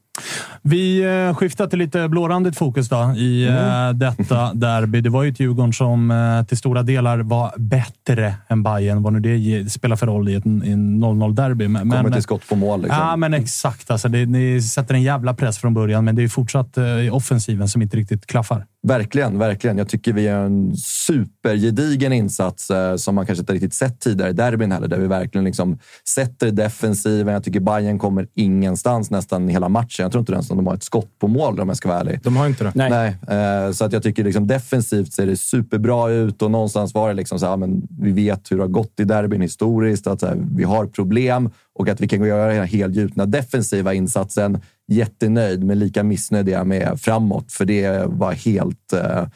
Vi 0.61 1.01
eh, 1.27 1.35
skiftar 1.35 1.67
till 1.67 1.79
lite 1.79 2.07
blårandigt 2.07 2.57
fokus 2.57 2.89
då 2.89 3.13
i 3.17 3.47
Mm. 3.47 3.89
eh, 3.89 3.93
detta 3.93 4.53
derby. 4.53 5.01
Det 5.01 5.09
var 5.09 5.23
ju 5.23 5.29
ett 5.31 5.39
Djurgården 5.39 5.73
som 5.73 6.11
eh, 6.11 6.45
till 6.45 6.57
stora 6.57 6.83
delar 6.83 7.19
var 7.19 7.53
bättre 7.57 8.33
än 8.47 8.63
Bayern. 8.63 9.03
Vad 9.03 9.13
nu 9.13 9.19
det 9.19 9.69
spelar 9.69 9.95
för 9.95 10.07
roll 10.07 10.29
i 10.29 10.35
ett 10.35 10.45
i 10.45 10.71
en 10.71 11.03
0-0-derby. 11.03 11.67
Men, 11.67 11.89
Kommer 11.89 12.11
till 12.11 12.23
skott 12.23 12.49
på 12.49 12.55
mål. 12.55 12.81
Liksom. 12.81 12.97
Ja, 12.99 13.15
men 13.15 13.33
exakt. 13.33 13.91
Alltså, 13.91 14.07
det, 14.09 14.25
ni 14.25 14.61
sätter 14.61 14.93
en 14.93 15.01
jävla 15.01 15.33
press 15.33 15.57
från 15.57 15.73
början, 15.73 16.05
men 16.05 16.15
det 16.15 16.23
är 16.23 16.27
fortsatt 16.27 16.77
offensiven 17.11 17.67
som 17.67 17.81
inte 17.81 17.97
riktigt 17.97 18.25
klaffar. 18.25 18.65
Verkligen, 18.87 19.39
verkligen. 19.39 19.77
Jag 19.77 19.89
tycker 19.89 20.13
vi 20.13 20.21
gör 20.21 20.45
en 20.45 20.77
supergedigen 20.77 22.13
insats 22.13 22.71
eh, 22.71 22.95
som 22.95 23.15
man 23.15 23.25
kanske 23.25 23.41
inte 23.41 23.53
riktigt 23.53 23.73
sett 23.73 23.99
tidigare 23.99 24.29
i 24.29 24.33
derbyn 24.33 24.71
heller, 24.71 24.87
där 24.87 24.97
vi 24.97 25.07
verkligen 25.07 25.45
liksom 25.45 25.79
sätter 26.09 26.51
defensiven. 26.51 27.33
Jag 27.33 27.43
tycker 27.43 27.59
Bayern 27.59 27.99
kommer 27.99 28.27
ingenstans 28.35 29.11
nästan 29.11 29.47
hela 29.47 29.69
matchen. 29.69 30.08
Jag 30.09 30.11
tror 30.11 30.21
inte 30.21 30.33
ens 30.33 30.51
att 30.51 30.57
de 30.57 30.67
har 30.67 30.73
ett 30.73 30.83
skott 30.83 31.19
på 31.19 31.27
mål 31.27 31.59
om 31.59 31.67
jag 31.67 31.77
ska 31.77 31.89
vara 31.89 31.99
ärlig. 31.99 32.19
De 32.23 32.37
har 32.37 32.47
inte 32.47 32.63
det. 32.63 32.71
Nej. 32.75 33.17
eh, 33.27 33.71
så 33.71 33.85
att 33.85 33.93
jag 33.93 34.03
tycker 34.03 34.23
liksom 34.23 34.47
defensivt 34.47 35.13
ser 35.13 35.25
det 35.25 35.37
superbra 35.37 36.09
ut 36.09 36.41
och 36.41 36.51
någonstans 36.51 36.93
var 36.93 37.07
det 37.07 37.13
liksom 37.13 37.39
så 37.39 37.45
här, 37.45 37.57
men 37.57 37.87
vi 37.99 38.11
vet 38.11 38.51
hur 38.51 38.57
det 38.57 38.63
har 38.63 38.67
gått 38.67 38.99
i 38.99 39.03
derbyn 39.03 39.41
historiskt. 39.41 40.07
Att 40.07 40.19
så 40.19 40.27
här, 40.27 40.37
vi 40.55 40.63
har 40.63 40.85
problem 40.85 41.49
och 41.75 41.89
att 41.89 42.01
vi 42.01 42.07
kan 42.07 42.25
göra 42.25 42.53
den 42.53 42.67
helgjutna 42.67 43.25
defensiva 43.25 43.93
insatsen. 43.93 44.61
Jättenöjd, 44.87 45.63
men 45.63 45.79
lika 45.79 46.03
missnöjd 46.03 46.49
är 46.49 46.53
jag 46.53 46.67
med 46.67 46.99
framåt. 47.01 47.51
För 47.51 47.65
det 47.65 48.05
var 48.05 48.31
helt... 48.31 48.93
Eh, 48.93 49.27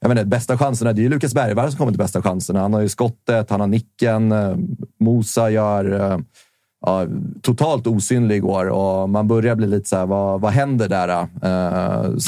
jag 0.00 0.10
inte, 0.10 0.24
bästa 0.24 0.58
chanserna, 0.58 0.92
det 0.92 1.00
är 1.00 1.02
ju 1.02 1.08
Lukas 1.08 1.34
Bergvall 1.34 1.70
som 1.70 1.78
kommer 1.78 1.92
till 1.92 1.98
bästa 1.98 2.22
chanserna. 2.22 2.60
Han 2.60 2.74
har 2.74 2.80
ju 2.80 2.88
skottet, 2.88 3.50
han 3.50 3.60
har 3.60 3.66
nicken. 3.66 4.32
Eh, 4.32 4.56
Mosa 5.00 5.50
gör... 5.50 6.12
Eh, 6.12 6.18
ja, 6.82 7.06
totalt 7.42 7.86
osynlig 7.86 8.36
igår 8.36 8.66
och 8.66 9.10
man 9.10 9.28
börjar 9.28 9.54
bli 9.54 9.66
lite 9.66 9.88
så 9.88 9.96
här, 9.96 10.06
vad, 10.06 10.40
vad 10.40 10.52
händer 10.52 10.88
där? 10.88 11.08
Uh, 11.08 11.28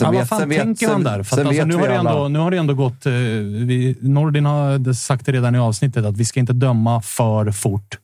ja, 0.00 0.12
vad 0.12 0.28
fan 0.28 0.50
tänker 0.50 0.88
han 0.88 1.05
där? 1.05 1.22
För 1.22 1.40
att, 1.40 1.46
alltså, 1.46 1.64
nu, 1.64 1.74
har 1.74 1.88
det 1.88 1.94
ändå, 1.94 2.28
nu 2.28 2.38
har 2.38 2.50
det 2.50 2.57
ändå 2.57 2.74
gått... 2.74 3.07
Eh, 3.07 3.12
vi, 3.12 3.96
Nordin 4.00 4.46
har 4.46 4.92
sagt 4.92 5.26
det 5.26 5.32
redan 5.32 5.55
i 5.55 5.59
avsnittet 5.59 6.05
att 6.05 6.16
vi 6.16 6.24
ska 6.24 6.40
inte 6.40 6.52
döma 6.52 7.00
för 7.02 7.50
fort. 7.50 7.98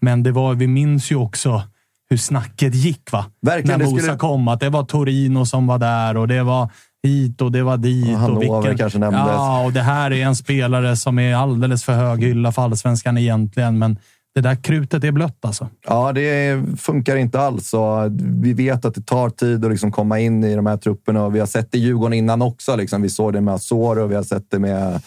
Men 0.00 0.22
det 0.22 0.32
var, 0.32 0.54
vi 0.54 0.66
minns 0.66 1.12
ju 1.12 1.16
också 1.16 1.62
hur 2.10 2.16
snacket 2.16 2.74
gick 2.74 3.12
va? 3.12 3.24
Verkligen, 3.42 3.78
När 3.78 3.86
Mosa 3.86 4.02
skulle- 4.02 4.18
kom. 4.18 4.48
Att 4.48 4.60
det 4.60 4.70
var 4.70 4.84
Torino 4.84 5.46
som 5.46 5.66
var 5.66 5.78
där 5.78 6.16
och 6.16 6.28
det 6.28 6.42
var 6.42 6.70
hit 7.02 7.40
och 7.40 7.52
det 7.52 7.62
var 7.62 7.76
dit. 7.76 8.14
Och 8.14 8.20
Hannover 8.20 8.60
vilken, 8.60 8.78
kanske 8.78 8.98
nämndes. 8.98 9.22
Ja, 9.26 9.64
och 9.64 9.72
det 9.72 9.80
här 9.80 10.10
är 10.10 10.26
en 10.26 10.36
spelare 10.36 10.96
som 10.96 11.18
är 11.18 11.34
alldeles 11.34 11.84
för 11.84 11.92
hög 11.92 12.24
hylla 12.24 12.52
för 12.52 12.62
allsvenskan 12.62 13.18
egentligen. 13.18 13.78
Men 13.78 13.98
det 14.34 14.40
där 14.40 14.54
krutet 14.54 15.04
är 15.04 15.12
blött 15.12 15.44
alltså. 15.44 15.68
Ja, 15.86 16.12
det 16.12 16.62
funkar 16.78 17.16
inte 17.16 17.40
alls. 17.40 17.74
Och 17.74 18.12
vi 18.18 18.52
vet 18.52 18.84
att 18.84 18.94
det 18.94 19.06
tar 19.06 19.30
tid 19.30 19.64
att 19.64 19.70
liksom 19.70 19.92
komma 19.92 20.20
in 20.20 20.44
i 20.44 20.56
de 20.56 20.66
här 20.66 20.76
trupperna. 20.76 21.24
Och 21.24 21.34
vi 21.34 21.38
har 21.38 21.46
sett 21.46 21.72
det 21.72 21.78
i 21.78 21.80
Djurgården 21.80 22.12
innan 22.12 22.42
också. 22.42 22.76
Liksom. 22.76 23.02
Vi 23.02 23.10
såg 23.10 23.32
det 23.32 23.40
med 23.40 23.54
Azor 23.54 23.98
och 23.98 24.10
vi 24.10 24.14
har 24.14 24.22
sett 24.22 24.50
det 24.50 24.58
med 24.58 25.02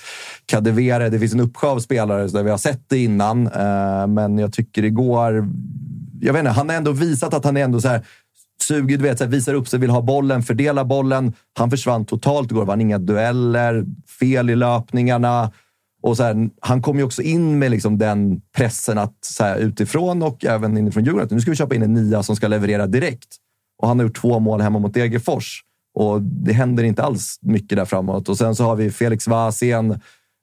Kadewere. 0.46 1.10
Det 1.10 1.20
finns 1.20 1.34
en 1.34 1.40
uppsjö 1.40 1.68
av 1.68 1.80
spelare 1.80 2.28
där 2.28 2.44
vi 2.44 2.50
har 2.50 2.58
sett 2.58 2.82
det 2.88 2.98
innan. 2.98 3.48
Eh, 3.48 4.08
men 4.08 4.38
jag 4.38 4.54
tycker 4.54 4.84
igår... 4.84 5.50
Jag 6.22 6.34
vet 6.34 6.40
inte, 6.40 6.52
han 6.52 6.70
har 6.70 6.76
ändå 6.76 6.92
visat 6.92 7.34
att 7.34 7.46
han 7.46 7.58
är 7.58 7.64
ändå 7.64 7.82
så 7.82 7.88
här 7.88 8.06
suger, 8.62 8.98
du 8.98 9.04
vet, 9.04 9.18
så 9.18 9.24
här, 9.24 9.32
visar 9.32 9.54
upp 9.54 9.68
sig, 9.68 9.80
vill 9.80 9.90
ha 9.90 10.02
bollen, 10.02 10.44
fördelar 10.44 10.84
bollen. 10.84 11.34
Han 11.58 11.70
försvann 11.70 12.06
totalt 12.06 12.52
igår. 12.52 12.66
Vann 12.66 12.82
inga 12.82 12.98
dueller, 12.98 13.86
fel 14.20 14.50
i 14.50 14.56
löpningarna. 14.56 15.52
Och 16.02 16.18
så 16.18 16.24
här, 16.24 16.50
han 16.60 16.82
kom 16.82 16.98
ju 16.98 17.04
också 17.04 17.22
in 17.22 17.60
med 17.60 17.72
liksom 17.72 17.98
den 17.98 18.42
pressen 18.56 18.98
att 18.98 19.18
så 19.22 19.44
här, 19.44 19.58
utifrån 19.58 20.24
och 20.24 20.46
även 20.46 20.78
inifrån 20.78 21.04
Djurgården, 21.04 21.26
att 21.26 21.32
nu 21.32 21.42
ska 21.42 21.52
vi 21.52 21.58
köpa 21.58 21.76
in 21.76 21.84
en 21.84 21.94
nia 21.94 22.24
som 22.24 22.36
ska 22.36 22.48
leverera 22.48 22.88
direkt. 22.88 23.36
Och 23.82 23.88
han 23.88 24.00
har 24.00 24.06
gjort 24.06 24.22
två 24.22 24.40
mål 24.40 24.62
hemma 24.62 24.80
mot 24.80 24.94
Degerfors. 24.94 25.64
Och 25.94 26.22
det 26.22 26.54
händer 26.54 26.84
inte 26.84 27.04
alls 27.04 27.40
mycket 27.42 27.78
där 27.78 27.86
framåt. 27.86 28.30
Och 28.30 28.38
sen 28.38 28.56
så 28.56 28.64
har 28.64 28.76
vi 28.76 28.92
Felix 28.92 29.28
Vasien. 29.28 30.00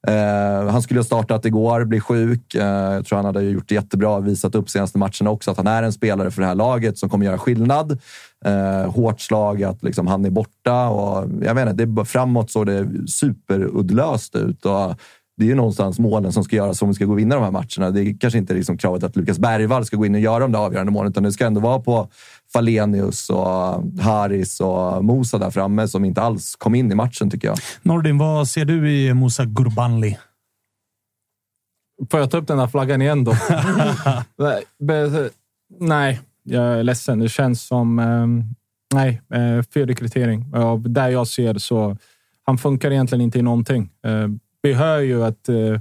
Eh, 0.07 0.71
han 0.71 0.83
skulle 0.83 1.01
ha 1.01 1.05
startat 1.05 1.45
igår, 1.45 1.85
blir 1.85 2.01
sjuk. 2.01 2.55
Eh, 2.55 2.65
jag 2.65 3.07
tror 3.07 3.17
han 3.17 3.25
hade 3.25 3.43
gjort 3.43 3.69
det 3.69 3.75
jättebra, 3.75 4.21
visat 4.21 4.55
upp 4.55 4.71
senaste 4.71 4.99
matcherna 4.99 5.31
också 5.31 5.51
att 5.51 5.57
han 5.57 5.67
är 5.67 5.83
en 5.83 5.93
spelare 5.93 6.31
för 6.31 6.41
det 6.41 6.47
här 6.47 6.55
laget 6.55 6.99
som 6.99 7.09
kommer 7.09 7.27
göra 7.27 7.39
skillnad. 7.39 7.99
Eh, 8.45 8.91
hårt 8.93 9.21
slag 9.21 9.63
att 9.63 9.83
liksom 9.83 10.07
han 10.07 10.25
är 10.25 10.31
borta 10.31 10.89
och 10.89 11.29
jag 11.43 11.55
vet 11.55 11.71
inte, 11.71 11.85
det, 11.85 12.05
framåt 12.05 12.51
såg 12.51 12.67
det 12.67 12.89
superuddlöst 13.09 14.37
ut. 14.37 14.67
Och 14.67 14.95
det 15.37 15.45
är 15.45 15.49
ju 15.49 15.55
någonstans 15.55 15.99
målen 15.99 16.33
som 16.33 16.45
ska 16.45 16.57
göras 16.57 16.83
om 16.83 16.89
vi 16.89 16.95
ska 16.95 17.05
gå 17.05 17.13
och 17.13 17.19
vinna 17.19 17.35
de 17.35 17.45
här 17.45 17.51
matcherna. 17.51 17.91
Det 17.91 18.01
är 18.01 18.19
kanske 18.19 18.39
inte 18.39 18.55
liksom 18.55 18.79
kravet 18.79 19.05
att 19.05 19.17
Lukas 19.17 19.39
Bergvall 19.39 19.87
ska 19.87 19.97
gå 19.97 20.07
in 20.07 20.15
och 20.15 20.21
göra 20.21 20.39
de 20.39 20.53
där 20.53 20.59
avgörande 20.59 20.93
målen, 20.93 21.11
utan 21.11 21.23
det 21.23 21.33
ska 21.33 21.47
ändå 21.47 21.61
vara 21.61 21.81
på 21.81 22.09
Falenius 22.53 23.31
och 23.31 23.43
Haris 24.03 24.61
och 24.61 25.05
Mosa 25.05 25.39
där 25.39 25.51
framme 25.51 25.89
som 25.89 26.05
inte 26.05 26.23
alls 26.23 26.57
kom 26.57 26.75
in 26.75 26.93
i 26.93 26.95
matchen 26.95 27.31
tycker 27.31 27.49
jag. 27.49 27.59
Nordin, 27.83 28.19
vad 28.19 28.49
ser 28.49 28.65
du 28.65 28.93
i 28.93 29.15
Musa 29.15 29.45
Gurbanli? 29.45 30.19
Får 32.11 32.21
jag 32.21 32.31
ta 32.31 32.39
upp 32.39 32.47
den 32.47 32.59
här 32.59 32.67
flaggan 32.67 33.03
igen 33.03 33.25
då? 33.25 33.33
nej, 35.81 36.21
jag 36.43 36.65
är 36.65 36.83
ledsen. 36.83 37.19
Det 37.19 37.29
känns 37.29 37.63
som... 37.67 37.99
ehm, 37.99 38.45
nej, 38.95 39.23
eh, 39.35 39.63
fel 39.63 39.89
rekrytering. 39.89 40.53
Där 40.87 41.09
jag 41.09 41.27
ser 41.27 41.59
så... 41.59 41.97
Han 42.47 42.59
funkar 42.59 42.91
egentligen 42.91 43.23
inte 43.23 43.39
i 43.39 43.43
någonting. 43.43 43.91
Eh, 44.65 44.69
vi 44.69 44.75
hör 44.75 45.01
ju 45.01 45.25
att 45.25 45.49
eh, 45.49 45.81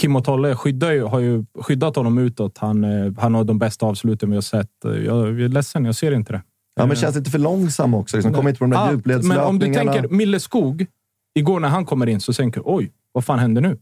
Kim 0.00 0.16
och 0.16 0.24
Tolle 0.24 0.56
skyddar 0.56 0.92
ju, 0.92 1.02
har 1.02 1.20
ju 1.20 1.44
skyddat 1.54 1.96
honom 1.96 2.18
utåt. 2.18 2.58
Han, 2.58 2.84
eh, 2.84 3.12
han 3.18 3.34
har 3.34 3.44
de 3.44 3.58
bästa 3.58 3.86
avsluten 3.86 4.30
vi 4.30 4.36
har 4.36 4.42
sett. 4.42 4.84
Eh, 4.84 4.90
Jag 4.92 5.28
är 5.28 5.48
ledsen, 5.48 5.84
jag 5.84 5.94
ser 5.94 6.14
inte 6.14 6.32
det. 6.32 6.42
Ja, 6.74 6.86
men 6.86 6.96
känns 6.96 7.16
lite 7.16 7.30
för 7.30 7.38
långsam 7.38 7.94
också. 7.94 8.16
Liksom, 8.16 8.32
kommer 8.34 8.50
inte 8.50 8.58
på 8.58 8.64
de 8.64 8.70
där 8.70 8.78
Allt. 8.78 9.24
Men 9.24 9.38
om 9.40 9.58
du 9.58 9.74
tänker 9.74 10.08
Mille 10.08 10.40
Skog, 10.40 10.86
igår 11.34 11.60
när 11.60 11.68
han 11.68 11.84
kommer 11.84 12.06
in 12.06 12.20
så 12.20 12.32
tänker 12.32 12.60
du, 12.60 12.64
oj, 12.66 12.92
vad 13.12 13.24
fan 13.24 13.38
händer 13.38 13.62
nu? 13.62 13.78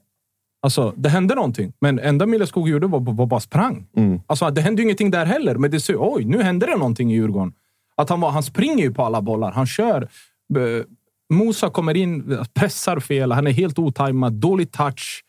Alltså, 0.62 0.94
det 0.96 1.08
hände 1.08 1.34
någonting, 1.34 1.72
men 1.80 1.98
enda 1.98 2.26
Mille 2.26 2.46
Skog 2.46 2.68
gjorde 2.68 2.86
var, 2.86 3.00
var 3.00 3.26
bara 3.26 3.40
sprang. 3.40 3.86
Mm. 3.96 4.20
Alltså, 4.26 4.50
det 4.50 4.60
hände 4.60 4.82
ju 4.82 4.84
ingenting 4.86 5.10
där 5.10 5.26
heller, 5.26 5.54
men 5.54 5.70
det 5.70 5.80
ser, 5.80 5.96
oj, 5.98 6.24
nu 6.24 6.42
hände 6.42 6.66
det 6.66 6.76
någonting 6.76 7.12
i 7.12 7.14
Djurgården. 7.14 7.52
Att 7.96 8.08
han, 8.08 8.20
var, 8.20 8.30
han 8.30 8.42
springer 8.42 8.84
ju 8.84 8.94
på 8.94 9.02
alla 9.02 9.22
bollar. 9.22 9.52
Han 9.52 9.66
kör. 9.66 10.08
Musa 11.30 11.44
Mosa 11.44 11.70
kommer 11.70 11.96
in, 11.96 12.38
pressar 12.54 13.00
fel. 13.00 13.32
Han 13.32 13.46
är 13.46 13.50
helt 13.50 13.78
otajmad, 13.78 14.32
dålig 14.32 14.72
touch. 14.72 15.22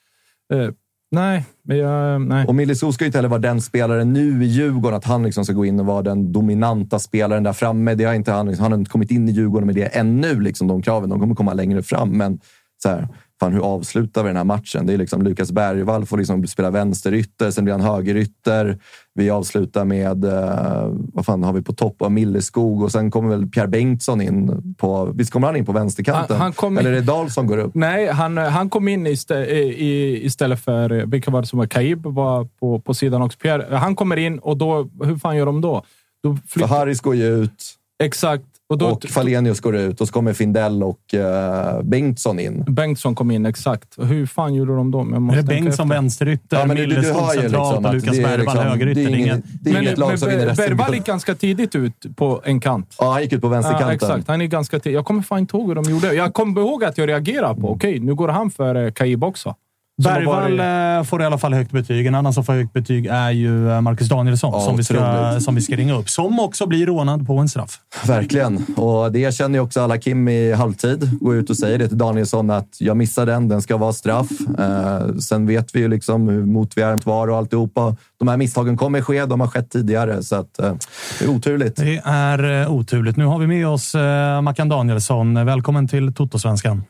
Eh, 0.53 0.69
nej, 1.11 1.45
men 1.63 1.77
jag... 1.77 2.21
Nej. 2.21 2.45
Och 2.47 2.55
Miliso 2.55 2.91
ska 2.91 3.03
ju 3.03 3.07
inte 3.07 3.17
heller 3.17 3.29
vara 3.29 3.39
den 3.39 3.61
spelaren 3.61 4.13
nu 4.13 4.43
i 4.43 4.47
Djurgården, 4.47 4.97
att 4.97 5.05
han 5.05 5.23
liksom 5.23 5.45
ska 5.45 5.53
gå 5.53 5.65
in 5.65 5.79
och 5.79 5.85
vara 5.85 6.01
den 6.01 6.31
dominanta 6.31 6.99
spelaren 6.99 7.43
där 7.43 7.53
framme. 7.53 7.95
Det 7.95 8.03
har 8.03 8.13
inte 8.13 8.31
han, 8.31 8.47
han 8.47 8.71
har 8.71 8.79
inte 8.79 8.91
kommit 8.91 9.11
in 9.11 9.29
i 9.29 9.31
Djurgården 9.31 9.65
med 9.65 9.75
det 9.75 9.85
ännu, 9.85 10.39
liksom, 10.39 10.67
de 10.67 10.81
kraven. 10.81 11.09
De 11.09 11.19
kommer 11.19 11.35
komma 11.35 11.53
längre 11.53 11.83
fram. 11.83 12.09
Men 12.09 12.39
så 12.83 12.89
här, 12.89 13.07
fan, 13.45 13.53
hur 13.53 13.61
avslutar 13.61 14.23
vi 14.23 14.27
den 14.29 14.37
här 14.37 14.43
matchen? 14.43 14.85
Det 14.85 14.93
är 14.93 14.97
liksom 14.97 15.21
Lukas 15.21 15.51
Bergvall 15.51 16.05
får 16.05 16.17
liksom 16.17 16.47
spela 16.47 16.69
vänsterytter, 16.71 17.51
sen 17.51 17.63
blir 17.63 17.73
han 17.73 17.81
högerytter. 17.81 18.77
Vi 19.13 19.29
avslutar 19.29 19.85
med, 19.85 20.25
eh, 20.25 20.89
vad 21.13 21.25
fan 21.25 21.43
har 21.43 21.53
vi 21.53 21.61
på 21.61 21.73
topp? 21.73 22.01
Av 22.01 22.11
Milleskog 22.11 22.83
och 22.83 22.91
sen 22.91 23.11
kommer 23.11 23.29
väl 23.29 23.47
Pierre 23.47 23.67
Bengtsson 23.67 24.21
in 24.21 24.75
på, 24.77 25.05
visst 25.15 25.31
kommer 25.31 25.47
han 25.47 25.55
in 25.55 25.65
på 25.65 25.71
vänsterkanten? 25.71 26.37
Han- 26.37 26.53
han 26.57 26.77
Eller 26.77 26.91
är 26.91 26.95
det 26.95 27.01
Dahl 27.01 27.29
som 27.31 27.47
går 27.47 27.57
upp? 27.57 27.71
Nej, 27.75 28.07
han, 28.07 28.37
han 28.37 28.69
kom 28.69 28.87
in 28.87 29.07
istä, 29.07 29.35
i, 29.35 30.25
istället 30.25 30.59
för... 30.59 30.91
eh, 30.99 31.05
Vilka 31.05 31.31
var 31.31 31.41
det 31.41 31.47
som 31.47 31.59
var? 31.59 31.65
Kaib 31.65 32.05
var 32.05 32.45
på, 32.59 32.79
på 32.79 32.93
sidan 32.93 33.21
också. 33.21 33.37
Pierre, 33.39 33.75
han 33.75 33.95
kommer 33.95 34.17
in 34.17 34.39
och 34.39 34.57
då... 34.57 34.89
Hur 35.03 35.17
fan 35.17 35.37
gör 35.37 35.45
de 35.45 35.61
då? 35.61 35.83
då 36.23 36.37
För 36.47 36.67
Harris 36.67 37.01
går 37.01 37.15
ju 37.15 37.25
ut. 37.43 37.63
Exakt. 38.03 38.43
Och 38.71 38.77
då, 38.77 38.87
och 38.89 39.05
Falenius 39.05 39.59
går 39.59 39.75
ut 39.75 40.01
och 40.01 40.07
så 40.07 40.13
kommer 40.13 40.33
Findell 40.33 40.83
och 40.83 41.13
eh, 41.13 41.81
Bengtsson 41.83 42.39
in. 42.39 42.63
Bengtsson 42.67 43.15
kom 43.15 43.31
in, 43.31 43.45
exakt. 43.45 43.95
Hur 44.01 44.25
fan 44.25 44.53
gjorde 44.53 44.75
de 44.75 44.91
då? 44.91 44.97
Jag 44.99 45.13
Är 45.15 45.19
måste 45.19 45.41
det 45.41 45.47
Bengtsson 45.47 45.89
vänsterytter, 45.89 46.57
Ja, 46.59 46.65
men 46.65 46.75
du- 46.77 46.85
du 46.85 46.95
Milleskog 46.95 47.21
hör 47.21 47.33
ju 47.33 47.41
centralt 47.41 47.63
liksom 47.73 47.85
och 47.85 47.89
att 47.89 47.95
Lukas 47.95 48.15
det 48.17 48.23
Bergvall 48.23 48.39
liksom- 48.55 48.63
högerytter? 48.67 49.01
det 49.01 49.07
är 49.07 49.11
Det 49.11 49.13
är 49.13 49.17
ingen- 49.17 49.27
ingen- 49.27 49.43
det 49.61 49.71
är 49.71 49.81
inget 49.81 49.97
lag 49.97 50.19
som 50.19 50.29
vinner 50.29 50.45
resten. 50.45 50.65
Bergvall 50.65 50.93
gick 50.93 51.05
ganska 51.05 51.35
tidigt 51.35 51.75
ut 51.75 52.05
på 52.15 52.41
en 52.45 52.59
kant. 52.59 52.95
Ja, 52.99 53.11
han 53.11 53.21
gick 53.21 53.33
ut 53.33 53.41
på 53.41 53.47
vänsterkanten. 53.47 53.87
Ja, 53.87 53.93
exakt. 53.93 54.27
Han 54.27 54.41
är 54.41 54.45
ganska 54.45 54.79
tidigt. 54.79 54.95
Jag 54.95 55.05
kommer 55.05 55.21
fan 55.21 55.39
inte 55.39 55.57
ihåg 55.57 55.67
hur 55.67 55.75
de 55.75 55.83
gjorde. 55.83 56.13
Jag 56.13 56.33
kommer 56.33 56.61
ihåg 56.61 56.83
att 56.83 56.97
jag 56.97 57.09
reagerade 57.09 57.61
på, 57.61 57.71
okej, 57.71 57.99
nu 57.99 58.15
går 58.15 58.27
han 58.27 58.51
för 58.51 58.85
eh, 58.85 58.91
Kaib 58.91 59.23
också. 59.23 59.55
Bergvall 60.03 60.59
eh, 60.59 61.03
får 61.03 61.21
i 61.21 61.25
alla 61.25 61.37
fall 61.37 61.53
högt 61.53 61.71
betyg. 61.71 62.05
En 62.05 62.15
annan 62.15 62.33
som 62.33 62.43
får 62.43 62.53
högt 62.53 62.73
betyg 62.73 63.05
är 63.05 63.31
ju 63.31 63.71
eh, 63.71 63.81
Marcus 63.81 64.09
Danielsson, 64.09 64.51
Ja, 64.53 64.61
som, 64.61 64.77
vi 64.77 64.83
ska, 64.83 65.39
som 65.39 65.55
vi 65.55 65.61
ska 65.61 65.75
ringa 65.75 65.97
upp. 65.97 66.09
Som 66.09 66.39
också 66.39 66.65
blir 66.65 66.85
rånad 66.85 67.27
på 67.27 67.37
en 67.37 67.49
straff. 67.49 67.79
Verkligen. 68.05 68.65
Och 68.75 69.11
det 69.11 69.35
känner 69.35 69.59
ju 69.59 69.63
också 69.63 69.81
alla 69.81 69.97
Kim 69.97 70.27
i 70.27 70.53
halvtid. 70.53 71.17
Går 71.21 71.35
ut 71.35 71.49
och 71.49 71.57
säger 71.57 71.77
det 71.77 71.87
till 71.87 71.97
Danielsson 71.97 72.49
att 72.49 72.77
jag 72.79 72.97
missar 72.97 73.25
den, 73.25 73.47
den 73.47 73.61
ska 73.61 73.77
vara 73.77 73.93
straff. 73.93 74.29
Eh, 74.59 75.15
sen 75.15 75.47
vet 75.47 75.75
vi 75.75 75.79
ju 75.79 75.87
liksom 75.87 76.29
hur 76.29 76.45
mot 76.45 76.77
vi 76.77 76.81
är 76.81 76.99
var 77.05 77.27
och 77.27 77.37
alltihopa. 77.37 77.95
De 78.19 78.27
här 78.27 78.37
misstagen 78.37 78.77
kommer 78.77 79.01
ske, 79.01 79.25
de 79.25 79.39
har 79.39 79.47
skett 79.47 79.71
tidigare. 79.71 80.23
Så 80.23 80.35
att, 80.35 80.59
eh, 80.59 80.73
det 81.19 81.25
är 81.25 81.29
oturligt. 81.29 81.75
Det 81.75 82.01
är 82.05 82.61
eh, 82.61 82.71
oturligt. 82.71 83.17
Nu 83.17 83.25
har 83.25 83.39
vi 83.39 83.47
med 83.47 83.67
oss 83.67 83.95
eh, 83.95 84.41
Mackan 84.41 84.69
Danielsson. 84.69 85.45
Välkommen 85.45 85.87
till 85.87 86.13
Toto-svenskan. 86.13 86.83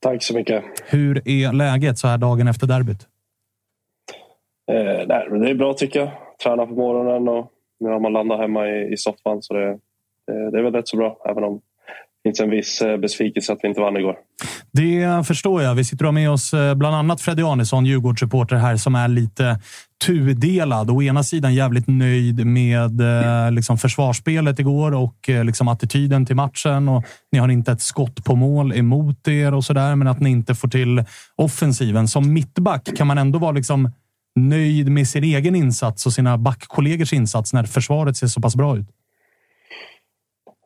Tack 0.00 0.22
så 0.22 0.34
mycket. 0.34 0.64
Hur 0.86 1.28
är 1.28 1.52
läget 1.52 1.98
så 1.98 2.08
här 2.08 2.18
dagen 2.18 2.48
efter 2.48 2.66
derbyt? 2.66 3.06
Eh, 4.70 5.06
nej, 5.06 5.28
det 5.30 5.50
är 5.50 5.54
bra 5.54 5.74
tycker 5.74 6.00
jag. 6.00 6.10
Träna 6.42 6.66
på 6.66 6.74
morgonen 6.74 7.28
och 7.28 7.52
nu 7.80 7.88
har 7.88 8.00
man 8.00 8.12
landat 8.12 8.40
hemma 8.40 8.68
i, 8.68 8.92
i 8.92 8.96
soffan 8.96 9.42
så 9.42 9.54
det, 9.54 9.78
det, 10.26 10.50
det 10.50 10.58
är 10.58 10.62
väl 10.62 10.72
rätt 10.72 10.88
så 10.88 10.96
bra. 10.96 11.22
Även 11.28 11.44
om 11.44 11.60
finns 12.28 12.40
en 12.40 12.50
viss 12.50 12.82
eh, 12.82 12.96
besvikelse 12.96 13.52
att 13.52 13.58
vi 13.62 13.68
inte 13.68 13.80
vann 13.80 13.96
igår. 13.96 14.16
Det 14.72 15.26
förstår 15.26 15.62
jag. 15.62 15.74
Vi 15.74 15.84
sitter 15.84 16.04
och 16.04 16.08
har 16.08 16.12
med 16.12 16.30
oss 16.30 16.54
eh, 16.54 16.74
bland 16.74 16.96
annat 16.96 17.20
Freddy 17.20 17.42
Arnesson, 17.42 17.86
Djurgårdsreporter 17.86 18.56
här, 18.56 18.76
som 18.76 18.94
är 18.94 19.08
lite 19.08 19.60
tudelad. 20.06 20.90
Å 20.90 21.02
ena 21.02 21.22
sidan 21.22 21.54
jävligt 21.54 21.86
nöjd 21.86 22.46
med 22.46 23.00
eh, 23.00 23.52
liksom 23.52 23.78
försvarsspelet 23.78 24.58
igår 24.58 24.94
och 24.94 25.28
eh, 25.28 25.44
liksom 25.44 25.68
attityden 25.68 26.26
till 26.26 26.36
matchen. 26.36 26.88
Och 26.88 27.04
ni 27.32 27.38
har 27.38 27.48
inte 27.48 27.72
ett 27.72 27.82
skott 27.82 28.24
på 28.24 28.36
mål 28.36 28.72
emot 28.72 29.28
er 29.28 29.54
och 29.54 29.64
sådär, 29.64 29.96
men 29.96 30.08
att 30.08 30.20
ni 30.20 30.30
inte 30.30 30.54
får 30.54 30.68
till 30.68 31.04
offensiven. 31.36 32.08
Som 32.08 32.32
mittback 32.32 32.96
kan 32.96 33.06
man 33.06 33.18
ändå 33.18 33.38
vara 33.38 33.52
liksom 33.52 33.90
nöjd 34.36 34.90
med 34.90 35.08
sin 35.08 35.24
egen 35.24 35.54
insats 35.54 36.06
och 36.06 36.12
sina 36.12 36.38
backkollegors 36.38 37.12
insats 37.12 37.52
när 37.52 37.64
försvaret 37.64 38.16
ser 38.16 38.26
så 38.26 38.40
pass 38.40 38.56
bra 38.56 38.76
ut. 38.76 38.86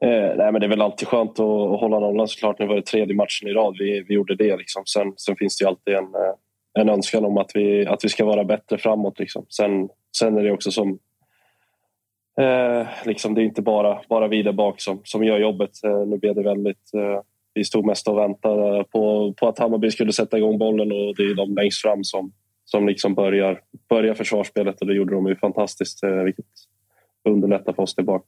Eh, 0.03 0.37
nej, 0.37 0.53
men 0.53 0.61
det 0.61 0.67
är 0.67 0.69
väl 0.69 0.83
alltid 0.83 1.09
skönt 1.09 1.31
att, 1.31 1.41
att 1.41 1.81
hålla 1.81 1.99
nollan 1.99 2.29
såklart. 2.29 2.59
Nu 2.59 2.67
var 2.67 2.77
det 2.77 2.83
tredje 2.83 3.15
matchen 3.15 3.49
i 3.49 3.53
rad 3.53 3.77
vi, 3.79 4.05
vi 4.09 4.15
gjorde 4.15 4.35
det. 4.35 4.57
Liksom. 4.57 4.83
Sen, 4.87 5.13
sen 5.17 5.37
finns 5.37 5.59
det 5.59 5.63
ju 5.63 5.69
alltid 5.69 5.95
en, 5.95 6.05
eh, 6.05 6.35
en 6.81 6.89
önskan 6.89 7.25
om 7.25 7.39
att 7.39 7.51
vi, 7.55 7.87
att 7.87 8.05
vi 8.05 8.09
ska 8.09 8.25
vara 8.25 8.45
bättre 8.45 8.79
framåt. 8.79 9.19
Liksom. 9.19 9.47
Sen, 9.49 9.89
sen 10.19 10.39
är 10.39 10.43
det 10.43 10.53
också 10.53 10.71
som... 10.71 10.99
Eh, 12.41 12.87
liksom, 13.05 13.35
det 13.35 13.43
är 13.43 13.45
inte 13.45 13.63
bara, 13.63 14.01
bara 14.09 14.29
vi 14.29 14.43
där 14.43 14.53
bak 14.53 14.81
som, 14.81 15.01
som 15.05 15.25
gör 15.25 15.39
jobbet. 15.39 15.71
Eh, 15.85 16.07
nu 16.07 16.19
blev 16.19 16.35
det 16.35 16.43
väldigt... 16.43 16.95
Eh, 16.95 17.21
vi 17.55 17.65
stod 17.65 17.87
mest 17.87 18.09
och 18.09 18.19
väntade 18.19 18.85
på, 18.85 19.35
på 19.37 19.49
att 19.49 19.59
Hammarby 19.59 19.91
skulle 19.91 20.13
sätta 20.13 20.39
igång 20.39 20.59
bollen 20.59 20.93
och 20.93 21.17
det 21.17 21.23
är 21.23 21.35
de 21.35 21.55
längst 21.55 21.83
fram 21.83 22.05
som, 22.05 22.33
som 22.65 22.87
liksom 22.89 23.15
börjar, 23.15 23.61
börjar 23.89 24.15
försvarsspelet 24.15 24.81
och 24.81 24.87
det 24.87 24.95
gjorde 24.95 25.15
de 25.15 25.27
ju 25.27 25.37
fantastiskt, 25.37 26.05
eh, 26.05 26.11
vilket 26.11 26.47
underlättar 27.25 27.73
för 27.73 27.83
oss 27.83 27.95
tillbaka. 27.95 28.25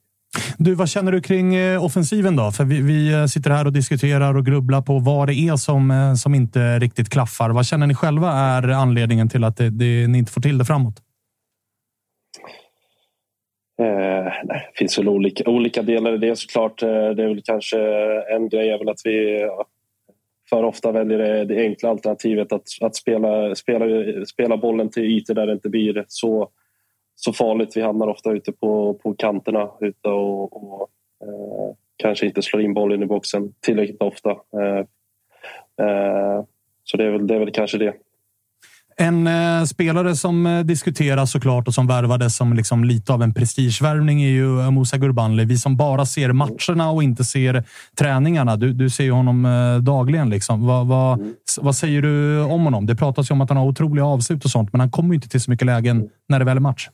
Du, 0.57 0.75
vad 0.75 0.89
känner 0.89 1.11
du 1.11 1.21
kring 1.21 1.55
eh, 1.55 1.85
offensiven 1.85 2.35
då? 2.35 2.51
För 2.51 2.63
vi, 2.63 2.81
vi 2.81 3.13
eh, 3.13 3.25
sitter 3.25 3.49
här 3.49 3.65
och 3.65 3.73
diskuterar 3.73 4.37
och 4.37 4.45
grubblar 4.45 4.81
på 4.81 4.99
vad 4.99 5.27
det 5.27 5.33
är 5.33 5.55
som, 5.55 5.91
eh, 5.91 6.13
som 6.13 6.35
inte 6.35 6.79
riktigt 6.79 7.09
klaffar. 7.09 7.49
Vad 7.49 7.65
känner 7.65 7.87
ni 7.87 7.95
själva 7.95 8.31
är 8.31 8.67
anledningen 8.67 9.29
till 9.29 9.43
att 9.43 9.57
det, 9.57 9.69
det, 9.69 10.07
ni 10.07 10.17
inte 10.17 10.31
får 10.31 10.41
till 10.41 10.57
det 10.57 10.65
framåt? 10.65 11.01
Eh, 13.81 14.33
nej, 14.43 14.69
det 14.73 14.77
finns 14.77 14.99
väl 14.99 15.09
olika, 15.09 15.49
olika 15.49 15.81
delar 15.81 16.13
i 16.13 16.17
det 16.17 16.35
såklart. 16.35 16.79
Det 16.79 17.23
är 17.23 17.27
väl 17.27 17.41
kanske 17.45 17.77
en 18.35 18.49
grej 18.49 18.69
är 18.69 18.77
väl 18.77 18.89
att 18.89 19.01
vi 19.03 19.47
för 20.49 20.63
ofta 20.63 20.91
väljer 20.91 21.17
det, 21.17 21.45
det 21.45 21.61
enkla 21.61 21.89
alternativet 21.89 22.51
att, 22.51 22.67
att 22.81 22.95
spela, 22.95 23.55
spela, 23.55 23.85
spela 24.25 24.57
bollen 24.57 24.89
till 24.89 25.03
ytor 25.03 25.33
där 25.33 25.47
det 25.47 25.53
inte 25.53 25.69
blir 25.69 26.05
så, 26.07 26.49
så 27.15 27.33
farligt. 27.33 27.71
Vi 27.75 27.81
hamnar 27.81 28.07
ofta 28.07 28.31
ute 28.31 28.51
på, 28.51 28.93
på 28.93 29.13
kanterna 29.13 29.69
ute 29.81 30.09
och, 30.09 30.63
och 30.63 30.87
eh, 31.21 31.75
kanske 31.97 32.25
inte 32.25 32.41
slår 32.41 32.61
in 32.61 32.73
bollen 32.73 33.03
i 33.03 33.05
boxen 33.05 33.53
tillräckligt 33.61 34.01
ofta. 34.01 34.29
Eh, 34.29 34.79
eh, 35.87 36.43
så 36.83 36.97
det 36.97 37.03
är, 37.05 37.11
väl, 37.11 37.27
det 37.27 37.35
är 37.35 37.39
väl 37.39 37.51
kanske 37.51 37.77
det. 37.77 37.93
En 38.97 39.27
eh, 39.27 39.63
spelare 39.63 40.15
som 40.15 40.45
eh, 40.45 40.59
diskuteras 40.63 41.31
såklart 41.31 41.67
och 41.67 41.73
som 41.73 41.87
värvades 41.87 42.35
som 42.35 42.53
liksom 42.53 42.83
lite 42.83 43.13
av 43.13 43.23
en 43.23 43.33
prestigevärvning 43.33 44.23
är 44.23 44.29
ju 44.29 44.71
Musa 44.71 44.97
Gurbanli. 44.97 45.45
Vi 45.45 45.57
som 45.57 45.77
bara 45.77 46.05
ser 46.05 46.31
matcherna 46.31 46.91
och 46.91 47.03
inte 47.03 47.23
ser 47.23 47.63
träningarna. 47.99 48.55
Du, 48.55 48.73
du 48.73 48.89
ser 48.89 49.03
ju 49.03 49.11
honom 49.11 49.47
dagligen. 49.83 50.29
Liksom. 50.29 50.65
Vad, 50.67 50.87
vad, 50.87 51.21
s- 51.21 51.59
vad 51.61 51.75
säger 51.75 52.01
du 52.01 52.41
om 52.43 52.63
honom? 52.63 52.85
Det 52.85 52.95
pratas 52.95 53.31
ju 53.31 53.33
om 53.33 53.41
att 53.41 53.49
han 53.49 53.57
har 53.57 53.65
otroliga 53.65 54.05
avslut 54.05 54.45
och 54.45 54.51
sånt, 54.51 54.73
men 54.73 54.79
han 54.79 54.91
kommer 54.91 55.09
ju 55.09 55.15
inte 55.15 55.29
till 55.29 55.41
så 55.41 55.51
mycket 55.51 55.65
lägen 55.65 56.09
när 56.29 56.39
det 56.39 56.45
väl 56.45 56.57
är 56.57 56.61
match. 56.61 56.89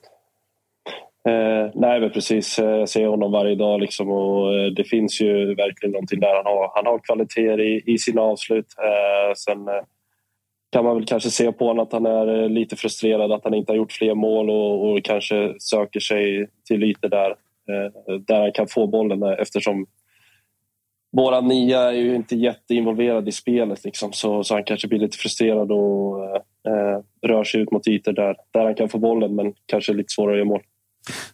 Eh, 1.30 1.72
nej, 1.74 2.00
men 2.00 2.12
precis. 2.12 2.60
Eh, 2.60 2.70
jag 2.70 2.90
ser 2.90 3.08
honom 3.08 3.32
varje 3.32 3.56
dag 3.56 3.82
liksom, 3.82 4.12
och 4.12 4.54
eh, 4.54 4.72
det 4.72 4.84
finns 4.84 5.22
ju 5.22 5.56
verkligen 5.56 5.92
någonting 5.92 6.20
där. 6.20 6.36
Han 6.36 6.46
har, 6.46 6.72
han 6.76 6.86
har 6.86 7.00
kvaliteter 7.00 7.62
i, 7.62 7.84
i 7.86 7.98
sina 7.98 8.22
avslut. 8.22 8.66
Eh, 8.78 9.34
sen 9.36 9.68
eh, 9.68 9.84
kan 10.72 10.86
man 10.86 10.96
väl 10.96 11.06
kanske 11.06 11.30
se 11.30 11.52
på 11.52 11.68
honom 11.68 11.84
att 11.84 11.94
han 11.94 12.06
är 12.06 12.44
eh, 12.44 12.50
lite 12.50 12.76
frustrerad 12.76 13.32
att 13.32 13.44
han 13.44 13.54
inte 13.54 13.72
har 13.72 13.78
gjort 13.78 13.92
fler 13.92 14.16
mål 14.16 14.50
och, 14.50 14.92
och 14.92 15.04
kanske 15.04 15.54
söker 15.60 16.00
sig 16.00 16.48
till 16.68 16.84
ytor 16.84 17.10
där, 17.10 17.30
eh, 17.70 18.16
där 18.28 18.42
han 18.42 18.52
kan 18.52 18.68
få 18.68 18.88
bollen 18.88 19.24
eftersom 19.24 19.86
våra 21.12 21.42
nia 21.42 21.80
är 21.80 21.92
ju 21.92 22.16
inte 22.16 22.36
jätteinvolverad 22.36 23.28
i 23.28 23.32
spelet 23.32 23.84
liksom, 23.84 24.14
så, 24.14 24.44
så 24.44 24.54
han 24.54 24.64
kanske 24.64 24.88
blir 24.88 25.00
lite 25.00 25.18
frustrerad 25.18 25.72
och 25.72 26.26
eh, 26.68 27.00
rör 27.22 27.44
sig 27.44 27.62
ut 27.62 27.72
mot 27.72 27.88
ytor 27.88 28.12
där, 28.12 28.36
där 28.52 28.64
han 28.64 28.76
kan 28.76 28.90
få 28.90 28.98
bollen 28.98 29.36
men 29.36 29.54
kanske 29.66 29.94
lite 29.94 30.14
svårare 30.14 30.34
att 30.34 30.38
göra 30.38 30.50
mål. 30.50 30.62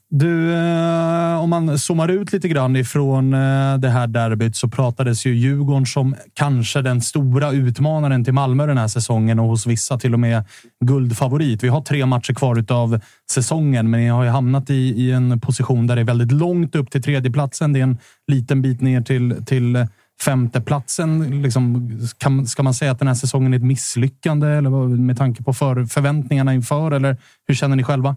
Du, 0.10 0.54
eh, 0.54 1.40
om 1.44 1.50
man 1.50 1.80
zoomar 1.80 2.08
ut 2.08 2.34
lite 2.34 2.48
grann 2.48 2.76
ifrån 2.76 3.34
eh, 3.34 3.78
det 3.78 3.90
här 3.90 4.08
derbyt 4.08 4.56
så 4.56 4.68
pratades 4.68 5.26
ju 5.26 5.36
Djurgården 5.36 5.86
som 5.86 6.16
kanske 6.34 6.82
den 6.82 7.02
stora 7.02 7.52
utmanaren 7.52 8.24
till 8.24 8.34
Malmö 8.34 8.66
den 8.66 8.78
här 8.78 8.88
säsongen 8.88 9.40
och 9.40 9.48
hos 9.48 9.68
vissa 9.68 10.00
till 10.00 10.14
och 10.14 10.20
med 10.20 10.44
guldfavorit. 10.86 11.64
Vi 11.64 11.68
har 11.68 11.82
tre 11.82 12.06
matcher 12.06 12.34
kvar 12.34 12.66
av 12.70 13.00
säsongen, 13.32 13.90
men 13.90 14.00
ni 14.00 14.08
har 14.08 14.24
ju 14.24 14.30
hamnat 14.30 14.70
i, 14.70 14.74
i 14.74 15.12
en 15.12 15.40
position 15.40 15.88
där 15.88 15.96
det 15.96 16.02
är 16.02 16.06
väldigt 16.06 16.32
långt 16.32 16.76
upp 16.76 16.92
till 16.92 17.04
tredjeplatsen. 17.04 17.74
Det 17.74 17.80
är 17.80 17.84
en 17.84 17.98
liten 18.28 18.62
bit 18.62 18.82
ner 18.82 19.02
till, 19.02 19.46
till 19.46 19.88
femteplatsen. 20.22 21.42
Liksom, 21.42 21.92
kan, 22.18 22.48
ska 22.48 22.64
man 22.64 22.74
säga 22.74 22.92
att 22.92 23.00
den 23.00 23.08
här 23.08 23.16
säsongen 23.16 23.54
är 23.54 23.58
ett 23.58 23.64
misslyckande 23.64 24.48
eller 24.48 24.70
med 24.88 25.18
tanke 25.18 25.44
på 25.44 25.54
för, 25.54 25.86
förväntningarna 25.86 26.54
inför? 26.54 26.92
Eller 26.92 27.18
hur 27.48 27.56
känner 27.56 27.76
ni 27.76 27.84
själva? 27.84 28.16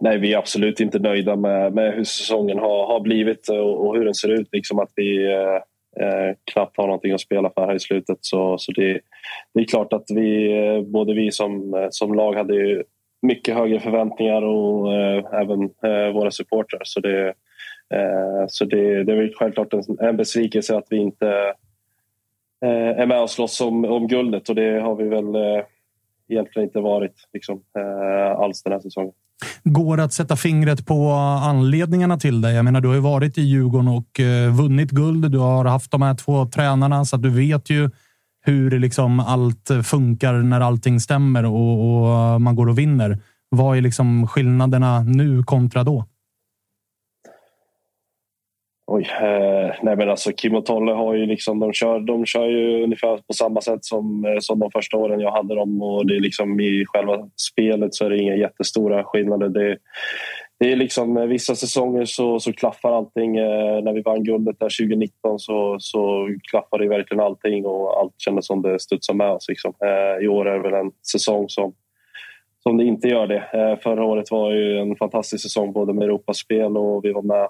Nej, 0.00 0.18
vi 0.18 0.32
är 0.32 0.38
absolut 0.38 0.80
inte 0.80 0.98
nöjda 0.98 1.36
med, 1.36 1.72
med 1.74 1.94
hur 1.94 2.04
säsongen 2.04 2.58
har, 2.58 2.86
har 2.86 3.00
blivit 3.00 3.48
och, 3.48 3.86
och 3.86 3.96
hur 3.96 4.04
den 4.04 4.14
ser 4.14 4.28
ut. 4.28 4.48
Liksom 4.52 4.78
att 4.78 4.90
vi 4.96 5.32
eh, 5.32 5.54
eh 6.06 6.34
knappt 6.52 6.76
har 6.76 6.86
någonting 6.86 7.12
att 7.12 7.20
spela 7.20 7.50
för 7.50 7.66
här 7.66 7.74
i 7.74 7.80
slutet. 7.80 8.18
Så, 8.20 8.58
så 8.58 8.72
det, 8.72 9.00
det 9.54 9.60
är 9.60 9.64
klart 9.64 9.92
att 9.92 10.04
vi, 10.08 10.52
eh, 10.52 10.82
både 10.82 11.14
vi 11.14 11.30
som, 11.30 11.74
eh, 11.74 11.86
som 11.90 12.14
lag 12.14 12.34
hade 12.34 12.54
ju 12.54 12.82
mycket 13.22 13.54
högre 13.54 13.80
förväntningar 13.80 14.42
och 14.42 14.94
eh, 14.94 15.24
även 15.32 15.62
eh, 15.62 16.12
våra 16.12 16.30
supportrar. 16.30 16.82
Så 16.84 17.00
det, 17.00 17.28
eh, 17.94 18.44
så 18.48 18.64
det, 18.64 19.04
det 19.04 19.12
är 19.12 19.16
väl 19.16 19.34
självklart 19.34 19.72
en, 19.72 19.82
en 20.00 20.16
besvikelse 20.16 20.76
att 20.76 20.86
vi 20.90 20.96
inte 20.96 21.28
eh, 22.64 23.00
är 23.00 23.06
med 23.06 23.22
och 23.22 23.30
slåss 23.30 23.60
om, 23.60 23.84
om 23.84 24.08
guldet 24.08 24.48
och 24.48 24.54
det 24.54 24.80
har 24.80 24.94
vi 24.94 25.08
väl 25.08 25.34
eh, 25.34 25.64
egentligen 26.28 26.68
inte 26.68 26.80
varit 26.80 27.14
liksom, 27.32 27.60
eh, 27.78 28.40
alls 28.40 28.62
den 28.62 28.72
här 28.72 28.80
säsongen. 28.80 29.12
Går 29.64 29.96
det 29.96 30.04
att 30.04 30.12
sätta 30.12 30.36
fingret 30.36 30.86
på 30.86 31.10
anledningarna 31.42 32.16
till 32.16 32.40
det? 32.40 32.52
Jag 32.52 32.64
menar, 32.64 32.80
du 32.80 32.88
har 32.88 32.94
ju 32.94 33.00
varit 33.00 33.38
i 33.38 33.42
Djurgården 33.42 33.88
och 33.88 34.20
eh, 34.20 34.54
vunnit 34.54 34.90
guld. 34.90 35.32
Du 35.32 35.38
har 35.38 35.64
haft 35.64 35.90
de 35.90 36.02
här 36.02 36.14
två 36.14 36.46
tränarna, 36.46 37.04
så 37.04 37.16
att 37.16 37.22
du 37.22 37.30
vet 37.30 37.70
ju 37.70 37.90
hur 38.44 38.78
liksom 38.78 39.20
allt 39.20 39.70
funkar 39.84 40.32
när 40.34 40.60
allting 40.60 41.00
stämmer 41.00 41.44
och, 41.44 42.32
och 42.32 42.40
man 42.40 42.56
går 42.56 42.68
och 42.68 42.78
vinner. 42.78 43.18
Vad 43.48 43.76
är 43.76 43.80
liksom 43.80 44.26
skillnaderna 44.26 45.00
nu 45.00 45.42
kontra 45.42 45.84
då? 45.84 46.04
Oj, 48.88 49.08
eh, 49.20 49.74
nej 49.82 49.96
men 49.96 50.10
alltså 50.10 50.32
Kim 50.32 50.54
och 50.54 50.66
Tolle 50.66 50.92
har 50.92 51.14
ju 51.14 51.26
liksom, 51.26 51.58
de 51.60 51.72
kör, 51.72 52.00
de 52.00 52.26
kör 52.26 52.46
ju 52.46 52.84
ungefär 52.84 53.16
på 53.16 53.32
samma 53.32 53.60
sätt 53.60 53.84
som, 53.84 54.24
eh, 54.24 54.38
som 54.40 54.58
de 54.58 54.70
första 54.70 54.96
åren 54.96 55.20
jag 55.20 55.30
hade 55.30 55.54
dem 55.54 55.82
och 55.82 56.06
det 56.06 56.16
är 56.16 56.20
liksom 56.20 56.60
i 56.60 56.84
själva 56.86 57.28
spelet 57.52 57.94
så 57.94 58.04
är 58.04 58.10
det 58.10 58.18
inga 58.18 58.36
jättestora 58.36 59.04
skillnader. 59.04 59.48
Det, 59.48 59.78
det 60.58 60.72
är 60.72 60.76
liksom 60.76 61.16
eh, 61.16 61.24
vissa 61.24 61.54
säsonger 61.54 62.04
så, 62.04 62.40
så 62.40 62.52
klaffar 62.52 62.92
allting. 62.92 63.36
Eh, 63.36 63.82
när 63.82 63.92
vi 63.92 64.02
vann 64.02 64.24
guldet 64.24 64.60
där 64.60 64.78
2019 64.80 65.38
så, 65.38 65.76
så 65.78 66.28
klaffade 66.50 66.84
ju 66.84 66.90
verkligen 66.90 67.24
allting 67.24 67.66
och 67.66 68.00
allt 68.00 68.14
kändes 68.18 68.46
som 68.46 68.62
det 68.62 68.80
studsade 68.80 69.16
med 69.16 69.30
oss. 69.30 69.48
Liksom. 69.48 69.74
Eh, 69.84 70.24
I 70.24 70.28
år 70.28 70.48
är 70.48 70.54
det 70.54 70.70
väl 70.70 70.86
en 70.86 70.92
säsong 71.12 71.48
som 71.48 71.74
som 72.62 72.76
det 72.76 72.84
inte 72.84 73.08
gör 73.08 73.26
det. 73.26 73.44
Eh, 73.52 73.78
Förra 73.82 74.04
året 74.04 74.30
var 74.30 74.52
ju 74.52 74.78
en 74.78 74.96
fantastisk 74.96 75.42
säsong 75.42 75.72
både 75.72 75.92
med 75.92 76.04
Europaspel 76.04 76.76
och 76.76 77.04
vi 77.04 77.12
var 77.12 77.22
med 77.22 77.48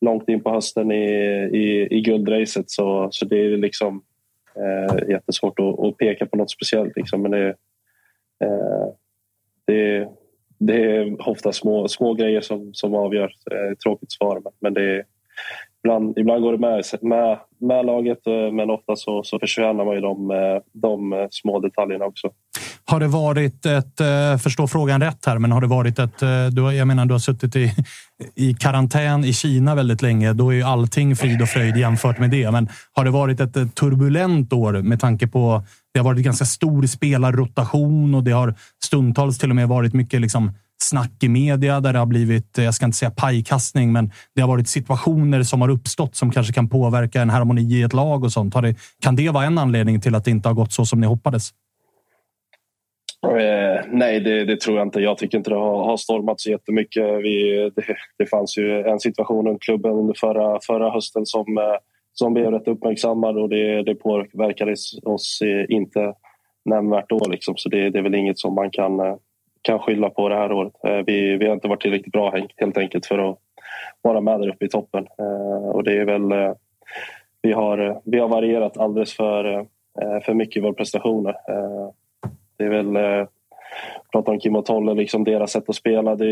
långt 0.00 0.28
in 0.28 0.42
på 0.42 0.50
hösten 0.50 0.92
i, 0.92 1.04
i, 1.52 1.88
i 1.90 2.00
guldracet. 2.00 2.70
Så, 2.70 3.08
så 3.10 3.24
det 3.24 3.36
är 3.36 3.56
liksom 3.56 4.02
eh, 4.56 5.08
jättesvårt 5.08 5.58
att, 5.58 5.80
att 5.80 5.96
peka 5.96 6.26
på 6.26 6.36
något 6.36 6.50
speciellt. 6.50 6.96
Liksom. 6.96 7.22
Men 7.22 7.30
det, 7.30 7.48
eh, 8.44 8.88
det, 9.66 10.08
det 10.58 10.96
är 10.96 11.28
ofta 11.28 11.52
små, 11.52 11.88
små 11.88 12.14
grejer 12.14 12.40
som, 12.40 12.74
som 12.74 12.94
avgör. 12.94 13.32
Eh, 13.50 13.76
tråkigt 13.76 14.12
svar, 14.12 14.40
men, 14.44 14.52
men 14.60 14.74
det 14.74 14.82
är, 14.82 15.04
ibland, 15.82 16.18
ibland 16.18 16.42
går 16.42 16.52
det 16.52 16.58
med, 16.58 16.84
med, 17.00 17.38
med 17.60 17.86
laget 17.86 18.26
eh, 18.26 18.52
men 18.52 18.70
ofta 18.70 18.96
så, 18.96 19.22
så 19.22 19.38
förtjänar 19.38 19.84
man 19.84 19.94
ju 19.94 20.00
eh, 20.00 20.62
de, 20.72 21.10
de 21.20 21.28
små 21.30 21.60
detaljerna 21.60 22.04
också. 22.04 22.30
Har 22.84 23.00
det 23.00 23.08
varit 23.08 23.66
ett, 23.66 24.00
förstå 24.42 24.66
frågan 24.66 25.02
rätt 25.02 25.26
här, 25.26 25.38
men 25.38 25.52
har 25.52 25.60
det 25.60 25.66
varit 25.66 25.98
ett, 25.98 26.18
du, 26.52 26.72
jag 26.72 26.86
menar, 26.86 27.06
du 27.06 27.14
har 27.14 27.18
suttit 27.18 27.56
i, 27.56 27.70
i 28.34 28.54
karantän 28.54 29.24
i 29.24 29.32
Kina 29.32 29.74
väldigt 29.74 30.02
länge. 30.02 30.32
Då 30.32 30.50
är 30.50 30.56
ju 30.56 30.62
allting 30.62 31.16
frid 31.16 31.42
och 31.42 31.48
fröjd 31.48 31.76
jämfört 31.76 32.18
med 32.18 32.30
det. 32.30 32.50
Men 32.50 32.68
har 32.92 33.04
det 33.04 33.10
varit 33.10 33.40
ett 33.40 33.74
turbulent 33.74 34.52
år 34.52 34.72
med 34.72 35.00
tanke 35.00 35.26
på 35.26 35.62
det 35.92 35.98
har 35.98 36.04
varit 36.04 36.24
ganska 36.24 36.44
stor 36.44 36.86
spelarrotation 36.86 38.14
och 38.14 38.24
det 38.24 38.30
har 38.30 38.54
stundtals 38.84 39.38
till 39.38 39.50
och 39.50 39.56
med 39.56 39.68
varit 39.68 39.94
mycket 39.94 40.20
liksom 40.20 40.52
snack 40.82 41.22
i 41.22 41.28
media 41.28 41.80
där 41.80 41.92
det 41.92 41.98
har 41.98 42.06
blivit, 42.06 42.58
eh, 42.58 42.64
jag 42.64 42.74
ska 42.74 42.84
inte 42.84 42.98
säga 42.98 43.10
pajkastning, 43.10 43.92
men 43.92 44.10
det 44.34 44.40
har 44.40 44.48
varit 44.48 44.68
situationer 44.68 45.42
som 45.42 45.60
har 45.60 45.68
uppstått 45.68 46.16
som 46.16 46.30
kanske 46.30 46.52
kan 46.52 46.68
påverka 46.68 47.22
en 47.22 47.30
harmoni 47.30 47.62
i 47.62 47.82
ett 47.82 47.92
lag 47.92 48.24
och 48.24 48.32
sånt. 48.32 48.54
Det, 48.54 48.74
kan 49.02 49.16
det 49.16 49.30
vara 49.30 49.44
en 49.44 49.58
anledning 49.58 50.00
till 50.00 50.14
att 50.14 50.24
det 50.24 50.30
inte 50.30 50.48
har 50.48 50.54
gått 50.54 50.72
så 50.72 50.84
som 50.84 51.00
ni 51.00 51.06
hoppades? 51.06 51.52
Eh, 53.26 53.84
nej, 53.92 54.20
det, 54.20 54.44
det 54.44 54.60
tror 54.60 54.78
jag 54.78 54.86
inte. 54.86 55.00
Jag 55.00 55.18
tycker 55.18 55.38
inte 55.38 55.50
det 55.50 55.56
har, 55.56 55.84
har 55.84 55.96
stormat 55.96 56.40
så 56.40 56.50
jättemycket. 56.50 57.04
Vi, 57.04 57.70
det, 57.76 57.82
det 58.18 58.26
fanns 58.26 58.58
ju 58.58 58.80
en 58.80 59.00
situation 59.00 59.46
runt 59.46 59.62
klubben 59.62 59.92
under 59.92 60.14
förra, 60.14 60.58
förra 60.66 60.90
hösten 60.90 61.26
som, 61.26 61.58
eh, 61.58 61.76
som 62.12 62.34
blev 62.34 62.50
rätt 62.50 62.68
uppmärksammad 62.68 63.38
och 63.38 63.48
det, 63.48 63.82
det 63.82 63.94
påverkade 63.94 64.74
oss 65.02 65.42
eh, 65.42 65.76
inte 65.76 66.14
nämnvärt 66.64 67.08
då. 67.08 67.28
Liksom. 67.28 67.56
Så 67.56 67.68
det, 67.68 67.90
det 67.90 67.98
är 67.98 68.02
väl 68.02 68.14
inget 68.14 68.38
som 68.38 68.54
man 68.54 68.70
kan, 68.70 69.00
eh, 69.00 69.16
kan 69.68 69.78
skylla 69.78 70.10
på 70.10 70.28
det 70.28 70.34
här 70.34 70.52
året. 70.52 70.72
Eh, 70.84 71.00
vi, 71.06 71.36
vi 71.36 71.46
har 71.46 71.54
inte 71.54 71.68
varit 71.68 71.82
tillräckligt 71.82 72.12
bra 72.12 72.30
helt- 72.58 72.78
enkelt 72.78 73.06
för 73.06 73.18
att 73.18 73.38
vara 74.02 74.20
med 74.20 74.40
där 74.40 74.48
uppe 74.48 74.64
i 74.64 74.68
toppen. 74.68 75.06
Eh, 75.18 75.68
och 75.68 75.84
det 75.84 75.92
är 75.92 76.04
väl... 76.04 76.32
Eh, 76.32 76.52
vi, 77.42 77.52
har, 77.52 78.00
vi 78.04 78.18
har 78.18 78.28
varierat 78.28 78.78
alldeles 78.78 79.16
för, 79.16 79.66
för 80.24 80.34
mycket 80.34 80.56
i 80.56 80.60
våra 80.60 80.72
prestationer. 80.72 81.34
Det 82.58 82.64
är 82.64 82.68
väl... 82.68 83.26
Pratar 84.12 84.32
om 84.32 84.40
Kim 84.40 84.56
och 84.56 84.66
Tolle, 84.66 84.94
liksom 84.94 85.24
deras 85.24 85.50
sätt 85.52 85.68
att 85.68 85.74
spela. 85.74 86.16
Det 86.16 86.26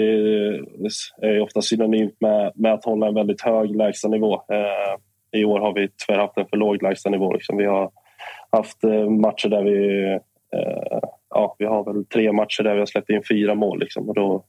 är, 1.20 1.40
ofta 1.40 1.62
synonymt 1.62 2.20
med, 2.20 2.52
med 2.54 2.72
att 2.72 2.84
hålla 2.84 3.06
en 3.06 3.14
väldigt 3.14 3.40
hög 3.40 3.76
lägstanivå. 3.76 4.42
I 5.32 5.44
år 5.44 5.60
har 5.60 5.72
vi 5.72 5.88
tyvärr 5.88 6.20
haft 6.20 6.38
en 6.38 6.46
för 6.46 6.56
låg 6.56 6.82
lägstanivå. 6.82 7.32
Liksom. 7.32 7.56
Vi 7.56 7.64
har 7.64 7.90
haft 8.50 8.82
matcher 9.22 9.48
där 9.48 9.62
vi... 9.62 10.18
Eh, 10.56 10.98
ja, 11.30 11.56
vi 11.58 11.64
har 11.64 11.84
väl 11.84 12.04
tre 12.04 12.32
matcher 12.32 12.62
där 12.62 12.72
vi 12.72 12.78
har 12.78 12.86
släppt 12.86 13.10
in 13.10 13.22
fyra 13.28 13.54
mål. 13.54 13.80
Liksom. 13.80 14.08
Och 14.08 14.14
då, 14.14 14.44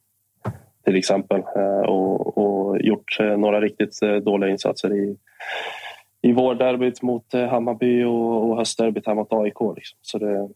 till 0.86 0.96
exempel. 0.96 1.42
Eh, 1.56 1.90
och, 1.90 2.38
och 2.38 2.82
gjort 2.82 3.18
eh, 3.20 3.38
några 3.38 3.62
riktigt 3.62 4.00
dåliga 4.24 4.50
insatser 4.50 4.94
i, 4.94 5.18
i 6.22 6.32
vårderbyt 6.32 7.02
mot 7.02 7.34
Hammarby 7.34 8.04
och, 8.04 8.50
och 8.50 8.58
höstderbyt 8.58 9.08
här 9.08 9.16
mot 9.16 9.34
AIK. 9.34 9.76
Liksom. 9.76 9.98
Så 10.02 10.18
det, 10.18 10.50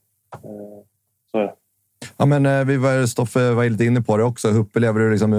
så 1.31 1.37
är 1.37 1.43
det. 1.43 1.53
Ja, 2.17 2.25
men, 2.25 2.45
eh, 2.45 2.65
vi 2.65 2.77
var, 2.77 3.05
Stoffe 3.05 3.51
var 3.51 3.69
lite 3.69 3.85
inne 3.85 4.01
på 4.01 4.17
det 4.17 4.23
också. 4.23 4.47
Hur 4.47 4.59
upplever 4.59 4.99
du 4.99 5.11
liksom, 5.11 5.33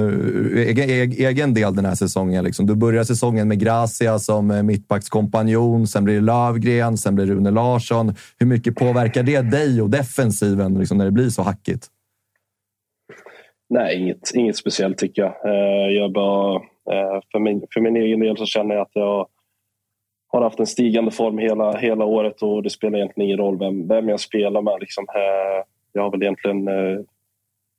egen, 0.57 0.91
egen- 1.29 1.55
del 1.55 1.75
den 1.75 1.85
här 1.85 1.95
säsongen? 1.95 2.45
Liksom? 2.45 2.67
Du 2.67 2.75
börjar 2.75 3.05
säsongen 3.05 3.49
med 3.49 3.61
Gracia 3.61 4.19
som 4.19 4.51
eh, 4.51 4.63
mittbackskompanjon. 4.63 5.87
Sen 5.87 6.05
blir 6.05 6.15
det 6.15 6.21
Lövgren, 6.21 6.97
sen 6.97 7.15
blir 7.15 7.27
det 7.27 7.35
Rune 7.35 7.51
Larsson. 7.51 8.15
Hur 8.39 8.47
mycket 8.47 8.75
påverkar 8.75 9.23
det 9.23 9.41
dig 9.41 9.83
och 9.83 9.91
defensiven 9.91 10.75
liksom, 10.79 10.99
när 10.99 11.05
det 11.05 11.11
blir 11.11 11.29
så 11.29 11.43
hackigt? 11.43 11.87
Nej, 13.69 14.01
inget, 14.03 14.35
inget 14.35 14.57
speciellt 14.57 14.99
tycker 14.99 15.23
jag. 15.23 15.31
Eh, 15.47 15.91
jag 15.93 16.13
bara, 16.13 16.61
för, 17.33 17.39
min, 17.39 17.63
för 17.75 17.81
min 17.81 17.97
egen 17.97 18.21
del 18.21 18.37
så 18.37 18.47
känner 18.47 18.75
jag 18.75 18.83
att 18.83 18.91
jag 18.95 19.27
har 20.33 20.43
haft 20.43 20.61
en 20.61 20.67
stigande 20.67 21.11
form 21.11 21.39
hela, 21.39 21.77
hela 21.77 22.05
året 22.05 22.43
och 22.43 22.63
det 22.63 22.71
spelar 22.71 22.99
egentligen 22.99 23.27
ingen 23.29 23.39
roll 23.39 23.59
vem, 23.59 23.89
vem 23.89 24.09
jag 24.09 24.21
spelar 24.21 24.63
med. 24.63 24.77
Liksom. 24.81 25.07
Jag 25.93 26.03
har 26.03 26.11
väl 26.11 26.23
egentligen 26.23 26.69
eh, 26.69 27.01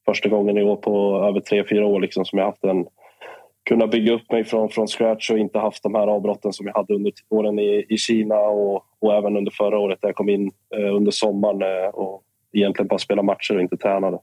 första 0.06 0.30
gången 0.30 0.58
i 0.58 0.64
år 0.64 0.76
på 0.76 1.26
över 1.30 1.40
tre, 1.40 1.64
fyra 1.70 1.86
år 1.86 2.00
liksom, 2.00 2.26
som 2.26 2.40
jag 2.40 2.46
haft 2.46 2.64
en 2.64 2.86
kunna 3.70 3.88
bygga 3.88 4.14
upp 4.14 4.32
mig 4.32 4.44
från, 4.44 4.70
från 4.70 4.88
scratch 4.88 5.30
och 5.32 5.38
inte 5.38 5.60
haft 5.60 5.84
de 5.84 5.96
här 5.96 6.08
avbrotten 6.08 6.54
som 6.54 6.66
jag 6.68 6.74
hade 6.74 6.94
under 6.94 7.12
åren 7.30 7.60
i, 7.60 7.86
i 7.90 7.98
Kina 7.98 8.36
och, 8.36 8.84
och 9.00 9.14
även 9.14 9.38
under 9.38 9.52
förra 9.52 9.78
året 9.78 10.00
där 10.02 10.08
jag 10.08 10.16
kom 10.16 10.30
in 10.30 10.52
eh, 10.76 10.96
under 10.96 11.12
sommaren 11.12 11.62
eh, 11.62 11.90
och 11.90 12.24
egentligen 12.54 12.88
bara 12.88 13.00
spela 13.00 13.24
matcher 13.24 13.56
och 13.56 13.62
inte 13.62 13.78
tränade. 13.78 14.20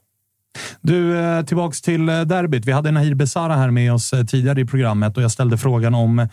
Du, 0.81 1.19
eh, 1.19 1.45
tillbaks 1.45 1.81
till 1.81 2.09
eh, 2.09 2.21
derbyt. 2.21 2.65
Vi 2.65 2.71
hade 2.71 2.91
Nahir 2.91 3.15
Besara 3.15 3.53
här 3.53 3.71
med 3.71 3.93
oss 3.93 4.13
eh, 4.13 4.25
tidigare 4.25 4.61
i 4.61 4.65
programmet 4.65 5.17
och 5.17 5.23
jag 5.23 5.31
ställde 5.31 5.57
frågan 5.57 5.95
om, 5.95 6.27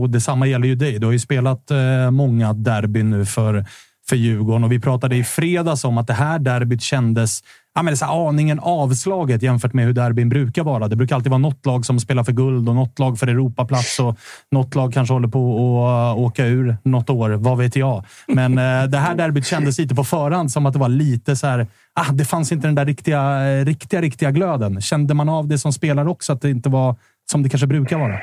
och 0.00 0.10
detsamma 0.10 0.46
gäller 0.46 0.66
ju 0.66 0.74
dig. 0.74 0.98
Du 0.98 1.06
har 1.06 1.12
ju 1.12 1.18
spelat 1.18 1.70
många 2.10 2.52
derbyn 2.52 3.10
nu 3.10 3.24
för, 3.24 3.64
för 4.12 4.16
Djurgården 4.16 4.64
och 4.64 4.72
vi 4.72 4.80
pratade 4.80 5.16
i 5.16 5.24
fredags 5.24 5.84
om 5.84 5.98
att 5.98 6.06
det 6.06 6.12
här 6.12 6.38
derbyt 6.38 6.82
kändes 6.82 7.42
ja, 7.74 7.82
men 7.82 7.96
så 7.96 8.04
aningen 8.04 8.60
avslaget 8.60 9.42
jämfört 9.42 9.72
med 9.72 9.84
hur 9.84 9.92
derbyn 9.92 10.28
brukar 10.28 10.62
vara. 10.62 10.88
Det 10.88 10.96
brukar 10.96 11.16
alltid 11.16 11.30
vara 11.30 11.38
något 11.38 11.66
lag 11.66 11.86
som 11.86 12.00
spelar 12.00 12.24
för 12.24 12.32
guld 12.32 12.68
och 12.68 12.74
något 12.74 12.98
lag 12.98 13.18
för 13.18 13.26
Europaplats 13.26 14.00
och 14.00 14.16
något 14.50 14.74
lag 14.74 14.92
kanske 14.92 15.14
håller 15.14 15.28
på 15.28 15.86
att 15.86 16.18
åka 16.18 16.46
ur 16.46 16.76
något 16.82 17.10
år. 17.10 17.30
Vad 17.30 17.58
vet 17.58 17.76
jag? 17.76 18.04
Men 18.28 18.58
eh, 18.58 18.84
det 18.84 18.98
här 18.98 19.14
derbyt 19.14 19.46
kändes 19.46 19.78
lite 19.78 19.94
på 19.94 20.04
förhand 20.04 20.52
som 20.52 20.66
att 20.66 20.72
det 20.72 20.78
var 20.78 20.88
lite 20.88 21.36
så 21.36 21.46
här. 21.46 21.66
Ah, 21.94 22.12
det 22.12 22.24
fanns 22.24 22.52
inte 22.52 22.68
den 22.68 22.74
där 22.74 22.86
riktiga, 22.86 23.44
riktiga, 23.64 24.00
riktiga 24.00 24.30
glöden. 24.30 24.80
Kände 24.80 25.14
man 25.14 25.28
av 25.28 25.48
det 25.48 25.58
som 25.58 25.72
spelare 25.72 26.08
också? 26.08 26.32
Att 26.32 26.40
det 26.40 26.50
inte 26.50 26.68
var 26.68 26.96
som 27.30 27.42
det 27.42 27.48
kanske 27.48 27.66
brukar 27.66 27.98
vara? 27.98 28.18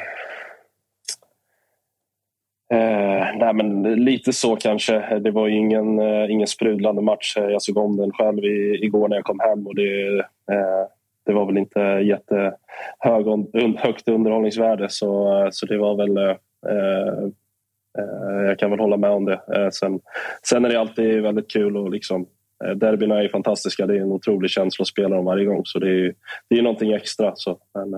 Eh, 2.73 3.37
nej, 3.37 3.53
men 3.53 3.83
lite 3.83 4.33
så 4.33 4.55
kanske. 4.55 5.19
Det 5.19 5.31
var 5.31 5.47
ingen, 5.47 5.99
eh, 5.99 6.31
ingen 6.31 6.47
sprudlande 6.47 7.01
match. 7.01 7.37
Jag 7.37 7.61
såg 7.61 7.77
om 7.77 7.97
den 7.97 8.11
själv 8.11 8.45
i, 8.45 8.79
igår 8.85 9.07
när 9.07 9.15
jag 9.15 9.25
kom 9.25 9.39
hem 9.39 9.67
och 9.67 9.75
det, 9.75 10.19
eh, 10.51 10.85
det 11.25 11.33
var 11.33 11.45
väl 11.45 11.57
inte 11.57 11.79
jättehögt 11.79 13.53
un, 13.53 13.77
högt 13.77 14.07
underhållningsvärde 14.07 14.89
så, 14.89 15.41
eh, 15.43 15.47
så 15.51 15.65
det 15.65 15.77
var 15.77 15.95
väl... 15.95 16.17
Eh, 16.17 17.23
eh, 17.99 18.45
jag 18.47 18.59
kan 18.59 18.71
väl 18.71 18.79
hålla 18.79 18.97
med 18.97 19.09
om 19.09 19.25
det. 19.25 19.41
Eh, 19.55 19.69
sen, 19.69 19.99
sen 20.49 20.65
är 20.65 20.69
det 20.69 20.79
alltid 20.79 21.21
väldigt 21.21 21.51
kul 21.51 21.77
och 21.77 21.91
liksom 21.91 22.25
Derbyna 22.75 23.23
är 23.23 23.29
fantastiska. 23.29 23.85
Det 23.85 23.97
är 23.97 24.01
en 24.01 24.11
otrolig 24.11 24.51
känsla 24.51 24.83
att 24.83 24.87
spela 24.87 25.15
dem 25.15 25.25
varje 25.25 25.45
gång. 25.45 25.61
Så 25.65 25.79
det 25.79 25.89
är, 25.89 26.13
det 26.49 26.57
är 26.57 26.61
någonting 26.61 26.93
extra. 26.93 27.31
Så. 27.35 27.57
Men, 27.73 27.93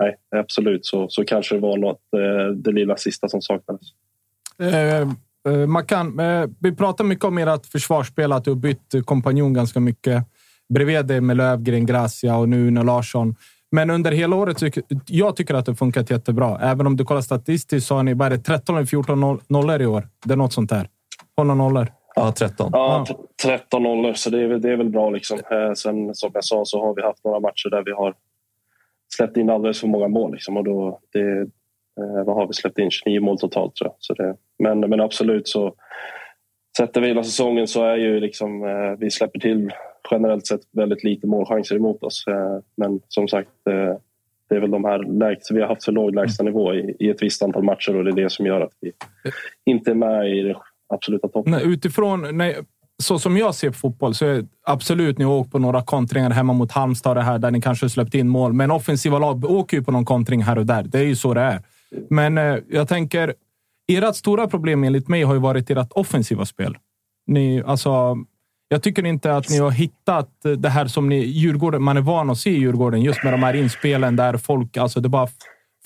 nej, 0.00 0.16
absolut 0.36 0.86
så, 0.86 1.08
så 1.08 1.24
kanske 1.24 1.54
det 1.54 1.60
var 1.60 1.76
något, 1.76 2.00
eh, 2.16 2.54
det 2.54 2.72
lilla 2.72 2.96
sista 2.96 3.28
som 3.28 3.42
saknades. 3.42 3.86
Eh, 4.58 5.00
eh, 5.52 5.66
Mackan, 5.66 6.20
eh, 6.20 6.44
vi 6.60 6.76
pratar 6.76 7.04
mycket 7.04 7.24
om 7.24 7.38
ert 7.38 7.66
försvarsspel, 7.66 8.32
att 8.32 8.44
du 8.44 8.50
har 8.50 8.56
bytt 8.56 8.94
kompanjon 9.04 9.52
ganska 9.52 9.80
mycket. 9.80 10.24
Bredvid 10.68 11.06
dig 11.06 11.20
med 11.20 11.36
Lövgren, 11.36 11.86
Gracia 11.86 12.36
och 12.36 12.48
nu 12.48 12.68
Una 12.68 12.82
Larsson. 12.82 13.36
Men 13.70 13.90
under 13.90 14.12
hela 14.12 14.36
året, 14.36 14.58
tycker, 14.58 14.82
jag 15.06 15.36
tycker 15.36 15.54
att 15.54 15.66
det 15.66 15.74
funkat 15.74 16.10
jättebra. 16.10 16.58
Även 16.62 16.86
om 16.86 16.96
du 16.96 17.04
kollar 17.04 17.20
statistiskt 17.20 17.86
så 17.86 17.94
har 17.94 18.02
ni 18.02 18.14
bara 18.14 18.36
13 18.36 18.76
eller 18.76 18.86
14 18.86 19.40
nollor 19.48 19.82
i 19.82 19.86
år. 19.86 20.08
Det 20.24 20.32
är 20.32 20.36
något 20.36 20.52
sånt 20.52 20.70
där. 20.70 20.88
Några 21.36 21.54
nollor? 21.54 21.88
Ja, 22.14 22.32
13. 22.32 22.70
Ja, 22.72 23.06
13 23.42 23.82
nollor, 23.82 24.12
så 24.12 24.30
det 24.30 24.42
är, 24.42 24.48
det 24.48 24.72
är 24.72 24.76
väl 24.76 24.88
bra. 24.88 25.10
Liksom. 25.10 25.38
Eh, 25.38 25.72
sen 25.74 26.14
som 26.14 26.30
jag 26.34 26.44
sa 26.44 26.64
så 26.64 26.86
har 26.86 26.94
vi 26.94 27.02
haft 27.02 27.24
några 27.24 27.40
matcher 27.40 27.70
där 27.70 27.82
vi 27.84 27.92
har 27.92 28.14
släppt 29.16 29.36
in 29.36 29.50
alldeles 29.50 29.80
för 29.80 29.88
många 29.88 30.08
mål. 30.08 30.32
Liksom, 30.32 30.56
och 30.56 30.64
då, 30.64 31.00
det, 31.12 31.40
eh, 32.00 32.24
vad 32.26 32.36
har 32.36 32.46
vi 32.46 32.52
släppt 32.52 32.78
in? 32.78 32.90
29 32.90 33.20
mål 33.20 33.38
totalt 33.38 33.74
tror 33.74 33.88
jag. 33.88 33.96
Så 33.98 34.14
det, 34.14 34.36
men, 34.58 34.80
men 34.80 35.00
absolut 35.00 35.48
så 35.48 35.74
Sätter 36.76 37.00
vi 37.00 37.08
hela 37.08 37.24
säsongen 37.24 37.68
så 37.68 37.84
är 37.84 37.96
ju 37.96 38.20
liksom, 38.20 38.64
eh, 38.64 38.98
vi 38.98 39.10
släpper 39.10 39.40
till 39.40 39.70
generellt 40.10 40.46
sett 40.46 40.60
väldigt 40.72 41.04
lite 41.04 41.26
målchanser 41.26 41.76
emot 41.76 42.02
oss. 42.02 42.24
Eh, 42.26 42.58
men 42.76 43.00
som 43.08 43.28
sagt, 43.28 43.66
eh, 43.70 43.96
det 44.48 44.56
är 44.56 44.60
väl 44.60 44.70
de 44.70 44.84
här 44.84 44.98
lägst, 44.98 45.50
vi 45.50 45.60
har 45.60 45.68
haft 45.68 45.84
för 45.84 45.92
låg 45.92 46.14
lägstanivå 46.14 46.74
i, 46.74 46.96
i 46.98 47.10
ett 47.10 47.22
visst 47.22 47.42
antal 47.42 47.62
matcher 47.62 47.96
och 47.96 48.04
det 48.04 48.10
är 48.10 48.24
det 48.24 48.30
som 48.30 48.46
gör 48.46 48.60
att 48.60 48.72
vi 48.80 48.92
inte 49.64 49.90
är 49.90 49.94
med 49.94 50.36
i 50.36 50.42
det 50.42 50.56
absoluta 50.86 51.28
toppen. 51.28 51.52
Nej, 51.52 51.72
utifrån, 51.72 52.36
nej, 52.36 52.56
så 53.02 53.18
som 53.18 53.36
jag 53.36 53.54
ser 53.54 53.70
på 53.70 53.78
fotboll 53.78 54.14
så 54.14 54.26
är 54.26 54.44
absolut, 54.66 55.18
ni 55.18 55.24
har 55.24 55.32
åkt 55.32 55.52
på 55.52 55.58
några 55.58 55.82
kontringar 55.82 56.30
hemma 56.30 56.52
mot 56.52 56.72
Halmstad 56.72 57.18
här, 57.18 57.38
där 57.38 57.50
ni 57.50 57.60
kanske 57.60 57.88
släppt 57.88 58.14
in 58.14 58.28
mål. 58.28 58.52
Men 58.52 58.70
offensiva 58.70 59.18
lag 59.18 59.44
åker 59.44 59.76
ju 59.76 59.82
på 59.82 59.92
någon 59.92 60.04
kontring 60.04 60.42
här 60.42 60.58
och 60.58 60.66
där. 60.66 60.82
Det 60.82 60.98
är 60.98 61.04
ju 61.04 61.16
så 61.16 61.34
det 61.34 61.40
är. 61.40 61.62
Men 62.10 62.38
eh, 62.38 62.56
jag 62.70 62.88
tänker, 62.88 63.34
ert 63.92 64.16
stora 64.16 64.48
problem 64.48 64.84
enligt 64.84 65.08
mig 65.08 65.22
har 65.22 65.34
ju 65.34 65.40
varit 65.40 65.70
ert 65.70 65.92
offensiva 65.92 66.46
spel. 66.46 66.76
Ni, 67.26 67.62
alltså, 67.66 68.16
jag 68.68 68.82
tycker 68.82 69.06
inte 69.06 69.36
att 69.36 69.50
ni 69.50 69.58
har 69.58 69.70
hittat 69.70 70.30
det 70.58 70.68
här 70.68 70.86
som 70.86 71.08
ni, 71.08 71.16
Djurgården, 71.16 71.82
man 71.82 71.96
är 71.96 72.00
van 72.00 72.30
att 72.30 72.38
se 72.38 72.50
i 72.50 72.58
Djurgården, 72.58 73.02
just 73.02 73.24
med 73.24 73.32
de 73.32 73.42
här 73.42 73.54
inspelen 73.54 74.16
där 74.16 74.36
folk, 74.36 74.76
alltså 74.76 75.00
det 75.00 75.08
bara 75.08 75.28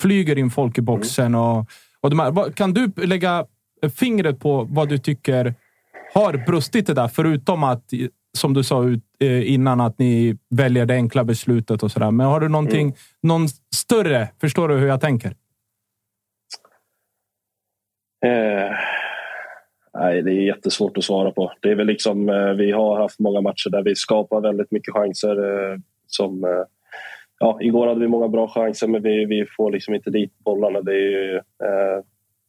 flyger 0.01 0.37
in 0.37 0.49
folk 0.49 0.77
i 0.77 0.81
boxen. 0.81 1.35
Och, 1.35 1.65
och 2.01 2.09
de 2.09 2.19
här, 2.19 2.51
kan 2.51 2.73
du 2.73 2.91
lägga 2.95 3.45
fingret 3.95 4.39
på 4.39 4.67
vad 4.69 4.89
du 4.89 4.97
tycker 4.97 5.55
har 6.13 6.45
brustit 6.45 6.87
det 6.87 6.93
där? 6.93 7.07
Förutom 7.07 7.63
att, 7.63 7.83
som 8.37 8.53
du 8.53 8.63
sa 8.63 8.83
eh, 9.19 9.53
innan, 9.53 9.81
att 9.81 9.99
ni 9.99 10.37
väljer 10.49 10.85
det 10.85 10.93
enkla 10.93 11.23
beslutet 11.23 11.83
och 11.83 11.91
sådär. 11.91 12.11
Men 12.11 12.25
har 12.25 12.39
du 12.39 12.49
någonting, 12.49 12.81
mm. 12.81 12.95
någon 13.23 13.47
större? 13.75 14.29
Förstår 14.41 14.67
du 14.67 14.75
hur 14.75 14.87
jag 14.87 15.01
tänker? 15.01 15.35
Eh, 18.25 18.71
nej, 19.93 20.21
det 20.21 20.31
är 20.31 20.45
jättesvårt 20.45 20.97
att 20.97 21.03
svara 21.03 21.31
på. 21.31 21.51
Det 21.61 21.71
är 21.71 21.75
väl 21.75 21.87
liksom, 21.87 22.29
eh, 22.29 22.53
vi 22.53 22.71
har 22.71 23.01
haft 23.01 23.19
många 23.19 23.41
matcher 23.41 23.69
där 23.69 23.83
vi 23.83 23.95
skapar 23.95 24.41
väldigt 24.41 24.71
mycket 24.71 24.93
chanser. 24.93 25.71
Eh, 25.71 25.77
som, 26.07 26.43
eh, 26.43 26.63
ja, 27.39 27.57
igår 27.61 27.87
hade 27.87 27.99
vi 27.99 28.07
många 28.07 28.27
bra 28.27 28.47
chanser, 28.47 28.87
men 28.87 29.03
vi, 29.03 29.25
vi 29.25 29.45
får 29.57 29.71
liksom 29.71 29.95
inte 29.95 30.09
dit 30.09 30.39
bollarna. 30.39 30.81
Det 30.81 30.91
är 30.91 31.09
ju, 31.11 31.35
eh, 31.35 32.03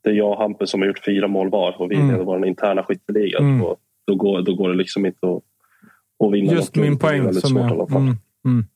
det 0.04 0.10
är 0.10 0.14
jag 0.14 0.32
och 0.32 0.38
Hampus 0.38 0.70
som 0.70 0.80
har 0.80 0.88
gjort 0.88 1.04
fyra 1.04 1.28
mål 1.28 1.50
var 1.50 1.80
och 1.80 1.90
vi 1.90 1.94
mm. 1.94 2.10
leder 2.10 2.24
vår 2.24 2.46
interna 2.46 2.82
skytteliga. 2.82 3.38
Mm. 3.38 3.58
Då, 3.58 3.76
då, 4.06 4.14
går, 4.14 4.42
då 4.42 4.54
går 4.54 4.68
det 4.68 4.76
liksom 4.76 5.06
inte 5.06 5.26
att, 5.26 5.42
att 6.26 6.32
vinna 6.32 6.52
Just 6.52 6.76
min 6.76 6.98
poäng. 6.98 7.32
Som 7.32 7.56
är, 7.56 7.96
mm, 7.96 8.16
mm. 8.44 8.66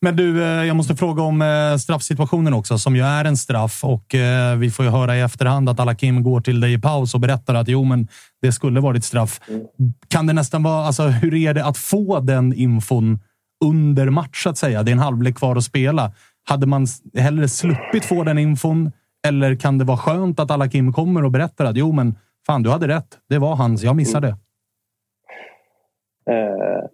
Men 0.00 0.16
du, 0.16 0.42
eh, 0.42 0.64
jag 0.64 0.76
måste 0.76 0.96
fråga 0.96 1.22
om 1.22 1.42
eh, 1.42 1.76
straffsituationen 1.76 2.54
också, 2.54 2.78
som 2.78 2.96
ju 2.96 3.02
är 3.02 3.24
en 3.24 3.36
straff. 3.36 3.84
Och 3.84 4.14
eh, 4.14 4.56
Vi 4.56 4.70
får 4.70 4.84
ju 4.84 4.90
höra 4.90 5.16
i 5.16 5.20
efterhand 5.20 5.68
att 5.68 5.80
Alakim 5.80 6.22
går 6.22 6.40
till 6.40 6.60
dig 6.60 6.72
i 6.72 6.78
paus 6.78 7.14
och 7.14 7.20
berättar 7.20 7.54
att 7.54 7.68
jo, 7.68 7.84
men 7.84 8.08
det 8.42 8.52
skulle 8.52 8.80
varit 8.80 9.04
straff. 9.04 9.40
Mm. 9.48 9.62
Kan 10.08 10.26
det 10.26 10.32
nästan 10.32 10.62
vara... 10.62 10.86
Alltså, 10.86 11.02
hur 11.02 11.34
är 11.34 11.54
det 11.54 11.64
att 11.64 11.78
få 11.78 12.20
den 12.20 12.52
infon 12.52 13.18
under 13.64 14.10
match, 14.10 14.42
så 14.42 14.50
att 14.50 14.58
säga? 14.58 14.82
Det 14.82 14.90
är 14.90 14.92
en 14.92 14.98
halvlek 14.98 15.36
kvar 15.36 15.56
att 15.56 15.64
spela. 15.64 16.12
Hade 16.48 16.66
man 16.66 16.86
hellre 17.16 17.48
sluppit 17.48 18.04
få 18.04 18.24
den 18.24 18.38
infon 18.38 18.92
eller 19.28 19.54
kan 19.54 19.78
det 19.78 19.84
vara 19.84 19.96
skönt 19.96 20.40
att 20.40 20.50
Alakim 20.50 20.92
kommer 20.92 21.24
och 21.24 21.30
berättar 21.30 21.64
att 21.64 21.76
jo, 21.76 21.92
men 21.92 22.14
fan, 22.46 22.62
du 22.62 22.70
hade 22.70 22.88
rätt. 22.88 23.18
Det 23.28 23.38
var 23.38 23.56
hans. 23.56 23.82
Jag 23.84 23.96
missade. 23.96 24.26
Mm. 24.26 24.36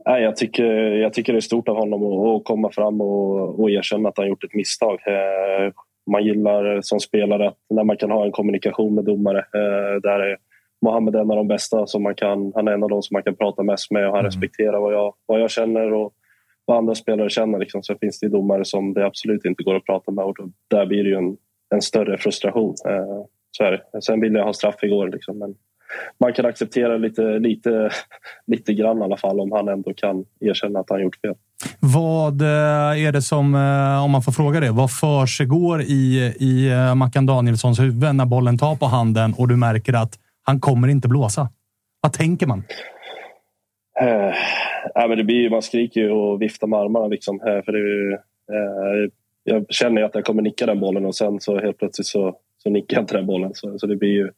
Eh, 0.06 0.18
jag, 0.18 0.36
tycker, 0.36 0.64
jag 0.92 1.12
tycker 1.12 1.32
det 1.32 1.38
är 1.38 1.40
stort 1.40 1.68
av 1.68 1.76
honom 1.76 2.02
att, 2.02 2.44
komma 2.44 2.70
fram 2.72 3.00
och, 3.00 3.60
och 3.60 3.70
erkänna 3.70 4.08
att 4.08 4.18
han 4.18 4.28
gjort 4.28 4.44
ett 4.44 4.54
misstag. 4.54 4.98
Eh, 5.06 5.72
man 6.10 6.24
gillar 6.24 6.80
som 6.82 7.00
spelare 7.00 7.48
att 7.48 7.56
när 7.70 7.84
man 7.84 7.96
kan 7.96 8.10
ha 8.10 8.24
en 8.24 8.32
kommunikation 8.32 8.94
med 8.94 9.04
domare. 9.04 9.38
Eh, 9.38 10.00
där 10.02 10.20
är 10.20 10.36
Mohammed 10.82 11.14
en 11.14 11.30
av 11.30 11.36
de 11.36 11.48
bästa. 11.48 11.86
Som 11.86 12.02
man 12.02 12.14
kan, 12.14 12.52
han 12.54 12.68
är 12.68 12.72
en 12.72 12.82
av 12.82 12.88
de 12.88 13.02
som 13.02 13.14
man 13.14 13.22
kan 13.22 13.36
prata 13.36 13.62
mest 13.62 13.90
med 13.90 14.06
och 14.06 14.12
han 14.12 14.20
mm. 14.20 14.26
respekterar 14.26 14.80
vad 14.80 14.94
jag, 14.94 15.14
vad 15.26 15.40
jag 15.40 15.50
känner 15.50 15.92
och 15.92 16.12
vad 16.64 16.78
andra 16.78 16.94
spelare 16.94 17.30
känner. 17.30 17.58
Liksom. 17.58 17.82
Sen 17.82 17.98
finns 17.98 18.20
det 18.20 18.28
domare 18.28 18.64
som 18.64 18.94
det 18.94 19.06
absolut 19.06 19.44
inte 19.44 19.62
går 19.62 19.76
att 19.76 19.84
prata 19.84 20.12
med 20.12 20.24
och 20.24 20.34
då, 20.38 20.50
där 20.68 20.86
blir 20.86 21.04
det 21.04 21.10
ju 21.10 21.16
en, 21.16 21.36
en 21.74 21.82
större 21.82 22.18
frustration. 22.18 22.74
Eh, 22.88 23.24
så 23.50 23.64
är 23.64 23.70
det. 23.70 24.02
Sen 24.02 24.20
ville 24.20 24.38
jag 24.38 24.46
ha 24.46 24.52
straff 24.52 24.82
igår, 24.82 25.08
liksom, 25.08 25.38
men 25.38 25.54
man 26.20 26.32
kan 26.32 26.46
acceptera 26.46 26.96
lite, 26.96 27.22
lite, 27.22 27.90
lite 28.46 28.74
grann 28.74 28.98
i 28.98 29.02
alla 29.02 29.16
fall 29.16 29.40
om 29.40 29.52
han 29.52 29.68
ändå 29.68 29.92
kan 29.94 30.24
erkänna 30.40 30.80
att 30.80 30.90
han 30.90 31.02
gjort 31.02 31.16
fel. 31.16 31.34
Vad 31.80 32.42
eh, 32.42 33.06
är 33.06 33.12
det 33.12 33.22
som, 33.22 33.54
eh, 33.54 34.04
om 34.04 34.10
man 34.10 34.22
får 34.22 34.32
fråga 34.32 34.60
det, 34.60 34.70
vad 34.70 34.90
försiggår 34.92 35.82
i, 35.82 36.34
i 36.40 36.70
Mackan 36.96 37.26
Danielssons 37.26 37.80
huvud 37.80 38.14
när 38.14 38.26
bollen 38.26 38.58
tar 38.58 38.76
på 38.76 38.86
handen 38.86 39.34
och 39.38 39.48
du 39.48 39.56
märker 39.56 39.92
att 39.92 40.18
han 40.42 40.60
kommer 40.60 40.88
inte 40.88 41.08
blåsa? 41.08 41.48
Vad 42.00 42.12
tänker 42.12 42.46
man? 42.46 42.64
Eh, 44.00 44.34
ja, 44.94 45.08
men 45.08 45.18
det 45.18 45.24
blir, 45.24 45.50
man 45.50 45.62
skriker 45.62 46.00
ju 46.00 46.10
och 46.10 46.42
viftar 46.42 46.66
med 46.66 46.78
armarna. 46.78 47.06
Liksom, 47.06 47.38
för 47.38 47.72
det, 47.72 48.14
eh, 48.14 49.10
jag 49.44 49.66
känner 49.68 50.02
att 50.02 50.14
jag 50.14 50.24
kommer 50.24 50.42
nicka 50.42 50.66
den 50.66 50.80
bollen 50.80 51.06
och 51.06 51.14
sen 51.14 51.40
så 51.40 51.60
helt 51.60 51.78
plötsligt 51.78 52.06
så, 52.06 52.36
så 52.58 52.70
nickar 52.70 52.96
jag 52.96 53.02
inte 53.02 53.16
den 53.16 53.26
bollen. 53.26 53.54
Så, 53.54 53.78
så 53.78 53.86
det 53.86 53.96
blir 53.96 54.12
ju 54.12 54.30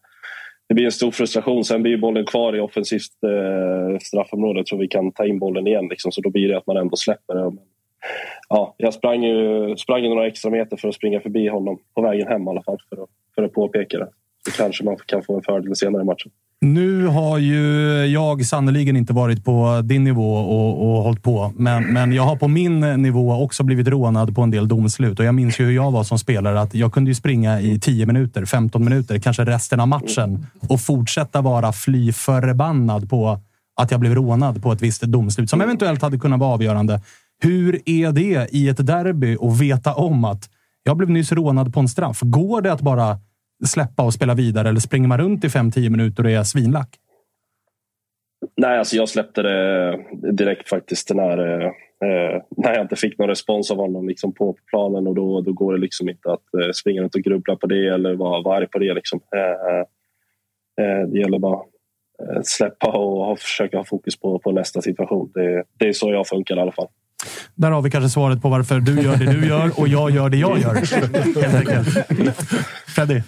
det 0.69 0.75
blir 0.75 0.85
en 0.85 0.93
stor 0.93 1.11
frustration. 1.11 1.65
Sen 1.65 1.83
blir 1.83 1.97
bollen 1.97 2.27
kvar 2.27 2.57
i 2.57 2.61
offensivt 2.61 3.25
eh, 3.25 3.99
straffområde. 3.99 4.59
Jag 4.59 4.67
tror 4.67 4.79
vi 4.79 4.89
kan 4.89 5.13
ta 5.13 5.27
in 5.27 5.39
bollen 5.39 5.67
igen. 5.67 5.89
Liksom, 5.89 6.13
så 6.13 6.21
då 6.21 6.31
blir 6.31 6.49
det 6.49 6.57
att 6.57 6.67
man 6.67 6.77
ändå 6.77 6.97
släpper 6.97 7.35
det. 7.35 7.57
Ja, 8.49 8.75
jag 8.77 8.95
sprang 8.95 9.25
ju, 9.25 9.77
sprang 9.77 10.03
ju 10.03 10.09
några 10.09 10.27
extra 10.27 10.51
meter 10.51 10.77
för 10.77 10.89
att 10.89 10.95
springa 10.95 11.21
förbi 11.21 11.49
honom 11.49 11.79
på 11.95 12.03
vägen 12.03 12.29
hem 12.29 12.47
i 12.47 12.51
alla 12.51 12.63
fall 12.63 12.79
för 12.89 13.03
att, 13.03 13.09
för 13.35 13.43
att 13.43 13.53
påpeka 13.53 13.99
det. 13.99 14.09
kanske 14.57 14.85
man 14.85 14.97
kan 15.07 15.23
få 15.23 15.37
en 15.37 15.43
fördel 15.43 15.77
senare 15.77 16.03
i 16.03 16.05
matchen. 16.05 16.33
Nu 16.65 17.07
har 17.07 17.39
ju 17.39 17.61
jag 18.07 18.47
sannoliken 18.47 18.97
inte 18.97 19.13
varit 19.13 19.45
på 19.45 19.81
din 19.85 20.05
nivå 20.05 20.35
och, 20.35 20.97
och 20.97 21.03
hållit 21.03 21.23
på, 21.23 21.53
men, 21.57 21.93
men 21.93 22.13
jag 22.13 22.23
har 22.23 22.37
på 22.37 22.49
min 22.49 22.81
nivå 22.81 23.43
också 23.43 23.63
blivit 23.63 23.89
rånad 23.89 24.35
på 24.35 24.43
en 24.43 24.51
del 24.51 24.69
domslut. 24.69 25.19
Och 25.19 25.25
jag 25.25 25.35
minns 25.35 25.61
ju 25.61 25.65
hur 25.65 25.73
jag 25.73 25.91
var 25.91 26.05
som 26.05 26.19
spelare. 26.19 26.61
att 26.61 26.75
Jag 26.75 26.93
kunde 26.93 27.11
ju 27.11 27.15
springa 27.15 27.61
i 27.61 27.81
10 27.81 28.07
minuter, 28.07 28.45
15 28.45 28.85
minuter, 28.85 29.19
kanske 29.19 29.45
resten 29.45 29.81
av 29.81 29.89
matchen 29.89 30.47
och 30.69 30.81
fortsätta 30.81 31.41
vara 31.41 31.73
fly 31.73 32.13
förbannad 32.13 33.11
på 33.11 33.41
att 33.81 33.91
jag 33.91 34.01
blev 34.01 34.15
rånad 34.15 34.63
på 34.63 34.73
ett 34.73 34.83
visst 34.83 35.03
domslut 35.03 35.51
som 35.51 35.61
eventuellt 35.61 36.03
hade 36.03 36.19
kunnat 36.19 36.41
vara 36.41 36.55
avgörande. 36.55 37.01
Hur 37.43 37.81
är 37.85 38.13
det 38.13 38.49
i 38.53 38.69
ett 38.69 38.87
derby 38.87 39.37
att 39.41 39.61
veta 39.61 39.95
om 39.95 40.25
att 40.25 40.49
jag 40.83 40.97
blev 40.97 41.11
nyss 41.11 41.33
rånad 41.33 41.75
på 41.75 41.81
en 41.81 41.89
straff? 41.89 42.21
Går 42.21 42.63
det 42.63 42.73
att 42.73 42.81
bara 42.81 43.19
släppa 43.67 44.03
och 44.03 44.15
spela 44.15 44.35
vidare 44.35 44.69
eller 44.69 44.81
springer 44.81 45.09
man 45.09 45.19
runt 45.19 45.45
i 45.45 45.49
5-10 45.49 45.91
minuter 45.91 46.25
och 46.25 46.31
är 46.31 46.43
svinlack? 46.43 46.99
Nej, 48.57 48.79
alltså 48.79 48.97
jag 48.97 49.09
släppte 49.09 49.43
det 49.43 49.99
direkt 50.33 50.69
faktiskt 50.69 51.15
när, 51.15 51.39
eh, 51.65 51.71
när 52.57 52.75
jag 52.75 52.81
inte 52.83 52.97
fick 52.97 53.19
någon 53.19 53.29
respons 53.29 53.71
av 53.71 53.77
honom 53.77 54.09
liksom 54.09 54.35
på 54.35 54.57
planen 54.71 55.07
och 55.07 55.15
då, 55.15 55.41
då 55.41 55.53
går 55.53 55.75
det 55.75 55.81
liksom 55.81 56.09
inte 56.09 56.33
att 56.33 56.55
eh, 56.55 56.71
springa 56.75 57.03
runt 57.03 57.15
och 57.15 57.21
grubbla 57.21 57.57
på 57.57 57.67
det 57.67 57.89
eller 57.89 58.15
vara, 58.15 58.57
arg 58.57 58.67
på 58.67 58.79
det. 58.79 58.95
Liksom. 58.95 59.21
Eh, 59.37 59.79
eh, 60.85 61.09
det 61.09 61.19
gäller 61.19 61.39
bara 61.39 61.59
att 62.39 62.47
släppa 62.47 62.93
och 62.93 63.39
försöka 63.39 63.77
ha 63.77 63.85
fokus 63.85 64.21
på, 64.21 64.39
på 64.39 64.53
nästa 64.53 64.83
situation. 64.83 65.31
Det, 65.35 65.65
det 65.79 65.89
är 65.89 65.93
så 65.93 66.13
jag 66.13 66.27
funkar 66.27 66.57
i 66.57 66.61
alla 66.61 66.73
fall. 66.73 66.89
Där 67.55 67.71
har 67.71 67.83
vi 67.83 67.91
kanske 67.91 68.09
svaret 68.09 68.43
på 68.43 68.49
varför 68.49 68.81
du 68.81 69.03
gör 69.03 69.17
det 69.17 69.33
du 69.33 69.49
gör 69.49 69.81
och 69.81 69.89
jag 69.89 70.11
gör 70.11 70.29
det 70.29 70.37
jag 70.37 70.59
gör. 70.59 70.75
Helt 71.43 71.69
enkelt. 71.69 72.39
Freddy? 72.87 73.23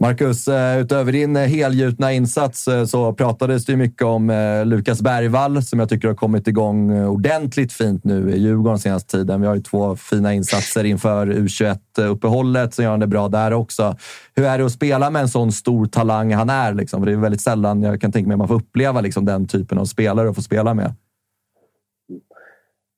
Marcus, 0.00 0.48
eh, 0.48 0.80
utöver 0.80 1.12
din 1.12 1.36
eh, 1.36 1.42
helgjutna 1.42 2.12
insats 2.12 2.68
eh, 2.68 2.84
så 2.84 3.12
pratades 3.12 3.64
det 3.64 3.76
mycket 3.76 4.02
om 4.02 4.62
Lukas 4.66 5.02
Bergvall 5.02 5.62
som 5.62 5.78
jag 5.78 5.88
tycker 5.88 6.08
har 6.08 6.14
kommit 6.14 6.48
igång 6.48 7.06
ordentligt 7.06 7.72
fint 7.72 8.04
nu 8.04 8.30
i 8.30 8.40
Djurgården 8.40 8.78
senaste 8.78 9.16
tiden. 9.16 9.40
Vi 9.40 9.46
har 9.46 9.54
ju 9.54 9.62
två 9.62 9.96
fina 9.96 10.34
insatser 10.34 10.84
inför 10.84 11.26
U21-uppehållet, 11.26 12.74
som 12.74 12.84
gör 12.84 12.90
han 12.90 13.00
det 13.00 13.06
bra 13.06 13.28
där 13.28 13.52
också. 13.52 13.96
Hur 14.34 14.44
är 14.44 14.58
det 14.58 14.66
att 14.66 14.72
spela 14.72 15.10
med 15.10 15.22
en 15.22 15.28
sån 15.28 15.52
stor 15.52 15.86
talang 15.86 16.34
han 16.34 16.50
är? 16.50 16.74
Liksom? 16.74 17.00
För 17.00 17.06
det 17.06 17.12
är 17.12 17.16
väldigt 17.16 17.40
sällan 17.40 17.82
jag 17.82 18.00
kan 18.00 18.12
tänka 18.12 18.28
mig 18.28 18.34
att 18.34 18.38
man 18.38 18.48
får 18.48 18.54
uppleva 18.54 19.00
liksom, 19.00 19.24
den 19.24 19.46
typen 19.46 19.78
av 19.78 19.84
spelare 19.84 20.30
att 20.30 20.36
få 20.36 20.42
spela 20.42 20.74
med. 20.74 20.94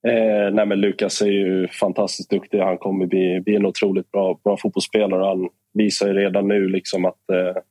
Eh, 0.07 0.53
nej 0.53 0.65
men 0.65 0.81
Lukas 0.81 1.21
är 1.21 1.27
ju 1.27 1.67
fantastiskt 1.67 2.29
duktig. 2.29 2.59
Han 2.59 2.77
kommer 2.77 3.05
bli, 3.05 3.41
bli 3.41 3.55
en 3.55 3.65
otroligt 3.65 4.11
bra, 4.11 4.39
bra 4.43 4.57
fotbollsspelare. 4.57 5.25
Han 5.25 5.49
visar 5.73 6.07
ju 6.07 6.13
redan 6.13 6.47
nu 6.47 6.67
liksom 6.67 7.05
att 7.05 7.29
eh, 7.29 7.61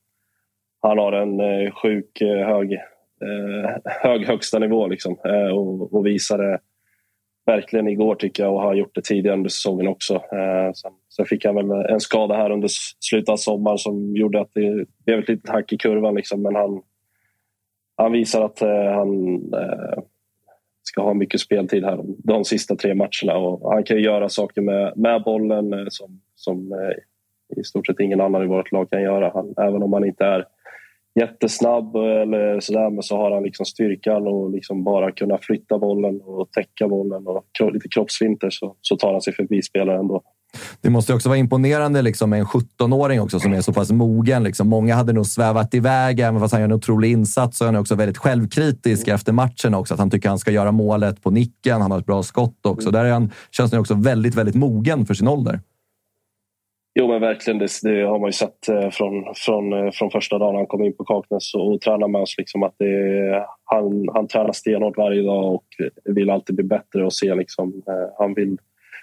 han 0.82 0.98
har 0.98 1.12
en 1.12 1.40
eh, 1.40 1.70
sjuk 1.70 2.20
eh, 2.20 2.46
hög, 2.46 2.72
eh, 2.72 3.70
hög 3.84 4.26
högsta 4.26 4.58
nivå 4.58 4.86
liksom. 4.86 5.16
Eh, 5.24 5.56
och, 5.56 5.94
och 5.94 6.06
visade 6.06 6.58
verkligen 7.46 7.88
igår 7.88 8.14
tycker 8.14 8.42
jag 8.42 8.54
och 8.54 8.62
har 8.62 8.74
gjort 8.74 8.94
det 8.94 9.04
tidigare 9.04 9.36
under 9.36 9.50
säsongen 9.50 9.88
också. 9.88 10.14
Eh, 10.14 10.72
sen, 10.74 10.92
sen, 11.16 11.26
fick 11.26 11.44
han 11.44 11.54
väl 11.54 11.70
en 11.70 12.00
skada 12.00 12.36
här 12.36 12.50
under 12.50 12.68
slutet 13.00 13.28
av 13.28 13.36
sommaren 13.36 13.78
som 13.78 14.16
gjorde 14.16 14.40
att 14.40 14.50
det 14.54 14.86
blev 15.04 15.18
ett 15.18 15.28
litet 15.28 15.50
hack 15.50 15.72
i 15.72 15.78
kurvan 15.78 16.14
liksom. 16.14 16.42
men 16.42 16.54
han, 16.54 16.82
han 17.96 18.12
visar 18.12 18.44
att 18.44 18.62
eh, 18.62 18.92
han 18.92 19.34
eh, 19.54 20.02
ska 20.82 21.02
ha 21.02 21.14
mycket 21.14 21.40
speltid 21.40 21.84
här 21.84 22.00
de 22.24 22.44
sista 22.44 22.76
tre 22.76 22.94
matcherna. 22.94 23.36
Och 23.36 23.72
han 23.72 23.84
kan 23.84 23.98
göra 23.98 24.28
saker 24.28 24.60
med, 24.60 24.92
med 24.96 25.22
bollen 25.22 25.72
eh, 25.72 25.86
som, 25.88 26.20
som 26.34 26.72
eh, 26.72 27.58
i 27.60 27.64
stort 27.64 27.86
sett 27.86 28.00
ingen 28.00 28.20
annan 28.20 28.42
i 28.42 28.46
vårt 28.46 28.72
lag 28.72 28.90
kan 28.90 29.02
göra. 29.02 29.30
Han, 29.34 29.54
även 29.58 29.82
om 29.82 29.92
han 29.92 30.04
inte 30.04 30.24
är 30.24 30.46
jättesnabb 31.20 31.96
eh, 31.96 32.02
eller 32.02 32.60
sådär, 32.60 32.90
men 32.90 33.02
så 33.02 33.16
har 33.16 33.30
han 33.30 33.42
liksom 33.42 33.66
styrkan 33.66 34.26
och 34.26 34.50
liksom 34.50 34.84
bara 34.84 35.12
kunna 35.12 35.38
flytta 35.38 35.78
bollen 35.78 36.20
och 36.20 36.52
täcka 36.52 36.88
bollen 36.88 37.26
och 37.26 37.72
lite 37.72 37.88
kroppsfinter 37.88 38.50
så, 38.50 38.76
så 38.80 38.96
tar 38.96 39.12
han 39.12 39.20
sig 39.20 39.32
förbi 39.32 39.62
spelare 39.62 39.98
ändå. 39.98 40.22
Det 40.80 40.90
måste 40.90 41.14
också 41.14 41.28
vara 41.28 41.38
imponerande 41.38 42.02
liksom, 42.02 42.30
med 42.30 42.38
en 42.40 42.46
17-åring 42.46 43.20
också 43.20 43.40
som 43.40 43.52
är 43.52 43.60
så 43.60 43.72
pass 43.72 43.92
mogen. 43.92 44.42
Liksom. 44.42 44.68
Många 44.68 44.94
hade 44.94 45.12
nog 45.12 45.26
svävat 45.26 45.74
iväg, 45.74 46.20
även 46.20 46.40
fast 46.40 46.52
han 46.52 46.60
gör 46.60 46.68
en 46.68 46.74
otrolig 46.74 47.12
insats. 47.12 47.58
Så 47.58 47.64
är 47.64 47.66
han 47.66 47.76
också 47.76 47.94
väldigt 47.94 48.18
självkritisk 48.18 49.08
efter 49.08 49.32
matchen 49.32 49.74
också. 49.74 49.94
Att 49.94 50.00
han 50.00 50.10
tycker 50.10 50.28
han 50.28 50.38
ska 50.38 50.50
göra 50.50 50.72
målet 50.72 51.22
på 51.22 51.30
nicken. 51.30 51.80
Han 51.80 51.90
har 51.90 51.98
ett 51.98 52.06
bra 52.06 52.22
skott 52.22 52.66
också. 52.66 52.90
Där 52.90 53.04
är 53.04 53.12
han, 53.12 53.30
känns 53.50 53.72
han 53.72 53.80
också 53.80 53.94
väldigt, 53.94 54.34
väldigt 54.34 54.54
mogen 54.54 55.06
för 55.06 55.14
sin 55.14 55.28
ålder. 55.28 55.60
Jo, 56.94 57.08
men 57.08 57.20
verkligen. 57.20 57.58
Det, 57.58 57.68
det, 57.82 58.02
har 58.02 58.18
man 58.18 58.28
ju 58.28 58.32
sett 58.32 58.68
eh, 58.68 58.90
från, 58.90 59.24
från, 59.36 59.72
eh, 59.72 59.90
från 59.92 60.10
första 60.10 60.38
dagen 60.38 60.54
han 60.54 60.66
kom 60.66 60.84
in 60.84 60.96
på 60.96 61.04
Kaknäs 61.04 61.54
och, 61.54 61.72
och 61.72 61.80
tränar 61.80 62.08
med 62.08 62.20
oss. 62.20 62.34
Liksom 62.38 62.62
att 62.62 62.74
det, 62.78 63.46
han, 63.64 64.08
han 64.14 64.28
tränar 64.28 64.52
stenhårt 64.52 64.96
varje 64.96 65.22
dag 65.22 65.54
och 65.54 65.66
vill 66.04 66.30
alltid 66.30 66.56
bli 66.56 66.64
bättre 66.64 67.04
och 67.04 67.12
se 67.12 67.34
liksom, 67.34 67.82
eh, 67.88 68.14
han 68.18 68.34
vill 68.34 68.58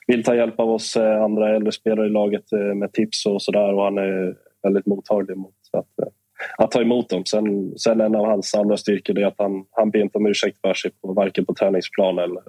vill 0.09 0.23
ta 0.23 0.35
hjälp 0.35 0.59
av 0.59 0.69
oss 0.69 0.95
eh, 0.95 1.23
andra 1.23 1.55
äldre 1.55 1.71
spelare 1.71 2.07
i 2.07 2.09
laget 2.09 2.51
eh, 2.51 2.75
med 2.75 2.93
tips 2.93 3.25
och 3.25 3.41
sådär 3.41 3.73
och 3.73 3.83
han 3.83 3.97
är 3.97 4.35
väldigt 4.63 4.85
mottaglig 4.85 5.37
mot 5.37 5.53
att, 5.71 5.99
eh, 6.05 6.07
att 6.57 6.71
ta 6.71 6.81
emot 6.81 7.09
dem. 7.09 7.25
Sen, 7.25 7.73
sen 7.77 8.01
en 8.01 8.15
av 8.15 8.25
hans 8.25 8.55
andra 8.55 8.77
styrkor 8.77 9.19
är 9.19 9.25
att 9.25 9.35
han, 9.37 9.65
han 9.71 9.89
ber 9.91 9.99
inte 9.99 10.17
om 10.17 10.25
ursäkt 10.25 10.61
för 10.61 10.73
sig 10.73 10.91
på, 11.01 11.13
varken 11.13 11.45
på 11.45 11.53
träningsplan 11.53 12.19
eller, 12.19 12.43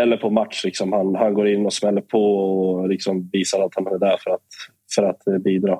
eller 0.00 0.16
på 0.16 0.30
match. 0.30 0.64
Liksom. 0.64 0.92
Han, 0.92 1.14
han 1.14 1.34
går 1.34 1.48
in 1.48 1.66
och 1.66 1.72
smäller 1.72 2.00
på 2.00 2.36
och 2.36 2.88
liksom 2.88 3.30
visar 3.32 3.64
att 3.64 3.72
han 3.74 3.86
är 3.86 3.98
där 3.98 4.16
för 4.24 4.30
att, 4.30 4.48
för 4.94 5.02
att 5.02 5.42
bidra. 5.42 5.78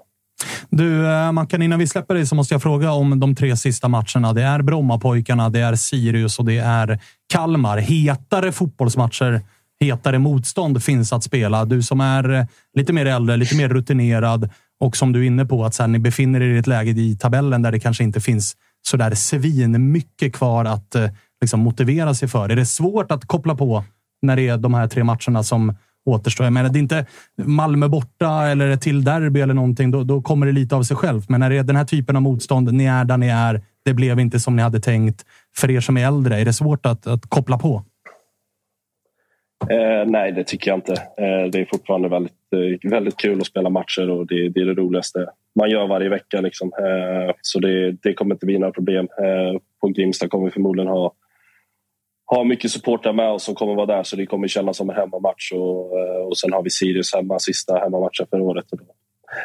Du, 0.70 1.02
Mackan, 1.32 1.62
innan 1.62 1.78
vi 1.78 1.86
släpper 1.86 2.14
dig 2.14 2.26
så 2.26 2.34
måste 2.34 2.54
jag 2.54 2.62
fråga 2.62 2.92
om 2.92 3.20
de 3.20 3.34
tre 3.34 3.56
sista 3.56 3.88
matcherna. 3.88 4.32
Det 4.32 4.42
är 4.42 4.62
Brommapojkarna, 4.62 5.48
det 5.48 5.60
är 5.60 5.74
Sirius 5.74 6.38
och 6.38 6.44
det 6.44 6.58
är 6.58 6.98
Kalmar. 7.32 7.78
Hetare 7.78 8.52
fotbollsmatcher 8.52 9.40
hetare 9.82 10.18
motstånd 10.18 10.82
finns 10.82 11.12
att 11.12 11.24
spela. 11.24 11.64
Du 11.64 11.82
som 11.82 12.00
är 12.00 12.32
eh, 12.32 12.44
lite 12.74 12.92
mer 12.92 13.06
äldre, 13.06 13.36
lite 13.36 13.56
mer 13.56 13.68
rutinerad 13.68 14.50
och 14.80 14.96
som 14.96 15.12
du 15.12 15.22
är 15.22 15.26
inne 15.26 15.46
på 15.46 15.64
att 15.64 15.74
så 15.74 15.82
här, 15.82 15.88
ni 15.88 15.98
befinner 15.98 16.40
er 16.40 16.54
i 16.54 16.58
ett 16.58 16.66
läge 16.66 16.90
i 16.90 17.16
tabellen 17.16 17.62
där 17.62 17.72
det 17.72 17.80
kanske 17.80 18.04
inte 18.04 18.20
finns 18.20 18.56
så 18.82 18.96
där 18.96 19.14
svin 19.14 19.92
mycket 19.92 20.34
kvar 20.34 20.64
att 20.64 20.94
eh, 20.94 21.10
liksom, 21.40 21.60
motivera 21.60 22.14
sig 22.14 22.28
för. 22.28 22.48
Är 22.48 22.56
det 22.56 22.66
svårt 22.66 23.12
att 23.12 23.26
koppla 23.26 23.54
på 23.54 23.84
när 24.22 24.36
det 24.36 24.48
är 24.48 24.56
de 24.56 24.74
här 24.74 24.88
tre 24.88 25.04
matcherna 25.04 25.42
som 25.42 25.76
återstår? 26.04 26.46
Jag 26.46 26.52
menar, 26.52 26.70
det 26.70 26.78
är 26.78 26.80
inte 26.80 27.06
Malmö 27.44 27.88
borta 27.88 28.46
eller 28.46 28.68
ett 28.68 28.80
till 28.80 29.04
derby 29.04 29.40
eller 29.40 29.54
någonting. 29.54 29.90
Då, 29.90 30.04
då 30.04 30.22
kommer 30.22 30.46
det 30.46 30.52
lite 30.52 30.76
av 30.76 30.82
sig 30.82 30.96
självt. 30.96 31.28
Men 31.28 31.40
när 31.40 31.50
det 31.50 31.58
är 31.58 31.62
den 31.62 31.76
här 31.76 31.84
typen 31.84 32.16
av 32.16 32.22
motstånd, 32.22 32.72
ni 32.72 32.84
är 32.84 33.04
där 33.04 33.16
ni 33.16 33.28
är. 33.28 33.62
Det 33.84 33.94
blev 33.94 34.20
inte 34.20 34.40
som 34.40 34.56
ni 34.56 34.62
hade 34.62 34.80
tänkt. 34.80 35.24
För 35.56 35.70
er 35.70 35.80
som 35.80 35.96
är 35.96 36.06
äldre, 36.06 36.40
är 36.40 36.44
det 36.44 36.52
svårt 36.52 36.86
att, 36.86 37.06
att 37.06 37.26
koppla 37.26 37.58
på? 37.58 37.84
Eh, 39.70 40.06
nej, 40.06 40.32
det 40.32 40.44
tycker 40.44 40.70
jag 40.70 40.78
inte. 40.78 40.92
Eh, 40.92 41.50
det 41.52 41.60
är 41.60 41.68
fortfarande 41.70 42.08
väldigt, 42.08 42.52
eh, 42.52 42.90
väldigt 42.90 43.16
kul 43.16 43.40
att 43.40 43.46
spela 43.46 43.70
matcher 43.70 44.10
och 44.10 44.26
det, 44.26 44.48
det, 44.48 44.60
är 44.60 44.64
det 44.64 44.74
roligaste 44.74 45.26
man 45.54 45.70
gör 45.70 45.86
varje 45.86 46.08
vecka. 46.08 46.40
Liksom. 46.40 46.72
Eh, 46.78 47.34
så 47.40 47.58
det, 47.58 47.92
det, 47.92 48.14
kommer 48.14 48.34
inte 48.34 48.46
bli 48.46 48.58
några 48.58 48.72
problem. 48.72 49.08
Eh, 49.18 49.60
på 49.80 49.88
Grimsta 49.88 50.28
kommer 50.28 50.44
vi 50.44 50.50
förmodligen 50.50 50.88
ha, 50.88 51.12
ha 52.26 52.44
mycket 52.44 52.70
supportrar 52.70 53.12
med 53.12 53.30
oss 53.30 53.44
som 53.44 53.54
kommer 53.54 53.74
vara 53.74 53.86
där 53.86 54.02
så 54.02 54.16
det 54.16 54.26
kommer 54.26 54.48
kännas 54.48 54.76
som 54.76 54.90
en 54.90 54.96
hemmamatch. 54.96 55.52
Och, 55.52 56.00
eh, 56.00 56.26
och 56.26 56.38
sen 56.38 56.52
har 56.52 56.62
vi 56.62 56.70
Sirius 56.70 57.14
hemma, 57.14 57.38
sista 57.38 57.78
hemmamatchen 57.78 58.26
för 58.30 58.40
året. 58.40 58.72
Och 58.72 58.78
då 58.78 58.84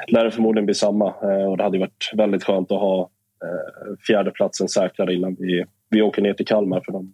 lär 0.07 0.23
det 0.23 0.31
förmodligen 0.31 0.65
bli 0.65 0.75
samma. 0.75 1.07
Eh, 1.07 1.45
och 1.49 1.57
det 1.57 1.63
hade 1.63 1.79
varit 1.79 2.11
väldigt 2.13 2.43
skönt 2.43 2.71
att 2.71 2.79
ha 2.79 3.09
eh, 3.43 3.95
fjärdeplatsen 4.07 4.67
säkrad 4.67 5.09
innan 5.09 5.35
vi, 5.39 5.65
vi 5.89 6.01
åker 6.01 6.21
ner 6.21 6.33
till 6.33 6.45
Kalmar 6.45 6.81
för 6.85 6.91
de 6.91 7.13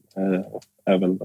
är 0.85 0.97
väl 0.97 1.17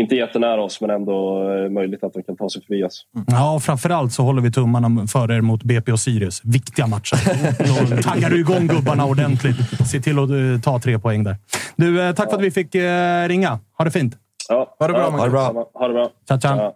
inte 0.00 0.14
jättenära 0.14 0.62
oss, 0.62 0.80
men 0.80 0.90
ändå 0.90 1.48
eh, 1.52 1.70
möjligt 1.70 2.04
att 2.04 2.14
de 2.14 2.22
kan 2.22 2.36
ta 2.36 2.48
sig 2.50 2.62
förbi 2.62 2.84
oss. 2.84 3.06
Mm. 3.16 3.26
Ja, 3.30 3.60
framförallt 3.60 4.12
så 4.12 4.22
håller 4.22 4.42
vi 4.42 4.52
tummarna 4.52 5.06
för 5.06 5.32
er 5.32 5.40
mot 5.40 5.62
BP 5.62 5.92
och 5.92 6.00
Sirius. 6.00 6.40
Viktiga 6.44 6.86
matcher. 6.86 7.16
Då 7.96 8.02
taggar 8.02 8.30
du 8.30 8.40
igång 8.40 8.66
gubbarna 8.66 9.04
ordentligt. 9.06 9.56
Se 9.90 10.00
till 10.00 10.18
att 10.18 10.30
uh, 10.30 10.60
ta 10.60 10.80
tre 10.80 10.98
poäng 10.98 11.24
där. 11.24 11.36
Du, 11.76 12.00
uh, 12.00 12.14
tack 12.14 12.26
ja. 12.26 12.30
för 12.30 12.36
att 12.36 12.44
vi 12.44 12.50
fick 12.50 12.74
ringa. 13.28 13.58
Ha 13.78 13.84
det 13.84 13.90
fint. 13.90 14.16
Ja, 14.48 14.76
ha 14.78 14.86
det 14.86 14.92
bra, 14.92 15.02
ja, 15.02 15.10
ha 15.10 15.24
det 15.24 15.30
bra. 15.30 15.70
Ha 15.74 15.88
det 15.88 15.94
bra. 15.94 16.10
Ciao, 16.28 16.40
ciao. 16.40 16.56
Ja. 16.56 16.74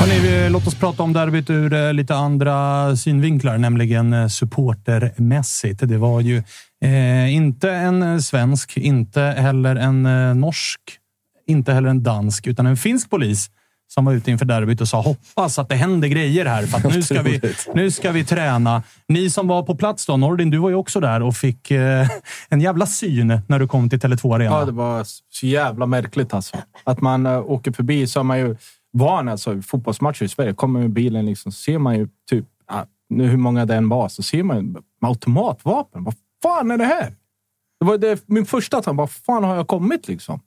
Hörrni, 0.00 0.50
låt 0.50 0.66
oss 0.66 0.74
prata 0.74 1.02
om 1.02 1.12
derbyt 1.12 1.50
ur 1.50 1.92
lite 1.92 2.14
andra 2.14 2.96
synvinklar, 2.96 3.58
nämligen 3.58 4.30
supportermässigt. 4.30 5.88
Det 5.88 5.98
var 5.98 6.20
ju 6.20 6.42
Eh, 6.84 7.34
inte 7.34 7.70
en 7.70 8.02
eh, 8.02 8.18
svensk, 8.18 8.76
inte 8.76 9.20
heller 9.20 9.76
en 9.76 10.06
eh, 10.06 10.34
norsk, 10.34 10.80
inte 11.46 11.72
heller 11.72 11.88
en 11.88 12.02
dansk, 12.02 12.46
utan 12.46 12.66
en 12.66 12.76
finsk 12.76 13.10
polis 13.10 13.50
som 13.88 14.04
var 14.04 14.12
ute 14.12 14.30
inför 14.30 14.44
derbyt 14.44 14.80
och 14.80 14.88
sa 14.88 15.00
hoppas 15.00 15.58
att 15.58 15.68
det 15.68 15.74
händer 15.74 16.08
grejer 16.08 16.46
här 16.46 16.66
för 16.66 16.78
att 16.78 16.94
nu 16.94 17.02
ska 17.02 17.22
vi, 17.22 17.40
nu 17.74 17.90
ska 17.90 18.12
vi 18.12 18.24
träna. 18.24 18.82
Ni 19.06 19.30
som 19.30 19.48
var 19.48 19.62
på 19.62 19.74
plats 19.74 20.06
då, 20.06 20.16
Nordin, 20.16 20.50
du 20.50 20.58
var 20.58 20.68
ju 20.68 20.74
också 20.74 21.00
där 21.00 21.22
och 21.22 21.36
fick 21.36 21.70
eh, 21.70 22.08
en 22.48 22.60
jävla 22.60 22.86
syn 22.86 23.40
när 23.46 23.58
du 23.58 23.68
kom 23.68 23.90
till 23.90 23.98
Tele2 23.98 24.34
Arena. 24.34 24.58
Ja, 24.58 24.64
det 24.64 24.72
var 24.72 25.04
så 25.30 25.46
jävla 25.46 25.86
märkligt 25.86 26.34
alltså. 26.34 26.56
Att 26.84 27.00
man 27.00 27.26
uh, 27.26 27.50
åker 27.50 27.72
förbi 27.72 28.06
så 28.06 28.18
har 28.18 28.24
man 28.24 28.38
ju 28.38 28.56
van. 28.92 29.28
Alltså, 29.28 29.62
fotbollsmatcher 29.62 30.22
i 30.22 30.28
Sverige, 30.28 30.54
kommer 30.54 30.80
med 30.80 30.90
bilen 30.90 31.26
liksom, 31.26 31.52
så 31.52 31.62
ser 31.62 31.78
man 31.78 31.98
ju 31.98 32.08
typ, 32.30 32.46
ah, 32.66 32.84
nu 33.08 33.26
hur 33.26 33.36
många 33.36 33.64
det 33.66 33.74
än 33.74 33.88
var, 33.88 34.08
så 34.08 34.22
ser 34.22 34.42
man 34.42 34.56
ju 34.56 34.62
med 34.62 34.82
automatvapen. 35.00 36.04
Vad 36.04 36.14
fan 36.42 36.70
är 36.70 36.78
det 36.78 36.84
här? 36.84 37.14
Det 37.80 37.86
var 37.86 37.98
det, 37.98 38.28
min 38.28 38.46
första 38.46 38.82
tanke. 38.82 38.98
Vad 38.98 39.10
fan 39.10 39.44
har 39.44 39.56
jag 39.56 39.68
kommit 39.68 40.08
liksom? 40.08 40.40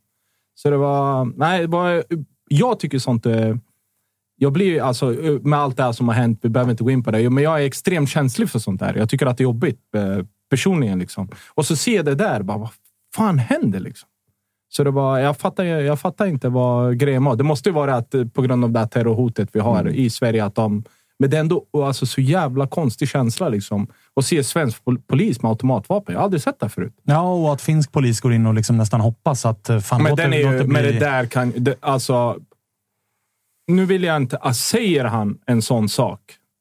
Så 0.55 0.69
det 0.69 0.77
var... 0.77 1.25
Nej, 1.25 1.61
det 1.61 1.67
var, 1.67 2.03
jag 2.49 2.79
tycker 2.79 2.99
sånt 2.99 3.25
är... 3.25 3.59
Jag 4.35 4.53
blir 4.53 4.81
alltså, 4.81 5.05
med 5.41 5.59
allt 5.59 5.77
det 5.77 5.83
här 5.83 5.91
som 5.91 6.07
har 6.07 6.15
hänt, 6.15 6.39
vi 6.41 6.49
behöver 6.49 6.71
inte 6.71 6.83
gå 6.83 6.91
in 6.91 7.03
på 7.03 7.11
det, 7.11 7.29
men 7.29 7.43
jag 7.43 7.61
är 7.61 7.65
extremt 7.65 8.09
känslig 8.09 8.49
för 8.49 8.59
sånt 8.59 8.79
där. 8.79 8.95
Jag 8.95 9.09
tycker 9.09 9.25
att 9.25 9.37
det 9.37 9.41
är 9.41 9.43
jobbigt 9.43 9.95
eh, 9.95 10.25
personligen. 10.49 10.99
Liksom. 10.99 11.29
Och 11.49 11.65
så 11.65 11.75
ser 11.75 11.95
jag 11.95 12.05
det 12.05 12.15
där, 12.15 12.41
bara, 12.43 12.57
vad 12.57 12.69
fan 13.15 13.39
händer 13.39 13.79
liksom? 13.79 14.09
Så 14.69 14.83
det 14.83 14.91
var, 14.91 15.19
jag, 15.19 15.37
fattar, 15.37 15.63
jag 15.63 15.99
fattar 15.99 16.25
inte 16.25 16.49
vad 16.49 16.97
grejen 16.97 17.23
var. 17.23 17.35
Det 17.35 17.43
måste 17.43 17.69
ju 17.69 17.73
vara 17.73 17.95
att 17.95 18.13
eh, 18.13 18.25
på 18.25 18.41
grund 18.41 18.63
av 18.63 18.71
det 18.71 18.79
här 18.79 18.87
terrorhotet 18.87 19.49
vi 19.53 19.59
har 19.59 19.81
Mm. 19.81 19.93
i 19.93 20.09
Sverige, 20.09 20.45
att 20.45 20.55
de... 20.55 20.83
Men 21.21 21.29
det 21.29 21.37
är 21.37 21.41
ändå 21.41 21.65
alltså, 21.73 22.05
så 22.05 22.21
jävla 22.21 22.67
konstig 22.67 23.09
känsla 23.09 23.49
liksom. 23.49 23.87
Att 24.15 24.25
se 24.25 24.43
svensk 24.43 24.83
pol- 24.85 25.01
polis 25.07 25.41
med 25.41 25.49
automatvapen. 25.49 26.13
Jag 26.13 26.19
har 26.19 26.23
aldrig 26.23 26.41
sett 26.41 26.59
det 26.59 26.69
förut. 26.69 26.93
Ja, 27.03 27.33
och 27.33 27.53
att 27.53 27.61
finsk 27.61 27.91
polis 27.91 28.19
går 28.21 28.33
in 28.33 28.45
och 28.45 28.53
liksom 28.53 28.77
nästan 28.77 29.01
hoppas 29.01 29.45
att 29.45 29.69
eh, 29.69 29.79
fan, 29.79 30.03
men 30.03 30.09
låt 30.09 30.17
den 30.17 30.33
är 30.33 30.37
ju, 30.37 30.43
det 30.43 30.67
men 30.67 30.67
bli- 30.83 30.91
det 30.91 30.99
där 30.99 31.25
kan... 31.25 31.53
Det, 31.57 31.75
alltså, 31.79 32.37
nu 33.67 33.85
vill 33.85 34.03
jag 34.03 34.15
inte... 34.15 34.37
ah, 34.41 34.53
Säger 34.53 35.05
han 35.05 35.37
en 35.45 35.61
sån 35.61 35.89
sak, 35.89 36.19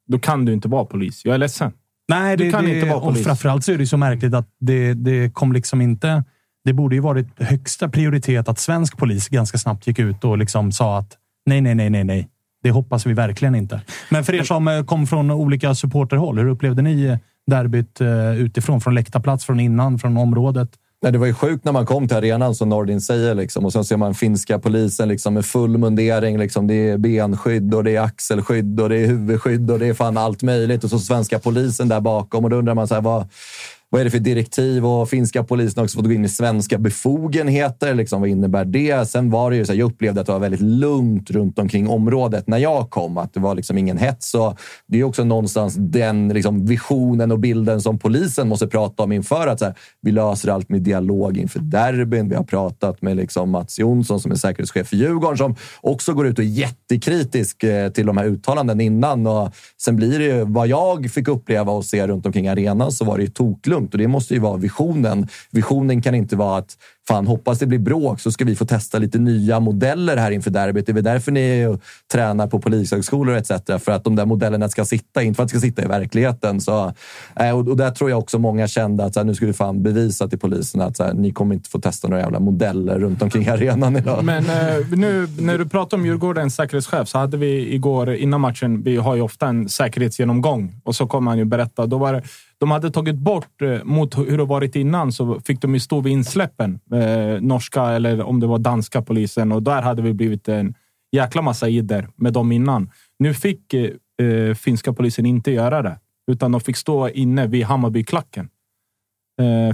då 0.08 0.18
kan 0.18 0.44
du 0.44 0.52
inte 0.52 0.68
vara 0.68 0.84
polis. 0.84 1.24
Jag 1.24 1.34
är 1.34 1.38
ledsen. 1.38 1.72
Nej, 2.08 2.36
du 2.36 2.44
det, 2.44 2.50
kan 2.50 2.64
det, 2.64 2.74
inte 2.74 2.88
vara 2.88 2.98
och 3.00 3.08
polis. 3.08 3.24
framförallt 3.24 3.64
så 3.64 3.72
är 3.72 3.78
det 3.78 3.86
så 3.86 3.96
märkligt 3.96 4.34
att 4.34 4.48
det, 4.60 4.94
det 4.94 5.34
kom 5.34 5.52
liksom 5.52 5.80
inte... 5.80 6.24
Det 6.64 6.72
borde 6.72 6.94
ju 6.94 7.00
varit 7.00 7.26
högsta 7.42 7.88
prioritet 7.88 8.48
att 8.48 8.58
svensk 8.58 8.96
polis 8.98 9.28
ganska 9.28 9.58
snabbt 9.58 9.86
gick 9.86 9.98
ut 9.98 10.24
och 10.24 10.38
liksom 10.38 10.72
sa 10.72 10.98
att 10.98 11.16
nej, 11.46 11.60
nej, 11.60 11.74
nej, 11.74 11.90
nej, 11.90 12.04
nej. 12.04 12.28
Det 12.62 12.70
hoppas 12.70 13.06
vi 13.06 13.12
verkligen 13.12 13.54
inte. 13.54 13.80
Men 14.08 14.24
för 14.24 14.34
er 14.34 14.42
som 14.42 14.68
eh, 14.68 14.84
kom 14.84 15.06
från 15.06 15.30
olika 15.30 15.74
supporterhåll, 15.74 16.38
hur 16.38 16.48
upplevde 16.48 16.82
ni 16.82 17.04
eh, 17.04 17.16
derbyt 17.46 18.00
eh, 18.00 18.40
utifrån? 18.40 18.80
Från 18.80 18.94
läktarplats, 18.94 19.44
från 19.44 19.60
innan, 19.60 19.98
från 19.98 20.16
området? 20.16 20.70
Nej, 21.02 21.12
det 21.12 21.18
var 21.18 21.26
ju 21.26 21.34
sjukt 21.34 21.64
när 21.64 21.72
man 21.72 21.86
kom 21.86 22.08
till 22.08 22.16
arenan, 22.16 22.54
som 22.54 22.68
Nordin 22.68 23.00
säger. 23.00 23.34
Liksom. 23.34 23.64
Och 23.64 23.72
sen 23.72 23.84
ser 23.84 23.96
man 23.96 24.14
finska 24.14 24.58
polisen 24.58 25.08
liksom, 25.08 25.34
med 25.34 25.44
full 25.44 25.78
mundering. 25.78 26.38
Liksom. 26.38 26.66
Det 26.66 26.74
är 26.74 26.98
benskydd 26.98 27.74
och 27.74 27.84
det 27.84 27.96
är 27.96 28.00
axelskydd 28.00 28.80
och 28.80 28.88
det 28.88 28.96
är 28.96 29.06
huvudskydd 29.06 29.70
och 29.70 29.78
det 29.78 29.86
är 29.86 29.94
fan 29.94 30.16
allt 30.16 30.42
möjligt. 30.42 30.84
Och 30.84 30.90
så 30.90 30.98
svenska 30.98 31.38
polisen 31.38 31.88
där 31.88 32.00
bakom. 32.00 32.44
Och 32.44 32.50
då 32.50 32.56
undrar 32.56 32.74
man 32.74 32.88
så 32.88 32.94
här, 32.94 33.02
vad, 33.02 33.28
vad 33.92 34.00
är 34.00 34.04
det 34.04 34.10
för 34.10 34.18
direktiv? 34.18 34.86
Och 34.86 35.08
finska 35.08 35.44
polisen 35.44 35.80
har 35.80 35.84
också 35.84 35.98
fått 35.98 36.06
gå 36.06 36.12
in 36.12 36.24
i 36.24 36.28
svenska 36.28 36.78
befogenheter. 36.78 37.94
Liksom, 37.94 38.20
vad 38.20 38.30
innebär 38.30 38.64
det? 38.64 39.08
Sen 39.08 39.30
var 39.30 39.50
det 39.50 39.56
ju 39.56 39.64
så 39.64 39.72
här, 39.72 39.78
jag 39.78 39.86
upplevde 39.86 40.20
att 40.20 40.26
det 40.26 40.32
var 40.32 40.40
väldigt 40.40 40.60
lugnt 40.60 41.30
runt 41.30 41.58
omkring 41.58 41.88
området 41.88 42.46
när 42.46 42.58
jag 42.58 42.90
kom. 42.90 43.18
Att 43.18 43.34
det 43.34 43.40
var 43.40 43.54
liksom 43.54 43.78
ingen 43.78 43.98
hets. 43.98 44.34
Och 44.34 44.58
det 44.86 45.00
är 45.00 45.04
också 45.04 45.24
någonstans 45.24 45.74
den 45.78 46.28
liksom, 46.28 46.66
visionen 46.66 47.32
och 47.32 47.38
bilden 47.38 47.80
som 47.80 47.98
polisen 47.98 48.48
måste 48.48 48.66
prata 48.66 49.02
om 49.02 49.12
inför 49.12 49.46
att 49.46 49.58
så 49.58 49.64
här, 49.64 49.74
vi 50.00 50.12
löser 50.12 50.48
allt 50.48 50.68
med 50.68 50.82
dialog 50.82 51.38
inför 51.38 51.60
derbyn. 51.60 52.28
Vi 52.28 52.34
har 52.34 52.44
pratat 52.44 53.02
med 53.02 53.16
liksom, 53.16 53.50
Mats 53.50 53.78
Jonsson 53.78 54.20
som 54.20 54.32
är 54.32 54.36
säkerhetschef 54.36 54.88
för 54.88 54.96
Djurgården 54.96 55.38
som 55.38 55.56
också 55.80 56.14
går 56.14 56.26
ut 56.26 56.38
och 56.38 56.44
är 56.44 56.48
jättekritisk 56.48 57.64
eh, 57.64 57.90
till 57.90 58.06
de 58.06 58.16
här 58.16 58.26
uttalanden 58.26 58.80
innan. 58.80 59.26
Och 59.26 59.54
sen 59.82 59.96
blir 59.96 60.18
det 60.18 60.24
ju, 60.24 60.44
vad 60.44 60.68
jag 60.68 61.10
fick 61.10 61.28
uppleva 61.28 61.72
och 61.72 61.84
se 61.84 62.06
runt 62.06 62.26
omkring 62.26 62.48
arenan 62.48 62.92
så 62.92 63.04
var 63.04 63.16
det 63.16 63.22
ju 63.22 63.30
toklugnt 63.30 63.79
och 63.92 63.98
det 63.98 64.08
måste 64.08 64.34
ju 64.34 64.40
vara 64.40 64.56
visionen. 64.56 65.28
Visionen 65.50 66.02
kan 66.02 66.14
inte 66.14 66.36
vara 66.36 66.58
att 66.58 66.76
fan, 67.08 67.26
hoppas 67.26 67.58
det 67.58 67.66
blir 67.66 67.78
bråk 67.78 68.20
så 68.20 68.32
ska 68.32 68.44
vi 68.44 68.56
få 68.56 68.64
testa 68.64 68.98
lite 68.98 69.18
nya 69.18 69.60
modeller 69.60 70.16
här 70.16 70.30
inför 70.30 70.50
derbyt. 70.50 70.86
Det 70.86 70.92
är 70.92 70.94
väl 70.94 71.04
därför 71.04 71.32
ni 71.32 71.40
är 71.40 71.68
och 71.68 71.80
tränar 72.12 72.46
på 72.46 72.60
polishögskolor 72.60 73.36
etc. 73.36 73.50
För 73.78 73.90
att 73.90 74.04
de 74.04 74.16
där 74.16 74.26
modellerna 74.26 74.68
ska 74.68 74.84
sitta, 74.84 75.22
inte 75.22 75.36
för 75.36 75.42
att 75.42 75.48
det 75.48 75.58
ska 75.58 75.66
sitta 75.66 75.82
i 75.84 75.86
verkligheten. 75.86 76.60
Så, 76.60 76.92
eh, 77.40 77.58
och, 77.58 77.68
och 77.68 77.76
där 77.76 77.90
tror 77.90 78.10
jag 78.10 78.18
också 78.18 78.38
många 78.38 78.68
kände 78.68 79.04
att 79.04 79.14
så 79.14 79.20
här, 79.20 79.24
nu 79.24 79.34
ska 79.34 79.46
vi 79.46 79.52
fan 79.52 79.82
bevisa 79.82 80.28
till 80.28 80.38
polisen 80.38 80.80
att 80.80 80.96
så 80.96 81.04
här, 81.04 81.14
ni 81.14 81.32
kommer 81.32 81.54
inte 81.54 81.70
få 81.70 81.80
testa 81.80 82.08
några 82.08 82.22
jävla 82.22 82.40
modeller 82.40 82.98
runt 82.98 83.22
omkring 83.22 83.48
arenan 83.48 83.96
idag. 83.96 84.24
Men 84.24 84.44
eh, 84.44 84.86
nu 84.90 85.28
när 85.38 85.58
du 85.58 85.68
pratar 85.68 85.96
om 85.96 86.06
Djurgårdens 86.06 86.54
säkerhetschef 86.54 87.08
så 87.08 87.18
hade 87.18 87.36
vi 87.36 87.74
igår 87.74 88.14
innan 88.14 88.40
matchen. 88.40 88.82
Vi 88.82 88.96
har 88.96 89.14
ju 89.14 89.22
ofta 89.22 89.46
en 89.46 89.68
säkerhetsgenomgång 89.68 90.80
och 90.84 90.96
så 90.96 91.06
kommer 91.06 91.30
han 91.30 91.38
ju 91.38 91.44
berätta. 91.44 91.86
Då 91.86 91.98
var 91.98 92.12
det, 92.12 92.22
de 92.60 92.70
hade 92.70 92.90
tagit 92.90 93.16
bort 93.16 93.62
eh, 93.62 93.84
mot 93.84 94.18
hur 94.18 94.38
det 94.38 94.44
varit 94.44 94.76
innan 94.76 95.12
så 95.12 95.40
fick 95.40 95.60
de 95.60 95.74
ju 95.74 95.80
stå 95.80 96.00
vid 96.00 96.12
insläppen. 96.12 96.80
Eh, 96.92 97.40
norska 97.40 97.82
eller 97.82 98.22
om 98.22 98.40
det 98.40 98.46
var 98.46 98.58
danska 98.58 99.02
polisen 99.02 99.52
och 99.52 99.62
där 99.62 99.82
hade 99.82 100.02
vi 100.02 100.12
blivit 100.12 100.48
en 100.48 100.74
jäkla 101.12 101.42
massa 101.42 101.68
idder 101.68 102.08
med 102.16 102.32
dem 102.32 102.52
innan. 102.52 102.90
Nu 103.18 103.34
fick 103.34 103.74
eh, 103.74 103.90
eh 104.26 104.54
finska 104.54 104.92
polisen 104.92 105.26
inte 105.26 105.50
göra 105.50 105.82
det 105.82 105.98
utan 106.30 106.52
de 106.52 106.60
fick 106.60 106.76
stå 106.76 107.08
inne 107.08 107.46
vid 107.46 107.64
Hammarbyklacken 107.64 108.48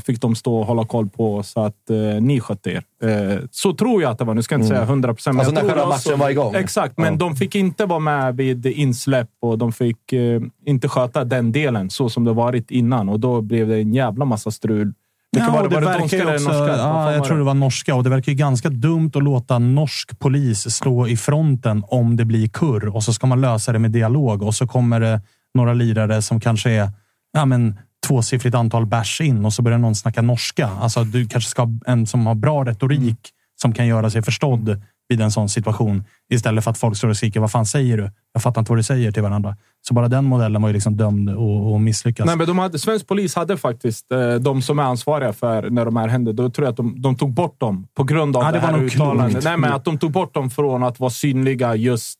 fick 0.04 0.20
de 0.20 0.34
stå 0.34 0.56
och 0.56 0.66
hålla 0.66 0.84
koll 0.86 1.08
på 1.08 1.42
så 1.42 1.60
att 1.60 1.90
eh, 1.90 1.96
ni 2.22 2.40
skötte 2.40 2.70
er. 2.70 2.82
Eh, 3.02 3.38
så 3.50 3.72
tror 3.74 4.02
jag 4.02 4.10
att 4.10 4.18
det 4.18 4.24
var. 4.24 4.34
Nu 4.34 4.42
ska 4.42 4.54
jag 4.54 4.60
inte 4.62 4.74
Mm. 4.74 4.76
säga 4.86 4.92
100 4.92 5.14
procent. 5.14 5.38
Alltså 5.38 5.54
när 5.54 5.60
själva 5.60 5.86
matchen 5.88 6.18
var 6.18 6.30
igång? 6.30 6.54
Exakt, 6.54 6.98
men 6.98 7.12
Ja. 7.12 7.18
de 7.18 7.36
fick 7.36 7.54
inte 7.54 7.86
vara 7.86 7.98
med 7.98 8.36
vid 8.36 8.66
insläpp 8.66 9.28
och 9.42 9.58
de 9.58 9.72
fick 9.72 10.12
eh, 10.12 10.40
inte 10.66 10.88
sköta 10.88 11.24
den 11.24 11.52
delen 11.52 11.90
så 11.90 12.08
som 12.08 12.24
det 12.24 12.32
varit 12.32 12.70
innan. 12.70 13.08
Och 13.08 13.20
då 13.20 13.40
blev 13.40 13.68
det 13.68 13.76
en 13.76 13.94
jävla 13.94 14.24
massa 14.24 14.50
strul. 14.50 14.92
Vilka 15.32 15.46
Ja, 15.46 15.52
var 15.52 15.62
det? 15.62 15.68
det 15.68 15.74
Var 15.74 15.80
det 15.82 16.16
eller 16.20 16.34
också, 16.34 16.48
norska? 16.48 16.76
Ja, 16.76 17.12
jag 17.12 17.24
tror 17.24 17.38
det 17.38 17.44
var 17.44 17.54
norska. 17.54 17.94
Och 17.94 18.04
det 18.04 18.10
verkar 18.10 18.32
ju 18.32 18.38
ganska 18.38 18.68
dumt 18.68 19.10
att 19.14 19.22
låta 19.22 19.58
norsk 19.58 20.18
polis 20.18 20.70
stå 20.74 21.06
i 21.06 21.16
fronten 21.16 21.84
om 21.88 22.16
det 22.16 22.24
blir 22.24 22.48
kurr 22.48 22.96
och 22.96 23.02
så 23.04 23.12
ska 23.12 23.26
man 23.26 23.40
lösa 23.40 23.72
det 23.72 23.78
med 23.78 23.90
dialog 23.90 24.42
och 24.42 24.54
så 24.54 24.66
kommer 24.66 25.00
det 25.00 25.20
några 25.54 25.72
lirare 25.74 26.22
som 26.22 26.40
kanske 26.40 26.70
är 26.70 26.90
ja, 27.32 27.44
men, 27.44 27.78
tvåsiffrigt 28.06 28.54
antal 28.54 28.86
bärs 28.86 29.20
in 29.20 29.44
och 29.44 29.52
så 29.52 29.62
börjar 29.62 29.78
någon 29.78 29.94
snacka 29.94 30.22
norska. 30.22 30.70
Alltså, 30.80 31.04
du 31.04 31.28
kanske 31.28 31.50
ska 31.50 31.62
ha 31.62 31.70
en 31.86 32.06
som 32.06 32.26
har 32.26 32.34
bra 32.34 32.64
retorik 32.64 33.30
som 33.60 33.72
kan 33.72 33.86
göra 33.86 34.10
sig 34.10 34.22
förstådd 34.22 34.82
vid 35.08 35.20
en 35.20 35.30
sån 35.30 35.48
situation 35.48 36.04
istället 36.32 36.64
för 36.64 36.70
att 36.70 36.78
folk 36.78 36.96
står 36.96 37.08
och 37.08 37.16
skriker 37.16 37.40
vad 37.40 37.50
fan 37.50 37.66
säger 37.66 37.96
du? 37.96 38.10
Jag 38.32 38.42
fattar 38.42 38.60
inte 38.60 38.72
vad 38.72 38.78
du 38.78 38.82
säger 38.82 39.12
till 39.12 39.22
varandra. 39.22 39.56
Så 39.88 39.94
bara 39.94 40.08
den 40.08 40.24
modellen 40.24 40.62
var 40.62 40.68
ju 40.68 40.72
liksom 40.72 40.96
dömd 40.96 41.30
att 41.30 41.36
att 41.74 41.80
misslyckas. 41.80 42.26
Nej, 42.26 42.36
men 42.36 42.46
de 42.46 42.58
hade, 42.58 42.78
svensk 42.78 43.06
polis 43.06 43.34
hade 43.34 43.56
faktiskt 43.56 44.12
eh, 44.12 44.34
de 44.34 44.62
som 44.62 44.78
är 44.78 44.82
ansvariga 44.82 45.32
för 45.32 45.70
när 45.70 45.84
de 45.84 45.96
här 45.96 46.08
hände. 46.08 46.32
Då 46.32 46.50
tror 46.50 46.66
jag 46.66 46.70
att 46.70 46.76
de, 46.76 47.02
de 47.02 47.16
tog 47.16 47.32
bort 47.32 47.60
dem 47.60 47.86
på 47.94 48.04
grund 48.04 48.36
av 48.36 48.42
Ja, 48.42 48.52
det, 48.52 48.58
det 48.58 48.66
här 48.66 48.82
uttalandet. 48.82 49.44
Nej, 49.44 49.56
men 49.56 49.72
att 49.72 49.84
de 49.84 49.98
tog 49.98 50.10
bort 50.12 50.34
dem 50.34 50.50
från 50.50 50.82
att 50.82 51.00
vara 51.00 51.10
synliga 51.10 51.74
just 51.74 52.18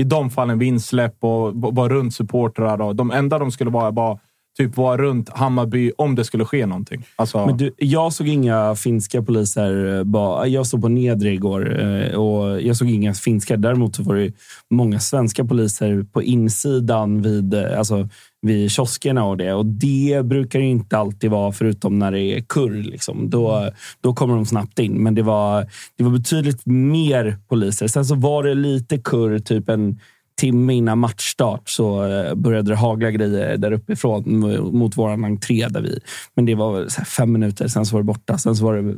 i 0.00 0.04
de 0.04 0.30
fallen 0.30 0.58
vid 0.58 0.68
insläpp 0.68 1.24
och 1.24 1.54
vara 1.54 1.88
runt 1.88 2.14
supportrar. 2.14 2.80
Och 2.80 2.96
de 2.96 3.10
enda 3.10 3.38
de 3.38 3.50
skulle 3.50 3.70
vara 3.70 3.90
var 3.90 4.20
typ 4.58 4.76
vara 4.76 5.02
runt 5.02 5.28
Hammarby 5.28 5.92
om 5.98 6.14
det 6.14 6.24
skulle 6.24 6.44
ske 6.44 6.66
någonting. 6.66 7.04
Alltså, 7.16 7.46
Men 7.46 7.56
du, 7.56 7.74
jag 7.76 8.12
såg 8.12 8.28
inga 8.28 8.74
finska 8.74 9.22
poliser. 9.22 9.98
Eh, 9.98 10.04
Bara, 10.04 10.46
jag 10.46 10.66
stod 10.66 10.82
på 10.82 10.88
nedre 10.88 11.32
igår 11.32 11.80
eh, 11.80 12.14
och 12.14 12.62
jag 12.62 12.76
såg 12.76 12.90
inga 12.90 13.14
finska. 13.14 13.56
Däremot 13.56 13.96
så 13.96 14.02
var 14.02 14.14
det 14.14 14.32
många 14.70 15.00
svenska 15.00 15.44
poliser 15.44 16.06
på 16.12 16.22
insidan 16.22 17.22
vid, 17.22 17.54
eh, 17.54 17.78
alltså, 17.78 18.08
vid 18.42 18.70
kioskerna 18.70 19.24
och 19.24 19.36
det. 19.36 19.52
Och 19.52 19.66
det 19.66 20.24
brukar 20.24 20.58
det 20.58 20.64
inte 20.64 20.98
alltid 20.98 21.30
vara, 21.30 21.52
förutom 21.52 21.98
när 21.98 22.12
det 22.12 22.20
är 22.20 22.40
kurr. 22.40 22.82
Liksom. 22.82 23.30
Då, 23.30 23.70
då 24.00 24.14
kommer 24.14 24.34
de 24.34 24.46
snabbt 24.46 24.78
in. 24.78 25.02
Men 25.02 25.14
det 25.14 25.22
var, 25.22 25.66
det 25.96 26.04
var 26.04 26.10
betydligt 26.10 26.66
mer 26.66 27.36
poliser. 27.48 27.86
Sen 27.88 28.04
så 28.04 28.14
var 28.14 28.42
det 28.42 28.54
lite 28.54 28.98
kurr, 28.98 29.38
typ 29.38 29.68
en 29.68 30.00
timme 30.38 30.74
innan 30.74 30.98
matchstart 30.98 31.68
så 31.68 32.04
eh, 32.04 32.34
började 32.34 32.70
det 32.70 32.76
hagla 32.76 33.10
grejer 33.10 33.56
där 33.56 33.72
uppifrån 33.72 34.38
mot 34.78 34.96
vår 34.96 35.10
entré. 35.10 35.66
Där 35.68 35.80
vi, 35.80 36.00
men 36.36 36.46
det 36.46 36.54
var 36.54 37.04
fem 37.04 37.32
minuter, 37.32 37.68
sen 37.68 37.86
så 37.86 37.94
var 37.96 38.00
det 38.00 38.04
borta. 38.06 38.38
Sen 38.38 38.56
så 38.56 38.64
var 38.64 38.74
det 38.76 38.94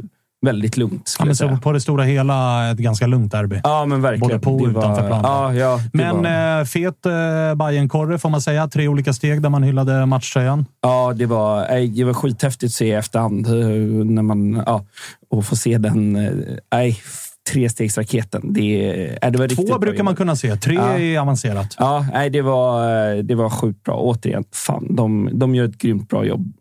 väldigt 0.47 0.77
lugnt. 0.77 1.17
Ja, 1.19 1.25
men 1.25 1.37
så 1.37 1.57
på 1.57 1.73
det 1.73 1.81
stora 1.81 2.05
hela 2.05 2.71
ett 2.71 2.79
ganska 2.79 3.07
lugnt 3.07 3.33
derby. 3.33 3.61
Ja, 3.65 3.85
men 3.87 4.03
verkligen. 4.03 4.29
Både 4.29 4.39
på 4.41 4.55
och 4.57 4.69
Det 4.69 4.75
var- 4.75 4.83
utanför 4.83 5.07
plan. 5.07 5.21
Ja, 5.25 5.55
ja, 5.55 5.81
Men 5.93 6.17
var- 6.23 6.59
eh, 6.61 6.65
fet 6.65 7.07
eh, 7.07 7.55
Bajenkorre 7.55 8.19
får 8.19 8.29
man 8.29 8.41
säga. 8.41 8.69
Tre 8.69 8.89
olika 8.89 9.13
steg 9.13 9.43
där 9.43 9.49
man 9.51 9.63
hyllade 9.63 10.07
matchtröjan. 10.07 10.67
Ja, 10.83 11.13
det 11.17 11.27
var, 11.27 11.87
det 11.97 12.05
var 12.05 12.15
skithäftigt 12.15 12.65
att 12.71 12.75
se 12.75 12.87
i 12.87 12.93
efterhand. 12.93 13.47
När 14.11 14.23
man, 14.23 14.63
ja, 14.67 14.85
och 15.31 15.45
få 15.45 15.57
se 15.57 15.79
den. 15.79 16.13
Nej, 16.73 16.97
trestegsraketen. 17.53 18.53
Det, 18.53 18.99
äh, 19.23 19.31
det 19.31 19.39
var 19.39 19.49
Två 19.49 19.79
brukar 19.79 20.03
man 20.05 20.17
kunna 20.17 20.37
se. 20.37 20.57
Tre 20.57 20.75
Ja. 20.75 20.99
är 20.99 21.19
avancerat. 21.19 21.77
Ja, 21.79 22.07
nej, 22.13 22.31
det 22.31 22.43
var, 22.43 23.23
det 23.23 23.35
var 23.35 23.51
sjukt 23.51 23.85
bra. 23.85 23.95
Återigen, 24.01 24.45
fan, 24.53 24.95
de, 24.97 25.31
de 25.33 25.55
gör 25.55 25.65
ett 25.65 25.79
grymt 25.79 26.09
bra 26.09 26.25
jobb. 26.25 26.53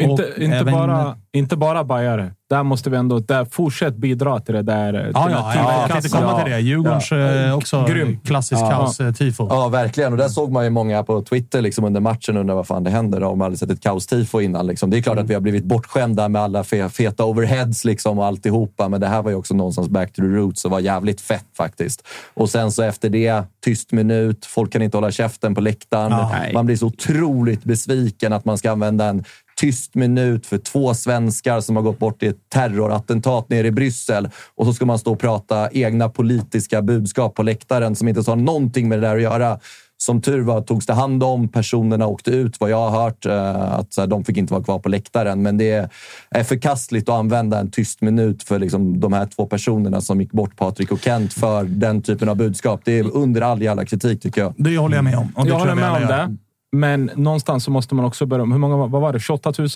Inte, 0.00 0.32
inte, 0.38 0.56
även- 0.56 0.72
bara, 0.74 1.16
inte 1.32 1.56
bara 1.56 1.84
bajare. 1.84 2.32
Där 2.50 2.62
måste 2.62 2.90
vi 2.90 2.96
ändå 2.96 3.18
där, 3.18 3.44
fortsätt 3.44 3.96
bidra 3.96 4.40
till 4.40 4.54
det 4.54 4.62
där. 4.62 4.92
till 4.92 5.10
Ja, 5.14 5.30
ja, 5.30 5.52
ja, 5.54 5.80
jag 5.80 5.90
tänkte 5.90 6.08
komma 6.08 6.42
till 6.42 6.52
det. 6.52 6.58
Djurgårdens 6.60 7.12
eh, 7.12 7.56
också 7.56 7.84
Grym. 7.88 8.20
klassisk 8.24 8.60
Ja. 8.62 8.70
kaos-tifo. 8.70 9.46
Ja, 9.50 9.68
verkligen. 9.68 10.12
Och 10.12 10.18
där 10.18 10.28
såg 10.28 10.52
man 10.52 10.64
ju 10.64 10.70
många 10.70 11.02
på 11.02 11.22
Twitter 11.22 11.62
liksom 11.62 11.84
under 11.84 12.00
matchen 12.00 12.36
undra 12.36 12.54
vad 12.54 12.66
fan 12.66 12.84
det 12.84 12.90
händer. 12.90 13.20
De 13.20 13.40
har 13.40 13.46
aldrig 13.46 13.58
sett 13.58 13.70
ett 13.70 13.80
kaos-tifo 13.82 14.40
innan. 14.40 14.66
Liksom. 14.66 14.90
Det 14.90 14.98
är 14.98 15.02
klart 15.02 15.18
att 15.18 15.26
vi 15.30 15.34
har 15.34 15.40
blivit 15.40 15.64
bortskämda 15.64 16.28
med 16.28 16.42
alla 16.42 16.64
fe 16.64 16.88
feta 16.88 17.24
overheads 17.24 17.84
liksom, 17.84 18.18
och 18.18 18.26
alltihopa, 18.26 18.88
men 18.88 19.00
det 19.00 19.06
här 19.08 19.22
var 19.22 19.30
ju 19.30 19.36
också 19.36 19.54
någonstans 19.54 19.88
back 19.88 20.12
to 20.12 20.22
the 20.22 20.28
roots 20.28 20.64
och 20.64 20.70
var 20.70 20.80
jävligt 20.80 21.20
fett 21.20 21.46
faktiskt. 21.56 22.06
Och 22.34 22.50
sen 22.50 22.72
så 22.72 22.82
efter 22.82 23.08
det, 23.08 23.42
tyst 23.64 23.92
minut. 23.92 24.46
Folk 24.46 24.72
kan 24.72 24.82
inte 24.82 24.96
hålla 24.96 25.10
käften 25.10 25.54
på 25.54 25.60
läktaren. 25.60 26.52
Man 26.54 26.66
blir 26.66 26.76
så 26.76 26.86
otroligt 26.86 27.64
besviken 27.64 28.32
att 28.32 28.44
man 28.44 28.58
ska 28.58 28.70
använda 28.72 29.04
en 29.04 29.24
tyst 29.62 29.94
minut 29.94 30.46
för 30.46 30.58
två 30.58 30.94
svenskar 30.94 31.60
som 31.60 31.76
har 31.76 31.82
gått 31.82 31.98
bort 31.98 32.22
i 32.22 32.26
ett 32.26 32.36
terrorattentat 32.52 33.48
nere 33.50 33.66
i 33.66 33.70
Bryssel. 33.70 34.28
Och 34.54 34.66
så 34.66 34.74
ska 34.74 34.84
man 34.86 34.98
stå 34.98 35.12
och 35.12 35.18
prata 35.20 35.70
egna 35.72 36.08
politiska 36.08 36.82
budskap 36.82 37.34
på 37.34 37.42
läktaren 37.42 37.96
som 37.96 38.08
inte 38.08 38.30
har 38.30 38.36
någonting 38.36 38.88
med 38.88 39.00
det 39.00 39.06
där 39.08 39.16
att 39.16 39.22
göra. 39.22 39.58
Som 39.96 40.22
tur 40.22 40.40
var 40.40 40.60
togs 40.60 40.86
det 40.86 40.92
hand 40.92 41.22
om. 41.22 41.48
Personerna 41.48 42.06
åkte 42.06 42.30
ut, 42.30 42.60
vad 42.60 42.70
jag 42.70 42.90
har 42.90 43.02
hört. 43.02 43.26
eh, 43.26 43.72
Att 43.72 44.10
de 44.10 44.24
fick 44.24 44.36
inte 44.36 44.52
vara 44.52 44.64
kvar 44.64 44.78
på 44.78 44.88
läktaren. 44.88 45.42
Men 45.42 45.58
det 45.58 45.88
är 46.30 46.44
förkastligt 46.44 47.08
att 47.08 47.14
använda 47.14 47.60
en 47.60 47.70
tyst 47.70 48.00
minut 48.00 48.42
för 48.42 48.58
liksom, 48.58 49.00
de 49.00 49.12
här 49.12 49.26
två 49.26 49.46
personerna 49.46 50.00
som 50.00 50.20
gick 50.20 50.32
bort, 50.32 50.56
Patrik 50.56 50.92
och 50.92 51.00
Kent, 51.00 51.32
för 51.32 51.64
den 51.64 52.02
typen 52.02 52.28
av 52.28 52.36
budskap. 52.36 52.80
Det 52.84 52.98
är 52.98 53.16
under 53.16 53.40
all 53.40 53.62
jävla 53.62 53.84
kritik, 53.84 54.22
tycker 54.22 54.40
jag. 54.40 54.54
Det 54.56 54.76
håller 54.76 54.96
jag 54.96 55.04
med 55.04 55.16
om. 55.18 55.32
Och 55.36 55.44
det 55.44 55.50
Jag 55.50 55.58
håller 55.58 55.74
med 55.74 55.90
om 55.90 56.06
det. 56.06 56.36
Men 56.72 57.10
någonstans 57.14 57.64
så 57.64 57.70
måste 57.70 57.94
man 57.94 58.04
också 58.04 58.26
börja 58.26 58.42
om. 58.42 58.52
Hur 58.52 58.58
många, 58.58 58.76
vad 58.76 59.02
var 59.02 59.12
det? 59.12 59.20
28 59.20 59.52
000? 59.58 59.68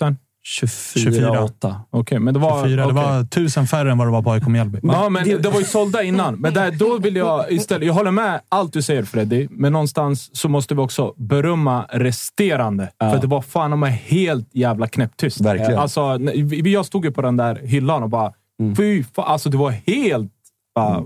24 0.43 1.43
8. 1.43 1.81
Okej, 1.89 2.19
men 2.19 2.33
det 2.33 2.39
var... 2.39 2.63
24, 2.63 2.81
det 2.81 2.91
okej. 2.91 2.95
var 2.95 3.23
tusen 3.23 3.67
färre 3.67 3.91
än 3.91 3.97
vad 3.97 4.07
det 4.07 4.11
var 4.11 4.21
på 4.21 4.31
AIK 4.31 4.47
Mjällby. 4.47 4.79
Ja, 4.83 5.09
men 5.09 5.41
det, 5.41 5.49
var 5.49 5.59
ju 5.59 5.65
sålda 5.65 6.03
innan. 6.03 6.35
Men 6.35 6.53
där, 6.53 6.71
då 6.71 6.97
vill 6.97 7.15
jag 7.15 7.51
istället... 7.51 7.87
Jag 7.87 7.93
håller 7.93 8.11
med 8.11 8.41
allt 8.49 8.73
du 8.73 8.81
säger 8.81 9.03
Freddy, 9.03 9.47
men 9.51 9.73
någonstans 9.73 10.29
så 10.33 10.49
måste 10.49 10.75
vi 10.75 10.81
också 10.81 11.13
berömma 11.17 11.85
resterande. 11.89 12.89
För 12.99 13.15
att 13.15 13.21
det 13.21 13.27
var 13.27 13.41
fan 13.41 13.83
är 13.83 13.87
helt 13.87 14.49
jävla 14.55 14.87
knäpptyst. 14.87 15.41
Verkligen. 15.41 15.79
Alltså, 15.79 16.19
jag 16.63 16.85
stod 16.85 17.05
ju 17.05 17.11
på 17.11 17.21
den 17.21 17.37
där 17.37 17.55
hyllan 17.55 18.03
och 18.03 18.09
bara... 18.09 18.33
Fy 18.77 19.03
fan, 19.03 19.25
alltså 19.27 19.49
det 19.49 19.57
var 19.57 19.71
helt... 19.71 20.31
Bara, 20.75 21.03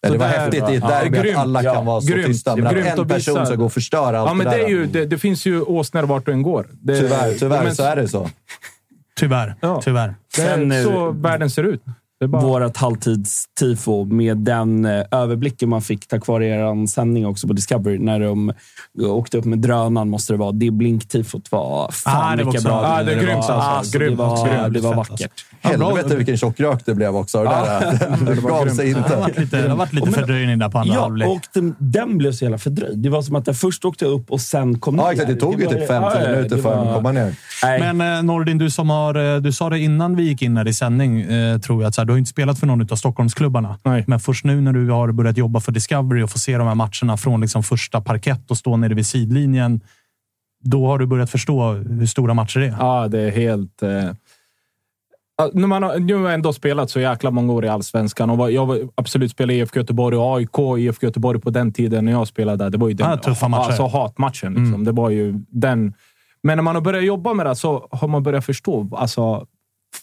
Ja, 0.00 0.10
det 0.10 0.18
var 0.18 0.26
sådär, 0.28 0.40
häftigt 0.40 0.68
i 0.70 0.74
ett 0.76 0.82
derby 0.88 1.16
Ja, 1.16 1.22
grymt. 1.22 1.36
att 1.36 1.42
alla 1.42 1.62
kan 1.62 1.74
Ja, 1.74 1.80
vara 1.80 2.00
så 2.00 2.12
grymt. 2.12 2.26
tysta. 2.26 2.56
Men 2.56 2.74
Grymt 2.74 2.86
att 2.88 2.98
en 2.98 3.08
person 3.08 3.34
visa- 3.34 3.46
ska 3.46 3.54
gå 3.54 3.64
och 3.64 3.72
förstöra 3.72 4.20
allt 4.20 4.28
Ja, 4.30 4.34
men 4.34 4.46
det 4.46 4.50
det, 4.52 4.56
där. 4.58 4.64
är 4.64 4.68
ju, 4.68 4.86
det, 4.86 5.06
det 5.06 5.18
finns 5.18 5.46
ju 5.46 5.60
åsnor 5.62 6.02
vart 6.02 6.26
du 6.26 6.32
än 6.32 6.42
går. 6.42 6.66
Det, 6.72 7.00
Tyvärr, 7.00 7.34
tyvärr 7.38 7.64
men- 7.64 7.76
så 7.76 7.82
är 7.82 7.96
det 7.96 8.08
så. 8.08 8.30
Tyvärr. 9.20 9.54
Ja. 9.60 9.80
Tyvärr. 9.84 10.14
Det 10.36 10.42
är 10.42 10.56
Sen, 10.70 10.84
så 10.84 11.10
världen 11.10 11.50
ser 11.50 11.62
ut. 11.62 11.82
Det 12.20 12.28
bara... 12.28 12.42
Vårat 12.42 12.76
halvtidstifo 12.76 14.04
med 14.04 14.36
den 14.38 14.84
eh, 14.84 15.02
överblicken 15.10 15.68
man 15.68 15.82
fick 15.82 16.08
tack 16.08 16.26
vare 16.26 16.46
er 16.46 16.86
sändning 16.86 17.26
också 17.26 17.46
på 17.46 17.52
Discovery 17.52 17.98
när 17.98 18.20
de 18.20 18.52
åkte 19.02 19.38
upp 19.38 19.44
med 19.44 19.58
drönaren, 19.58 20.10
måste 20.10 20.32
det 20.32 20.36
vara. 20.36 20.52
Det 20.52 20.70
blinktifot 20.70 21.52
var 21.52 21.90
fan 21.92 22.32
Ah, 22.32 22.36
det 22.36 22.44
var 22.44 22.52
vilka 22.52 22.68
bra 22.68 22.82
Ah, 22.86 23.02
det 23.02 23.14
grymt 23.14 23.44
var. 23.48 23.54
alltså. 23.54 23.98
Grymt. 23.98 24.16
det 24.18 24.22
var, 24.24 24.48
Grymt. 24.60 24.74
det 24.74 24.80
var 24.80 24.94
vackert. 24.94 25.44
Helvete 25.60 26.16
vilken 26.16 26.36
tjockrök 26.36 26.86
det 26.86 26.94
blev 26.94 27.16
också. 27.16 27.38
Det, 27.38 27.44
där, 27.44 28.24
det 28.34 28.40
gav 28.42 28.66
sig 28.68 28.86
Det 28.92 28.92
har 29.00 29.04
inte. 29.06 29.16
varit 29.16 29.38
lite, 29.38 29.62
det 29.62 29.68
har 29.68 29.76
varit 29.76 29.92
lite 29.92 30.10
fördröjning 30.12 30.58
där 30.58 30.68
på 30.68 30.78
andra 30.78 30.94
Ja, 30.94 31.00
halvlek. 31.00 31.28
och 31.28 31.40
den, 31.54 31.74
den 31.78 32.18
blev 32.18 32.32
så 32.32 32.44
jävla 32.44 32.58
fördröjd. 32.58 32.98
Det 32.98 33.08
var 33.08 33.22
som 33.22 33.36
att 33.36 33.44
den 33.44 33.54
först 33.54 33.84
åkte 33.84 34.04
upp 34.04 34.30
och 34.30 34.40
sen 34.40 34.78
kom 34.78 34.96
Ja, 34.96 35.04
ner. 35.04 35.12
exakt. 35.12 35.28
Det 35.28 35.36
tog 35.36 35.60
ju 35.60 35.66
typ 35.66 35.78
5-10 35.78 35.84
ja, 35.90 36.12
ja, 36.22 36.30
minuter 36.30 36.56
det 36.56 36.62
för 36.62 36.76
var- 36.76 36.86
att 36.86 36.94
komma 36.96 37.12
ner. 37.12 37.34
Nej. 37.62 37.92
Men 37.92 38.16
eh, 38.16 38.22
Nordin, 38.22 38.58
du 38.58 38.70
som 38.70 38.90
har... 38.90 39.34
eh, 39.34 39.40
Du 39.40 39.52
sa 39.52 39.70
det 39.70 39.78
innan 39.78 40.16
vi 40.16 40.22
gick 40.22 40.42
in 40.42 40.56
här 40.56 40.68
i 40.68 40.72
sändning, 40.74 41.20
eh, 41.20 41.58
tror 41.58 41.82
jag. 41.82 41.88
Att 41.88 41.94
så 41.94 42.00
här, 42.00 42.06
du 42.08 42.12
har 42.12 42.18
inte 42.18 42.30
spelat 42.30 42.58
för 42.58 42.66
någon 42.66 42.92
av 42.92 42.96
Stockholmsklubbarna. 42.96 43.78
Nej. 43.82 44.04
Men 44.06 44.20
först 44.20 44.44
nu 44.44 44.60
när 44.60 44.72
du 44.72 44.90
har 44.90 45.12
börjat 45.12 45.36
jobba 45.36 45.60
för 45.60 45.72
Discovery 45.72 46.22
och 46.22 46.30
får 46.30 46.38
se 46.38 46.58
de 46.58 46.66
här 46.66 46.74
matcherna 46.74 47.16
från 47.16 47.40
liksom 47.40 47.62
första 47.62 48.00
parkett 48.00 48.50
och 48.50 48.58
stå 48.58 48.76
nere 48.76 48.94
vid 48.94 49.06
sidlinjen. 49.06 49.80
Då 50.64 50.86
har 50.86 50.98
du 50.98 51.06
börjat 51.06 51.30
förstå 51.30 51.72
hur 51.72 52.06
stora 52.06 52.34
matcher 52.34 52.60
det 52.60 52.66
är. 52.66 52.76
Ja, 52.78 53.08
det 53.08 53.20
är 53.20 53.30
helt... 53.30 53.82
Eh... 53.82 54.10
När 55.52 55.66
man 55.66 55.82
har, 55.82 55.98
nu 55.98 56.14
har 56.14 56.22
jag 56.22 56.34
ändå 56.34 56.52
spelat 56.52 56.90
så 56.90 57.00
jäkla 57.00 57.30
många 57.30 57.52
år 57.52 57.64
i 57.64 57.68
Allsvenskan. 57.68 58.30
Och 58.30 58.38
var- 58.38 58.48
jag 58.48 58.66
var, 58.66 58.78
absolut 58.94 59.30
spelade 59.30 59.54
i 59.54 59.58
IFK 59.58 59.78
Göteborg 59.80 60.16
och 60.16 60.36
AIK. 60.36 60.78
IFK 60.78 61.06
Göteborg 61.06 61.40
på 61.40 61.50
den 61.50 61.72
tiden 61.72 62.04
när 62.04 62.12
jag 62.12 62.28
spelade 62.28 62.64
där. 62.64 62.70
Det 62.70 62.78
var 62.78 62.88
ju 62.88 62.94
den 62.94 63.10
Ja, 63.10 63.16
tuffa 63.16 63.48
matcher. 63.48 63.62
Alltså 63.62 63.86
hatmatchen. 63.86 64.52
Liksom. 64.52 64.74
Mm. 64.74 64.84
Det 64.84 64.92
var 64.92 65.10
ju 65.10 65.44
den. 65.48 65.94
Men 66.42 66.56
när 66.56 66.62
man 66.62 66.74
har 66.74 66.82
börjat 66.82 67.04
jobba 67.04 67.34
med 67.34 67.46
det 67.46 67.56
så 67.56 67.88
har 67.90 68.08
man 68.08 68.22
börjat 68.22 68.44
förstå. 68.46 68.88
Alltså, 68.96 69.46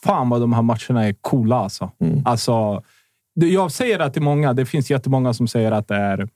fan 0.04 0.30
vad 0.30 0.42
de 0.42 0.54
här 0.54 0.62
matcherna 0.62 1.08
är 1.08 1.14
coola. 1.22 1.56
Alltså. 1.56 1.92
Alltså, 2.26 2.84
det- 3.36 3.48
jag 3.50 3.72
säger 3.72 4.00
det 4.00 4.10
till 4.12 4.22
många. 4.22 4.54
Det 4.54 4.66
finns 4.66 4.90
jättemånga 4.92 5.34
som 5.34 5.48
säger 5.48 5.72
att 5.72 5.88
det 5.88 5.96
är 5.96 6.28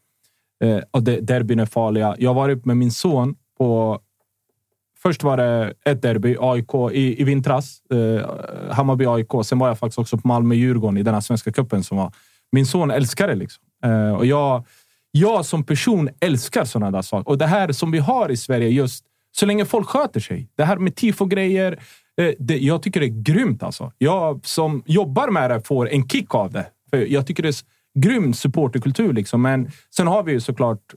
eh, 0.63 1.01
det, 1.01 1.19
derbyn 1.21 1.59
är 1.59 1.65
farliga. 1.65 2.15
Jag 2.19 2.29
har 2.29 2.35
varit 2.35 2.65
med 2.65 2.77
min 2.77 2.91
son 2.91 3.35
på 3.57 3.99
Först 5.01 5.23
var 5.23 5.37
det 5.37 5.73
ett 5.85 6.01
derby, 6.01 6.35
AIK, 6.39 6.73
i, 6.91 7.21
i 7.21 7.23
vintras. 7.23 7.81
Eh, 7.91 8.29
Hammarby-AIK. 8.71 9.43
Sen 9.43 9.59
var 9.59 9.67
jag 9.67 9.79
faktiskt 9.79 9.99
också 9.99 10.17
på 10.17 10.27
Malmö-Djurgården 10.27 10.97
i 10.97 11.03
den 11.03 11.13
här 11.13 11.21
svenska 11.21 11.51
cupen 11.51 11.83
som 11.83 11.97
var... 11.97 12.11
Min 12.51 12.65
son 12.65 12.91
älskar 12.91 13.27
det. 13.27 13.35
Liksom. 13.35 13.63
Eh, 13.83 14.11
och 14.13 14.25
jag, 14.25 14.63
jag 15.11 15.45
som 15.45 15.63
person 15.63 16.09
älskar 16.19 16.65
sådana 16.65 16.91
där 16.91 17.01
saker. 17.01 17.29
Och 17.29 17.37
det 17.37 17.47
här 17.47 17.71
som 17.71 17.91
vi 17.91 17.97
har 17.99 18.31
i 18.31 18.37
Sverige, 18.37 18.69
just 18.69 19.05
så 19.31 19.45
länge 19.45 19.65
folk 19.65 19.87
sköter 19.87 20.19
sig. 20.19 20.49
Det 20.55 20.63
här 20.63 20.77
med 20.77 20.95
tifo-grejer. 20.95 21.79
Eh, 22.19 22.33
det, 22.39 22.57
jag 22.57 22.81
tycker 22.81 22.99
det 22.99 23.05
är 23.05 23.21
grymt. 23.23 23.63
Alltså. 23.63 23.91
Jag 23.97 24.39
som 24.43 24.83
jobbar 24.85 25.29
med 25.29 25.51
det 25.51 25.61
får 25.61 25.89
en 25.89 26.09
kick 26.09 26.35
av 26.35 26.51
det. 26.51 26.65
För 26.89 26.97
jag 26.97 27.27
tycker 27.27 27.43
det 27.43 27.49
är 27.49 27.55
grym 27.99 28.33
supporterkultur. 28.33 29.13
Liksom. 29.13 29.41
Men 29.41 29.71
sen 29.95 30.07
har 30.07 30.23
vi 30.23 30.31
ju 30.31 30.41
såklart 30.41 30.93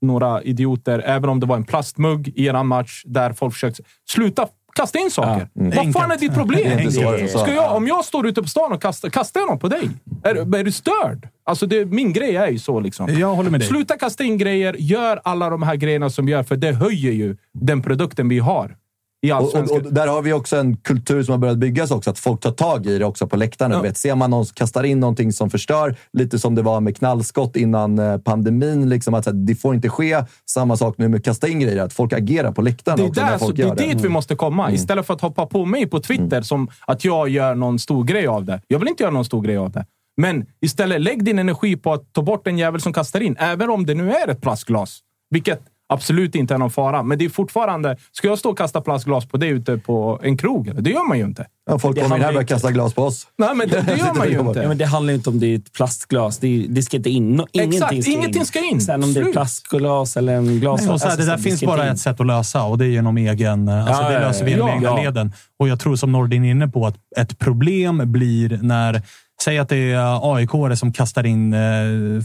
några 0.00 0.42
idioter, 0.42 1.02
även 1.06 1.30
om 1.30 1.40
det 1.40 1.46
var 1.46 1.56
en 1.56 1.64
plastmugg 1.64 2.32
i 2.36 2.48
en 2.48 2.66
match 2.66 3.02
där 3.06 3.32
folk 3.32 3.52
försökte... 3.52 3.82
Sluta 4.10 4.48
kasta 4.74 4.98
in 4.98 5.10
saker! 5.10 5.48
Vad 5.52 5.92
fan 5.92 6.10
är 6.10 6.18
ditt 6.18 6.34
problem? 6.34 6.78
Är. 6.78 7.26
Ska 7.26 7.54
jag, 7.54 7.76
om 7.76 7.86
jag 7.86 8.04
står 8.04 8.26
ute 8.26 8.42
på 8.42 8.48
stan 8.48 8.72
och 8.72 8.82
kastar, 8.82 9.10
kastar 9.10 9.40
jag 9.40 9.48
någon 9.48 9.58
på 9.58 9.68
dig? 9.68 9.90
Är, 10.22 10.56
är 10.56 10.64
du 10.64 10.72
störd? 10.72 11.28
Alltså 11.44 11.66
det, 11.66 11.84
min 11.84 12.12
grej 12.12 12.36
är 12.36 12.48
ju 12.48 12.58
så. 12.58 12.80
Liksom. 12.80 13.14
Jag 13.18 13.34
håller 13.34 13.50
med 13.50 13.60
dig. 13.60 13.68
Sluta 13.68 13.96
kasta 13.98 14.24
in 14.24 14.38
grejer. 14.38 14.76
Gör 14.78 15.20
alla 15.24 15.50
de 15.50 15.62
här 15.62 15.76
grejerna 15.76 16.10
som 16.10 16.26
vi 16.26 16.32
gör, 16.32 16.42
för 16.42 16.56
det 16.56 16.72
höjer 16.72 17.12
ju 17.12 17.36
den 17.52 17.82
produkten 17.82 18.28
vi 18.28 18.38
har. 18.38 18.76
I 19.24 19.32
Och, 19.32 19.54
och, 19.54 19.70
och 19.70 19.92
där 19.92 20.06
har 20.06 20.22
vi 20.22 20.32
också 20.32 20.56
en 20.56 20.76
kultur 20.76 21.22
som 21.22 21.32
har 21.32 21.38
börjat 21.38 21.58
byggas 21.58 21.90
också, 21.90 22.10
att 22.10 22.18
folk 22.18 22.40
tar 22.40 22.50
tag 22.50 22.86
i 22.86 22.98
det 22.98 23.04
också 23.04 23.26
på 23.26 23.36
läktarna. 23.36 23.74
Ja. 23.74 23.82
Vet, 23.82 23.96
ser 23.98 24.14
man 24.14 24.30
någon 24.30 24.46
som 24.46 24.54
kastar 24.54 24.84
in 24.84 25.00
någonting 25.00 25.32
som 25.32 25.50
förstör, 25.50 25.96
lite 26.12 26.38
som 26.38 26.54
det 26.54 26.62
var 26.62 26.80
med 26.80 26.96
knallskott 26.96 27.56
innan 27.56 27.98
eh, 27.98 28.18
pandemin, 28.18 28.88
liksom, 28.88 29.14
att 29.14 29.28
det 29.32 29.54
får 29.54 29.74
inte 29.74 29.88
ske. 29.88 30.24
Samma 30.50 30.76
sak 30.76 30.98
nu 30.98 31.08
med 31.08 31.24
kasta 31.24 31.48
in 31.48 31.60
grejer, 31.60 31.82
att 31.82 31.92
folk 31.92 32.12
agerar 32.12 32.52
på 32.52 32.62
läktarna 32.62 32.96
Det 32.96 33.02
är, 33.02 33.08
också 33.08 33.20
där, 33.20 33.38
så, 33.38 33.52
det 33.52 33.62
är 33.62 33.94
dit 33.94 34.04
vi 34.04 34.08
måste 34.08 34.34
komma. 34.34 34.72
Istället 34.72 35.06
för 35.06 35.14
att 35.14 35.20
hoppa 35.20 35.46
på 35.46 35.64
mig 35.64 35.86
på 35.86 36.00
Twitter 36.00 36.42
som 36.42 36.70
att 36.86 37.04
jag 37.04 37.28
gör 37.28 37.54
någon 37.54 37.78
stor 37.78 38.04
grej 38.04 38.26
av 38.26 38.44
det. 38.44 38.60
Jag 38.68 38.78
vill 38.78 38.88
inte 38.88 39.02
göra 39.02 39.12
någon 39.12 39.24
stor 39.24 39.42
grej 39.42 39.56
av 39.56 39.70
det. 39.70 39.86
Men 40.16 40.46
istället 40.60 41.00
lägg 41.00 41.24
din 41.24 41.38
energi 41.38 41.76
på 41.76 41.92
att 41.92 42.12
ta 42.12 42.22
bort 42.22 42.46
en 42.46 42.58
jävel 42.58 42.80
som 42.80 42.92
kastar 42.92 43.20
in. 43.20 43.36
Även 43.38 43.70
om 43.70 43.86
det 43.86 43.94
nu 43.94 44.12
är 44.12 44.28
ett 44.28 44.40
plastglas. 44.40 45.00
Vilket 45.30 45.60
absolut 45.92 46.34
inte 46.34 46.54
är 46.54 46.58
någon 46.58 46.70
fara. 46.70 47.02
Men 47.02 47.18
det 47.18 47.24
är 47.24 47.28
fortfarande... 47.28 47.96
Ska 48.12 48.28
jag 48.28 48.38
stå 48.38 48.50
och 48.50 48.58
kasta 48.58 48.80
plastglas 48.80 49.26
på 49.26 49.36
dig 49.36 49.48
ute 49.48 49.78
på 49.78 50.20
en 50.22 50.36
krog? 50.36 50.82
Det 50.82 50.90
gör 50.90 51.08
man 51.08 51.18
ju 51.18 51.24
inte. 51.24 51.46
Ja, 51.70 51.78
folk 51.78 52.02
kommer 52.02 52.16
in 52.16 52.22
här 52.22 52.28
och 52.28 52.34
börjar 52.34 52.46
kasta 52.46 52.70
glas 52.70 52.94
på 52.94 53.02
oss. 53.02 53.26
Nej, 53.38 53.54
men 53.54 53.68
det, 53.68 53.80
det 53.80 53.96
gör 53.96 54.14
man 54.18 54.28
ju 54.28 54.34
Ja, 54.34 54.48
inte. 54.48 54.68
men 54.68 54.78
det 54.78 54.84
handlar 54.86 55.14
inte 55.14 55.30
om 55.30 55.40
det 55.40 55.46
är 55.46 55.54
ett 55.58 55.72
plastglas. 55.72 56.38
Det, 56.38 56.66
det 56.68 56.82
ska 56.82 56.96
inte 56.96 57.10
in. 57.10 57.40
No- 57.40 57.46
Ingenting, 57.52 58.02
ska, 58.02 58.10
ingenting 58.12 58.40
in. 58.40 58.46
ska 58.46 58.58
in. 58.64 58.80
Sen 58.80 59.04
om 59.04 59.12
det 59.14 59.20
är 59.20 59.22
Slut. 59.22 59.32
plastglas 59.34 60.16
eller 60.16 60.34
en 60.36 60.60
glas... 60.60 60.80
Nej, 60.80 60.86
så 60.86 61.04
här, 61.04 61.10
alltså, 61.12 61.16
det 61.20 61.26
där 61.30 61.38
finns 61.38 61.62
bara 61.62 61.86
in. 61.86 61.92
ett 61.92 61.98
sätt 62.00 62.20
att 62.20 62.26
lösa 62.26 62.62
och 62.62 62.78
det 62.78 62.84
är 62.84 62.88
genom 62.88 63.16
egen... 63.16 63.68
Alltså 63.68 64.02
Ja, 64.02 64.08
det 64.08 64.14
ja, 64.14 64.20
löser 64.20 64.44
vi 64.44 64.50
genom 64.50 64.68
ja. 64.68 64.74
egna 64.74 64.88
Ja. 64.88 64.96
leden. 65.02 65.32
Och 65.58 65.68
jag 65.68 65.80
tror 65.80 65.96
som 65.96 66.12
Nordin 66.12 66.44
är 66.44 66.50
inne 66.50 66.68
på 66.68 66.86
att 66.86 66.96
ett 67.16 67.38
problem 67.38 68.02
blir 68.12 68.58
när... 68.62 69.02
Säg 69.44 69.58
att 69.58 69.68
det 69.68 69.92
är 69.92 70.36
aik 70.36 70.78
som 70.78 70.92
kastar 70.92 71.26
in, 71.26 71.52
eh, 71.52 71.60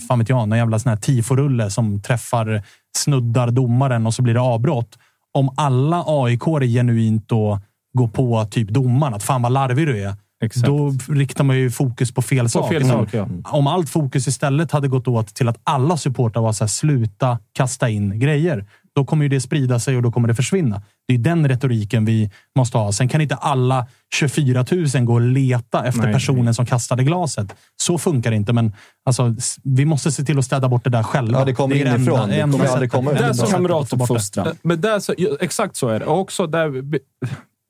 fan 0.07 0.19
vet 0.19 0.29
jag, 0.29 0.47
någon 0.49 0.57
jävla 0.57 0.79
sån 0.79 0.89
här 0.89 0.97
tiforulle 0.97 1.69
som 1.69 2.01
träffar, 2.01 2.63
snuddar 2.97 3.51
domaren 3.51 4.05
och 4.05 4.13
så 4.13 4.21
blir 4.21 4.33
det 4.33 4.41
avbrott. 4.41 4.97
Om 5.33 5.53
alla 5.57 6.03
aik 6.07 6.43
genuint 6.61 7.29
då 7.29 7.59
går 7.93 8.07
på 8.07 8.45
typ 8.45 8.69
domaren, 8.69 9.13
att 9.13 9.23
fan 9.23 9.41
vad 9.41 9.51
larvig 9.51 9.87
du 9.87 10.03
är. 10.03 10.15
Exakt. 10.43 10.65
Då 10.65 10.93
riktar 11.09 11.43
man 11.43 11.57
ju 11.57 11.71
fokus 11.71 12.11
på 12.11 12.21
fel 12.21 12.49
sak. 12.49 12.69
fel 12.69 12.81
Men 12.81 12.91
sak, 12.91 13.13
ja. 13.13 13.27
Om 13.45 13.67
allt 13.67 13.89
fokus 13.89 14.27
istället 14.27 14.71
hade 14.71 14.87
gått 14.87 15.07
åt 15.07 15.35
till 15.35 15.47
att 15.47 15.59
alla 15.63 15.97
supportrar 15.97 16.41
var 16.41 16.53
så 16.53 16.63
här, 16.63 16.69
sluta 16.69 17.39
kasta 17.53 17.89
in 17.89 18.19
grejer. 18.19 18.65
Då 18.97 19.05
kommer 19.05 19.23
ju 19.25 19.29
det 19.29 19.41
sprida 19.41 19.79
sig 19.79 19.95
och 19.97 20.01
då 20.03 20.11
kommer 20.11 20.27
det 20.27 20.35
försvinna. 20.35 20.81
Det 21.07 21.13
är 21.13 21.17
den 21.17 21.47
retoriken 21.47 22.05
vi 22.05 22.31
måste 22.55 22.77
ha. 22.77 22.91
Sen 22.91 23.07
kan 23.07 23.21
inte 23.21 23.35
alla 23.35 23.87
24 24.13 24.65
000 24.95 25.03
gå 25.05 25.13
och 25.13 25.21
leta 25.21 25.85
efter 25.85 26.01
Nej, 26.03 26.13
personen 26.13 26.53
som 26.53 26.65
kastade 26.65 27.03
glaset. 27.03 27.55
Så 27.81 27.97
funkar 27.97 28.29
det 28.31 28.37
inte, 28.37 28.53
men 28.53 28.73
alltså, 29.05 29.35
vi 29.63 29.85
måste 29.85 30.11
se 30.11 30.23
till 30.23 30.39
att 30.39 30.45
städa 30.45 30.69
bort 30.69 30.83
det 30.83 30.89
där 30.89 31.03
själva. 31.03 31.39
Ja, 31.39 31.45
det 31.45 31.53
kommer 31.53 31.75
är 31.75 31.95
inifrån. 31.95 32.19
enda- 32.19 32.35
Det 32.35 32.51
kommer 32.51 32.65
aldrig 32.67 32.91
komma 32.91 33.11
ut. 33.11 33.17
Det 33.17 33.23
är 33.23 33.33
som 33.33 33.47
sättet 33.47 33.53
att 33.53 33.59
få 33.59 33.67
bort 33.67 33.89
det. 33.89 33.97
kamratuppfostran. 33.97 34.55
Men 34.61 34.81
där, 34.81 34.99
så, 34.99 35.13
exakt 35.39 35.75
så 35.75 35.87
är 35.87 35.99
det. 35.99 36.05
Och 36.05 36.19
också 36.19 36.47
där, 36.47 36.83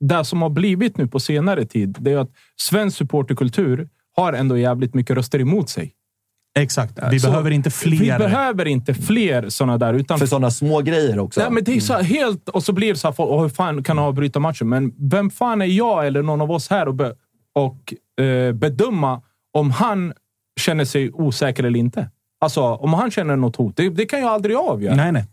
det 0.00 0.24
som 0.24 0.42
har 0.42 0.50
blivit 0.50 0.96
nu 0.98 1.06
på 1.08 1.20
senare 1.20 1.64
tid, 1.66 1.96
det 2.00 2.12
är 2.12 2.16
att 2.18 2.30
svensk 2.60 2.96
supporterkultur 2.96 3.88
har 4.16 4.32
ändå 4.32 4.58
jävligt 4.58 4.94
mycket 4.94 5.16
röster 5.16 5.40
emot 5.40 5.68
sig. 5.70 5.92
Exakt. 6.58 6.98
Vi 7.10 7.20
Så 7.20 7.28
behöver 7.28 7.50
inte 7.50 7.70
fler. 7.70 7.98
Vi 7.98 8.06
behöver 8.18 8.64
inte 8.68 8.94
fler 8.94 9.48
sådana 9.48 9.78
där. 9.78 9.94
Utan 9.94 10.18
För 10.18 10.26
sådana 10.26 10.50
små 10.50 10.80
grejer 10.80 11.18
också. 11.18 11.40
Nej, 11.40 11.50
men 11.50 11.64
det 11.64 11.76
är 11.76 11.80
så 11.80 11.92
här 11.92 12.02
helt... 12.02 12.48
Och 12.48 12.62
så 12.62 12.72
blir 12.72 12.92
det 12.92 12.98
så 12.98 13.08
här, 13.08 13.12
folk, 13.12 13.30
"Åh, 13.30 13.42
hur 13.42 13.48
fan 13.48 13.82
kan 13.82 13.98
han 13.98 14.06
avbryta 14.06 14.40
matchen? 14.40 14.68
Men 14.68 14.92
vem 15.10 15.30
fan 15.30 15.62
är 15.62 15.66
jag 15.66 16.06
eller 16.06 16.22
någon 16.22 16.40
av 16.40 16.50
oss 16.50 16.70
här 16.70 16.88
och, 16.88 16.94
be, 16.94 17.14
och 17.54 17.94
eh, 18.24 18.52
bedöma 18.52 19.22
om 19.52 19.70
han 19.70 20.12
känner 20.60 20.84
sig 20.84 21.10
osäker 21.12 21.64
eller 21.64 21.78
inte? 21.78 22.10
Alltså, 22.40 22.62
om 22.62 22.92
han 22.94 23.10
känner 23.10 23.36
något 23.36 23.56
hot. 23.56 23.76
Det, 23.76 23.88
det 23.88 24.06
kan 24.06 24.20
jag 24.20 24.28
aldrig 24.28 24.56
avgöra. 24.56 24.94
Nej, 24.96 25.12
nej. 25.12 25.24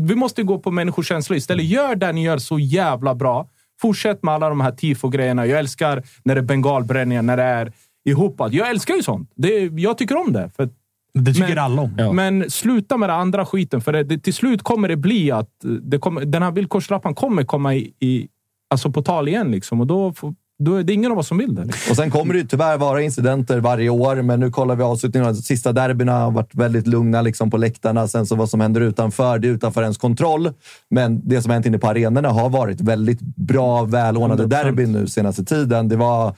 Vi 0.00 0.14
måste 0.14 0.42
gå 0.42 0.58
på 0.58 0.70
människors 0.70 1.08
känslor 1.08 1.36
istället. 1.36 1.64
Gör 1.66 1.94
det 1.96 2.12
ni 2.12 2.24
gör 2.24 2.38
så 2.38 2.58
jävla 2.58 3.14
bra. 3.14 3.48
Fortsätt 3.80 4.22
med 4.22 4.34
alla 4.34 4.48
de 4.48 4.60
här 4.60 4.72
tifo-grejerna. 4.72 5.46
Jag 5.46 5.58
älskar 5.58 6.02
när 6.24 6.34
det 6.34 6.40
är 6.40 6.42
bengalbränningar, 6.42 7.22
när 7.22 7.36
det 7.36 7.42
är 7.42 7.72
ihoppat. 8.04 8.52
Jag 8.52 8.70
älskar 8.70 8.94
ju 8.94 9.02
sånt. 9.02 9.30
Det, 9.36 9.70
jag 9.76 9.98
tycker 9.98 10.16
om 10.16 10.32
det. 10.32 10.50
För 10.56 10.68
det 11.14 11.34
tycker 11.34 11.56
alla 11.56 11.82
om. 11.82 11.94
Men 12.16 12.50
sluta 12.50 12.96
med 12.96 13.08
den 13.08 13.16
andra 13.20 13.46
skiten, 13.46 13.80
för 13.80 13.92
det, 13.92 14.02
det, 14.04 14.18
till 14.18 14.34
slut 14.34 14.62
kommer 14.62 14.88
det 14.88 14.96
bli 14.96 15.30
att 15.30 15.48
det 15.82 15.98
kommer, 15.98 16.24
den 16.24 16.42
här 16.42 16.50
villkorstrappan 16.50 17.14
kommer 17.14 17.44
komma 17.44 17.74
i, 17.74 17.92
i, 18.00 18.28
alltså 18.70 18.90
på 18.90 19.02
tal 19.02 19.28
igen. 19.28 19.50
Liksom, 19.50 19.80
och 19.80 19.86
då, 19.86 20.12
får- 20.12 20.34
då 20.58 20.74
är 20.74 20.82
det 20.82 20.92
ingen 20.92 21.12
av 21.12 21.18
oss 21.18 21.28
som 21.28 21.38
vill 21.38 21.54
det. 21.54 21.64
Liksom. 21.64 21.90
Och 21.90 21.96
sen 21.96 22.10
kommer 22.10 22.34
det 22.34 22.40
ju 22.40 22.46
tyvärr 22.46 22.78
vara 22.78 23.02
incidenter 23.02 23.60
varje 23.60 23.88
år, 23.88 24.22
men 24.22 24.40
nu 24.40 24.50
kollar 24.50 24.74
vi 24.76 24.82
avslutningen. 24.82 25.28
av 25.28 25.34
De 25.34 25.42
sista 25.42 25.72
derbyna 25.72 26.12
har 26.12 26.30
varit 26.30 26.54
väldigt 26.54 26.86
lugna 26.86 27.22
liksom 27.22 27.50
på 27.50 27.56
läktarna. 27.56 28.08
Sen 28.08 28.26
så 28.26 28.34
vad 28.34 28.50
som 28.50 28.60
händer 28.60 28.80
utanför, 28.80 29.38
det 29.38 29.48
är 29.48 29.52
utanför 29.52 29.82
ens 29.82 29.98
kontroll. 29.98 30.50
Men 30.90 31.28
det 31.28 31.42
som 31.42 31.50
hänt 31.50 31.66
inne 31.66 31.78
på 31.78 31.88
arenorna 31.88 32.28
har 32.28 32.48
varit 32.50 32.80
väldigt 32.80 33.20
bra, 33.20 33.84
välordnade 33.84 34.42
100%. 34.44 34.46
derbyn 34.46 34.92
nu 34.92 35.06
senaste 35.06 35.44
tiden. 35.44 35.88
Det 35.88 35.96
var 35.96 36.34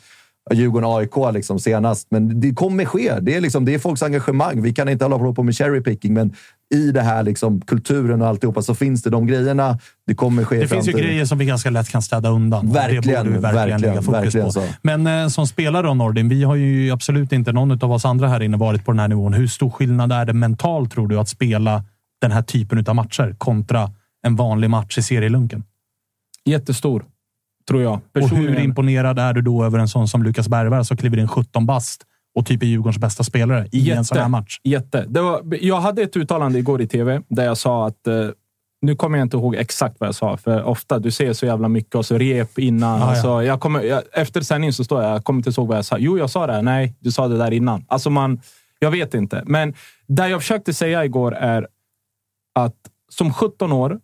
Djurgården-AIK 0.53 1.33
liksom 1.33 1.59
senast, 1.59 2.07
men 2.11 2.41
det 2.41 2.53
kommer 2.53 2.85
ske. 2.85 3.21
Det 3.21 3.35
är, 3.35 3.41
liksom, 3.41 3.65
det 3.65 3.75
är 3.75 3.79
folks 3.79 4.03
engagemang. 4.03 4.63
Vi 4.63 4.73
kan 4.73 4.89
inte 4.89 5.05
hålla 5.05 5.33
på 5.33 5.43
med 5.43 5.57
cherry 5.57 5.81
picking, 5.81 6.15
men 6.15 6.35
i 6.75 6.91
det 6.91 7.01
här 7.01 7.23
liksom, 7.23 7.61
kulturen 7.61 8.23
och 8.23 8.29
alltihopa 8.29 8.63
så 8.63 8.75
finns 8.75 9.03
det 9.03 9.11
de 9.11 9.27
grejerna. 9.27 9.79
Det 10.07 10.15
kommer 10.15 10.45
ske 10.45 10.59
Det 10.59 10.69
finns 10.69 10.89
ju 10.89 10.93
grejer 10.93 11.25
som 11.25 11.39
vi 11.39 11.45
ganska 11.45 11.71
lätt 11.71 11.89
kan 11.89 12.03
städa 12.03 12.29
undan. 12.29 12.73
Verkligen, 12.73 13.03
det 13.03 13.17
borde 13.17 13.31
vi 13.31 13.39
verkligen, 13.39 13.55
verkligen, 13.55 13.81
lägga 13.81 14.03
fokus 14.03 14.25
verkligen 14.25 14.47
på. 14.47 14.53
så. 14.53 14.63
Men 14.83 15.07
eh, 15.07 15.29
som 15.29 15.47
spelare 15.47 15.87
då, 15.87 15.95
Nordin, 15.95 16.29
vi 16.29 16.45
har 16.45 16.55
ju 16.55 16.91
absolut 16.91 17.33
inte 17.33 17.53
någon 17.53 17.85
av 17.85 17.93
oss 17.93 18.05
andra 18.05 18.29
här 18.29 18.43
inne 18.43 18.57
varit 18.57 18.85
på 18.85 18.93
den 18.93 18.99
här 18.99 19.09
nivån. 19.09 19.33
Hur 19.33 19.47
stor 19.47 19.71
skillnad 19.71 20.13
är 20.13 20.25
det 20.25 20.33
mentalt, 20.33 20.93
tror 20.93 21.09
du, 21.09 21.19
att 21.19 21.29
spela 21.29 21.85
den 22.21 22.33
här 22.33 22.43
typen 22.43 22.85
av 22.89 22.95
matcher 22.95 23.35
kontra 23.39 23.91
en 24.27 24.37
vanlig 24.37 24.71
match 24.71 24.99
i 24.99 25.03
serielunken? 25.03 25.65
Jättestor, 26.45 27.05
tror 27.69 27.83
jag. 27.83 27.93
Och 27.93 28.01
hur 28.15 28.21
Personligen. 28.21 28.65
imponerad 28.65 29.19
är 29.19 29.33
du 29.33 29.43
då 29.43 29.65
över 29.65 29.79
en 29.79 29.89
sån 29.89 30.09
som 30.09 30.23
Lukas 30.23 30.49
Bergvall 30.49 30.85
som 30.85 30.97
kliver 30.97 31.19
in 31.19 31.29
17 31.29 31.67
bast 31.67 32.03
och 32.35 32.47
typ 32.47 32.63
är 32.63 32.67
Djurgårdens 32.67 32.99
bästa 32.99 33.25
spelare 33.25 33.69
i 33.73 33.91
en 33.91 34.05
sån 34.05 34.19
här 34.19 34.29
match? 34.29 34.61
Jätte. 34.65 35.05
Det 35.09 35.21
var, 35.21 35.43
jag 35.61 35.81
hade 35.81 36.03
ett 36.03 36.17
uttalande 36.17 36.59
igår 36.59 36.83
i 36.83 36.87
tv 36.87 37.23
där 37.29 37.45
jag 37.45 37.57
sa 37.57 37.87
att 37.87 38.07
eh, 38.07 38.29
nu 38.85 38.97
kommer 38.97 39.19
jag 39.19 39.25
inte 39.25 39.37
ihåg 39.37 39.55
exakt 39.55 40.01
vad 40.01 40.07
jag 40.07 40.15
sa, 40.15 40.37
för 40.37 40.63
ofta 40.63 40.99
du 40.99 41.11
ser 41.11 41.33
så 41.33 41.47
jävla 41.47 41.69
mycket 41.69 41.95
och 41.95 42.07
så 42.07 42.19
rep 42.19 42.59
innan. 42.59 43.01
Ja. 43.01 43.07
Alltså, 43.07 43.43
jag 43.43 43.61
kommer, 43.61 43.83
jag, 43.83 44.03
efter 44.13 44.41
sändningen 44.41 44.73
så 44.73 44.85
står 44.85 45.03
jag, 45.03 45.15
jag 45.15 45.25
kommer 45.25 45.39
inte 45.39 45.61
ihåg 45.61 45.69
vad 45.69 45.77
jag 45.77 45.85
sa. 45.85 45.99
Jo, 45.99 46.19
jag 46.19 46.31
sa 46.31 46.47
det. 46.47 46.63
Nej, 46.63 46.95
du 47.01 47.13
sa 47.13 47.29
det 47.29 47.39
där 47.39 47.51
innan. 47.51 47.85
Alltså 47.89 48.11
man, 48.11 48.41
jag 48.79 48.91
vet 48.91 49.15
inte. 49.15 49.43
Men 49.47 49.75
det 50.07 50.29
jag 50.29 50.41
försökte 50.41 50.75
säga 50.75 51.05
igår 51.05 51.35
är 51.35 51.69
att 52.55 52.77
som 53.09 53.33
17 53.33 53.73
år 53.73 54.01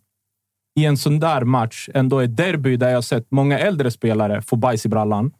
i 0.79 0.85
en 0.85 0.97
sån 0.97 1.19
där 1.19 1.41
match, 1.41 1.89
ändå 1.93 2.19
ett 2.19 2.37
derby 2.37 2.77
där 2.77 2.89
jag 2.89 3.03
sett 3.03 3.31
många 3.31 3.59
äldre 3.59 3.91
spelare 3.91 4.41
få 4.41 4.55
bajs 4.55 4.85
i 4.85 4.89
brallan 4.89 5.33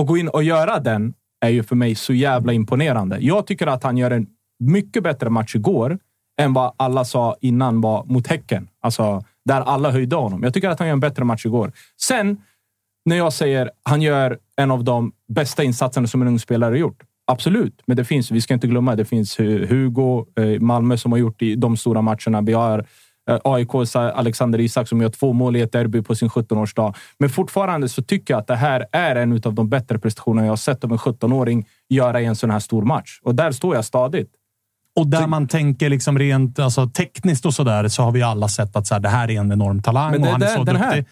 och 0.00 0.06
gå 0.06 0.16
in 0.16 0.28
och 0.28 0.42
göra 0.42 0.80
den 0.80 1.14
är 1.40 1.48
ju 1.48 1.62
för 1.62 1.76
mig 1.76 1.94
så 1.94 2.12
jävla 2.12 2.52
imponerande. 2.52 3.18
Jag 3.20 3.46
tycker 3.46 3.66
att 3.66 3.82
han 3.82 3.96
gör 3.96 4.10
en 4.10 4.26
mycket 4.58 5.02
bättre 5.02 5.30
match 5.30 5.54
igår 5.54 5.98
än 6.40 6.52
vad 6.52 6.74
alla 6.76 7.04
sa 7.04 7.36
innan 7.40 7.80
var 7.80 8.04
mot 8.04 8.26
Häcken. 8.26 8.68
Alltså, 8.80 9.24
där 9.44 9.60
alla 9.60 9.90
höjde 9.90 10.16
honom. 10.16 10.42
Jag 10.42 10.54
tycker 10.54 10.68
att 10.68 10.78
han 10.78 10.88
gör 10.88 10.92
en 10.92 11.00
bättre 11.00 11.24
match 11.24 11.46
igår. 11.46 11.72
Sen, 12.00 12.42
när 13.04 13.16
jag 13.16 13.32
säger 13.32 13.70
han 13.82 14.02
gör 14.02 14.38
en 14.56 14.70
av 14.70 14.84
de 14.84 15.12
bästa 15.28 15.64
insatserna 15.64 16.06
som 16.06 16.22
en 16.22 16.28
ung 16.28 16.38
spelare 16.38 16.70
har 16.70 16.76
gjort. 16.76 17.02
Absolut, 17.26 17.82
men 17.86 17.96
det 17.96 18.04
finns, 18.04 18.30
vi 18.30 18.40
ska 18.40 18.54
inte 18.54 18.66
glömma, 18.66 18.96
det 18.96 19.04
finns 19.04 19.38
Hugo, 19.38 20.26
eh, 20.36 20.60
Malmö 20.60 20.96
som 20.96 21.12
har 21.12 21.18
gjort 21.18 21.42
i 21.42 21.54
de 21.54 21.76
stora 21.76 22.02
matcherna. 22.02 22.40
Vi 22.40 22.52
har 22.52 22.86
AIKs 23.44 23.96
Alexander 23.96 24.60
Isak 24.60 24.88
som 24.88 25.00
gör 25.00 25.08
två 25.08 25.32
mål 25.32 25.56
i 25.56 25.60
ett 25.60 25.72
derby 25.72 26.02
på 26.02 26.14
sin 26.14 26.28
17-årsdag. 26.28 26.94
Men 27.18 27.30
fortfarande 27.30 27.88
så 27.88 28.02
tycker 28.02 28.34
jag 28.34 28.38
att 28.40 28.46
det 28.46 28.56
här 28.56 28.86
är 28.92 29.16
en 29.16 29.32
av 29.44 29.54
de 29.54 29.68
bättre 29.68 29.98
prestationerna 29.98 30.46
jag 30.46 30.52
har 30.52 30.56
sett 30.56 30.84
av 30.84 30.92
en 30.92 30.98
17-åring 30.98 31.66
göra 31.88 32.20
i 32.20 32.24
en 32.24 32.36
sån 32.36 32.50
här 32.50 32.58
stor 32.60 32.82
match. 32.82 33.20
Och 33.22 33.34
där 33.34 33.52
står 33.52 33.74
jag 33.74 33.84
stadigt. 33.84 34.30
Och 34.96 35.06
där 35.06 35.26
man 35.26 35.48
tänker 35.48 35.90
liksom 35.90 36.18
rent 36.18 36.58
alltså, 36.58 36.86
tekniskt 36.86 37.46
och 37.46 37.54
sådär 37.54 37.88
så 37.88 38.02
har 38.02 38.12
vi 38.12 38.22
alla 38.22 38.48
sett 38.48 38.76
att 38.76 38.86
så 38.86 38.94
här, 38.94 39.00
det 39.00 39.08
här 39.08 39.30
är 39.30 39.40
en 39.40 39.52
enorm 39.52 39.82
talang 39.82 40.12
det 40.12 40.18
och 40.18 40.26
han 40.26 40.42
är 40.42 40.46
så 40.46 40.64
duktig. 40.64 40.78
här- 40.84 41.04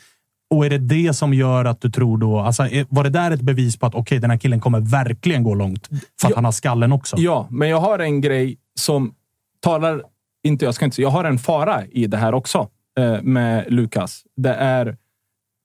Och 0.50 0.66
är 0.66 0.70
det 0.70 0.78
det 0.78 1.14
som 1.14 1.34
gör 1.34 1.64
att 1.64 1.80
du 1.80 1.90
tror 1.90 2.18
då... 2.18 2.38
Alltså, 2.40 2.68
var 2.88 3.04
det 3.04 3.10
där 3.10 3.30
ett 3.30 3.40
bevis 3.40 3.76
på 3.76 3.86
att 3.86 3.94
okej, 3.94 4.18
den 4.18 4.30
här 4.30 4.38
killen 4.38 4.60
kommer 4.60 4.80
verkligen 4.80 5.42
gå 5.42 5.54
långt 5.54 5.88
för 6.20 6.28
att 6.28 6.34
han 6.34 6.44
har 6.44 6.52
skallen 6.52 6.92
också? 6.92 7.16
Ja, 7.18 7.46
men 7.50 7.68
jag 7.68 7.80
har 7.80 7.98
en 7.98 8.20
grej 8.20 8.56
som 8.80 9.14
talar... 9.62 10.02
Inte, 10.44 10.64
jag 10.64 10.74
ska 10.74 10.84
inte 10.84 11.02
jag 11.02 11.10
har 11.10 11.24
en 11.24 11.38
fara 11.38 11.86
i 11.86 12.06
det 12.06 12.16
här 12.16 12.34
också 12.34 12.68
eh, 12.98 13.22
med 13.22 13.72
Lukas. 13.72 14.22
Det 14.36 14.54
är... 14.54 14.96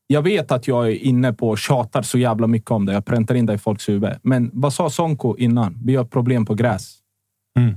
Jag 0.07 0.21
vet 0.21 0.51
att 0.51 0.67
jag 0.67 0.87
är 0.87 0.95
inne 0.95 1.33
på 1.33 1.49
och 1.49 1.57
tjatar 1.57 2.01
så 2.01 2.17
jävla 2.17 2.47
mycket 2.47 2.71
om 2.71 2.85
det. 2.85 2.93
Jag 2.93 3.05
präntar 3.05 3.35
in 3.35 3.45
det 3.45 3.53
i 3.53 3.57
folks 3.57 3.89
huvud. 3.89 4.13
Men 4.21 4.51
vad 4.53 4.73
sa 4.73 4.89
Sonko 4.89 5.37
innan? 5.37 5.77
Vi 5.83 5.95
har 5.95 6.05
problem 6.05 6.45
på 6.45 6.53
gräs. 6.53 6.97
Mm. 7.57 7.75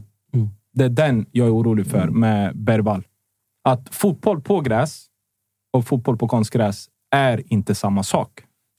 Det 0.74 0.84
är 0.84 0.88
den 0.88 1.26
jag 1.32 1.46
är 1.46 1.54
orolig 1.54 1.86
för 1.86 2.08
med 2.08 2.56
Bergvall. 2.56 3.02
Att 3.64 3.94
fotboll 3.94 4.40
på 4.40 4.60
gräs 4.60 5.06
och 5.72 5.86
fotboll 5.86 6.16
på 6.16 6.28
konstgräs 6.28 6.88
är 7.10 7.52
inte 7.52 7.74
samma 7.74 8.02
sak. 8.02 8.30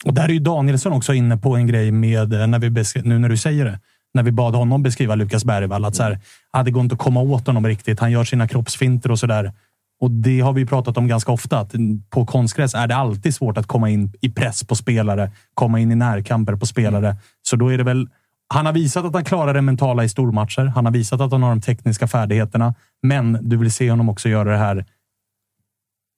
Och 0.06 0.14
där 0.14 0.24
är 0.24 0.34
ju 0.34 0.40
Danielsson 0.40 0.94
också 0.94 1.14
inne 1.14 1.38
på 1.38 1.56
en 1.56 1.68
grej 1.68 1.92
med, 1.92 2.34
eh, 2.34 2.48
när 2.48 2.60
vi 2.60 3.02
nu 3.04 3.20
när 3.20 3.30
du 3.30 3.38
säger 3.38 3.66
det, 3.66 3.80
när 4.14 4.24
vi 4.24 4.32
bad 4.32 4.56
honom 4.56 4.84
beskriva 4.84 5.16
Lukas 5.16 5.46
Bergvall. 5.46 5.86
Att 5.86 5.96
så 5.96 6.04
här, 6.04 6.20
ah, 6.52 6.64
det 6.64 6.72
går 6.72 6.84
inte 6.84 6.94
att 6.94 7.00
komma 7.00 7.22
åt 7.22 7.48
honom 7.48 7.68
riktigt. 7.68 8.00
Han 8.00 8.12
gör 8.12 8.24
sina 8.24 8.48
kroppsfinter 8.48 9.12
och 9.12 9.20
sådär. 9.20 9.54
Och 10.00 10.12
det 10.12 10.40
har 10.40 10.54
vi 10.54 10.66
pratat 10.66 10.98
om 10.98 11.08
ganska 11.08 11.32
ofta. 11.32 11.60
Att 11.60 11.74
på 12.10 12.26
konstgräs 12.26 12.76
är 12.76 12.88
det 12.88 12.96
alltid 12.96 13.36
svårt 13.36 13.58
att 13.58 13.68
komma 13.68 13.90
in 13.90 14.14
i 14.22 14.30
press 14.30 14.64
på 14.64 14.76
spelare, 14.76 15.32
komma 15.54 15.80
in 15.80 15.92
i 15.92 15.96
närkamper 15.96 16.56
på 16.56 16.66
spelare. 16.66 17.16
Så 17.42 17.56
då 17.56 17.74
är 17.74 17.78
det 17.78 17.84
väl... 17.84 18.10
Han 18.48 18.66
har 18.66 18.74
visat 18.74 19.06
att 19.06 19.14
han 19.14 19.26
klarar 19.26 19.54
det 19.54 19.62
mentala 19.62 20.04
i 20.04 20.10
stormatcher. 20.10 20.66
Han 20.66 20.86
har 20.86 20.92
visat 20.92 21.22
att 21.22 21.32
han 21.32 21.44
har 21.44 21.50
de 21.50 21.62
tekniska 21.62 22.08
färdigheterna. 22.08 22.74
Men 23.02 23.38
du 23.42 23.58
vill 23.58 23.72
se 23.72 23.90
honom 23.90 24.10
också 24.10 24.30
göra 24.30 24.52
det 24.52 24.58
här 24.58 24.86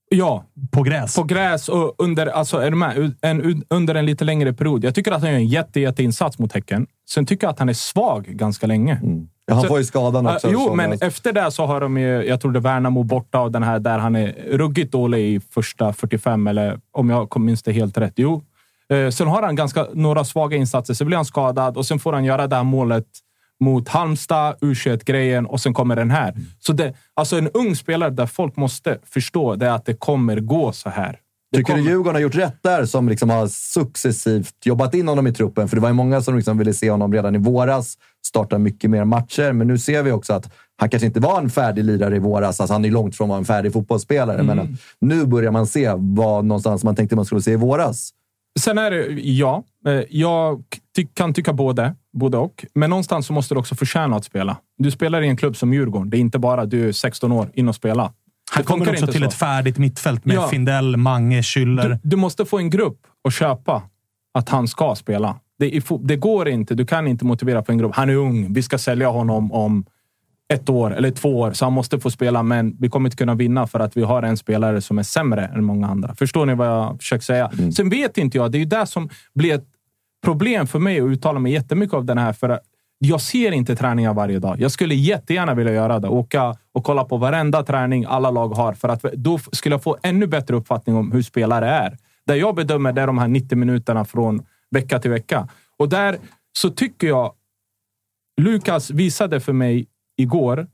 Ja, 0.10 0.44
på 0.72 0.84
gräs. 0.84 1.16
På 1.16 1.24
gräs 1.24 1.70
och 1.70 1.96
under, 1.98 2.28
alltså, 2.28 2.58
är 2.58 2.72
du 2.72 2.78
med? 2.78 3.14
En, 3.22 3.64
under 3.70 3.96
en 3.96 4.06
lite 4.06 4.24
längre 4.26 4.54
period. 4.54 4.84
Jag 4.84 4.96
tycker 4.96 5.12
att 5.12 5.22
han 5.22 5.30
gör 5.32 5.38
en 5.38 5.48
jätte, 5.48 5.80
jätteinsats 5.80 6.40
mot 6.40 6.54
Häcken. 6.54 6.88
Sen 7.10 7.26
tycker 7.26 7.48
jag 7.48 7.52
att 7.52 7.60
han 7.60 7.70
är 7.70 7.74
svag 7.74 8.26
ganska 8.26 8.68
länge. 8.68 9.00
Ja, 9.46 9.54
han 9.54 9.62
Så- 9.62 9.68
får 9.68 9.78
ju 9.78 9.84
skadan 9.84 10.28
också. 10.28 10.48
Uh, 10.48 10.54
jo, 10.54 10.76
men 10.76 10.92
efter 10.92 11.34
det 11.34 11.52
så 11.52 11.66
har 11.66 11.82
de 11.82 11.98
ju, 11.98 12.24
jag 12.26 12.42
tror 12.42 12.52
det 12.52 12.60
är 12.60 12.62
Värnamo 12.62 13.04
borta 13.04 13.40
och 13.42 13.52
den 13.52 13.64
här 13.64 13.80
där 13.80 14.00
han 14.00 14.16
är 14.16 14.36
ruggigt 14.52 14.92
dålig 14.92 15.36
i 15.36 15.40
första 15.40 15.94
45, 15.94 16.48
eller 16.48 16.80
om 16.92 17.10
jag 17.10 17.40
minns 17.40 17.64
det 17.64 17.72
helt 17.72 17.98
rätt. 17.98 18.14
Jo. 18.16 18.44
Eh, 18.90 19.10
sen 19.10 19.28
har 19.28 19.42
han 19.42 19.56
ganska, 19.56 19.86
några 19.94 20.24
svaga 20.26 20.58
insatser, 20.58 20.94
så 20.94 21.06
blir 21.06 21.16
han 21.18 21.26
skadad 21.26 21.78
och 21.78 21.86
sen 21.86 22.00
får 22.00 22.14
han 22.14 22.26
göra 22.26 22.48
det 22.48 22.56
här 22.56 22.64
målet 22.64 23.06
mot 23.64 23.88
Halmstad, 23.90 24.56
U21-grejen 24.62 25.46
och 25.46 25.62
sen 25.62 25.74
kommer 25.74 25.96
den 25.96 26.12
här. 26.12 26.34
Så 26.60 26.74
det, 26.74 26.94
alltså 27.14 27.38
en 27.38 27.48
ung 27.48 27.76
spelare 27.76 28.10
där 28.10 28.26
folk 28.26 28.56
måste 28.56 28.98
förstå 29.06 29.56
det 29.56 29.74
att 29.74 29.86
det 29.86 29.94
kommer 29.94 30.40
gå 30.40 30.72
så 30.72 30.90
här. 30.90 31.20
Det 31.52 31.58
Tycker 31.58 31.74
du 31.74 31.80
kommer- 31.80 31.90
Djurgården 31.92 32.16
har 32.16 32.22
gjort 32.22 32.36
rätt 32.36 32.64
där 32.64 32.86
som 32.86 33.10
liksom 33.10 33.30
har 33.30 33.48
successivt 33.48 34.66
jobbat 34.66 34.94
in 34.94 35.08
honom 35.08 35.28
i 35.28 35.34
truppen? 35.34 35.68
För 35.68 35.76
det 35.76 35.82
var 35.82 35.90
ju 35.90 35.94
många 35.94 36.22
som 36.22 36.36
liksom 36.36 36.58
ville 36.58 36.74
se 36.74 36.92
honom 36.92 37.14
redan 37.14 37.36
i 37.36 37.38
våras 37.38 37.98
starta 38.26 38.58
mycket 38.58 38.90
mer 38.90 39.06
matcher. 39.06 39.52
Men 39.52 39.68
nu 39.68 39.78
ser 39.78 40.04
vi 40.04 40.12
också 40.12 40.34
att 40.34 40.54
han 40.78 40.90
kanske 40.90 41.06
inte 41.08 41.20
var 41.20 41.42
en 41.42 41.50
färdig 41.50 41.84
lirare 41.84 42.16
i 42.16 42.20
våras. 42.20 42.60
Alltså 42.60 42.74
han 42.74 42.86
är 42.86 42.92
långt 42.92 43.16
från 43.16 43.26
att 43.26 43.30
vara 43.30 43.38
en 43.40 43.46
färdig 43.46 43.74
fotbollsspelare. 43.74 44.40
Mm. 44.40 44.58
Men 44.58 44.78
nu 45.02 45.26
börjar 45.26 45.52
man 45.52 45.68
se 45.68 45.92
vad 45.98 46.46
någonstans 46.46 46.84
man 46.84 46.96
tänkte 46.96 47.16
man 47.16 47.26
skulle 47.26 47.42
se 47.42 47.52
i 47.52 47.56
våras. 47.56 48.12
Sen 48.60 48.78
är 48.78 48.92
det, 48.92 49.22
ja, 49.22 49.64
eh, 49.88 50.02
jag 50.10 50.64
ty 50.96 51.08
kan 51.14 51.34
tycka 51.34 51.54
både, 51.54 51.96
både 52.14 52.38
och. 52.38 52.66
Men 52.74 52.90
någonstans 52.90 53.26
så 53.28 53.34
måste 53.34 53.56
du 53.56 53.60
också 53.60 53.76
förtjäna 53.76 54.16
att 54.16 54.26
spela. 54.26 54.58
Du 54.78 54.92
spelar 54.92 55.22
i 55.22 55.28
en 55.28 55.38
klubb 55.38 55.56
som 55.58 55.74
Djurgården. 55.74 56.10
Det 56.10 56.18
är 56.18 56.20
inte 56.20 56.40
bara 56.40 56.66
du 56.66 56.88
är 56.88 56.92
16 56.92 57.32
år 57.32 57.50
in 57.54 57.70
och 57.70 57.76
spela. 57.76 58.02
Han 58.04 58.12
Det 58.58 58.64
kommer 58.64 58.90
också 58.90 59.08
till 59.08 59.22
så. 59.22 59.28
ett 59.28 59.34
färdigt 59.34 59.78
mittfält 59.78 60.26
med 60.26 60.36
Ja. 60.36 60.48
Findell, 60.48 60.98
Mange, 60.98 61.42
Schüller. 61.42 61.90
Du, 61.90 62.00
du 62.04 62.16
måste 62.16 62.46
få 62.46 62.58
en 62.58 62.70
grupp 62.70 63.00
att 63.28 63.34
köpa 63.34 63.84
att 64.34 64.50
han 64.50 64.68
ska 64.68 64.96
spela. 64.96 65.40
Det, 65.60 65.82
det 66.04 66.16
går 66.16 66.48
inte. 66.48 66.76
Du 66.76 66.86
kan 66.86 67.08
inte 67.08 67.26
motivera 67.26 67.64
för 67.64 67.74
en 67.74 67.80
grupp. 67.80 67.96
Han 67.96 68.10
är 68.10 68.16
ung. 68.16 68.54
Vi 68.54 68.64
ska 68.64 68.78
sälja 68.78 69.10
honom 69.10 69.52
om 69.52 69.86
ett 70.54 70.70
år 70.70 70.96
eller 70.96 71.12
två 71.12 71.40
år, 71.40 71.52
så 71.52 71.66
han 71.66 71.74
måste 71.74 72.00
få 72.00 72.12
spela. 72.12 72.44
Men 72.44 72.78
vi 72.80 72.90
kommer 72.90 73.08
inte 73.08 73.18
kunna 73.18 73.36
vinna 73.36 73.68
för 73.68 73.80
att 73.80 73.98
vi 73.98 74.02
har 74.02 74.24
en 74.24 74.38
spelare 74.38 74.82
som 74.82 75.00
är 75.00 75.04
sämre 75.04 75.46
än 75.46 75.64
många 75.64 75.88
andra. 75.88 76.16
Förstår 76.16 76.46
ni 76.46 76.56
vad 76.56 76.68
jag 76.68 76.98
försöker 76.98 77.24
säga? 77.24 77.52
Mm. 77.58 77.72
Sen 77.72 77.90
vet 77.90 78.18
inte 78.18 78.38
jag. 78.38 78.52
Det 78.52 78.58
är 78.58 78.60
ju 78.60 78.66
det 78.66 78.86
som 78.86 79.10
blir 79.34 79.56
ett 79.56 79.68
problem 80.24 80.68
för 80.68 80.80
mig 80.80 81.02
att 81.02 81.08
uttala 81.08 81.40
mig 81.40 81.52
jättemycket 81.52 81.94
av 81.94 82.06
den 82.06 82.18
här. 82.18 82.34
För 82.34 82.60
jag 83.00 83.22
ser 83.22 83.52
inte 83.52 83.76
träningar 83.76 84.14
varje 84.14 84.40
dag. 84.40 84.62
Jag 84.62 84.72
skulle 84.72 84.96
jättegärna 84.96 85.54
vilja 85.54 85.74
göra 85.74 86.00
det. 86.00 86.08
Åka 86.08 86.56
och 86.74 86.84
kolla 86.84 87.04
på 87.04 87.18
varenda 87.18 87.64
träning 87.64 88.06
alla 88.08 88.32
lag 88.32 88.50
har. 88.50 88.74
För 88.74 88.90
att 88.90 89.02
då 89.02 89.40
skulle 89.52 89.76
jag 89.76 89.84
få 89.84 89.98
ännu 90.04 90.28
bättre 90.28 90.56
uppfattning 90.56 90.96
om 90.96 91.12
hur 91.12 91.22
spelare 91.22 91.70
är. 91.70 91.98
Där 92.28 92.36
jag 92.36 92.56
bedömer 92.56 92.94
det 92.94 93.02
är 93.02 93.08
de 93.08 93.18
här 93.18 93.28
90 93.28 93.58
minuterna 93.58 94.06
från 94.06 94.46
vecka 94.72 95.00
till 95.00 95.12
vecka. 95.12 95.48
Och 95.78 95.90
där 95.90 96.18
så 96.58 96.70
tycker 96.70 97.08
jag 97.08 97.34
Lukas 98.42 98.92
visade 98.92 99.40
för 99.40 99.54
mig 99.54 99.88
igår 100.18 100.68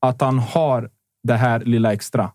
att 0.00 0.20
han 0.20 0.38
har 0.38 0.90
det 1.22 1.34
här 1.34 1.60
lilla 1.60 1.92
extra. 1.92 2.32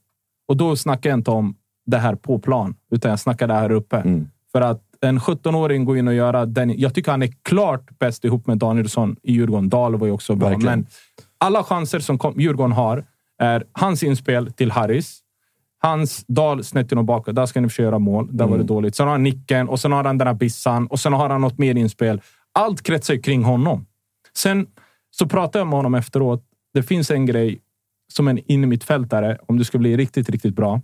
Och 0.48 0.58
då 0.58 0.76
snackar 0.76 1.10
jag 1.10 1.20
inte 1.20 1.32
om 1.32 1.56
det 1.86 1.98
här 1.98 2.16
på 2.16 2.40
plan, 2.40 2.76
utan 2.92 3.10
jag 3.10 3.20
snackar 3.20 3.48
det 3.48 3.54
här 3.54 3.72
uppe. 3.72 3.98
Mm. 3.98 4.30
För 4.52 4.62
att 4.62 4.82
en 5.02 5.20
17-åring 5.20 5.86
går 5.86 5.98
in 5.98 6.08
och 6.08 6.14
göra 6.14 6.46
den. 6.46 6.80
Jag 6.80 6.94
tycker 6.96 7.12
han 7.12 7.22
är 7.24 7.34
klart 7.44 8.00
bäst 8.00 8.26
ihop 8.26 8.48
med 8.48 8.58
Danielsson 8.58 9.16
i 9.24 9.34
Djurgården. 9.34 9.70
Dahl 9.70 9.96
var 9.96 10.08
ju 10.08 10.14
också 10.14 10.36
bra. 10.36 10.50
Verkligen. 10.50 10.80
Men 10.80 10.88
alla 11.38 11.64
chanser 11.64 12.00
som 12.00 12.18
kom, 12.18 12.40
Djurgården 12.40 12.72
har 12.72 13.06
är 13.42 13.64
hans 13.72 14.04
inspel 14.04 14.54
till 14.54 14.72
Harris. 14.72 15.20
Hans 15.82 16.26
Dahl 16.28 16.64
snett 16.64 16.92
inom 16.92 17.06
bakåt. 17.06 17.36
Där 17.36 17.46
ska 17.46 17.62
ni 17.62 17.70
försöka 17.70 17.84
göra 17.84 18.00
mål. 18.00 18.38
Där 18.38 18.46
var 18.46 18.52
det 18.52 18.56
Mm. 18.56 18.68
dåligt. 18.68 18.96
Sen 18.96 19.08
har 19.08 19.12
han 19.14 19.24
nicken 19.24 19.70
och 19.70 19.80
sen 19.80 19.92
har 19.92 20.04
han 20.04 20.18
den 20.18 20.28
här 20.28 20.34
bissan 20.34 20.88
och 20.88 21.00
sen 21.00 21.14
har 21.14 21.30
han 21.30 21.42
något 21.42 21.58
mer 21.58 21.76
inspel. 21.76 22.22
Allt 22.54 22.84
kretsar 22.84 23.14
ju 23.14 23.22
kring 23.22 23.44
honom. 23.44 23.86
Sen 24.38 24.68
så 25.20 25.28
pratade 25.28 25.60
jag 25.60 25.68
med 25.68 25.78
honom 25.78 25.96
efteråt. 25.96 26.44
Det 26.74 26.84
finns 26.84 27.12
en 27.12 27.26
grej 27.26 27.62
som 28.14 28.28
en 28.28 28.40
innermittfältare, 28.52 29.38
om 29.48 29.58
du 29.58 29.64
ska 29.64 29.78
bli 29.78 29.98
riktigt, 29.98 30.30
riktigt 30.30 30.56
bra, 30.56 30.82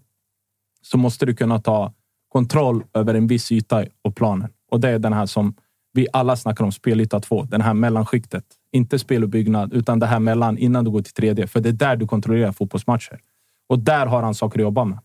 så 0.81 0.97
måste 0.97 1.25
du 1.25 1.35
kunna 1.35 1.61
ta 1.61 1.93
kontroll 2.29 2.83
över 2.93 3.13
en 3.13 3.27
viss 3.27 3.51
yta 3.51 3.85
på 4.03 4.11
planen. 4.11 4.49
Och 4.71 4.79
det 4.79 4.89
är 4.89 4.99
den 4.99 5.13
här 5.13 5.25
som 5.25 5.55
vi 5.93 6.07
alla 6.13 6.35
snackar 6.35 6.65
om, 6.65 6.71
spelyta 6.71 7.19
två. 7.19 7.43
Den 7.43 7.61
här 7.61 7.73
mellanskiktet. 7.73 8.43
Inte 8.71 8.99
speluppbyggnad, 8.99 9.73
utan 9.73 9.99
det 9.99 10.05
här 10.05 10.19
mellan 10.19 10.57
innan 10.57 10.85
du 10.85 10.91
går 10.91 11.01
till 11.01 11.13
tredje. 11.13 11.47
För 11.47 11.59
det 11.59 11.69
är 11.69 11.73
där 11.73 11.95
du 11.95 12.07
kontrollerar 12.07 12.51
fotbollsmatcher. 12.51 13.19
Och 13.69 13.79
där 13.79 14.05
har 14.05 14.23
han 14.23 14.35
saker 14.35 14.59
att 14.59 14.63
jobba 14.63 14.83
med. 14.83 14.99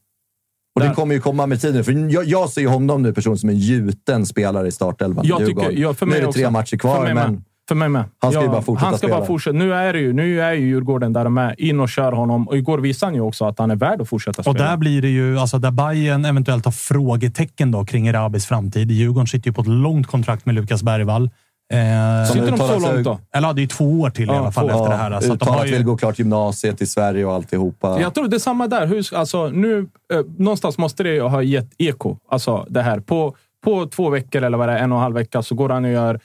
Och 0.75 0.81
det 0.81 0.95
kommer 0.95 1.15
ju 1.15 1.21
komma 1.21 1.47
med 1.47 1.61
tiden. 1.61 1.85
För 1.85 1.93
jag, 2.13 2.25
jag 2.25 2.51
ser 2.51 2.67
honom 2.67 3.03
nu 3.03 3.13
person 3.13 3.39
som 3.39 3.49
en 3.49 3.59
gjuten 3.59 4.27
spelare 4.27 4.69
i 4.69 4.73
startelvan. 4.73 5.27
Jag 5.27 5.47
tycker, 5.47 5.93
för 5.93 6.07
nu 6.07 6.17
är 6.17 6.21
det 6.21 6.27
också. 6.27 6.39
tre 6.39 6.51
matcher 6.51 6.71
För 6.71 6.77
kvar, 6.79 7.15
men 7.15 7.33
med. 7.33 7.43
För 7.71 7.75
mig 7.75 7.89
med. 7.89 8.05
han 8.19 8.33
ska 8.33 8.41
ju 8.41 8.47
Ja, 8.47 8.53
bara 8.53 8.63
fortsätta 8.63 8.87
Han 8.87 8.99
ska 8.99 9.07
spela. 9.07 9.19
bara 9.19 9.27
fortsätta. 9.27 9.57
Nu 9.57 9.75
är, 9.75 9.93
det 9.93 9.99
ju, 9.99 10.13
nu 10.13 10.41
är 10.43 10.53
ju 10.53 10.67
Djurgården 10.67 11.13
där 11.13 11.41
är. 11.41 11.61
In 11.61 11.81
och 11.81 11.89
kör 11.89 12.13
honom. 12.13 12.49
Och 12.49 12.57
igår 12.57 12.79
visade 12.79 13.07
han 13.11 13.15
ju 13.15 13.21
också 13.21 13.45
att 13.45 13.59
han 13.59 13.71
är 13.71 13.77
värd 13.77 14.01
att 14.01 14.09
fortsätta 14.09 14.39
Och 14.39 14.45
spela. 14.55 14.71
där 14.71 14.77
blir 14.77 15.03
det 15.03 15.09
ju, 15.09 15.39
alltså 15.39 15.59
där 15.59 15.71
Bayern 15.71 16.25
eventuellt 16.25 16.65
har 16.65 16.73
frågetecken 16.73 17.71
då 17.71 17.85
kring 17.85 18.07
Erabis 18.09 18.47
framtid. 18.47 18.91
Djurgården 18.91 19.27
sitter 19.27 19.49
ju 19.49 19.53
på 19.55 19.61
ett 19.61 19.67
långt 19.69 20.07
kontrakt 20.07 20.47
med 20.47 20.55
Lukas 20.55 20.83
Bergvall. 20.83 21.31
Eh, 21.73 22.33
Sitter 22.33 22.51
de 22.51 22.59
så 22.59 22.79
långt 22.79 23.05
då? 23.05 23.19
Eller 23.35 23.49
ja, 23.49 23.53
det 23.53 23.61
är 23.61 23.63
ju 23.63 23.67
två 23.69 24.01
år 24.01 24.11
till 24.11 24.29
i 24.29 24.33
alla 24.33 24.53
fall 24.53 24.67
Ja, 24.69 24.75
efter 24.77 24.91
det 24.91 24.97
här. 24.97 25.21
Så 25.21 25.33
att 25.33 25.41
de 25.41 25.49
har 25.49 25.67
ju, 25.67 25.73
vill 25.73 25.85
gå 25.85 25.97
klart 25.97 26.19
gymnasiet 26.19 26.83
i 26.83 26.87
Sverige 26.87 27.25
och 27.25 27.33
alltihopa. 27.35 28.01
Jag 28.01 28.15
tror 28.15 28.29
det 28.29 28.37
är 28.37 28.39
samma 28.39 28.67
där. 28.67 28.87
Hur, 28.87 29.15
alltså, 29.17 29.49
nu, 29.49 29.79
eh, 30.13 30.21
någonstans 30.39 30.79
måste 30.79 31.03
det 31.03 31.15
ju 31.15 31.23
ha 31.23 31.43
gett 31.43 31.71
eko. 31.79 32.17
Alltså 32.31 32.67
det 32.69 32.83
här. 32.83 33.01
På, 33.01 33.37
på 33.65 33.87
två 33.87 34.11
veckor, 34.11 34.43
eller 34.43 34.59
vad 34.59 34.69
det 34.69 34.73
är, 34.73 34.79
en 34.79 34.93
och 34.93 34.99
en 34.99 35.03
halv 35.03 35.15
vecka, 35.15 35.43
så 35.43 35.55
går 35.55 35.69
han 35.69 35.85
och 35.85 35.91
gör 35.91 36.21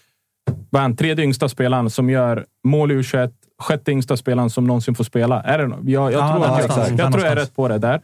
vad 0.70 0.82
han, 0.82 0.96
tredje 0.96 1.26
yngsta 1.26 1.50
spelaren 1.50 1.90
som 1.90 2.10
gör 2.10 2.46
mål 2.64 2.92
i 2.92 2.96
U21. 2.96 3.32
Sjätte 3.62 3.92
yngsta 3.92 4.18
spelaren 4.18 4.50
som 4.50 4.68
någonsin 4.68 4.96
får 4.96 5.04
spela. 5.04 5.42
Är 5.42 5.58
det, 5.58 5.64
jag, 5.92 6.12
jag 6.12 6.14
Ja, 6.14 6.34
tror, 6.34 6.46
att 6.46 6.50
jag, 6.52 6.60
någonstans. 6.70 7.00
jag, 7.00 7.12
tror 7.12 7.24
jag 7.24 7.32
är 7.32 7.36
rätt 7.36 7.56
på 7.56 7.68
det 7.68 7.78
där. 7.78 8.02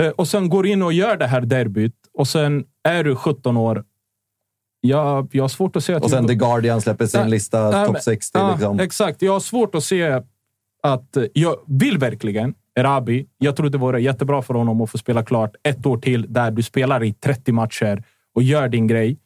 Eh, 0.00 0.08
Och 0.08 0.28
sen 0.28 0.48
går 0.48 0.66
in 0.66 0.82
och 0.82 0.92
gör 0.92 1.16
det 1.16 1.26
här 1.26 1.40
derbyt. 1.40 1.94
Och 2.14 2.28
sen 2.28 2.64
är 2.88 3.04
du 3.04 3.16
17 3.16 3.56
år. 3.56 3.84
Jag, 4.80 5.28
jag 5.32 5.44
har 5.44 5.48
svårt 5.48 5.76
att 5.76 5.84
se 5.84 5.94
att... 5.94 6.04
Och 6.04 6.10
sen 6.10 6.26
The 6.26 6.34
Guardian 6.34 6.80
släpper 6.80 7.06
sin 7.06 7.20
Ja, 7.20 7.26
lista, 7.26 7.58
ja, 7.58 7.84
topp 7.84 7.92
men- 7.92 8.02
60. 8.02 8.38
ja, 8.38 8.50
liksom. 8.52 8.80
Exakt. 8.80 9.22
Jag 9.22 9.32
har 9.32 9.40
svårt 9.40 9.74
att 9.74 9.84
se 9.84 10.20
att... 10.82 11.16
Jag 11.32 11.56
vill 11.66 11.98
verkligen 11.98 12.54
Erabi. 12.76 13.26
Jag 13.38 13.56
tror 13.56 13.70
det 13.70 13.78
vore 13.78 14.00
jättebra 14.00 14.42
för 14.42 14.54
honom 14.54 14.80
att 14.80 14.90
få 14.90 14.98
spela 14.98 15.22
klart 15.24 15.54
ett 15.62 15.86
år 15.86 15.96
till 15.98 16.32
där 16.32 16.50
du 16.50 16.62
spelar 16.62 17.04
i 17.04 17.12
30 17.12 17.52
matcher 17.52 18.04
och 18.34 18.42
gör 18.42 18.68
din 18.68 18.86
grej. 18.86 19.18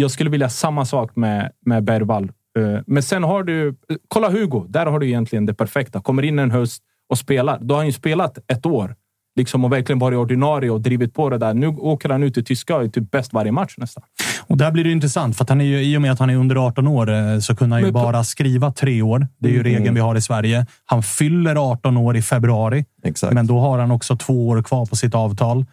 Jag 0.00 0.10
skulle 0.10 0.30
vilja 0.30 0.48
samma 0.48 0.84
sak 0.84 1.16
med, 1.16 1.52
med 1.66 1.84
Bergvall. 1.84 2.24
Eh, 2.58 2.80
Men 2.86 3.02
sen 3.02 3.22
har 3.24 3.42
du... 3.42 3.68
eh, 3.68 3.74
Kolla 4.08 4.30
Hugo. 4.30 4.64
Där 4.68 4.86
har 4.86 4.98
du 4.98 5.06
egentligen 5.06 5.46
det 5.46 5.54
perfekta. 5.54 6.00
Kommer 6.00 6.22
in 6.22 6.38
en 6.38 6.50
höst 6.50 6.82
och 7.10 7.18
spelar. 7.18 7.58
Då 7.60 7.74
har 7.74 7.78
han 7.78 7.86
ju 7.86 7.92
spelat 7.92 8.38
ett 8.52 8.66
år. 8.66 8.94
Liksom 9.36 9.64
och 9.64 9.72
verkligen 9.72 9.98
varit 9.98 10.16
ordinarie 10.18 10.70
och 10.70 10.80
drivit 10.80 11.14
på 11.14 11.30
det 11.30 11.38
där. 11.38 11.54
Nu 11.54 11.66
åker 11.66 12.08
han 12.08 12.22
ut 12.22 12.34
till 12.34 12.44
tyska 12.44 12.76
och 12.76 12.84
är 12.84 12.88
typ 12.88 13.10
bäst 13.10 13.32
varje 13.32 13.52
match 13.52 13.74
nästan. 13.78 14.04
och 14.46 14.56
där 14.56 14.70
blir 14.70 14.84
det 14.84 14.92
intressant, 14.92 15.36
för 15.36 15.44
att 15.44 15.48
han 15.48 15.60
är 15.60 15.64
ju, 15.64 15.82
i 15.82 15.96
och 15.96 16.02
med 16.02 16.12
att 16.12 16.18
han 16.18 16.30
är 16.30 16.36
under 16.36 16.56
18 16.66 16.88
år 16.88 17.10
eh, 17.10 17.38
så 17.38 17.56
kunde 17.56 17.76
han 17.76 17.82
ju 17.84 17.92
bara 17.92 18.24
skriva 18.24 18.72
tre 18.72 19.02
år. 19.02 19.26
Det 19.38 19.48
är 19.48 19.52
ju 19.52 19.60
Mm. 19.60 19.72
regeln 19.72 19.94
vi 19.94 20.00
har 20.00 20.16
i 20.16 20.20
Sverige. 20.20 20.66
Han 20.84 21.02
fyller 21.02 21.70
18 21.72 21.96
år 21.96 22.16
i 22.16 22.22
februari, 22.22 22.84
Exakt. 23.04 23.34
men 23.34 23.46
då 23.46 23.58
har 23.60 23.78
han 23.78 23.90
också 23.90 24.16
två 24.16 24.48
år 24.48 24.62
kvar 24.62 24.86
på 24.86 24.96
sitt 24.96 25.14
avtal. 25.14 25.64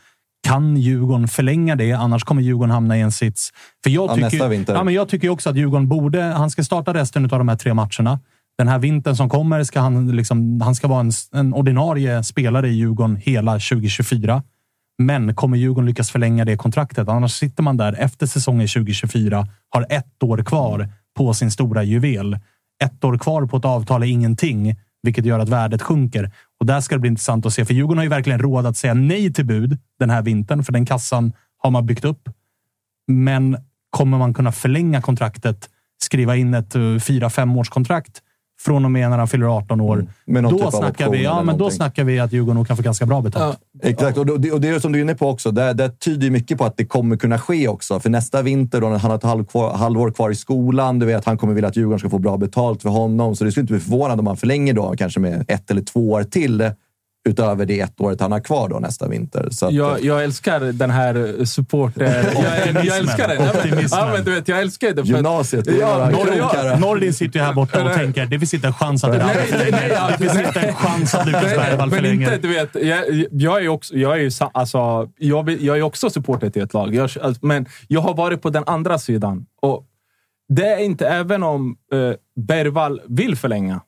Kan 0.45 0.77
Djurgården 0.77 1.27
förlänga 1.27 1.75
det? 1.75 1.91
Annars 1.91 2.23
kommer 2.23 2.41
Djurgården 2.41 2.71
hamna 2.71 2.97
i 2.97 3.01
en 3.01 3.11
sits. 3.11 3.51
För 3.83 3.89
jag 3.89 4.19
Ja, 4.19 4.29
tycker. 4.29 4.73
Ja, 4.73 4.83
men 4.83 4.93
jag 4.93 5.09
tycker 5.09 5.29
också 5.29 5.49
att 5.49 5.55
Djurgården 5.55 5.87
borde... 5.87 6.21
Han 6.23 6.49
ska 6.49 6.63
starta 6.63 6.93
resten 6.93 7.23
av 7.23 7.29
de 7.29 7.47
här 7.47 7.55
tre 7.55 7.73
matcherna. 7.73 8.19
Den 8.57 8.67
här 8.67 8.79
vintern 8.79 9.15
som 9.15 9.29
kommer 9.29 9.63
ska 9.63 9.79
han, 9.79 10.15
liksom, 10.15 10.61
han 10.61 10.75
ska 10.75 10.87
vara 10.87 10.99
en, 10.99 11.11
en 11.33 11.53
ordinarie 11.53 12.23
spelare 12.23 12.67
i 12.67 12.73
Djurgården 12.73 13.15
hela 13.15 13.51
2024. 13.51 14.43
Men 14.97 15.35
kommer 15.35 15.57
Djurgården 15.57 15.85
lyckas 15.85 16.11
förlänga 16.11 16.45
det 16.45 16.57
kontraktet? 16.57 17.09
Annars 17.09 17.31
sitter 17.33 17.63
man 17.63 17.77
där 17.77 17.93
efter 17.93 18.25
säsongen 18.25 18.67
2024, 18.67 19.47
har 19.69 19.85
ett 19.89 20.23
år 20.23 20.37
kvar 20.37 20.89
på 21.17 21.33
sin 21.33 21.51
stora 21.51 21.83
juvel. 21.83 22.39
Ett 22.83 23.03
år 23.03 23.17
kvar 23.17 23.45
på 23.45 23.57
ett 23.57 23.65
avtal 23.65 24.03
är 24.03 24.07
ingenting, 24.07 24.75
vilket 25.03 25.25
gör 25.25 25.39
att 25.39 25.49
värdet 25.49 25.81
sjunker. 25.81 26.31
Och 26.59 26.65
där 26.65 26.81
ska 26.81 26.95
det 26.95 26.99
bli 26.99 27.09
intressant 27.09 27.45
att 27.45 27.53
se, 27.53 27.65
för 27.65 27.73
Djurgården 27.73 27.97
har 27.97 28.03
ju 28.03 28.09
verkligen 28.09 28.39
råd 28.39 28.65
att 28.65 28.77
säga 28.77 28.93
nej 28.93 29.33
till 29.33 29.45
bud 29.45 29.79
den 29.99 30.09
här 30.09 30.21
vintern, 30.21 30.63
för 30.63 30.73
den 30.73 30.85
kassan 30.85 31.33
har 31.57 31.71
man 31.71 31.85
byggt 31.85 32.05
upp. 32.05 32.29
Men 33.07 33.57
kommer 33.89 34.17
man 34.17 34.33
kunna 34.33 34.51
förlänga 34.51 35.01
kontraktet, 35.01 35.69
skriva 35.97 36.35
in 36.35 36.53
ett 36.53 36.75
uh, 36.75 36.99
fyra, 36.99 37.29
fem 37.29 37.57
års 37.57 37.69
kontrakt 37.69 38.21
från 38.65 38.85
och 38.85 38.91
med 38.91 39.09
när 39.09 39.17
han 39.17 39.27
fyller 39.27 39.57
18 39.57 39.81
år. 39.81 40.07
Någon 40.25 40.43
Då 40.43 40.59
typ 40.59 40.73
snackar, 40.73 41.09
vi, 41.09 41.23
ja, 41.23 41.43
men 41.43 41.57
då 41.57 41.69
snackar 41.69 42.03
vi 42.03 42.19
att 42.19 42.33
Djurgården 42.33 42.55
nog 42.55 42.67
kan 42.67 42.77
få 42.77 42.83
ganska 42.83 43.05
bra 43.05 43.21
betalt. 43.21 43.57
Exakt, 43.83 44.17
och 44.17 44.39
det, 44.39 44.51
och 44.51 44.61
det 44.61 44.69
är 44.69 44.79
som 44.79 44.91
du 44.91 44.99
är 44.99 45.03
inne 45.03 45.15
på 45.15 45.29
också. 45.29 45.51
Det, 45.51 45.73
det 45.73 45.99
tyder 45.99 46.29
mycket 46.29 46.57
på 46.57 46.65
att 46.65 46.77
det 46.77 46.85
kommer 46.85 47.17
kunna 47.17 47.39
ske 47.39 47.67
också. 47.67 47.99
För 47.99 48.09
nästa 48.09 48.41
vinter, 48.41 48.81
då, 48.81 48.89
när 48.89 48.97
han 48.97 49.11
har 49.11 49.17
ett 49.17 49.23
halv 49.23 49.45
halvår 49.73 50.11
kvar 50.11 50.29
i 50.29 50.35
skolan, 50.35 50.99
du 50.99 51.05
vet, 51.05 51.25
han 51.25 51.37
kommer 51.37 51.53
vilja 51.53 51.67
att 51.67 51.75
Djurgården 51.75 51.99
ska 51.99 52.09
få 52.09 52.19
bra 52.19 52.37
betalt 52.37 52.81
för 52.81 52.89
honom. 52.89 53.35
Så 53.35 53.43
det 53.43 53.51
skulle 53.51 53.61
inte 53.61 53.73
bli 53.73 53.81
förvånande 53.81 54.21
om 54.21 54.27
han 54.27 54.37
förlänger 54.37 54.73
då 54.73 54.95
kanske 54.97 55.19
med 55.19 55.45
ett 55.47 55.71
eller 55.71 55.81
två 55.81 56.11
år 56.11 56.23
till 56.23 56.71
utöver 57.29 57.65
det 57.65 57.79
ett 57.79 58.01
året 58.01 58.21
han 58.21 58.31
har 58.31 58.39
kvar 58.39 58.69
då 58.69 58.79
nästa 58.79 59.07
vinter. 59.07 59.47
Så 59.51 59.65
att, 59.65 59.73
Jag, 59.73 60.03
jag 60.03 60.23
älskar 60.23 60.59
den 60.59 60.89
här 60.89 61.45
supporter... 61.45 62.03
jag, 62.73 62.85
jag 62.85 62.97
älskar 62.97 63.27
den. 63.27 63.37
Ja, 63.37 63.43
men, 63.53 63.55
Optimismen. 63.55 63.99
ja, 63.99 64.09
men 64.13 64.23
du 64.23 64.31
vet, 64.35 64.47
jag 64.47 64.59
älskar 64.61 64.91
det. 64.93 65.05
för- 65.05 65.13
Gymnasiet, 65.13 65.65
det 65.65 65.75
Ja, 65.77 66.09
Norr- 66.09 67.11
sitter 67.11 67.39
ju 67.39 67.45
här 67.45 67.53
borta 67.53 67.83
och 67.85 67.93
tänker 67.93 68.25
det 68.25 68.39
finns 68.39 68.53
inte 68.53 68.67
en 68.67 68.73
chans 68.73 69.03
att 69.03 69.11
det 69.11 69.25
nej, 69.25 69.35
det 70.11 70.17
finns 70.17 70.47
inte 70.47 70.59
en 70.59 70.75
chans 70.75 71.15
att 71.15 71.25
Lukas 71.27 71.43
Bergvall 71.43 71.89
Men 71.89 71.97
förlänger. 71.97 72.37
du 72.41 72.47
vet, 72.47 72.75
jag, 72.75 73.25
jag 73.31 73.63
är 73.63 73.67
också, 73.67 73.95
jag 73.95 74.13
är 74.13 74.19
ju, 74.21 74.31
alltså, 74.53 75.09
jag, 75.17 75.49
jag 75.49 75.77
är 75.77 75.81
också 75.81 76.09
supporter 76.09 76.49
till 76.49 76.61
ett 76.61 76.73
lag. 76.73 76.95
Jag, 76.95 77.03
alltså, 77.03 77.45
men 77.45 77.65
jag 77.87 78.01
har 78.01 78.13
varit 78.13 78.41
på 78.41 78.49
den 78.49 78.63
andra 78.67 78.97
sidan. 78.99 79.45
Och 79.61 79.85
det 80.53 80.67
är 80.67 80.77
inte, 80.79 81.07
även 81.07 81.43
om 81.43 81.75
eh, 81.93 82.15
Bergvall 82.47 83.01
vill 83.07 83.35
förlänga 83.35 83.81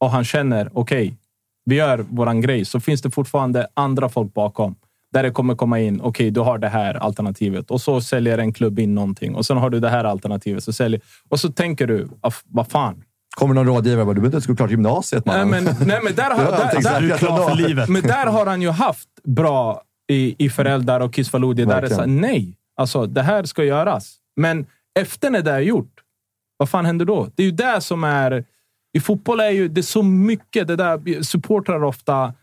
och 0.00 0.10
han 0.10 0.24
känner, 0.24 0.70
okej, 0.74 1.16
vi 1.64 1.74
gör 1.74 1.98
våran 1.98 2.40
grej, 2.40 2.64
så 2.64 2.80
finns 2.80 3.02
det 3.02 3.10
fortfarande 3.10 3.66
andra 3.74 4.08
folk 4.08 4.34
bakom. 4.34 4.74
Där 5.12 5.22
det 5.22 5.30
kommer 5.30 5.54
komma 5.54 5.80
in, 5.80 6.00
okej, 6.00 6.30
du 6.30 6.40
har 6.40 6.58
det 6.58 6.68
här 6.68 6.94
alternativet 6.94 7.70
och 7.70 7.80
så 7.80 8.00
säljer 8.00 8.38
en 8.38 8.52
klubb 8.52 8.78
in 8.78 8.94
någonting 8.94 9.34
och 9.34 9.46
sen 9.46 9.56
har 9.56 9.70
du 9.70 9.80
det 9.80 9.88
här 9.88 10.04
alternativet. 10.04 10.64
Så 10.64 10.72
säljer, 10.72 11.00
och 11.28 11.40
så 11.40 11.52
tänker 11.52 11.86
du, 11.86 12.08
"Ah, 12.20 12.30
vad 12.48 12.68
fan, 12.70 13.04
Kommer 13.36 13.54
någon 13.54 13.66
rådgivare 13.66 14.04
bara, 14.04 14.14
du 14.14 14.20
behöver 14.20 14.26
inte 14.26 14.34
ens 14.34 14.46
gå 14.46 14.56
klart 14.56 14.70
gymnasiet 14.70 15.26
Nej, 15.26 15.44
mannen. 15.46 15.64
men, 15.64 15.88
nej, 15.88 16.00
men 16.04 16.14
där, 16.14 16.30
har, 16.30 16.44
där, 16.74 16.82
där. 16.82 17.00
Du 17.00 17.12
är 17.12 17.18
klar 17.18 17.48
för 17.48 17.56
livet. 17.56 17.88
Men 17.88 18.02
där 18.02 18.26
har 18.26 18.46
han 18.46 18.62
ju 18.62 18.70
haft 18.70 19.08
bra 19.24 19.82
i, 20.08 20.44
i 20.46 20.50
föräldrar 20.50 21.00
och 21.00 21.14
Kisvalodi. 21.14 21.64
Där 21.64 21.80
det 21.80 21.86
är 21.86 21.94
så 21.94 22.06
nej, 22.06 22.56
alltså 22.76 23.06
det 23.06 23.22
här 23.22 23.44
ska 23.44 23.64
göras. 23.64 24.14
Men 24.36 24.66
efter 25.00 25.30
när 25.30 25.42
det 25.42 25.50
är 25.50 25.60
gjort, 25.60 25.92
vad 26.56 26.68
fan 26.68 26.86
händer 26.86 27.04
då? 27.04 27.28
Det 27.34 27.42
är 27.42 27.46
ju 27.46 27.52
det 27.52 27.80
som 27.80 28.04
är... 28.04 28.44
I 28.92 29.00
fotboll 29.00 29.40
är 29.40 29.50
ju 29.50 29.68
det 29.68 29.82
så 29.82 30.02
mycket. 30.02 30.68
Det 30.68 30.76
där 30.76 31.22
supportrar 31.22 31.84
ofta 31.84 32.34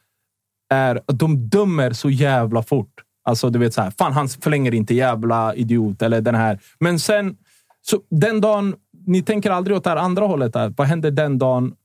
är... 0.69 1.01
De 1.05 1.49
dömer 1.49 1.93
så 1.93 2.09
jävla 2.09 2.63
fort. 2.63 2.93
Alltså, 3.23 3.49
du 3.49 3.59
vet 3.59 3.73
så 3.73 3.81
här, 3.81 3.91
fan 3.91 4.13
han 4.13 4.29
förlänger 4.29 4.73
inte, 4.73 4.95
jävla 4.95 5.55
idiot. 5.55 6.01
Eller 6.01 6.21
den 6.21 6.35
här. 6.35 6.59
Men 6.79 6.99
sen, 6.99 7.37
så 7.81 8.01
den 8.09 8.41
dagen... 8.41 8.75
Ni 9.05 9.21
tänker 9.21 9.51
aldrig 9.51 9.77
åt 9.77 9.83
det 9.83 9.89
här 9.89 9.97
andra 9.97 10.25
hållet. 10.25 10.53
Där. 10.53 10.73
Vad 10.77 10.87
händer 10.87 11.11
den 11.11 11.37
dagen 11.37 11.75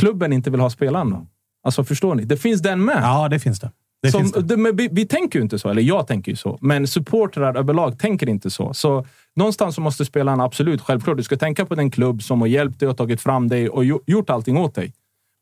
klubben 0.00 0.32
inte 0.32 0.50
vill 0.50 0.60
ha 0.60 0.70
spelaren 0.70 1.10
då? 1.10 1.26
Alltså 1.62 1.84
förstår 1.84 2.14
ni? 2.14 2.24
Det 2.24 2.36
finns 2.36 2.62
den 2.62 2.84
med. 2.84 3.00
Ja, 3.02 3.28
det 3.28 3.38
finns 3.38 3.60
det 3.60 3.70
det, 4.04 4.10
Som, 4.10 4.30
det. 4.30 4.56
det- 4.56 4.72
vi, 4.72 4.88
vi 4.92 5.06
tänker 5.06 5.38
ju 5.38 5.42
inte 5.42 5.58
så, 5.58 5.68
eller 5.68 5.82
jag 5.82 6.06
tänker 6.06 6.32
ju 6.32 6.36
så. 6.36 6.58
Men 6.60 6.86
supportrar 6.86 7.56
överlag 7.56 7.98
tänker 7.98 8.28
inte 8.28 8.50
så. 8.50 8.74
Så 8.74 9.06
någonstans 9.36 9.74
så 9.74 9.80
måste 9.80 10.04
spelarna 10.04 10.44
absolut, 10.44 10.80
självklart, 10.80 11.16
du 11.16 11.22
ska 11.22 11.36
tänka 11.36 11.66
på 11.66 11.74
den 11.74 11.90
klubb 11.90 12.22
som 12.22 12.40
har 12.40 12.48
hjälpt 12.48 12.80
dig 12.80 12.88
och 12.88 12.96
tagit 12.96 13.20
fram 13.20 13.48
dig 13.48 13.68
och 13.68 13.84
gjo- 13.84 14.02
gjort 14.06 14.30
allting 14.30 14.56
åt 14.56 14.74
dig. 14.74 14.92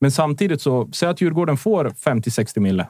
Men 0.01 0.11
samtidigt 0.11 0.61
så, 0.61 0.89
säg 0.93 1.09
att 1.09 1.21
Djurgården 1.21 1.57
får 1.57 1.85
50-60 2.05 2.61
mille 2.61 2.87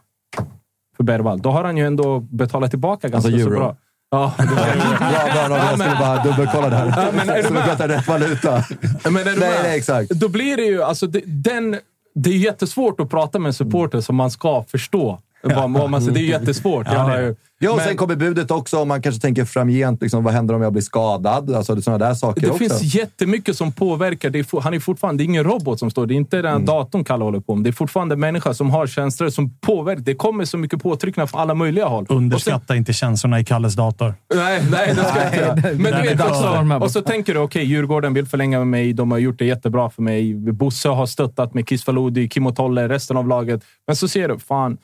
för 0.97 1.05
Bergvall. 1.05 1.43
Då 1.43 1.51
har 1.51 1.65
han 1.65 1.77
ju 1.77 1.86
ändå 1.86 2.20
betalat 2.20 2.70
tillbaka 2.70 3.09
ganska 3.09 3.28
Alltså 3.32 3.44
så 3.44 3.51
bra. 3.51 3.77
Ja, 4.11 4.35
det 4.39 4.44
Bra, 4.47 5.49
bra, 5.49 5.49
bra. 5.49 5.57
Jag 5.59 5.78
skulle 5.78 5.97
bara 5.99 6.24
dubbelkolla 6.24 6.69
där. 6.69 6.86
Ja, 6.97 7.09
men 7.16 7.28
är 7.28 7.43
du 7.43 7.51
med? 7.51 7.90
rätt 7.90 8.09
valuta. 8.09 8.65
Men 9.05 9.16
är 9.16 9.24
du 9.24 9.40
Nej, 9.40 9.51
nej, 9.62 9.78
exakt. 9.78 10.11
Då 10.11 10.28
blir 10.28 10.57
det 10.57 10.62
ju... 10.62 10.82
Alltså, 10.82 11.07
det, 11.07 11.20
den, 11.27 11.77
det 12.15 12.31
är 12.31 12.35
jättesvårt 12.36 13.01
att 13.01 13.11
prata 13.11 13.39
med 13.39 13.47
en 13.49 13.55
supporter 13.55 14.01
som 14.01 14.16
man 14.16 14.31
ska 14.31 14.62
förstå. 14.69 15.19
Säger. 15.43 16.10
det 16.14 16.20
är 16.20 16.23
ju 16.23 16.28
jättesvårt. 16.28 16.86
Jag 16.86 16.98
har 16.98 17.19
ju, 17.20 17.35
Ja, 17.59 17.70
och 17.70 17.77
men- 17.77 17.86
sen 17.86 17.97
kommer 17.97 18.16
budet 18.16 18.51
också 18.51 18.78
om 18.78 18.89
man 18.89 19.02
kanske 19.02 19.20
tänker 19.20 19.44
framgent. 19.44 20.02
Liksom, 20.02 20.24
vad 20.24 20.35
händer 20.35 20.55
om 20.55 20.62
jag 20.62 20.73
blir 20.73 20.82
skadad? 20.82 21.55
Alltså 21.55 21.82
sådana 21.82 22.05
där 22.06 22.14
saker 22.14 22.40
Det 22.40 22.47
också. 22.47 22.59
finns 22.59 22.94
jättemycket 22.94 23.56
som 23.56 23.73
påverkar. 23.73 24.31
Det 24.31 24.39
är, 24.39 24.60
han 24.60 24.74
är 24.74 24.81
fortfarande 24.81 25.23
det 25.23 25.24
är 25.24 25.28
ingen 25.28 25.44
robot 25.44 25.78
som 25.78 25.90
står. 25.90 26.06
Det 26.06 26.14
är 26.14 26.16
inte 26.16 26.36
den 26.43 26.52
Mm. 26.55 26.64
datorn 26.64 27.05
Kalle 27.05 27.24
håller 27.24 27.40
på 27.40 27.55
med. 27.55 27.64
Det 27.64 27.70
är 27.70 27.73
fortfarande 27.73 28.16
människa 28.16 28.55
som 28.55 28.70
har 28.70 28.86
känslor 28.86 29.31
som 29.31 29.56
påverkar. 29.59 30.02
Det 30.02 30.14
kommer 30.14 30.44
så 30.44 30.59
mycket 30.59 30.82
påtryckningar 30.82 31.27
från 31.27 31.40
alla 31.40 31.55
möjliga 31.55 31.86
håll. 31.86 32.02
Och 32.02 32.09
sen, 32.09 32.16
Underskatta 32.16 32.77
inte 32.77 32.93
känslorna 32.93 33.40
i 33.40 33.44
Kalles 33.44 33.74
dator. 33.74 34.14
nej, 34.35 34.62
nej, 34.70 34.94
det 34.97 35.05
ska 35.05 35.36
jag 35.47 35.56
inte. 35.59 35.73
Men 35.74 35.93
du 36.02 36.09
vet 36.09 36.20
också, 36.20 36.77
och 36.81 36.90
så 36.90 37.01
tänker 37.01 37.35
du, 37.35 37.40
okej, 37.40 37.64
Djurgården 37.64 38.14
vill 38.14 38.27
förlänga 38.27 38.59
med 38.59 38.66
mig. 38.69 38.93
De 38.93 39.10
har 39.10 39.19
gjort 39.19 39.39
det 39.39 39.44
jättebra 39.44 39.90
för 39.90 40.02
mig. 40.02 40.35
Bosse 40.35 40.89
har 40.89 41.06
stöttat 41.06 41.55
med 41.55 41.69
Kiss 41.69 41.85
Faludi, 41.85 42.28
Kim 42.28 42.47
och 42.47 42.56
Tolle, 42.56 42.89
resten 42.89 43.16
av 43.16 43.28
laget. 43.28 43.62
Men 43.86 43.97
så 43.97 44.09
ser 44.09 44.28
du, 44.28 44.39
fan, 44.39 44.78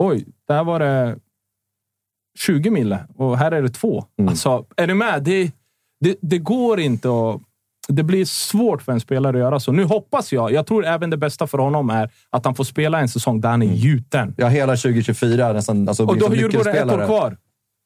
oj, 0.00 0.26
där 0.48 0.64
var 0.64 0.78
det 0.78 1.18
20 2.38 2.70
mille 2.70 3.06
och 3.16 3.38
här 3.38 3.52
är 3.52 3.62
det 3.62 3.68
två. 3.68 4.04
Alltså, 4.28 4.66
är 4.76 4.86
du 4.86 4.94
med? 4.94 5.22
Det, 5.22 5.52
det, 6.00 6.18
det 6.20 6.38
går 6.38 6.80
inte 6.80 7.08
att... 7.08 7.40
Det 7.88 8.02
blir 8.02 8.24
svårt 8.24 8.82
för 8.82 8.92
en 8.92 9.00
spelare 9.00 9.36
att 9.36 9.40
göra 9.40 9.60
så. 9.60 9.72
Nu 9.72 9.84
hoppas 9.84 10.32
jag, 10.32 10.52
jag 10.52 10.66
tror 10.66 10.86
även 10.86 11.10
det 11.10 11.16
bästa 11.16 11.46
för 11.46 11.58
honom 11.58 11.90
är 11.90 12.10
att 12.30 12.44
han 12.44 12.54
får 12.54 12.64
spela 12.64 13.00
en 13.00 13.08
säsong 13.08 13.40
där 13.40 13.48
han 13.48 13.62
är 13.62 13.74
gjuten. 13.74 14.34
Ja, 14.36 14.48
hela 14.48 14.76
2024 14.76 15.52
nästan. 15.52 15.88
Alltså, 15.88 16.06
Och 16.06 16.18
då 16.18 16.26
har 16.26 16.34
Djurgården 16.34 16.74
ett 16.76 16.92
år 16.92 17.06
kvar. 17.06 17.36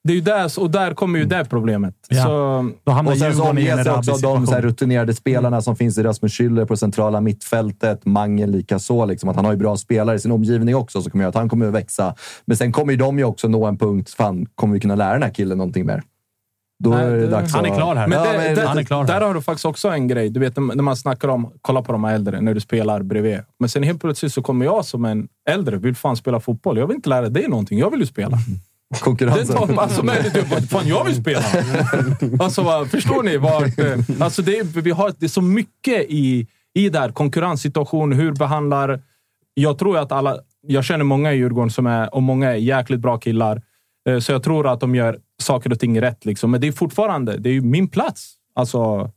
Det 0.05 0.13
är 0.13 0.15
ju 0.15 0.21
där, 0.21 0.61
och 0.61 0.71
där 0.71 0.95
kommer 0.95 1.19
ju 1.19 1.25
det 1.25 1.45
problemet. 1.45 1.95
Ja. 2.09 2.23
Så, 2.25 2.71
Då 2.85 2.93
hamnar 2.93 3.13
Och 3.13 3.19
sen 3.19 3.35
så 3.35 3.51
omges 3.51 3.87
också 3.87 4.13
av 4.13 4.21
de 4.21 4.47
så 4.47 4.61
rutinerade 4.61 5.15
spelarna 5.15 5.63
som 5.63 5.77
finns 5.77 5.99
i 5.99 6.03
Rasmus 6.03 6.33
Schüller 6.41 6.65
på 6.67 6.77
centrala 6.77 7.21
mittfältet. 7.21 8.07
Mangen 8.07 8.51
lika 8.51 8.79
så 8.79 9.07
liksom 9.07 9.29
Att 9.29 9.37
han 9.37 9.45
har 9.45 9.53
ju 9.53 9.59
bra 9.59 9.77
spelare 9.77 10.17
i 10.17 10.19
sin 10.19 10.33
omgivning 10.33 10.77
också, 10.77 11.03
så 11.03 11.11
kommer 11.11 11.25
göra 11.25 11.29
att 11.29 11.35
han 11.35 11.49
kommer 11.49 11.67
att 11.67 11.73
växa. 11.75 12.15
Men 12.45 12.57
sen 12.57 12.73
kommer 12.73 12.93
ju 12.93 12.97
de 12.99 13.19
ju 13.19 13.25
också 13.25 13.49
nå 13.49 13.67
en 13.67 13.79
punkt. 13.79 14.11
Fan, 14.11 14.47
kommer 14.55 14.75
vi 14.75 14.81
kunna 14.81 14.95
lära 14.95 15.13
den 15.13 15.23
här 15.23 15.31
killen 15.31 15.59
någonting 15.59 15.87
mer? 15.87 16.03
Då 16.85 16.91
Nej, 16.91 17.05
är 17.05 17.11
det 17.11 17.27
dags 17.27 17.55
Han 17.55 17.65
är 17.67 17.75
klar 17.77 17.97
här. 17.97 18.09
Men 18.09 18.19
Ja, 18.19 18.33
det, 18.33 18.39
men- 18.39 18.55
det, 18.55 18.67
han 18.67 18.79
är 18.79 18.83
klar 18.83 19.05
här. 19.05 19.21
där 19.21 19.27
har 19.27 19.35
du 19.35 19.43
faktiskt 19.43 19.65
också 19.65 19.89
en 19.89 20.09
grej. 20.09 20.31
Du 20.31 20.41
vet 20.41 20.57
när 20.57 20.83
man 20.83 20.97
snackar 20.97 21.29
om, 21.29 21.53
kolla 21.61 21.83
på 21.83 21.93
de 21.93 22.05
här 22.05 22.15
äldre, 22.15 22.41
när 22.41 22.55
du 22.55 22.61
spelar 22.61 23.03
bredvid. 23.03 23.39
Men 23.59 23.69
sen 23.69 23.83
helt 23.83 24.01
plötsligt 24.01 24.33
så 24.33 24.43
kommer 24.43 24.65
jag 24.65 24.85
som 24.85 25.05
en 25.05 25.29
äldre, 25.51 25.77
vill 25.77 25.97
fan 25.97 26.17
spela 26.17 26.41
fotboll. 26.41 26.79
Jag 26.79 26.87
vill 26.87 26.97
inte 26.97 27.09
lära 27.09 27.29
dig 27.29 27.49
någonting. 27.49 27.79
Jag 27.79 27.91
vill 27.91 28.01
ju 28.01 28.07
spela. 28.07 28.31
Det 28.31 28.37
Konkurrensen. 29.01 29.57
tar, 29.57 29.83
alltså, 29.83 30.03
men, 30.03 30.17
du, 30.35 30.41
vad 30.41 30.69
fan, 30.69 30.89
jag 30.89 31.05
vill 31.05 31.15
spela. 31.15 31.45
Alltså, 32.39 32.85
förstår 32.85 33.23
ni? 33.23 33.37
Vart, 33.37 33.79
eh, 33.79 33.99
alltså, 34.21 34.43
det, 34.43 34.63
vi 34.63 34.91
har, 34.91 35.13
det 35.19 35.27
är 35.27 35.29
så 35.29 35.43
mycket 35.43 36.05
i, 36.09 36.47
i 36.75 36.89
där. 36.89 37.11
Konkurrenssituation, 37.11 38.13
hur 38.13 38.33
behandlar... 38.33 39.03
Jag 39.55 39.79
tror 39.79 39.99
att 39.99 40.13
alla... 40.13 40.39
Jag 40.67 40.85
känner 40.85 41.05
många 41.05 41.33
i 41.33 41.37
Djurgården 41.37 41.71
som 41.71 41.87
är, 41.87 42.15
och 42.15 42.23
många 42.23 42.51
är 42.51 42.57
jäkligt 42.57 43.01
bra 43.01 43.19
killar. 43.19 43.63
Eh, 44.09 44.19
så 44.19 44.33
jag 44.33 44.43
tror 44.43 44.73
att 44.73 44.81
de 44.81 44.95
gör 44.95 45.19
saker 45.43 45.73
och 45.73 45.81
ting 45.81 46.01
rätt. 46.01 46.25
Liksom. 46.25 46.51
Men 46.51 46.61
det 46.61 46.67
är 46.67 46.73
fortfarande 46.73 47.37
det 47.39 47.49
är 47.49 47.53
ju 47.55 47.61
min 47.61 47.89
plats. 47.89 48.35
Alltså... 48.55 49.11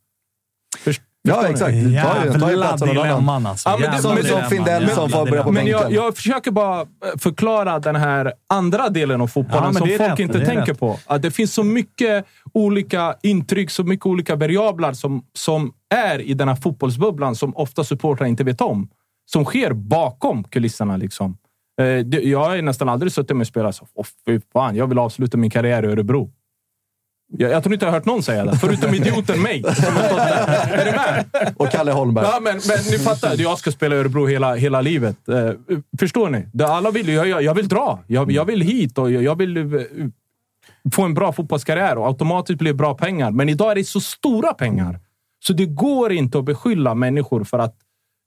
Först, 0.77 1.01
Ja, 1.27 1.47
exakt. 1.47 1.73
Ju 1.75 1.89
någon 2.37 2.63
annan. 2.63 2.77
dilemman 2.79 3.45
alltså. 3.45 3.69
Ja, 3.69 3.77
men 3.77 3.81
det- 3.81 3.85
Jävla 3.95 4.01
Som, 4.01 4.15
men- 4.15 4.23
som 4.23 4.29
dilemman. 4.33 4.49
Findell 4.49 4.89
som 4.89 5.09
får 5.09 5.25
börja 5.25 5.43
på. 5.43 5.51
Men 5.51 5.67
jag, 5.67 5.91
jag 5.91 6.15
försöker 6.15 6.51
bara 6.51 6.81
eh, 6.81 6.85
förklara 7.19 7.79
den 7.79 7.95
här 7.95 8.33
andra 8.49 8.89
delen 8.89 9.21
av 9.21 9.27
Ja, 9.27 9.31
fotbollen 9.31 9.63
men 9.63 9.73
som 9.73 9.87
folk 9.87 9.99
rätt, 10.01 10.19
inte 10.19 10.45
tänker 10.45 10.65
rätt. 10.65 10.79
på. 10.79 10.99
Att 11.05 11.21
det 11.21 11.31
finns 11.31 11.53
så 11.53 11.63
mycket 11.63 12.25
olika 12.53 13.15
intryck, 13.23 13.69
så 13.71 13.83
mycket 13.83 14.05
olika 14.05 14.35
variabler 14.35 14.93
som, 14.93 15.23
som 15.33 15.71
är 15.95 16.19
i 16.21 16.33
den 16.33 16.47
här 16.47 16.55
fotbollsbubblan 16.55 17.35
som 17.35 17.55
ofta 17.57 17.83
supportrar 17.83 18.27
inte 18.27 18.43
vet 18.43 18.61
om. 18.61 18.89
Som 19.31 19.45
sker 19.45 19.73
bakom 19.73 20.43
kulisserna. 20.43 20.97
Liksom. 20.97 21.37
Eh, 21.81 21.85
Jag 22.19 22.39
har 22.39 22.61
nästan 22.61 22.89
aldrig 22.89 23.11
suttit 23.11 23.37
med 23.37 23.41
och 23.43 23.47
spelat 23.47 23.75
så. 23.75 23.87
Åh, 23.95 24.05
fy 24.25 24.39
fan, 24.53 24.75
jag 24.75 24.87
vill 24.87 24.99
avsluta 24.99 25.37
min 25.37 25.49
karriär 25.49 25.83
i 25.83 25.87
Örebro. 25.87 26.31
Jag, 27.29 27.51
jag 27.51 27.63
tror 27.63 27.73
inte 27.73 27.85
jag 27.85 27.91
har 27.91 27.97
hört 27.99 28.05
någon 28.05 28.23
säga 28.23 28.45
det, 28.45 28.57
förutom 28.57 28.93
idioten 28.93 29.41
mig. 29.41 29.63
Är 29.67 30.85
du 30.85 30.91
med? 30.91 31.25
Och 31.57 31.69
Kalle 31.69 31.91
Holmberg. 31.91 32.25
Ja, 32.25 32.39
men, 32.41 32.59
men 32.67 32.77
ni 32.91 32.97
fattar. 32.97 33.41
Jag 33.41 33.59
ska 33.59 33.71
spela 33.71 33.95
i 33.95 33.99
Örebro 33.99 34.25
hela, 34.25 34.55
hela 34.55 34.81
livet. 34.81 35.29
Eh, 35.29 35.51
förstår 35.99 36.29
ni? 36.29 36.45
Det 36.53 36.67
alla 36.67 36.91
vill, 36.91 37.09
jag, 37.09 37.27
jag, 37.27 37.41
jag 37.41 37.55
vill 37.55 37.67
dra. 37.67 37.99
Jag, 38.07 38.31
jag 38.31 38.45
vill 38.45 38.61
hit 38.61 38.97
och 38.97 39.11
jag, 39.11 39.23
jag 39.23 39.35
vill 39.35 39.57
eh, 39.57 39.63
få 40.93 41.03
en 41.03 41.13
bra 41.13 41.31
fotbollskarriär 41.33 41.97
och 41.97 42.07
automatiskt 42.07 42.59
bli 42.59 42.73
bra 42.73 42.93
pengar. 42.93 43.31
Men 43.31 43.49
idag 43.49 43.71
är 43.71 43.75
det 43.75 43.83
så 43.83 43.99
stora 43.99 44.53
pengar. 44.53 44.99
Så 45.39 45.53
det 45.53 45.65
går 45.65 46.11
inte 46.11 46.39
att 46.39 46.45
beskylla 46.45 46.95
människor 46.95 47.43
för 47.43 47.59
att 47.59 47.75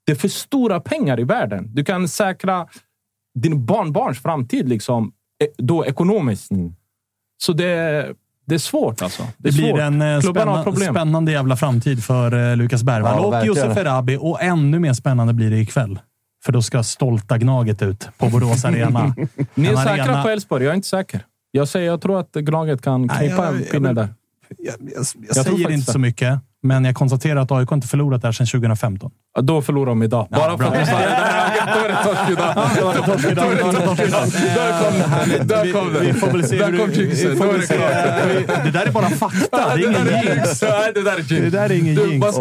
det 0.05 0.11
är 0.11 0.15
för 0.15 0.27
stora 0.27 0.79
pengar 0.79 1.19
i 1.19 1.23
världen. 1.23 1.69
Du 1.73 1.83
kan 1.83 2.07
säkra 2.07 2.67
din 3.39 3.65
barnbarns 3.65 4.21
framtid 4.21 4.69
liksom, 4.69 5.13
eh, 5.43 5.47
då 5.57 5.85
ekonomiskt. 5.85 6.51
Så 7.43 7.53
det, 7.53 8.13
det 8.45 8.55
är 8.55 8.59
svårt 8.59 9.01
alltså. 9.01 9.23
Det, 9.23 9.49
Det 9.49 9.51
blir 9.55 9.69
svårt. 9.69 9.79
en 9.79 10.01
eh, 10.01 10.07
har 10.07 10.21
spännande, 10.21 10.63
problem. 10.63 10.93
spännande 10.95 11.31
jävla 11.31 11.55
framtid 11.55 12.03
för 12.03 12.51
eh, 12.51 12.57
Lukas 12.57 12.83
Bergvall 12.83 13.13
Ja, 13.17 13.25
och 13.25 13.33
verkligen. 13.33 13.55
Josef 13.57 13.77
Erabi. 13.77 14.17
Och 14.21 14.41
ännu 14.43 14.79
mer 14.79 14.93
spännande 14.93 15.33
blir 15.33 15.49
det 15.51 15.57
ikväll. 15.57 15.99
För 16.45 16.51
då 16.51 16.61
ska 16.61 16.83
stolta 16.83 17.37
Gnaget 17.37 17.81
ut 17.81 18.09
på 18.17 18.29
Borås 18.29 18.65
Arena. 18.65 19.15
Ni 19.55 19.67
är 19.67 19.75
säkra 19.75 20.03
arena- 20.05 20.23
på 20.23 20.29
Elfsborg? 20.29 20.63
Jag 20.63 20.71
är 20.71 20.75
inte 20.75 20.87
säker. 20.87 21.25
Jag 21.51 21.67
säger, 21.67 21.87
jag 21.87 22.01
tror 22.01 22.19
att 22.19 22.31
Gnaget 22.33 22.81
kan 22.81 23.09
knipa 23.09 23.35
jag- 23.35 23.55
en 23.55 23.63
pinne 23.63 23.93
där. 23.93 24.09
Jag, 24.57 24.75
jag, 24.79 24.91
jag, 24.95 25.05
Jag 25.35 25.45
säger 25.45 25.71
inte 25.71 25.91
så 25.91 25.99
mycket, 25.99 26.39
men 26.63 26.85
jag 26.85 26.95
konstaterar 26.95 27.39
att 27.39 27.51
AIK 27.51 27.71
inte 27.71 27.87
förlorat 27.87 28.21
där 28.21 28.31
sedan 28.31 28.47
2015. 28.47 29.11
Ja, 29.35 29.41
Då 29.41 29.61
förlorar 29.61 29.85
de 29.89 30.03
idag. 30.03 30.27
Bara 30.29 30.57
för 30.57 30.65
att 30.65 30.73
de. 30.73 30.79
Då 31.73 31.79
är 31.79 31.89
det 31.89 32.03
torsk 32.03 32.31
idag. 32.31 32.53
Då 32.81 32.89
är 32.89 32.93
det 32.93 33.05
torsk 33.05 34.01
idag. 34.01 34.27
Där 35.47 35.73
kom, 35.73 35.93
det. 35.93 35.99
Vi 35.99 36.13
får 36.13 36.27
väl 36.27 36.47
se 36.47 36.57
Där 36.57 36.77
kom 36.77 36.91
jinxen. 36.91 37.39
Då 37.39 37.43
är 37.43 37.57
det 37.57 37.67
klart. 37.67 38.63
Det 38.65 38.71
där 38.71 38.85
är 38.85 38.91
bara 38.91 39.09
fakta. 39.09 39.75
Det 39.75 39.83
är 39.83 39.89
ingen 39.89 40.07
jinx. 40.07 40.35
jinx. 40.35 40.61
Nej, 40.61 40.91
det 40.95 41.01
där 41.01 41.11
är 41.11 41.17
jinx. 41.17 41.29
Det 41.29 41.49
där 41.49 41.69
är 41.69 41.71
ingen 41.73 41.95
jinx. 41.95 42.35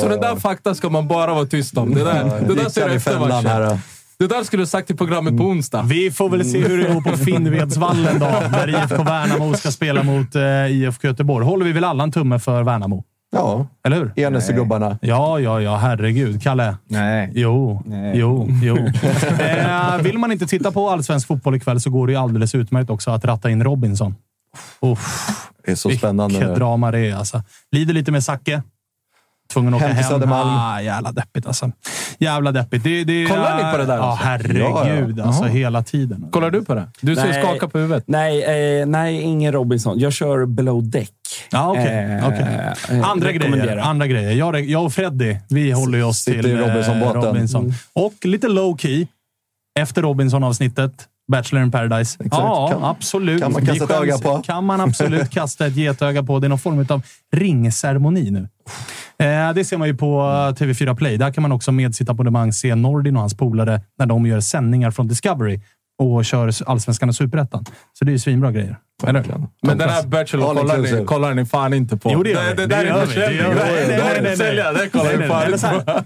Så 0.00 0.08
den 0.08 0.20
där 0.20 0.36
fakta 0.36 0.74
ska 0.74 0.88
man 0.90 1.08
bara 1.08 1.34
vara 1.34 1.46
tyst 1.46 1.78
om. 1.78 1.94
Det 1.94 2.04
där, 2.04 2.40
det 2.48 2.54
där 2.54 2.68
ser 2.68 2.86
du 2.88 2.92
i 2.92 2.96
efter 2.96 3.18
matchen. 3.18 3.78
Det 4.18 4.26
där 4.26 4.44
skulle 4.44 4.62
du 4.62 4.66
sagt 4.66 4.90
i 4.90 4.94
programmet 4.94 5.36
på 5.36 5.44
onsdag. 5.44 5.82
Vi 5.82 6.10
får 6.10 6.28
väl 6.28 6.44
se 6.44 6.58
hur 6.68 6.78
det 6.78 6.94
går 6.94 7.00
på 7.00 7.16
Finnvedsvallen 7.16 8.18
då, 8.18 8.26
där 8.52 8.68
IFK 8.68 9.02
Värnamo 9.02 9.54
ska 9.54 9.70
spela 9.70 10.02
mot 10.02 10.34
eh, 10.34 10.66
IFK 10.66 11.08
Göteborg. 11.08 11.46
Håller 11.46 11.64
vi 11.64 11.72
väl 11.72 11.84
alla 11.84 12.04
en 12.04 12.12
tumme 12.12 12.38
för 12.38 12.62
Värnamo? 12.62 13.04
Ja, 13.36 13.66
Eller 13.84 13.96
hur? 13.96 14.12
Enes-gubbarna. 14.16 14.98
Ja, 15.00 15.40
ja, 15.40 15.60
ja. 15.60 15.76
Herregud. 15.76 16.42
Kalle? 16.42 16.76
Nej. 16.88 17.30
Jo, 17.34 17.82
Nej. 17.86 18.18
jo, 18.18 18.48
jo. 18.62 18.76
eh, 19.40 19.96
vill 20.02 20.18
man 20.18 20.32
inte 20.32 20.46
titta 20.46 20.72
på 20.72 20.90
allsvensk 20.90 21.26
fotboll 21.28 21.54
ikväll 21.54 21.80
så 21.80 21.90
går 21.90 22.06
det 22.06 22.12
ju 22.12 22.18
alldeles 22.18 22.54
utmärkt 22.54 22.90
också 22.90 23.10
att 23.10 23.24
ratta 23.24 23.50
in 23.50 23.64
Robinson. 23.64 24.14
Uff, 24.80 25.26
Det 25.64 25.70
är 25.72 25.74
så 25.74 25.90
spännande. 25.90 26.34
vilket 26.34 26.48
nu. 26.48 26.54
drama 26.54 26.90
det 26.90 26.98
är 26.98 27.14
alltså. 27.16 27.42
Lider 27.72 27.94
lite 27.94 28.12
med 28.12 28.24
Zacke. 28.24 28.62
Tvungen 29.52 29.74
att 29.74 29.82
åka 29.82 29.92
Hem 29.92 30.20
hem. 30.22 30.32
Ah, 30.32 30.80
jävla 30.80 31.12
deppigt 31.12 31.46
alltså. 31.46 31.70
Jävla 32.18 32.52
deppigt. 32.52 32.84
Det, 32.84 33.04
det, 33.04 33.26
Kollar 33.26 33.56
ni 33.56 33.72
på 33.72 33.78
det 33.78 33.84
där 33.84 33.96
Ja, 33.96 34.12
också? 34.12 34.24
herregud. 34.24 35.18
Ja, 35.18 35.24
Alltså 35.24 35.42
Jaha. 35.42 35.52
hela 35.52 35.82
tiden. 35.82 36.28
Kollar 36.30 36.50
du 36.50 36.64
på 36.64 36.74
det? 36.74 36.88
Du 37.00 37.16
ser 37.16 37.24
Nej. 37.28 37.42
skaka 37.42 37.68
på 37.68 37.78
huvudet. 37.78 38.04
Nej, 38.06 38.78
eh, 38.80 38.86
nej, 38.86 39.20
ingen 39.20 39.52
Robinson. 39.52 39.98
Jag 39.98 40.12
kör 40.12 40.46
below 40.46 40.90
deck. 40.90 41.10
Ja, 41.50 41.70
okej. 41.70 41.82
Eh, 42.20 42.28
okej. 42.28 42.70
eh, 42.90 43.10
Andra 43.10 43.32
grejer. 43.32 43.76
Andra 43.76 44.06
grejer. 44.06 44.32
Jag, 44.32 44.60
jag 44.64 44.84
och 44.84 44.92
Freddy, 44.92 45.36
vi 45.48 45.70
håller 45.72 46.04
oss 46.04 46.18
Sitter 46.18 46.42
till 46.42 46.58
eh, 46.60 46.66
Robinson-båten. 46.66 47.22
Robinson. 47.22 47.62
Mm. 47.64 47.74
Och 47.92 48.14
lite 48.24 48.48
low 48.48 48.76
key 48.78 49.06
efter 49.80 50.02
Robinson-avsnittet. 50.02 50.92
Bachelor 51.32 51.62
in 51.62 51.70
Paradise. 51.70 52.18
Ja, 52.30 52.68
Kan- 52.72 52.84
absolut. 52.84 53.42
kan 53.42 53.52
man 53.52 53.66
kasta 53.66 53.84
ett 53.84 53.90
öga 53.90 54.18
på? 54.18 54.42
kan 54.42 54.64
man 54.64 54.80
absolut 54.80 55.30
kasta 55.30 55.66
ett 55.66 55.76
getöga 55.76 56.22
på. 56.22 56.38
Det 56.38 56.46
är 56.46 56.48
någon 56.48 56.58
form 56.58 56.86
av 56.88 57.02
ringceremoni 57.36 58.30
nu. 58.30 58.48
Eh, 59.26 59.52
det 59.54 59.64
ser 59.64 59.76
man 59.78 59.88
ju 59.88 59.94
på 59.96 60.20
TV4 60.58 60.94
Play. 60.96 61.16
Där 61.16 61.32
kan 61.32 61.42
man 61.42 61.52
också 61.52 61.72
med 61.72 61.94
sitt 61.94 62.08
abonnemang 62.08 62.52
se 62.52 62.74
Nordin 62.74 63.16
och 63.16 63.20
hans 63.20 63.36
polare 63.36 63.80
när 63.98 64.06
de 64.06 64.26
gör 64.26 64.40
sändningar 64.40 64.90
från 64.90 65.08
Discovery 65.08 65.60
och 65.98 66.24
kör 66.24 66.52
Allsvenskan 66.66 67.08
och 67.08 67.14
Superettan. 67.14 67.64
Så 67.92 68.04
det 68.04 68.10
är 68.10 68.12
ju 68.12 68.18
svinbra 68.18 68.52
grejer. 68.52 68.78
Men 69.02 69.78
den 69.78 69.88
här 69.88 70.06
Bachelor 70.06 70.50
All 70.50 70.56
kollar 70.56 70.78
ni, 70.78 71.04
kollar 71.04 71.34
ni 71.34 71.46
fan 71.46 71.74
inte 71.74 71.96
på. 71.96 72.10
Jo, 72.12 72.22
det 72.22 72.30
gör 72.30 72.42
vi. 72.42 72.48
det, 72.48 72.54
Det 72.54 72.66
där 72.66 72.84
är 72.84 73.06
försäljning. 73.06 73.56
Det. 73.56 74.82
Det 74.82 74.88
kollar 74.88 75.04
Nej, 75.04 75.18
ni 75.18 75.58
fan 75.58 75.76
inte 75.76 75.92
på. 75.92 76.02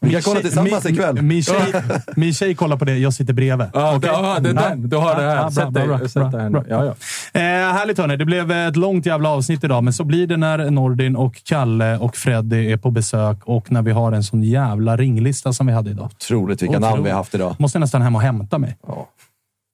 Vi 0.00 0.12
kan 0.12 0.22
kolla 0.22 0.40
tillsammans 0.40 0.86
ikväll. 0.86 1.22
Min 1.22 1.42
tjej, 1.42 1.72
min 2.16 2.34
tjej 2.34 2.54
kollar 2.54 2.76
på 2.76 2.84
det, 2.84 2.98
jag 2.98 3.12
sitter 3.12 3.32
bredvid. 3.32 3.66
Det 3.72 4.52
den. 4.52 4.88
Du 4.88 4.96
har 4.96 5.14
det 5.14 5.22
här. 5.22 5.36
Bra, 5.36 5.50
Sätt 5.50 5.68
bra, 5.68 5.98
dig. 5.98 6.08
Sätt 6.08 6.32
dig 6.32 6.40
här 6.40 6.50
bra, 6.50 6.60
nu. 6.60 6.66
Ja, 6.70 6.84
ja. 6.84 6.94
Eh, 7.40 7.72
härligt 7.72 7.98
hörni. 7.98 8.16
Det 8.16 8.24
blev 8.24 8.50
ett 8.52 8.76
långt 8.76 9.06
jävla 9.06 9.28
avsnitt 9.28 9.64
idag, 9.64 9.84
men 9.84 9.92
så 9.92 10.04
blir 10.04 10.26
det 10.26 10.36
när 10.36 10.70
Nordin 10.70 11.16
och 11.16 11.44
Kalle 11.44 11.98
och 11.98 12.16
Freddy 12.16 12.72
är 12.72 12.76
på 12.76 12.90
besök 12.90 13.36
och 13.44 13.72
när 13.72 13.82
vi 13.82 13.90
har 13.90 14.12
en 14.12 14.22
sån 14.22 14.42
jävla 14.42 14.96
ringlista 14.96 15.52
som 15.52 15.66
vi 15.66 15.72
hade 15.72 15.90
idag. 15.90 16.06
Otroligt 16.06 16.62
vilka 16.62 16.78
namn 16.78 17.04
vi 17.04 17.10
har 17.10 17.16
haft 17.16 17.34
idag. 17.34 17.56
Måste 17.58 17.78
nästan 17.78 18.02
hem 18.02 18.16
och 18.16 18.22
hämta 18.22 18.58
mig. 18.58 18.76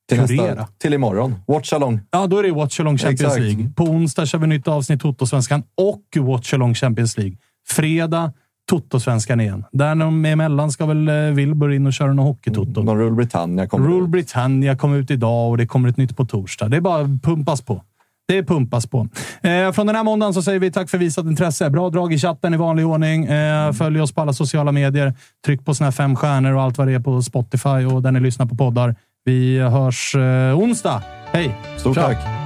Till, 0.08 0.20
nästa, 0.20 0.68
till 0.78 0.94
imorgon. 0.94 1.34
Watch 1.46 1.72
along. 1.72 2.00
Ja, 2.10 2.26
då 2.26 2.38
är 2.38 2.42
det 2.42 2.52
Watch 2.52 2.80
Along 2.80 2.98
Champions 2.98 3.22
Exakt. 3.22 3.40
League. 3.40 3.70
På 3.76 3.84
onsdag 3.84 4.26
kör 4.26 4.38
vi 4.38 4.46
nytt 4.46 4.68
avsnitt 4.68 5.00
Toto-svenskan 5.00 5.62
och 5.74 6.26
Watch 6.26 6.54
Along 6.54 6.74
Champions 6.74 7.18
League. 7.18 7.36
Fredag 7.68 8.32
Toto-svenskan 8.70 9.40
igen. 9.40 9.64
Där 9.72 10.26
emellan 10.26 10.70
ska 10.70 10.86
väl 10.86 11.08
eh, 11.08 11.14
Wilbur 11.14 11.72
in 11.72 11.86
och 11.86 11.92
köra 11.92 12.12
någon 12.12 12.26
hockey-toto. 12.26 12.82
Någon 12.82 12.98
Rule 12.98 13.16
Britannia 13.16 13.66
kommer 13.66 13.88
Rule 13.88 14.04
ut. 14.04 14.10
Britannia 14.10 14.76
kom 14.76 14.94
ut 14.94 15.10
idag 15.10 15.50
och 15.50 15.56
det 15.56 15.66
kommer 15.66 15.88
ett 15.88 15.96
nytt 15.96 16.16
på 16.16 16.24
torsdag. 16.24 16.68
Det 16.68 16.76
är 16.76 16.80
bara 16.80 17.18
pumpas 17.22 17.62
på. 17.62 17.82
Det 18.28 18.42
pumpas 18.42 18.86
på. 18.86 19.08
Eh, 19.42 19.72
från 19.72 19.86
den 19.86 19.96
här 19.96 20.04
måndagen 20.04 20.34
så 20.34 20.42
säger 20.42 20.58
vi 20.58 20.72
tack 20.72 20.90
för 20.90 20.98
visat 20.98 21.26
intresse. 21.26 21.70
Bra 21.70 21.90
drag 21.90 22.12
i 22.12 22.18
chatten 22.18 22.54
i 22.54 22.56
vanlig 22.56 22.86
ordning. 22.86 23.24
Eh, 23.24 23.72
följ 23.72 24.00
oss 24.00 24.12
på 24.12 24.20
alla 24.20 24.32
sociala 24.32 24.72
medier. 24.72 25.14
Tryck 25.46 25.64
på 25.64 25.74
såna 25.74 25.86
här 25.86 25.92
fem 25.92 26.16
stjärnor 26.16 26.52
och 26.52 26.62
allt 26.62 26.78
vad 26.78 26.86
det 26.86 26.92
är 26.92 27.00
på 27.00 27.22
Spotify 27.22 27.68
och 27.68 28.02
där 28.02 28.12
ni 28.12 28.20
lyssnar 28.20 28.46
på 28.46 28.56
poddar. 28.56 28.96
Vi 29.28 29.58
hörs 29.58 30.14
eh, 30.14 30.58
onsdag. 30.58 31.02
Hej! 31.32 31.54
Stort 31.76 31.94
Tja. 31.94 32.02
tack. 32.02 32.45